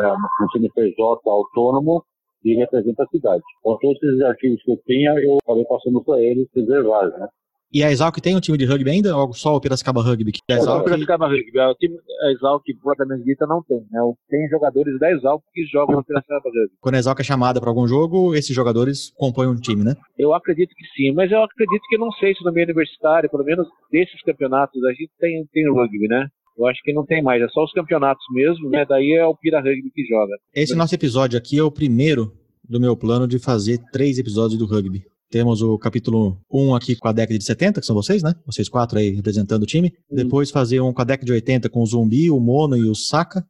é 0.00 0.12
um 0.12 0.46
time 0.52 0.68
PJ 0.74 1.30
autônomo 1.30 2.02
e 2.44 2.54
representa 2.56 3.04
a 3.04 3.08
cidade. 3.08 3.42
Então 3.60 3.78
todos 3.80 4.02
esses 4.02 4.22
artigos 4.22 4.62
que 4.64 4.72
eu 4.72 4.76
tinha, 4.84 5.12
eu 5.20 5.38
acabei 5.44 5.64
passando 5.66 6.02
para 6.02 6.20
eles 6.20 6.48
reservados, 6.54 7.16
né? 7.18 7.28
E 7.76 7.84
a 7.84 7.92
Exalc 7.92 8.16
tem 8.22 8.34
um 8.34 8.40
time 8.40 8.56
de 8.56 8.64
rugby 8.64 8.88
ainda 8.88 9.14
ou 9.14 9.34
só 9.34 9.54
o 9.54 9.60
Piracicaba 9.60 10.00
Rugby? 10.00 10.32
Que 10.32 10.40
O 10.48 10.56
Exalc, 10.56 10.82
Piracicaba 10.82 11.26
Rugby, 11.26 11.60
o 11.60 11.74
time 11.74 11.98
a 12.22 12.32
Exalc, 12.32 12.64
propriamente 12.82 13.22
dita, 13.26 13.46
não 13.46 13.62
tem. 13.62 13.76
Né? 13.90 14.00
Tem 14.30 14.48
jogadores 14.48 14.98
da 14.98 15.12
Exalc 15.12 15.42
que 15.52 15.62
jogam 15.66 15.96
no 15.96 16.02
Piracicaba 16.02 16.40
Rugby. 16.46 16.74
quando 16.80 16.94
a 16.94 16.98
Exalc 16.98 17.20
é 17.20 17.22
chamada 17.22 17.60
para 17.60 17.68
algum 17.68 17.86
jogo, 17.86 18.34
esses 18.34 18.56
jogadores 18.56 19.12
compõem 19.18 19.48
um 19.48 19.56
time, 19.56 19.84
né? 19.84 19.94
Eu 20.16 20.32
acredito 20.32 20.70
que 20.74 20.86
sim, 20.96 21.12
mas 21.12 21.30
eu 21.30 21.42
acredito 21.42 21.82
que 21.90 21.98
não 21.98 22.10
sei 22.12 22.34
se 22.34 22.42
no 22.42 22.50
meio 22.50 22.64
universitário, 22.64 23.28
pelo 23.28 23.44
menos 23.44 23.68
desses 23.92 24.22
campeonatos, 24.22 24.82
a 24.82 24.92
gente 24.92 25.10
tem, 25.20 25.44
tem 25.52 25.70
rugby, 25.70 26.08
né? 26.08 26.28
Eu 26.56 26.66
acho 26.66 26.80
que 26.82 26.94
não 26.94 27.04
tem 27.04 27.22
mais, 27.22 27.42
é 27.42 27.48
só 27.48 27.62
os 27.62 27.72
campeonatos 27.72 28.24
mesmo, 28.30 28.70
né? 28.70 28.86
Daí 28.88 29.12
é 29.12 29.26
o 29.26 29.36
Pira 29.36 29.58
Rugby 29.58 29.90
que 29.94 30.06
joga. 30.06 30.32
Esse 30.54 30.74
nosso 30.74 30.94
episódio 30.94 31.36
aqui 31.36 31.58
é 31.58 31.62
o 31.62 31.70
primeiro 31.70 32.32
do 32.66 32.80
meu 32.80 32.96
plano 32.96 33.28
de 33.28 33.38
fazer 33.38 33.78
três 33.92 34.18
episódios 34.18 34.58
do 34.58 34.64
rugby. 34.64 35.04
Temos 35.28 35.60
o 35.60 35.76
capítulo 35.76 36.40
1 36.48 36.74
aqui 36.76 36.94
com 36.94 37.08
a 37.08 37.12
década 37.12 37.36
de 37.36 37.44
70, 37.44 37.80
que 37.80 37.86
são 37.86 37.96
vocês, 37.96 38.22
né? 38.22 38.34
Vocês 38.46 38.68
quatro 38.68 38.98
aí 38.98 39.10
representando 39.10 39.64
o 39.64 39.66
time. 39.66 39.92
Depois 40.08 40.52
fazer 40.52 40.80
um 40.80 40.92
com 40.92 41.02
a 41.02 41.04
década 41.04 41.26
de 41.26 41.32
80 41.32 41.68
com 41.68 41.82
o 41.82 41.86
Zumbi, 41.86 42.30
o 42.30 42.38
Mono 42.38 42.76
e 42.76 42.88
o 42.88 42.94
Saka. 42.94 43.44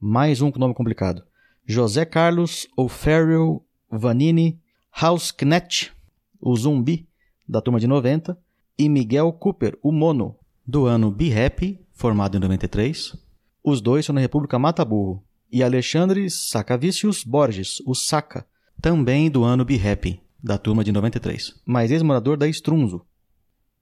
Mais 0.00 0.40
um 0.42 0.50
com 0.50 0.58
nome 0.58 0.74
complicado. 0.74 1.22
José 1.64 2.04
Carlos 2.04 2.66
O'Farrell 2.76 3.64
Vanini 3.88 4.58
Hausknecht, 4.90 5.92
o 6.40 6.56
Zumbi, 6.56 7.08
da 7.48 7.60
turma 7.60 7.78
de 7.78 7.86
90. 7.86 8.36
E 8.76 8.88
Miguel 8.88 9.32
Cooper, 9.34 9.78
o 9.82 9.92
Mono, 9.92 10.36
do 10.66 10.86
ano 10.86 11.10
Be 11.10 11.32
Happy, 11.32 11.78
formado 11.92 12.36
em 12.36 12.40
93. 12.40 13.16
Os 13.62 13.80
dois 13.80 14.06
são 14.06 14.14
na 14.14 14.20
República 14.20 14.58
Mataburro. 14.58 15.22
E 15.52 15.62
Alexandre 15.62 16.28
Sacavicius 16.30 17.22
Borges, 17.22 17.80
o 17.86 17.94
Saca, 17.94 18.44
também 18.80 19.30
do 19.30 19.44
ano 19.44 19.64
Be 19.64 19.76
Happy, 19.76 20.20
da 20.42 20.58
turma 20.58 20.82
de 20.82 20.92
93, 20.92 21.54
mas 21.66 21.90
ex-morador 21.90 22.36
da 22.36 22.48
Strunzo. 22.48 23.02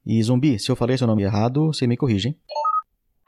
E 0.04 0.22
Zumbi, 0.22 0.58
se 0.58 0.70
eu 0.70 0.76
falei 0.76 0.96
seu 0.96 1.06
nome 1.06 1.22
errado, 1.22 1.66
você 1.66 1.86
me 1.86 1.96
corrige, 1.96 2.28
hein? 2.28 2.36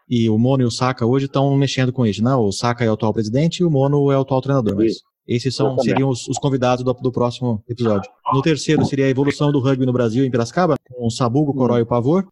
E 0.08 0.28
o 0.28 0.38
Mono 0.38 0.62
e 0.62 0.66
o 0.66 0.70
Saka 0.70 1.06
hoje 1.06 1.26
estão 1.26 1.54
mexendo 1.56 1.92
com 1.92 2.04
isso, 2.04 2.24
né? 2.24 2.34
O 2.34 2.50
Saka 2.50 2.84
é 2.84 2.90
o 2.90 2.94
atual 2.94 3.12
presidente 3.12 3.58
e 3.58 3.64
o 3.64 3.70
Mono 3.70 4.10
é 4.10 4.18
o 4.18 4.22
atual 4.22 4.40
treinador. 4.40 4.74
Mas 4.76 4.96
esses 5.26 5.54
são, 5.54 5.78
seriam 5.78 6.08
os, 6.08 6.26
os 6.26 6.38
convidados 6.38 6.84
do, 6.84 6.92
do 6.92 7.12
próximo 7.12 7.62
episódio. 7.68 8.10
No 8.32 8.42
terceiro 8.42 8.84
seria 8.84 9.06
a 9.06 9.08
evolução 9.08 9.52
do 9.52 9.60
rugby 9.60 9.86
no 9.86 9.92
Brasil, 9.92 10.24
em 10.24 10.30
Piracicaba, 10.30 10.76
com 10.90 11.06
o 11.06 11.10
Sabugo, 11.10 11.54
Corói 11.54 11.80
e 11.80 11.82
o 11.82 11.86
Pavor. 11.86 12.26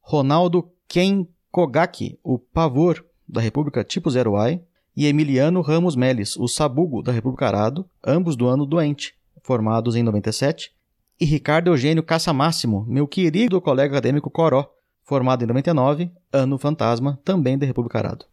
Ronaldo 0.00 0.68
Ken 0.88 1.26
Kogaki, 1.52 2.18
o 2.24 2.36
Pavor, 2.38 3.04
da 3.28 3.40
República 3.40 3.84
Tipo 3.84 4.10
Zero 4.10 4.34
I. 4.36 4.60
E 4.96 5.06
Emiliano 5.06 5.60
Ramos 5.60 5.94
Meles, 5.94 6.36
o 6.36 6.48
Sabugo, 6.48 7.02
da 7.02 7.12
República 7.12 7.46
Arado, 7.46 7.84
ambos 8.04 8.36
do 8.36 8.46
ano 8.46 8.64
doente, 8.64 9.14
formados 9.44 9.94
em 9.94 10.02
97. 10.02 10.72
E 11.20 11.24
Ricardo 11.24 11.68
Eugênio 11.68 12.02
Caça 12.02 12.32
Máximo, 12.32 12.84
meu 12.88 13.06
querido 13.06 13.60
colega 13.60 13.94
acadêmico 13.94 14.30
Coró, 14.30 14.68
formado 15.04 15.44
em 15.44 15.46
99, 15.46 16.10
ano 16.32 16.58
fantasma, 16.58 17.20
também 17.24 17.56
da 17.56 17.66
República 17.66 17.98
Arado. 17.98 18.24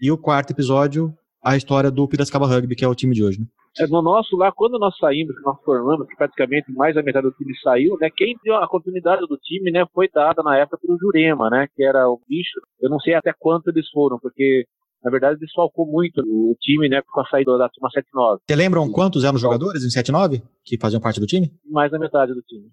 E 0.00 0.12
o 0.12 0.18
quarto 0.18 0.52
episódio, 0.52 1.12
a 1.42 1.56
história 1.56 1.90
do 1.90 2.06
Piracicaba 2.06 2.46
Rugby, 2.46 2.76
que 2.76 2.84
é 2.84 2.88
o 2.88 2.94
time 2.94 3.14
de 3.14 3.24
hoje. 3.24 3.40
Né? 3.40 3.46
É, 3.78 3.86
No 3.86 4.02
nosso 4.02 4.36
lá, 4.36 4.52
quando 4.52 4.78
nós 4.78 4.96
saímos, 4.98 5.34
que 5.34 5.42
nós 5.42 5.56
formamos, 5.64 6.06
que 6.06 6.14
praticamente 6.14 6.70
mais 6.72 6.94
da 6.94 7.02
metade 7.02 7.26
do 7.26 7.32
time 7.32 7.56
saiu, 7.62 7.96
né? 7.98 8.10
Quem 8.14 8.36
deu 8.44 8.56
a 8.56 8.68
continuidade 8.68 9.26
do 9.26 9.38
time, 9.38 9.70
né, 9.70 9.84
foi 9.94 10.08
dada 10.12 10.42
na 10.42 10.58
época 10.58 10.78
pelo 10.78 10.98
Jurema, 10.98 11.48
né? 11.48 11.66
Que 11.74 11.82
era 11.82 12.08
o 12.08 12.20
bicho. 12.28 12.60
Eu 12.80 12.90
não 12.90 13.00
sei 13.00 13.14
até 13.14 13.32
quanto 13.32 13.70
eles 13.70 13.88
foram, 13.88 14.18
porque 14.18 14.66
na 15.04 15.10
verdade 15.10 15.38
desfalcou 15.38 15.86
muito 15.86 16.20
o 16.20 16.56
time, 16.60 16.88
né, 16.88 17.02
com 17.02 17.20
a 17.20 17.26
saída 17.26 17.56
da 17.58 17.68
turma 17.68 17.90
79, 17.90 18.40
Você 18.46 18.56
lembram 18.56 18.90
quantos 18.90 19.24
eram 19.24 19.34
os 19.34 19.40
jogadores 19.40 19.84
em 19.84 19.88
7-9 19.88 20.42
que 20.64 20.78
faziam 20.78 21.00
parte 21.00 21.20
do 21.20 21.26
time? 21.26 21.52
mais 21.66 21.90
da 21.90 21.98
metade 21.98 22.32
do 22.32 22.42
time. 22.42 22.70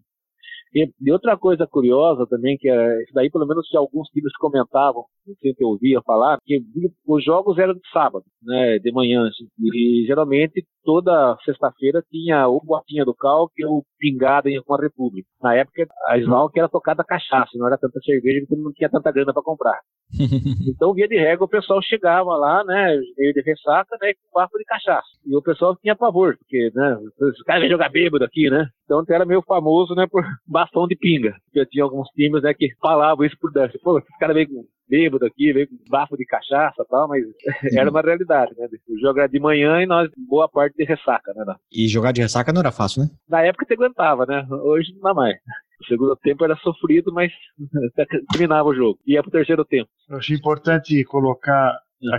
E, 0.73 1.11
outra 1.11 1.35
coisa 1.35 1.65
curiosa 1.65 2.27
também, 2.27 2.55
que 2.57 2.69
é, 2.69 3.03
isso 3.03 3.13
daí 3.13 3.29
pelo 3.31 3.47
menos 3.47 3.67
alguns 3.73 4.07
times 4.09 4.31
comentavam, 4.37 5.05
sempre 5.35 5.65
ouvia 5.65 6.01
falar, 6.01 6.39
que 6.45 6.61
os 7.07 7.23
jogos 7.23 7.57
eram 7.57 7.73
de 7.73 7.81
sábado, 7.91 8.23
né, 8.43 8.79
de 8.79 8.91
manhã, 8.91 9.29
e 9.59 10.05
geralmente 10.05 10.65
toda 10.83 11.37
sexta-feira 11.45 12.03
tinha 12.09 12.47
ou 12.47 12.63
Boatinha 12.63 13.05
do 13.05 13.13
Calque 13.13 13.65
ou 13.65 13.83
Pingada 13.99 14.49
com 14.65 14.73
a 14.73 14.81
República. 14.81 15.27
Na 15.41 15.55
época, 15.55 15.87
a 16.07 16.17
Svalk 16.17 16.57
era 16.57 16.69
tocada 16.69 17.03
cachaça, 17.03 17.51
não 17.55 17.67
era 17.67 17.77
tanta 17.77 17.99
cerveja 18.01 18.39
porque 18.41 18.61
não 18.61 18.73
tinha 18.73 18.89
tanta 18.89 19.11
grana 19.11 19.33
para 19.33 19.43
comprar. 19.43 19.79
então, 20.67 20.93
via 20.93 21.07
de 21.07 21.17
regra, 21.17 21.45
o 21.45 21.49
pessoal 21.49 21.81
chegava 21.83 22.35
lá, 22.35 22.63
né, 22.63 22.99
meio 23.17 23.33
de 23.33 23.41
ressaca, 23.41 23.95
né, 24.01 24.13
com 24.13 24.39
um 24.39 24.41
bafo 24.41 24.57
de 24.57 24.65
cachaça. 24.65 25.07
E 25.25 25.35
o 25.35 25.41
pessoal 25.41 25.75
tinha 25.75 25.95
pavor, 25.95 26.35
porque, 26.37 26.71
né, 26.73 26.97
os 27.21 27.43
caras 27.43 27.61
vêm 27.61 27.71
jogar 27.71 27.89
bêbado 27.89 28.23
aqui, 28.23 28.49
né? 28.49 28.67
Então, 28.85 29.03
era 29.09 29.25
meio 29.25 29.43
famoso, 29.43 29.93
né, 29.93 30.07
por 30.09 30.23
bastão 30.47 30.87
de 30.87 30.95
pinga. 30.95 31.35
Porque 31.51 31.65
tinha 31.67 31.83
alguns 31.83 32.07
times, 32.09 32.41
né, 32.41 32.53
que 32.53 32.69
falavam 32.81 33.25
isso 33.25 33.37
por 33.39 33.51
dentro. 33.51 33.79
Pô, 33.81 33.97
esse 33.99 34.17
cara 34.19 34.33
veio 34.33 34.47
com 34.47 34.65
bêbado 34.87 35.25
aqui, 35.25 35.53
veio 35.53 35.67
com 35.67 35.77
bafo 35.89 36.17
de 36.17 36.25
cachaça 36.25 36.81
e 36.81 36.87
tal, 36.87 37.07
mas 37.07 37.23
era 37.77 37.89
uma 37.89 38.01
realidade, 38.01 38.53
né? 38.57 38.67
Jogar 39.01 39.27
de 39.27 39.39
manhã 39.39 39.81
e 39.81 39.85
nós, 39.85 40.09
boa 40.17 40.49
parte 40.49 40.75
de 40.75 40.83
ressaca, 40.83 41.33
né? 41.33 41.55
E 41.71 41.87
jogar 41.87 42.11
de 42.11 42.21
ressaca 42.21 42.51
não 42.51 42.61
era 42.61 42.71
fácil, 42.71 43.03
né? 43.03 43.09
Na 43.27 43.41
época 43.41 43.65
você 43.67 43.73
aguentava, 43.73 44.25
né? 44.25 44.45
Hoje 44.49 44.93
não 44.95 45.01
dá 45.01 45.13
mais. 45.13 45.35
O 45.81 45.85
segundo 45.85 46.15
tempo 46.17 46.43
era 46.43 46.55
sofrido, 46.57 47.13
mas 47.13 47.31
terminava 48.31 48.67
o 48.67 48.75
jogo. 48.75 48.99
Ia 49.05 49.21
pro 49.21 49.31
terceiro 49.31 49.63
tempo. 49.63 49.89
Eu 50.09 50.17
achei 50.17 50.35
importante 50.35 51.03
colocar 51.05 51.77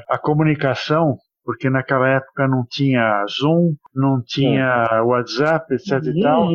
a, 0.09 0.15
a 0.15 0.19
comunicação 0.19 1.19
porque 1.51 1.69
naquela 1.69 2.09
época 2.09 2.47
não 2.47 2.65
tinha 2.65 3.27
Zoom, 3.27 3.75
não 3.93 4.23
tinha 4.25 4.87
é. 4.89 5.01
WhatsApp, 5.01 5.75
etc 5.75 6.01
e 6.05 6.23
tal. 6.23 6.49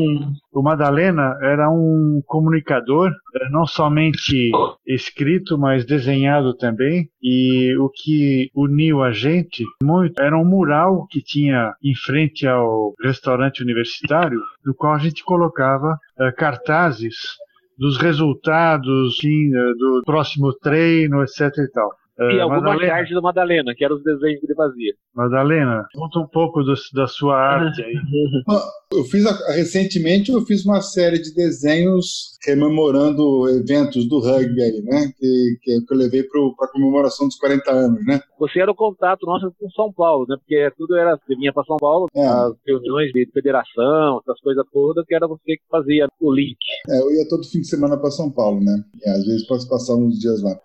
O 0.54 0.62
Madalena 0.62 1.38
era 1.41 1.70
um 1.70 2.22
comunicador, 2.26 3.12
eh, 3.12 3.50
não 3.50 3.68
somente 3.68 4.50
escrito, 4.88 5.58
mas 5.58 5.86
desenhado 5.86 6.56
também. 6.56 7.10
E 7.22 7.76
o 7.78 7.89
que 7.89 8.50
uniu 8.56 9.04
a 9.04 9.12
gente 9.12 9.66
muito 9.84 10.22
era 10.22 10.38
um 10.38 10.46
mural 10.46 11.06
que 11.10 11.22
tinha 11.22 11.74
em 11.84 11.93
frente 11.93 12.48
ao 12.48 12.93
restaurante 13.04 13.62
universitário, 13.62 14.39
no 14.66 14.74
qual 14.74 14.93
a 14.93 15.00
gente 15.00 15.26
colocava 15.26 16.00
uh, 16.18 16.34
cartazes 16.38 17.36
dos 17.78 17.98
resultados 17.98 19.18
eh, 19.26 19.74
do 19.78 20.04
próximo 20.06 20.54
treino, 20.54 21.22
etc 21.22 21.52
e 21.58 21.72
tal. 21.74 21.91
E 22.18 22.38
uh, 22.38 22.43
alguma 22.43 22.72
arte 22.72 23.13
do 23.13 23.22
Madalena, 23.22 23.74
que 23.76 23.84
eram 23.84 23.97
os 23.97 24.03
desenhos 24.03 24.39
que 24.39 24.45
ele 24.45 24.55
fazia. 24.55 24.93
Madalena, 25.13 25.86
conta 25.93 26.20
um 26.20 26.28
pouco 26.28 26.63
do, 26.63 26.74
da 26.93 27.07
sua 27.07 27.36
arte 27.36 27.82
aí. 27.84 27.93
Eu 28.93 29.03
fiz 29.03 29.26
a, 29.26 29.53
recentemente 29.53 30.32
eu 30.32 30.41
fiz 30.41 30.63
uma 30.63 30.80
série 30.80 31.20
de 31.20 31.34
desenhos 31.34 32.38
rememorando 32.45 33.49
eventos 33.49 34.07
do 34.07 34.20
rugby 34.20 34.61
aí, 34.61 34.82
né? 34.84 35.11
Que, 35.18 35.57
que, 35.61 35.82
que 35.82 35.93
eu 35.93 35.97
levei 35.97 36.24
para 36.24 36.39
a 36.61 36.72
comemoração 36.72 37.28
dos 37.28 37.36
40 37.36 37.72
anos, 37.72 38.05
né? 38.05 38.22
Você 38.39 38.59
era 38.59 38.72
o 38.72 38.76
contato 38.76 39.26
nosso 39.26 39.51
com 39.59 39.70
São 39.72 39.91
Paulo, 39.91 40.26
né? 40.30 40.38
Porque 40.38 40.72
tudo 40.78 40.95
era 40.95 41.18
você 41.18 41.36
vinha 41.36 41.51
para 41.51 41.66
São 41.66 41.78
Paulo, 41.78 42.07
é. 42.16 42.26
as 42.26 42.53
reuniões 42.66 43.11
de 43.11 43.30
federação, 43.34 44.22
essas 44.22 44.39
coisas 44.39 44.63
todas, 44.72 45.05
que 45.05 45.16
era 45.16 45.28
você 45.28 45.57
que 45.57 45.63
fazia 45.70 46.07
o 46.22 46.32
link. 46.32 46.57
É, 46.88 47.01
eu 47.01 47.11
ia 47.11 47.28
todo 47.28 47.43
fim 47.43 47.61
de 47.61 47.68
semana 47.68 47.97
para 47.97 48.11
São 48.11 48.32
Paulo, 48.32 48.61
né? 48.63 48.82
E 49.03 49.09
às 49.09 49.26
vezes 49.26 49.47
posso 49.47 49.68
passar 49.68 49.95
uns 49.95 50.20
dias 50.20 50.41
lá. 50.41 50.55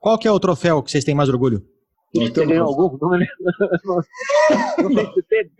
Qual 0.00 0.18
que 0.18 0.28
é 0.28 0.30
o 0.30 0.40
troféu 0.40 0.82
que 0.82 0.90
vocês 0.90 1.04
têm 1.04 1.14
mais 1.14 1.28
orgulho? 1.28 1.66
Você 2.14 2.46
ganhou 2.46 2.66
algum? 2.68 2.96
Não 3.00 3.18
Não 4.82 5.12
se 5.12 5.22
teve, 5.22 5.50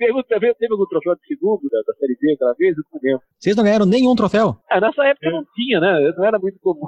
algum 0.70 0.86
troféu 0.86 1.14
de 1.16 1.26
segundo 1.26 1.68
da, 1.70 1.78
da 1.86 1.94
Série 1.94 2.16
B 2.20 2.32
aquela 2.34 2.54
vez? 2.54 2.76
Eu 2.76 2.84
não 2.92 3.00
lembro. 3.02 3.22
Vocês 3.38 3.56
não 3.56 3.64
ganharam 3.64 3.86
nenhum 3.86 4.14
troféu? 4.14 4.56
É, 4.70 4.80
nessa 4.80 5.04
época 5.06 5.30
não 5.30 5.44
tinha, 5.54 5.80
né? 5.80 6.12
Não 6.16 6.24
era 6.24 6.38
muito 6.38 6.58
comum. 6.60 6.80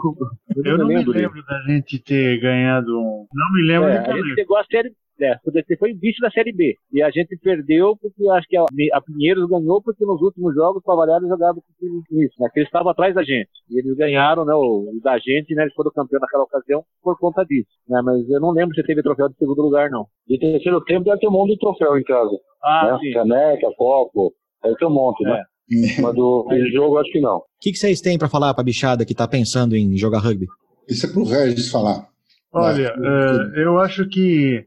Eu, 0.57 0.65
eu 0.65 0.79
não, 0.79 0.87
me 0.87 0.97
lembro, 0.97 1.13
me 1.13 1.21
lembro 1.21 1.45
da 1.45 1.61
gente 1.63 1.99
ter 1.99 2.41
ganhado 2.41 2.99
um. 2.99 3.27
Não 3.33 3.53
me 3.53 3.67
lembro. 3.67 3.89
É, 3.89 3.99
a 3.99 4.17
gente 4.17 4.35
pegou 4.35 4.57
a 4.57 4.65
Série 4.65 4.93
é, 5.21 5.37
o 5.45 5.51
DC 5.51 5.77
foi 5.79 5.95
vice 5.95 6.21
da 6.21 6.31
Série 6.31 6.53
B. 6.53 6.77
E 6.93 7.03
a 7.03 7.11
gente 7.11 7.37
perdeu 7.39 7.97
porque 7.97 8.29
acho 8.31 8.47
que 8.47 8.57
a, 8.57 8.65
a 8.93 9.01
Pinheiros 9.01 9.49
ganhou 9.49 9.83
porque 9.83 10.05
nos 10.05 10.23
últimos 10.23 10.55
jogos 10.55 10.81
o 10.81 10.85
Pavarelli 10.85 11.27
jogava 11.29 11.55
com 11.55 11.61
o 11.61 12.03
time 12.03 12.25
isso, 12.25 12.41
né? 12.41 12.49
Que 12.53 12.61
eles 12.61 12.69
estavam 12.69 12.91
atrás 12.91 13.15
da 13.15 13.23
gente. 13.23 13.51
E 13.69 13.79
eles 13.79 13.97
ganharam, 13.97 14.45
né? 14.45 14.55
O, 14.55 14.87
da 15.03 15.19
gente, 15.19 15.55
né? 15.55 15.63
Eles 15.63 15.75
foram 15.75 15.91
campeão 15.91 16.21
naquela 16.21 16.45
ocasião 16.45 16.85
por 17.03 17.19
conta 17.19 17.45
disso. 17.45 17.69
Né? 17.89 18.01
Mas 18.03 18.29
eu 18.31 18.41
não 18.41 18.53
lembro 18.53 18.75
se 18.75 18.83
teve 18.85 19.03
troféu 19.03 19.29
de 19.29 19.37
segundo 19.37 19.63
lugar, 19.63 19.91
não. 19.91 20.07
De 20.29 20.39
terceiro 20.39 20.81
tempo 20.85 21.05
deve 21.05 21.19
ter 21.19 21.29
um 21.29 21.33
monte 21.33 21.53
de 21.53 21.59
troféu 21.59 21.99
em 21.99 22.05
casa. 22.05 22.37
Ah, 22.63 22.93
né? 22.93 22.99
sim. 23.01 23.13
Caneca, 23.13 23.69
copo, 23.77 24.35
deve 24.63 24.77
ter 24.77 24.87
um 24.87 24.91
monte, 24.91 25.25
né? 25.25 25.43
É. 25.43 26.01
Mas 26.01 26.15
do 26.15 26.47
jogo 26.73 26.99
acho 26.99 27.11
que 27.11 27.21
não. 27.21 27.37
O 27.37 27.43
que, 27.61 27.73
que 27.73 27.79
vocês 27.79 28.01
têm 28.01 28.19
para 28.19 28.29
falar 28.29 28.55
pra 28.55 28.65
bichada 28.65 29.05
que 29.05 29.15
tá 29.15 29.29
pensando 29.29 29.77
em 29.77 29.97
jogar 29.97 30.19
rugby? 30.21 30.47
Isso 30.89 31.07
é 31.07 31.13
pro 31.13 31.25
Regis 31.25 31.71
falar. 31.71 32.09
Olha, 32.53 32.95
uh, 32.97 33.59
eu 33.59 33.79
acho 33.79 34.09
que 34.09 34.65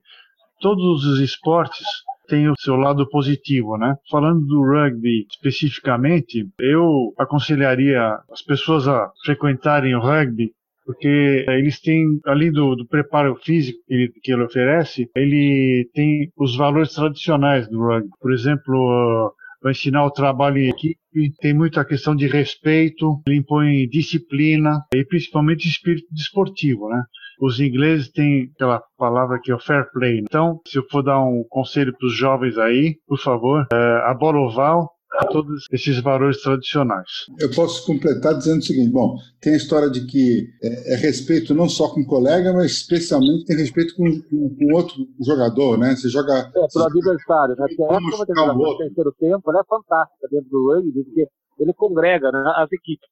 todos 0.60 1.04
os 1.06 1.20
esportes 1.20 1.88
têm 2.28 2.48
o 2.48 2.54
seu 2.60 2.76
lado 2.76 3.10
positivo, 3.10 3.78
né? 3.78 3.96
Falando 4.10 4.46
do 4.46 4.62
rugby 4.62 5.26
especificamente, 5.32 6.48
eu 6.60 7.14
aconselharia 7.18 8.20
as 8.32 8.42
pessoas 8.44 8.88
a 8.88 9.12
frequentarem 9.26 9.96
o 9.96 10.00
rugby 10.00 10.52
porque 10.92 11.46
eles 11.48 11.80
têm, 11.80 12.20
além 12.26 12.52
do, 12.52 12.76
do 12.76 12.86
preparo 12.86 13.36
físico 13.38 13.80
que 13.88 13.94
ele, 13.94 14.12
que 14.22 14.32
ele, 14.34 14.44
oferece, 14.44 15.10
ele 15.16 15.90
tem 15.94 16.30
os 16.38 16.58
valores 16.58 16.94
tradicionais 16.94 17.68
do 17.70 17.80
rugby. 17.80 18.10
Por 18.20 18.34
exemplo, 18.34 18.76
uh, 18.76 19.32
vai 19.64 19.72
ensinar 19.72 20.06
o 20.06 20.12
trabalho 20.12 20.58
em 20.58 20.70
equipe, 20.70 20.98
tem 21.40 21.54
muita 21.54 21.86
questão 21.86 22.14
de 22.14 22.28
respeito, 22.28 23.22
ele 23.26 23.38
impõe 23.38 23.88
disciplina 23.88 24.82
e 24.94 25.06
principalmente 25.06 25.68
espírito 25.68 26.08
desportivo, 26.12 26.90
né? 26.90 27.02
Os 27.40 27.60
ingleses 27.60 28.12
têm 28.12 28.52
aquela 28.54 28.84
palavra 28.98 29.40
que 29.42 29.52
é 29.52 29.56
o 29.56 29.60
fair 29.60 29.90
play. 29.94 30.20
Então, 30.20 30.60
se 30.68 30.78
eu 30.78 30.84
for 30.92 31.02
dar 31.02 31.24
um 31.24 31.44
conselho 31.50 31.96
para 31.98 32.06
os 32.06 32.16
jovens 32.16 32.58
aí, 32.58 32.98
por 33.08 33.18
favor, 33.18 33.66
é, 33.74 33.76
a 34.06 34.14
bola 34.14 34.40
oval 34.40 34.90
todos 35.32 35.66
esses 35.72 36.02
valores 36.02 36.42
tradicionais. 36.42 37.26
Eu 37.40 37.52
posso 37.54 37.86
completar 37.86 38.34
dizendo 38.36 38.60
o 38.60 38.64
seguinte: 38.64 38.92
bom, 38.92 39.18
tem 39.42 39.54
a 39.54 39.58
história 39.58 39.90
de 39.90 40.06
que 40.06 40.48
é, 40.64 40.94
é 40.94 40.96
respeito 40.96 41.54
não 41.54 41.68
só 41.68 41.94
com 41.94 42.02
o 42.02 42.06
colega, 42.06 42.54
mas 42.54 42.72
especialmente 42.72 43.46
tem 43.46 43.58
respeito 43.58 43.96
com, 43.96 44.06
com, 44.22 44.56
com 44.56 44.74
outro 44.74 44.96
jogador, 45.20 45.78
né? 45.78 45.96
Você 45.96 46.10
joga. 46.10 46.52
É, 46.56 46.68
pro 46.72 46.84
adversário, 46.84 47.56
né? 47.58 47.66
Porque 47.68 47.84
essa 47.84 48.54
do 48.54 48.78
terceiro 48.78 49.16
tempo 49.20 49.52
é 49.52 49.64
fantástica 49.66 50.28
dentro 50.32 50.50
do 50.50 50.74
rugby, 50.74 51.04
porque 51.04 51.28
ele 51.60 51.74
congrega 51.74 52.32
né, 52.32 52.44
as 52.56 52.72
equipes 52.72 53.08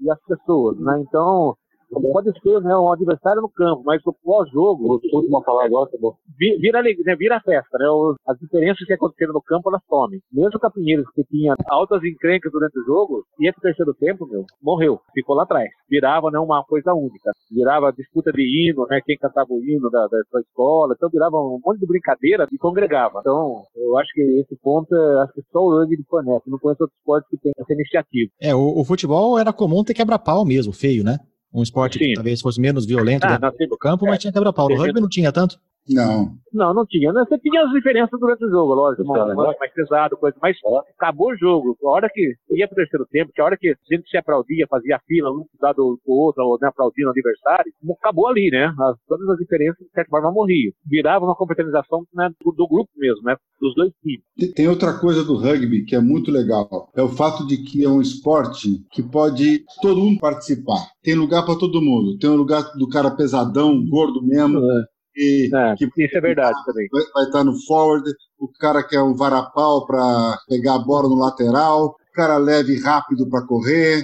e 0.00 0.10
as 0.10 0.18
pessoas, 0.26 0.78
né? 0.78 1.02
Então, 1.06 1.56
Pode 1.92 2.32
ser 2.40 2.60
né, 2.62 2.76
um 2.76 2.90
adversário 2.90 3.42
no 3.42 3.50
campo, 3.50 3.82
mas 3.84 4.00
o 4.06 4.12
pós-jogo, 4.12 5.00
última 5.12 5.42
falar 5.42 5.66
agora, 5.66 5.90
tá 5.90 5.98
bom. 6.00 6.14
Vira, 6.38 6.82
né, 6.82 7.16
vira 7.16 7.40
festa, 7.40 7.78
né? 7.78 7.86
As 8.26 8.38
diferenças 8.38 8.86
que 8.86 8.94
aconteceram 8.94 9.34
no 9.34 9.42
campo, 9.42 9.68
elas 9.68 9.82
tomem. 9.88 10.20
Mesmo 10.32 10.56
o 10.56 10.60
Capinheiros, 10.60 11.06
que 11.14 11.22
tinha 11.24 11.54
altas 11.68 12.02
encrencas 12.02 12.50
durante 12.50 12.78
o 12.80 12.84
jogo, 12.84 13.24
ia 13.38 13.52
pro 13.52 13.62
terceiro 13.62 13.94
tempo, 13.94 14.26
meu, 14.26 14.44
morreu. 14.62 15.00
Ficou 15.12 15.36
lá 15.36 15.42
atrás. 15.42 15.68
Virava 15.88 16.30
né, 16.30 16.38
uma 16.38 16.64
coisa 16.64 16.94
única. 16.94 17.30
Virava 17.50 17.92
disputa 17.92 18.32
de 18.32 18.42
hino, 18.42 18.86
né? 18.88 19.00
Quem 19.04 19.18
cantava 19.18 19.52
o 19.52 19.62
hino 19.62 19.90
da, 19.90 20.06
da, 20.06 20.18
da 20.32 20.40
escola. 20.40 20.94
Então 20.96 21.10
virava 21.10 21.36
um 21.36 21.60
monte 21.64 21.80
de 21.80 21.86
brincadeira 21.86 22.48
e 22.50 22.58
congregava. 22.58 23.20
Então, 23.20 23.62
eu 23.76 23.98
acho 23.98 24.10
que 24.14 24.22
esse 24.40 24.56
ponto, 24.62 24.94
acho 24.94 25.34
que 25.34 25.42
só 25.52 25.60
o 25.60 25.78
rugby 25.78 26.02
fornece. 26.08 26.48
Não 26.48 26.58
conheço 26.58 26.84
outro 26.84 26.96
esporte 26.96 27.28
que 27.30 27.36
tem 27.38 27.52
essa 27.58 27.72
iniciativa. 27.72 28.30
É, 28.40 28.54
o, 28.54 28.80
o 28.80 28.84
futebol 28.84 29.38
era 29.38 29.52
comum 29.52 29.84
ter 29.84 29.94
quebra-pau 29.94 30.44
mesmo, 30.44 30.72
feio, 30.72 31.04
né? 31.04 31.18
Um 31.52 31.62
esporte 31.62 31.98
Sim. 31.98 32.06
que 32.06 32.14
talvez 32.14 32.40
fosse 32.40 32.60
menos 32.60 32.86
violento 32.86 33.24
ah, 33.24 33.36
dentro 33.36 33.68
do 33.68 33.78
campo, 33.78 34.06
mas 34.06 34.18
tinha 34.18 34.32
quebra-pau. 34.32 34.70
O 34.70 34.76
rugby 34.76 35.00
não 35.00 35.08
tinha 35.08 35.30
tanto? 35.30 35.60
Não. 35.88 36.36
Não, 36.52 36.74
não 36.74 36.86
tinha. 36.86 37.12
Você 37.12 37.38
tinha 37.38 37.64
as 37.64 37.72
diferenças 37.72 38.18
durante 38.20 38.44
o 38.44 38.50
jogo, 38.50 38.74
lógico. 38.74 39.04
Mais, 39.04 39.34
mais, 39.34 39.58
mais 39.58 39.72
pesado, 39.72 40.16
coisa. 40.16 40.36
Mas 40.40 40.56
acabou 40.96 41.32
o 41.32 41.36
jogo. 41.36 41.76
A 41.82 41.90
hora 41.90 42.10
que 42.12 42.34
ia 42.50 42.68
pro 42.68 42.76
terceiro 42.76 43.06
tempo, 43.06 43.32
que 43.34 43.40
a 43.40 43.44
hora 43.44 43.56
que 43.56 43.70
a 43.70 43.94
gente 43.94 44.08
se 44.08 44.16
aplaudia, 44.16 44.66
fazia 44.68 45.00
fila, 45.06 45.30
um 45.30 45.44
lado 45.60 45.98
do 46.04 46.12
outro, 46.12 46.44
ou 46.44 46.58
né, 46.60 46.68
aplaudindo 46.68 47.08
o 47.08 47.10
adversário, 47.10 47.72
acabou 47.98 48.28
ali, 48.28 48.50
né? 48.50 48.66
As, 48.66 48.96
todas 49.08 49.28
as 49.30 49.38
diferenças, 49.38 49.84
de 49.84 49.92
certa 49.92 50.10
forma, 50.10 50.30
morriam. 50.30 50.72
Virava 50.86 51.24
uma 51.24 51.34
competitização 51.34 52.04
né, 52.14 52.30
do, 52.44 52.52
do, 52.52 52.68
grupo 52.68 52.90
mesmo, 52.96 53.22
né? 53.22 53.36
Dos 53.60 53.74
dois 53.74 53.92
times. 54.02 54.54
Tem 54.54 54.68
outra 54.68 54.98
coisa 54.98 55.24
do 55.24 55.36
rugby 55.36 55.84
que 55.84 55.96
é 55.96 56.00
muito 56.00 56.30
legal. 56.30 56.68
É 56.94 57.02
o 57.02 57.08
fato 57.08 57.46
de 57.46 57.56
que 57.56 57.84
é 57.84 57.88
um 57.88 58.00
esporte 58.00 58.84
que 58.90 59.02
pode 59.02 59.64
todo 59.80 60.00
mundo 60.00 60.20
participar. 60.20 60.90
Tem 61.02 61.14
lugar 61.14 61.44
para 61.44 61.58
todo 61.58 61.80
mundo. 61.80 62.18
Tem 62.18 62.28
o 62.28 62.34
um 62.34 62.36
lugar 62.36 62.62
do 62.76 62.88
cara 62.88 63.10
pesadão, 63.10 63.82
gordo 63.88 64.22
mesmo. 64.22 64.58
É 64.58 64.92
e, 65.16 65.50
é, 65.54 65.74
que, 65.76 65.84
isso 65.84 66.16
é 66.16 66.20
verdade 66.20 66.54
vai, 66.54 66.64
também. 66.64 66.88
Vai, 66.90 67.02
vai, 67.14 67.24
estar 67.24 67.44
no 67.44 67.58
forward, 67.66 68.10
o 68.38 68.48
cara 68.58 68.82
que 68.82 68.96
é 68.96 69.02
um 69.02 69.14
varapau 69.14 69.86
para 69.86 70.38
pegar 70.48 70.76
a 70.76 70.78
bola 70.84 71.08
no 71.08 71.16
lateral, 71.16 71.86
o 71.86 72.12
cara 72.14 72.36
leve 72.38 72.80
rápido 72.80 73.28
para 73.28 73.46
correr. 73.46 74.02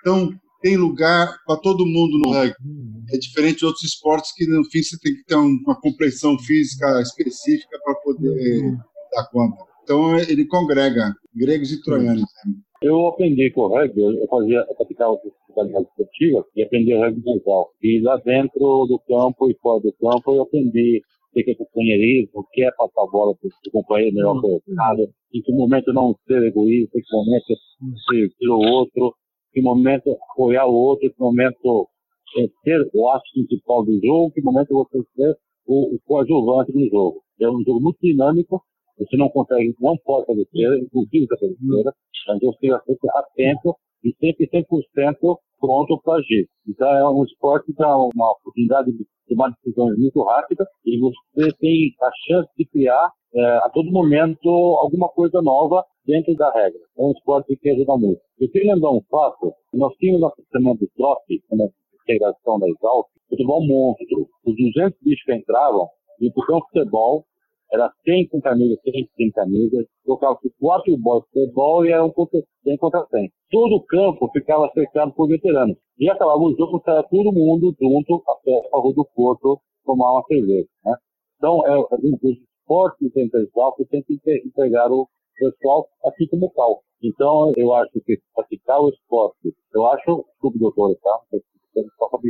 Então, 0.00 0.30
tem 0.62 0.76
lugar 0.76 1.36
para 1.46 1.56
todo 1.58 1.86
mundo 1.86 2.18
no 2.18 2.32
rugby. 2.32 2.54
É 3.10 3.18
diferente 3.18 3.58
de 3.58 3.66
outros 3.66 3.84
esportes 3.84 4.32
que, 4.34 4.46
no 4.46 4.64
fim, 4.64 4.82
você 4.82 4.98
tem 4.98 5.14
que 5.14 5.24
ter 5.24 5.36
uma 5.36 5.78
compreensão 5.80 6.38
física 6.38 7.00
específica 7.02 7.78
para 7.84 7.94
poder 7.96 8.76
dar 9.14 9.28
conta. 9.30 9.64
Então, 9.82 10.18
ele 10.18 10.46
congrega 10.46 11.14
gregos 11.34 11.70
e 11.70 11.80
troianos. 11.82 12.22
Né? 12.22 12.54
Eu 12.82 13.06
aprendi 13.06 13.50
com 13.50 13.62
o 13.62 13.68
rugby, 13.68 14.02
eu 14.02 14.26
fazia, 14.28 14.64
eu 14.68 14.74
praticava 14.74 15.14
atividade 15.14 15.88
esportiva 15.88 16.44
e 16.54 16.62
aprendi 16.62 16.94
rugby 16.94 17.22
mental. 17.24 17.70
E 17.82 18.00
lá 18.00 18.16
dentro 18.18 18.86
do 18.86 18.98
campo 19.08 19.50
e 19.50 19.54
fora 19.62 19.80
do 19.80 19.92
campo 19.94 20.34
eu 20.34 20.42
aprendi 20.42 21.02
o 21.34 21.44
que 21.44 21.50
é 21.50 21.54
companheirismo, 21.54 22.40
o 22.40 22.44
que 22.44 22.64
é 22.64 22.70
passar 22.72 23.02
a 23.02 23.10
bola 23.10 23.34
para 23.34 23.48
o 23.48 23.70
companheiro 23.72 24.14
melhor 24.14 24.40
colocado, 24.40 25.08
em 25.34 25.42
que 25.42 25.52
momento 25.52 25.92
não 25.92 26.14
ser 26.26 26.42
egoísta, 26.42 26.98
em 26.98 27.02
que 27.02 27.16
momento 27.16 27.44
servir 28.08 28.48
o 28.48 28.58
outro, 28.58 29.14
em 29.50 29.54
que 29.54 29.62
momento 29.62 30.16
apoiar 30.30 30.66
o 30.66 30.74
outro, 30.74 31.06
em 31.06 31.10
que 31.10 31.20
momento 31.20 31.88
é, 32.38 32.46
ser 32.64 32.90
o 32.94 33.08
ato 33.10 33.24
principal 33.34 33.84
do 33.84 34.00
jogo, 34.00 34.28
em 34.28 34.32
que 34.32 34.42
momento 34.42 34.68
você 34.72 34.98
ser 35.14 35.36
o, 35.66 35.94
o 35.94 35.98
coadjuvante 36.06 36.72
do 36.72 36.88
jogo. 36.88 37.22
É 37.40 37.48
um 37.48 37.62
jogo 37.62 37.80
muito 37.80 37.98
dinâmico, 38.00 38.62
você 38.98 39.16
não 39.16 39.28
consegue, 39.28 39.74
não 39.80 39.96
pode 39.98 40.26
fazer 40.26 40.40
besteira, 40.44 40.78
inclusive 40.78 41.26
fazer 41.28 41.48
besteira, 41.48 41.92
mas 42.28 42.40
você 42.40 42.58
fica 42.58 42.82
sempre 42.86 43.10
atento 43.14 43.76
e 44.04 44.14
sempre 44.20 44.48
100% 44.48 45.38
pronto 45.60 46.00
para 46.02 46.18
agir. 46.18 46.48
Então 46.68 46.88
é 46.88 47.08
um 47.08 47.24
esporte 47.24 47.66
que 47.66 47.74
dá 47.74 47.96
uma 47.96 48.32
oportunidade 48.32 48.92
de 48.92 49.06
tomar 49.28 49.50
decisões 49.50 49.98
muito 49.98 50.22
rápidas 50.22 50.66
e 50.84 50.98
você 50.98 51.52
tem 51.58 51.92
a 52.02 52.10
chance 52.26 52.50
de 52.56 52.64
criar 52.66 53.10
é, 53.34 53.42
a 53.58 53.70
todo 53.70 53.90
momento 53.90 54.48
alguma 54.48 55.08
coisa 55.08 55.42
nova 55.42 55.84
dentro 56.06 56.34
da 56.36 56.50
regra. 56.52 56.80
É 56.96 57.02
um 57.02 57.12
esporte 57.12 57.56
que 57.56 57.70
ajuda 57.70 57.96
muito. 57.96 58.20
Eu 58.38 58.50
queria 58.50 58.74
lembrar 58.74 58.92
um 58.92 59.02
fato, 59.10 59.52
nós 59.74 59.94
tínhamos 59.96 60.22
na 60.22 60.30
semana 60.52 60.76
do 60.78 60.86
TROF, 60.96 61.20
na 61.52 61.66
integração 62.02 62.58
da 62.58 62.68
Exalc, 62.68 63.08
futebol 63.28 63.66
monstro. 63.66 64.28
Os 64.44 64.54
200 64.56 64.98
bichos 65.02 65.24
que 65.24 65.34
entravam, 65.34 65.88
e 66.20 66.30
por 66.30 66.46
futebol, 66.46 67.24
era 67.72 67.90
100 68.04 68.28
com 68.28 68.40
camisa, 68.40 68.80
100 68.84 69.08
sem 69.16 69.30
camisa, 69.32 69.84
colocava-se 70.04 70.52
quatro 70.60 70.96
bolas 70.96 71.24
de 71.24 71.40
futebol 71.40 71.84
e 71.84 71.92
era 71.92 72.04
um 72.04 72.10
contra 72.10 72.40
100 72.64 72.76
contra 72.78 73.06
100. 73.10 73.32
Todo 73.50 73.76
o 73.76 73.82
campo 73.84 74.30
ficava 74.32 74.70
cercado 74.72 75.12
por 75.12 75.28
veteranos. 75.28 75.76
E 75.98 76.08
acabava 76.08 76.38
o 76.38 76.54
jogo, 76.56 76.82
saia 76.84 77.02
todo 77.04 77.32
mundo 77.32 77.74
junto 77.80 78.22
até 78.28 78.68
a 78.72 78.78
Rua 78.78 78.94
do 78.94 79.04
Porto 79.14 79.60
tomar 79.84 80.12
uma 80.12 80.24
cerveja. 80.24 80.68
Né? 80.84 80.96
Então, 81.36 81.66
é, 81.66 81.72
é 81.72 81.96
um 82.02 82.18
dos 82.22 82.36
esportes 82.60 83.12
centrais 83.12 83.48
que 83.76 83.84
tem 83.86 84.02
que 84.02 84.18
entregar 84.44 84.90
o 84.90 85.08
pessoal 85.38 85.88
aqui 86.04 86.26
como 86.28 86.50
tal. 86.54 86.82
Então, 87.02 87.52
eu 87.56 87.72
acho 87.74 87.92
que 88.04 88.18
praticar 88.34 88.80
o 88.80 88.88
esporte, 88.88 89.54
eu 89.74 89.86
acho, 89.86 90.24
desculpe, 90.32 90.58
doutor, 90.58 90.96
tá? 91.02 91.20
Só 91.98 92.08
para. 92.08 92.20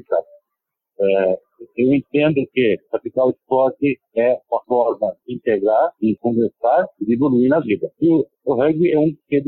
É, 0.98 1.38
eu 1.76 1.94
entendo 1.94 2.36
que 2.52 2.78
praticar 2.90 3.26
o 3.26 3.30
esporte 3.30 3.98
é 4.16 4.38
uma 4.50 4.62
forma 4.64 5.14
de 5.26 5.34
integrar, 5.34 5.92
de 6.00 6.16
conversar 6.16 6.86
e 7.00 7.06
de 7.06 7.14
evoluir 7.14 7.48
na 7.48 7.60
vida. 7.60 7.90
E 8.00 8.08
o, 8.08 8.26
o 8.44 8.54
rugby 8.54 8.92
é 8.92 8.98
um 8.98 9.14
que 9.28 9.36
é 9.36 9.40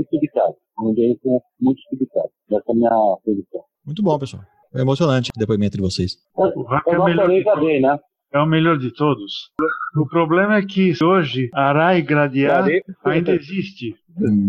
um 0.80 0.94
com 1.22 1.40
muito 1.60 1.80
disputado. 1.90 2.30
Essa 2.50 2.62
é 2.68 2.72
a 2.72 2.74
minha 2.74 3.16
posição. 3.24 3.64
Muito 3.84 4.02
bom, 4.02 4.18
pessoal. 4.18 4.42
É 4.74 4.80
emocionante 4.80 5.30
o 5.34 5.38
depoimento 5.38 5.76
de 5.76 5.82
vocês. 5.82 6.16
O 6.36 6.44
é 6.44 6.98
o 6.98 7.08
de 7.08 7.44
todos. 7.44 7.80
né? 7.80 7.98
É 8.32 8.38
o 8.38 8.46
melhor 8.46 8.78
de 8.78 8.92
todos. 8.92 9.50
O 9.96 10.06
problema 10.06 10.56
é 10.56 10.62
que 10.62 10.92
hoje 11.02 11.48
Arai 11.54 12.02
Gradear 12.02 12.66
ainda 13.04 13.34
existe. 13.34 13.94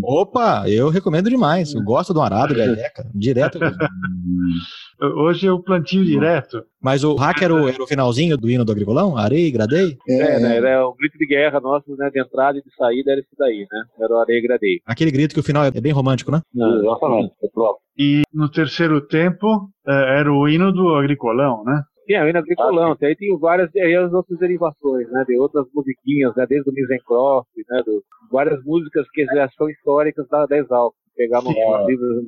Opa, 0.02 0.68
eu 0.68 0.90
recomendo 0.90 1.30
demais. 1.30 1.72
Eu 1.72 1.82
gosto 1.82 2.12
do 2.12 2.20
arado, 2.20 2.54
galheca, 2.54 3.08
direto. 3.14 3.58
Hoje 5.00 5.46
é 5.46 5.52
o 5.52 5.62
plantio 5.62 6.04
direto. 6.04 6.62
Mas 6.78 7.04
o 7.04 7.14
hack 7.14 7.40
era 7.40 7.54
o, 7.54 7.68
era 7.68 7.82
o 7.82 7.86
finalzinho 7.86 8.36
do 8.36 8.50
hino 8.50 8.66
do 8.66 8.72
agricolão? 8.72 9.16
Arei, 9.16 9.50
gradei? 9.50 9.96
É, 10.06 10.36
é 10.36 10.40
né, 10.40 10.56
era 10.56 10.86
o 10.86 10.94
grito 10.94 11.16
de 11.16 11.26
guerra 11.26 11.58
nosso, 11.58 11.96
né? 11.96 12.10
De 12.10 12.20
entrada 12.20 12.58
e 12.58 12.62
de 12.62 12.74
saída 12.74 13.12
era 13.12 13.20
esse 13.20 13.34
daí, 13.38 13.60
né? 13.60 13.84
Era 13.98 14.12
o 14.12 14.18
arei, 14.18 14.42
gradei. 14.42 14.80
Aquele 14.84 15.10
grito 15.10 15.32
que 15.32 15.40
o 15.40 15.44
final 15.44 15.64
é 15.64 15.70
bem 15.70 15.92
romântico, 15.92 16.30
né? 16.30 16.42
Não, 16.54 16.82
exatamente, 16.82 17.32
é 17.42 17.48
próprio. 17.48 17.80
E 17.96 18.22
no 18.32 18.50
terceiro 18.50 19.00
tempo 19.00 19.70
era 19.86 20.30
o 20.30 20.46
hino 20.48 20.70
do 20.70 20.94
agricolão, 20.94 21.64
né? 21.64 21.82
Sim, 22.10 22.16
a 22.16 22.28
hino 22.28 22.40
agricolão. 22.40 22.92
Ah, 22.92 23.06
aí 23.06 23.14
tem 23.14 23.38
várias 23.38 23.70
aí 23.76 23.94
as 23.94 24.12
outras 24.12 24.36
derivações, 24.40 25.08
né? 25.12 25.24
De 25.28 25.38
outras 25.38 25.64
musiquinhas, 25.72 26.34
né? 26.34 26.44
Desde 26.48 26.68
o 26.68 26.72
Misencroft, 26.72 27.48
né? 27.68 27.82
Do, 27.86 28.02
várias 28.32 28.60
músicas 28.64 29.08
que 29.10 29.24
já 29.26 29.48
são 29.50 29.70
históricas 29.70 30.26
da, 30.28 30.44
da 30.46 30.58
Exalc 30.58 30.92
pegar 31.16 31.40
nos 31.40 31.54
livros. 31.86 32.26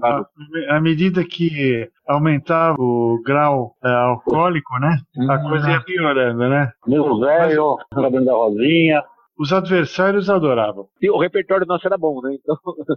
À 0.69 0.81
medida 0.81 1.25
que 1.25 1.91
aumentava 2.07 2.77
o 2.79 3.21
grau 3.25 3.75
é, 3.85 3.89
alcoólico, 3.89 4.79
né? 4.79 4.99
A 5.29 5.43
uhum. 5.43 5.51
coisa 5.51 5.71
ia 5.71 5.81
piorando, 5.83 6.49
né? 6.49 6.71
Meu 6.87 7.19
velho, 7.19 7.77
cabelo 7.93 8.25
da 8.25 8.35
Rosinha. 8.35 9.03
Os 9.37 9.53
adversários 9.53 10.31
adoravam. 10.31 10.87
E 11.01 11.11
o 11.11 11.19
repertório 11.19 11.67
nosso 11.67 11.87
era 11.87 11.99
bom, 11.99 12.21
né? 12.23 12.37
Então... 12.41 12.57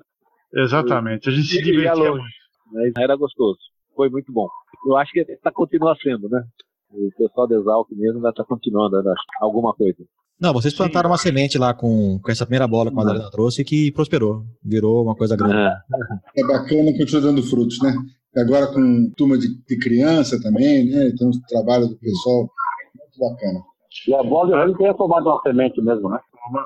Exatamente, 0.54 1.30
a 1.30 1.32
gente 1.32 1.48
se 1.48 1.62
divertia 1.64 2.12
muito. 2.12 3.00
Era 3.00 3.16
gostoso, 3.16 3.58
foi 3.96 4.10
muito 4.10 4.32
bom. 4.32 4.48
Eu 4.86 4.96
acho 4.98 5.12
que 5.12 5.20
está 5.22 5.52
continua 5.52 5.96
sendo, 6.02 6.30
né? 6.30 6.44
O 6.92 7.10
pessoal 7.18 7.48
do 7.48 7.56
Exalc 7.56 7.90
mesmo 7.92 8.18
ainda 8.18 8.30
está 8.30 8.44
continuando, 8.44 9.02
né? 9.04 9.14
alguma 9.42 9.74
coisa. 9.74 9.98
Não, 10.40 10.52
vocês 10.52 10.74
plantaram 10.74 11.10
uma 11.10 11.18
semente 11.18 11.58
lá 11.58 11.74
com, 11.74 12.20
com 12.22 12.32
essa 12.32 12.46
primeira 12.46 12.68
bola 12.68 12.90
que 12.92 12.94
a 12.94 12.98
Madalena 12.98 13.32
trouxe 13.32 13.64
que 13.64 13.92
prosperou. 13.92 14.44
Virou 14.64 15.04
uma 15.04 15.16
coisa 15.16 15.36
grande. 15.36 15.56
É, 15.56 16.42
é 16.42 16.48
bacana 16.48 16.98
continuar 16.98 17.22
dando 17.22 17.42
frutos, 17.44 17.82
né? 17.82 17.94
Agora 18.36 18.68
com 18.68 19.10
turma 19.16 19.38
de, 19.38 19.48
de 19.64 19.80
criança 19.80 20.42
também, 20.42 20.90
né? 20.90 21.14
Tem 21.18 21.28
uns 21.28 21.40
trabalhos 21.48 21.90
do 21.90 21.98
pessoal 21.98 22.50
muito 22.96 23.20
bacana. 23.20 23.60
E 24.08 24.14
a 24.14 24.24
bola 24.24 24.64
ele 24.64 24.76
tem 24.76 24.94
formado 24.98 25.30
uma 25.30 25.42
semente 25.42 25.82
mesmo, 25.82 26.10
né? 26.10 26.20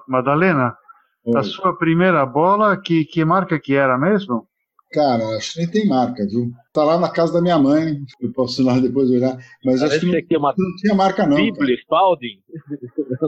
Madalena, 0.07 0.75
Oi. 1.25 1.39
a 1.39 1.43
sua 1.43 1.77
primeira 1.77 2.25
bola, 2.25 2.75
que, 2.75 3.05
que 3.05 3.23
marca 3.23 3.59
que 3.59 3.75
era 3.75 3.99
mesmo? 3.99 4.47
Cara, 4.91 5.37
acho 5.37 5.53
que 5.53 5.59
nem 5.59 5.69
tem 5.69 5.87
marca, 5.87 6.25
viu? 6.25 6.51
Tá 6.73 6.83
lá 6.83 6.97
na 6.97 7.11
casa 7.11 7.33
da 7.33 7.41
minha 7.41 7.59
mãe, 7.59 7.99
eu 8.19 8.33
posso 8.33 8.63
lá 8.63 8.79
depois 8.79 9.09
olhar, 9.11 9.37
mas 9.63 9.81
Parece 9.81 9.97
acho 9.97 9.99
que 9.99 10.11
não, 10.11 10.27
que 10.27 10.37
uma... 10.37 10.53
não 10.57 10.75
tinha 10.77 10.95
marca 10.95 11.27
não. 11.27 11.37
Bíblia, 11.37 11.75
Spalding? 11.77 12.41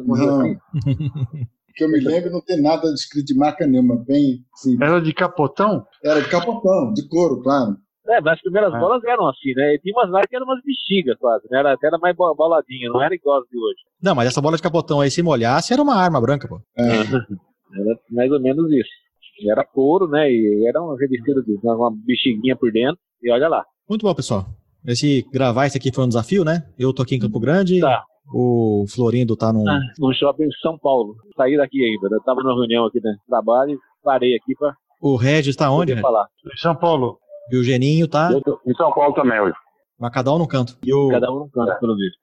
Não. 0.06 0.56
que 1.76 1.84
eu 1.84 1.90
me 1.90 2.00
lembro 2.00 2.32
não 2.32 2.42
tem 2.42 2.60
nada 2.60 2.88
escrito 2.92 3.28
de 3.28 3.38
marca 3.38 3.68
nenhuma, 3.68 3.96
bem 3.96 4.44
simples. 4.56 4.90
Era 4.90 5.00
de 5.00 5.14
capotão? 5.14 5.86
Era 6.04 6.22
de 6.22 6.30
capotão, 6.30 6.94
de 6.94 7.08
couro, 7.08 7.44
claro. 7.44 7.78
É, 8.08 8.20
mas 8.20 8.34
as 8.34 8.42
primeiras 8.42 8.74
é. 8.74 8.80
bolas 8.80 9.04
eram 9.04 9.30
assim, 9.30 9.54
né? 9.56 9.76
E 9.76 9.80
tinha 9.80 9.94
umas 9.96 10.10
marcas 10.10 10.30
que 10.32 10.36
eram 10.36 10.48
umas 10.48 10.64
bexigas 10.64 11.16
quase, 11.20 11.46
né? 11.52 11.60
Era, 11.60 11.74
até 11.74 11.88
era 11.88 12.00
mais 12.00 12.16
boladinha, 12.16 12.90
não 12.90 13.04
era 13.04 13.14
igual 13.14 13.40
as 13.40 13.48
de 13.48 13.56
hoje. 13.56 13.82
Não, 14.02 14.16
mas 14.16 14.28
essa 14.28 14.42
bola 14.42 14.58
de 14.58 14.64
capotão 14.64 15.00
aí, 15.00 15.12
se 15.12 15.22
molhasse, 15.22 15.72
era 15.72 15.82
uma 15.82 15.96
arma 15.96 16.20
branca, 16.20 16.48
pô. 16.48 16.60
É. 16.76 16.82
era 17.80 18.00
mais 18.10 18.32
ou 18.32 18.42
menos 18.42 18.72
isso 18.72 19.01
era 19.50 19.66
couro, 19.66 20.08
né? 20.08 20.32
E 20.32 20.68
era 20.68 20.82
um 20.82 20.96
revestido 20.96 21.44
de 21.44 21.58
uma 21.64 21.92
bexiguinha 21.92 22.56
por 22.56 22.72
dentro. 22.72 23.00
E 23.22 23.32
olha 23.32 23.48
lá. 23.48 23.64
Muito 23.90 24.06
bom, 24.06 24.14
pessoal. 24.14 24.46
Esse 24.86 25.26
gravar 25.32 25.68
esse 25.68 25.78
aqui 25.78 25.94
foi 25.94 26.04
um 26.04 26.08
desafio, 26.08 26.44
né? 26.44 26.66
Eu 26.78 26.94
tô 26.94 27.04
aqui 27.04 27.16
em 27.16 27.20
Campo 27.20 27.40
Grande. 27.40 27.80
Tá. 27.80 28.04
O 28.34 28.86
Florindo 28.88 29.36
tá 29.36 29.52
num. 29.52 29.68
Ah, 29.68 29.80
no 30.00 30.14
shopping 30.14 30.46
em 30.46 30.52
São 30.62 30.78
Paulo. 30.78 31.16
Saí 31.36 31.58
daqui 31.58 31.84
ainda. 31.84 32.16
Eu 32.16 32.22
tava 32.22 32.42
numa 32.42 32.56
reunião 32.56 32.86
aqui 32.86 33.00
no 33.04 33.12
trabalho 33.28 33.74
e 33.74 33.78
parei 34.04 34.36
aqui 34.36 34.56
pra. 34.58 34.74
O 35.02 35.16
Regis 35.16 35.56
tá 35.56 35.70
onde? 35.72 36.00
Falar. 36.00 36.28
Em 36.46 36.58
São 36.58 36.76
Paulo. 36.76 37.18
E 37.52 37.58
o 37.58 37.64
Geninho 37.64 38.08
tá. 38.08 38.32
Em 38.66 38.74
São 38.76 38.94
Paulo 38.94 39.14
também 39.14 39.40
hoje. 39.40 39.56
Mas 40.00 40.12
cada 40.12 40.34
um 40.34 40.40
no 40.40 40.48
canto. 40.48 40.78
E 40.84 40.94
o... 40.94 41.10
Cada 41.10 41.32
um 41.32 41.40
no 41.40 41.50
canto, 41.50 41.80
pelo 41.80 41.96
visto. 41.96 42.18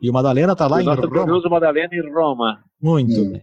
E 0.00 0.08
o 0.08 0.12
Madalena 0.12 0.56
tá 0.56 0.66
lá 0.66 0.78
o 0.78 0.80
em 0.80 0.84
Roma? 0.84 1.26
Nosso 1.26 1.50
Madalena 1.50 1.90
em 1.92 2.12
Roma. 2.12 2.58
Muito 2.80 3.20
hum. 3.20 3.32
bem. 3.32 3.42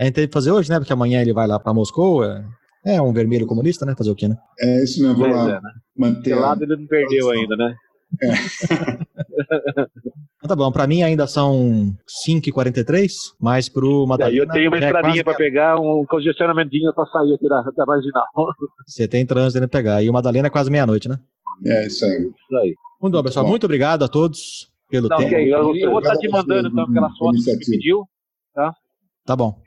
A 0.00 0.04
gente 0.04 0.14
tem 0.14 0.26
que 0.26 0.32
fazer 0.32 0.50
hoje, 0.50 0.70
né? 0.70 0.78
Porque 0.78 0.94
amanhã 0.94 1.20
ele 1.20 1.34
vai 1.34 1.46
lá 1.46 1.60
pra 1.60 1.74
Moscou. 1.74 2.24
É... 2.24 2.42
É, 2.86 3.02
um 3.02 3.12
vermelho 3.12 3.46
comunista, 3.46 3.84
né? 3.84 3.94
Fazer 3.94 4.10
o 4.10 4.14
quê, 4.14 4.26
né? 4.26 4.38
É, 4.58 4.82
isso 4.82 5.02
mesmo, 5.02 5.18
vou 5.18 5.28
lá 5.28 5.50
é, 5.50 5.60
né? 5.60 5.70
manter. 5.94 6.30
Pelo 6.30 6.40
lado 6.40 6.64
ele 6.64 6.76
não 6.76 6.86
perdeu 6.86 7.30
ainda, 7.30 7.54
né? 7.54 7.74
É. 8.22 8.30
tá 10.48 10.56
bom, 10.56 10.72
pra 10.72 10.86
mim 10.86 11.02
ainda 11.02 11.26
são 11.26 11.94
5h43, 12.26 13.10
mas 13.38 13.68
pro 13.68 14.06
Madalena... 14.06 14.38
É, 14.38 14.42
eu 14.42 14.48
tenho 14.48 14.70
uma 14.70 14.78
estradinha 14.78 15.20
é 15.20 15.24
pra 15.24 15.34
pegar, 15.34 15.78
um 15.78 16.06
congestionamentinho 16.06 16.94
pra 16.94 17.04
sair 17.04 17.34
aqui 17.34 17.46
da, 17.46 17.60
da 17.76 17.84
marginal. 17.84 18.24
Você 18.88 19.06
tem 19.06 19.26
trânsito 19.26 19.58
pra 19.58 19.68
pegar, 19.68 20.02
e 20.02 20.08
o 20.08 20.12
Madalena 20.14 20.48
é 20.48 20.50
quase 20.50 20.70
meia-noite, 20.70 21.06
né? 21.06 21.18
É, 21.66 21.86
isso 21.86 22.06
aí. 22.06 22.22
Isso 22.22 22.56
aí. 22.56 22.74
Muito 23.02 23.14
bom, 23.14 23.22
pessoal, 23.22 23.46
muito 23.46 23.64
obrigado 23.64 24.02
a 24.02 24.08
todos 24.08 24.70
pelo 24.88 25.08
não, 25.08 25.18
tempo. 25.18 25.28
Okay, 25.28 25.54
eu, 25.54 25.76
eu, 25.76 25.90
vou 25.90 26.00
estar 26.00 26.16
te 26.16 26.26
mandando 26.30 26.68
então 26.68 26.84
aquelas 26.84 27.14
fotos 27.18 27.44
que 27.44 27.50
você 27.50 27.70
pediu, 27.70 28.08
tá? 28.54 28.72
Tá 29.26 29.36
bom. 29.36 29.60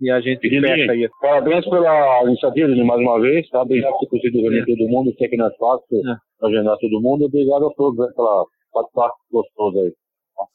E 0.00 0.10
a 0.10 0.20
gente 0.20 0.48
fecha 0.48 0.92
aí. 0.92 1.08
Parabéns 1.20 1.64
pela 1.68 2.24
iniciativa 2.24 2.74
de 2.74 2.82
mais 2.82 3.00
uma 3.00 3.20
vez, 3.20 3.48
tá? 3.50 3.62
Obrigado 3.62 3.92
por 3.92 4.00
ter 4.00 4.06
conseguido 4.06 4.42
reunir 4.42 4.64
todo 4.64 4.88
mundo, 4.88 5.14
sei 5.18 5.28
que 5.28 5.36
não 5.36 5.46
é 5.46 5.50
fácil 5.50 5.98
é. 5.98 6.46
agendar 6.46 6.78
todo 6.78 7.02
mundo, 7.02 7.26
obrigado 7.26 7.66
a 7.66 7.74
todos 7.74 7.98
né, 7.98 8.06
pela 8.16 8.44
participação 8.72 9.16
gostosa 9.30 9.78
aí. 9.80 9.92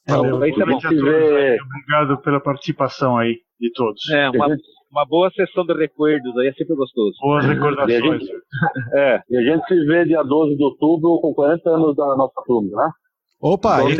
Valeu, 0.08 0.42
aí 0.42 0.52
também 0.52 0.80
se 0.80 0.88
vê... 0.88 1.58
Obrigado 1.60 2.20
pela 2.22 2.40
participação 2.40 3.16
aí 3.18 3.36
de 3.60 3.70
todos. 3.72 4.02
É, 4.10 4.30
uma, 4.30 4.48
uma 4.90 5.06
boa 5.06 5.30
sessão 5.30 5.64
de 5.64 5.74
recuerdos 5.74 6.36
aí 6.38 6.48
é 6.48 6.52
sempre 6.52 6.74
gostoso. 6.74 7.16
Boas 7.20 7.44
recordações. 7.44 7.92
E 7.92 7.96
a, 7.96 8.12
gente, 8.12 8.32
é, 8.94 9.20
e 9.30 9.36
a 9.36 9.42
gente 9.42 9.66
se 9.68 9.84
vê 9.86 10.04
dia 10.06 10.24
12 10.24 10.56
de 10.56 10.64
outubro 10.64 11.20
com 11.20 11.32
40 11.32 11.70
anos 11.70 11.94
da 11.94 12.16
nossa 12.16 12.42
turma, 12.44 12.84
né? 12.84 12.90
Opa, 13.40 13.80
eu, 13.82 13.90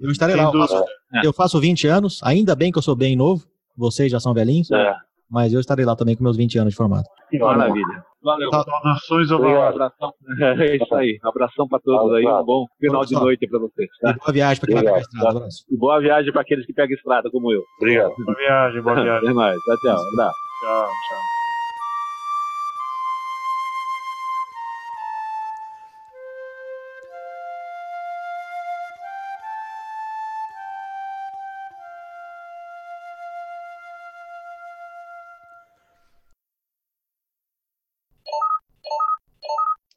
eu 0.00 0.10
estarei 0.10 0.34
lá. 0.34 0.44
Eu 0.44 0.52
faço, 0.52 0.84
eu 1.24 1.32
faço 1.32 1.60
20 1.60 1.86
anos, 1.86 2.20
ainda 2.24 2.56
bem 2.56 2.72
que 2.72 2.78
eu 2.78 2.82
sou 2.82 2.96
bem 2.96 3.14
novo. 3.14 3.51
Vocês 3.76 4.10
já 4.10 4.20
são 4.20 4.34
velhinhos? 4.34 4.70
É. 4.70 4.94
mas 5.30 5.52
eu 5.54 5.60
estarei 5.60 5.84
lá 5.86 5.96
também 5.96 6.14
com 6.14 6.22
meus 6.22 6.36
20 6.36 6.58
anos 6.58 6.72
de 6.72 6.76
formato. 6.76 7.08
Maravilha. 7.40 8.04
Valeu. 8.22 8.50
Tá. 8.50 8.62
Donações 8.64 9.30
ou 9.30 9.40
Um 9.40 9.62
abração. 9.62 10.12
É 10.40 10.76
isso 10.76 10.94
aí. 10.94 11.18
Um 11.24 11.28
abração 11.28 11.66
para 11.66 11.80
todos 11.80 12.14
aí. 12.14 12.24
Um 12.26 12.44
bom 12.44 12.66
final 12.78 13.04
de 13.04 13.14
noite 13.14 13.48
para 13.48 13.58
vocês. 13.58 13.88
E 13.98 14.00
Tá? 14.02 14.12
boa 14.12 14.32
viagem 14.32 14.60
pra 14.60 14.66
quem 14.66 14.74
vai 14.76 14.84
pegar 14.84 14.96
a 14.96 15.00
estrada. 15.00 15.48
E 15.70 15.76
boa 15.76 16.00
viagem 16.00 16.32
para 16.32 16.42
aqueles 16.42 16.66
que 16.66 16.72
pegam 16.74 16.94
estrada 16.94 17.30
como 17.30 17.50
eu. 17.52 17.62
Obrigado. 17.80 18.12
Boa 18.24 18.36
viagem, 18.36 18.82
boa 18.82 18.94
viagem. 19.02 19.28
Até 19.28 19.32
mais. 19.32 19.56
Tchau, 19.64 19.76
tchau. 19.78 19.90
Abraço. 20.12 20.34
Tchau, 20.62 20.86
tchau. 21.08 21.41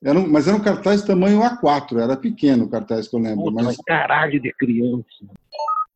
Era 0.06 0.20
um- 0.20 0.32
mas 0.32 0.48
era 0.48 0.56
um 0.56 0.62
cartaz 0.62 1.02
tamanho 1.02 1.42
A4, 1.42 1.98
era 2.00 2.16
pequeno 2.16 2.66
o 2.66 2.70
cartaz 2.70 3.08
que 3.08 3.16
eu 3.16 3.20
lembro. 3.20 3.46
Puta, 3.46 3.56
Mas 3.56 3.66
mas 3.66 3.78
caralho 3.78 4.40
de 4.40 4.54
criança. 4.54 5.04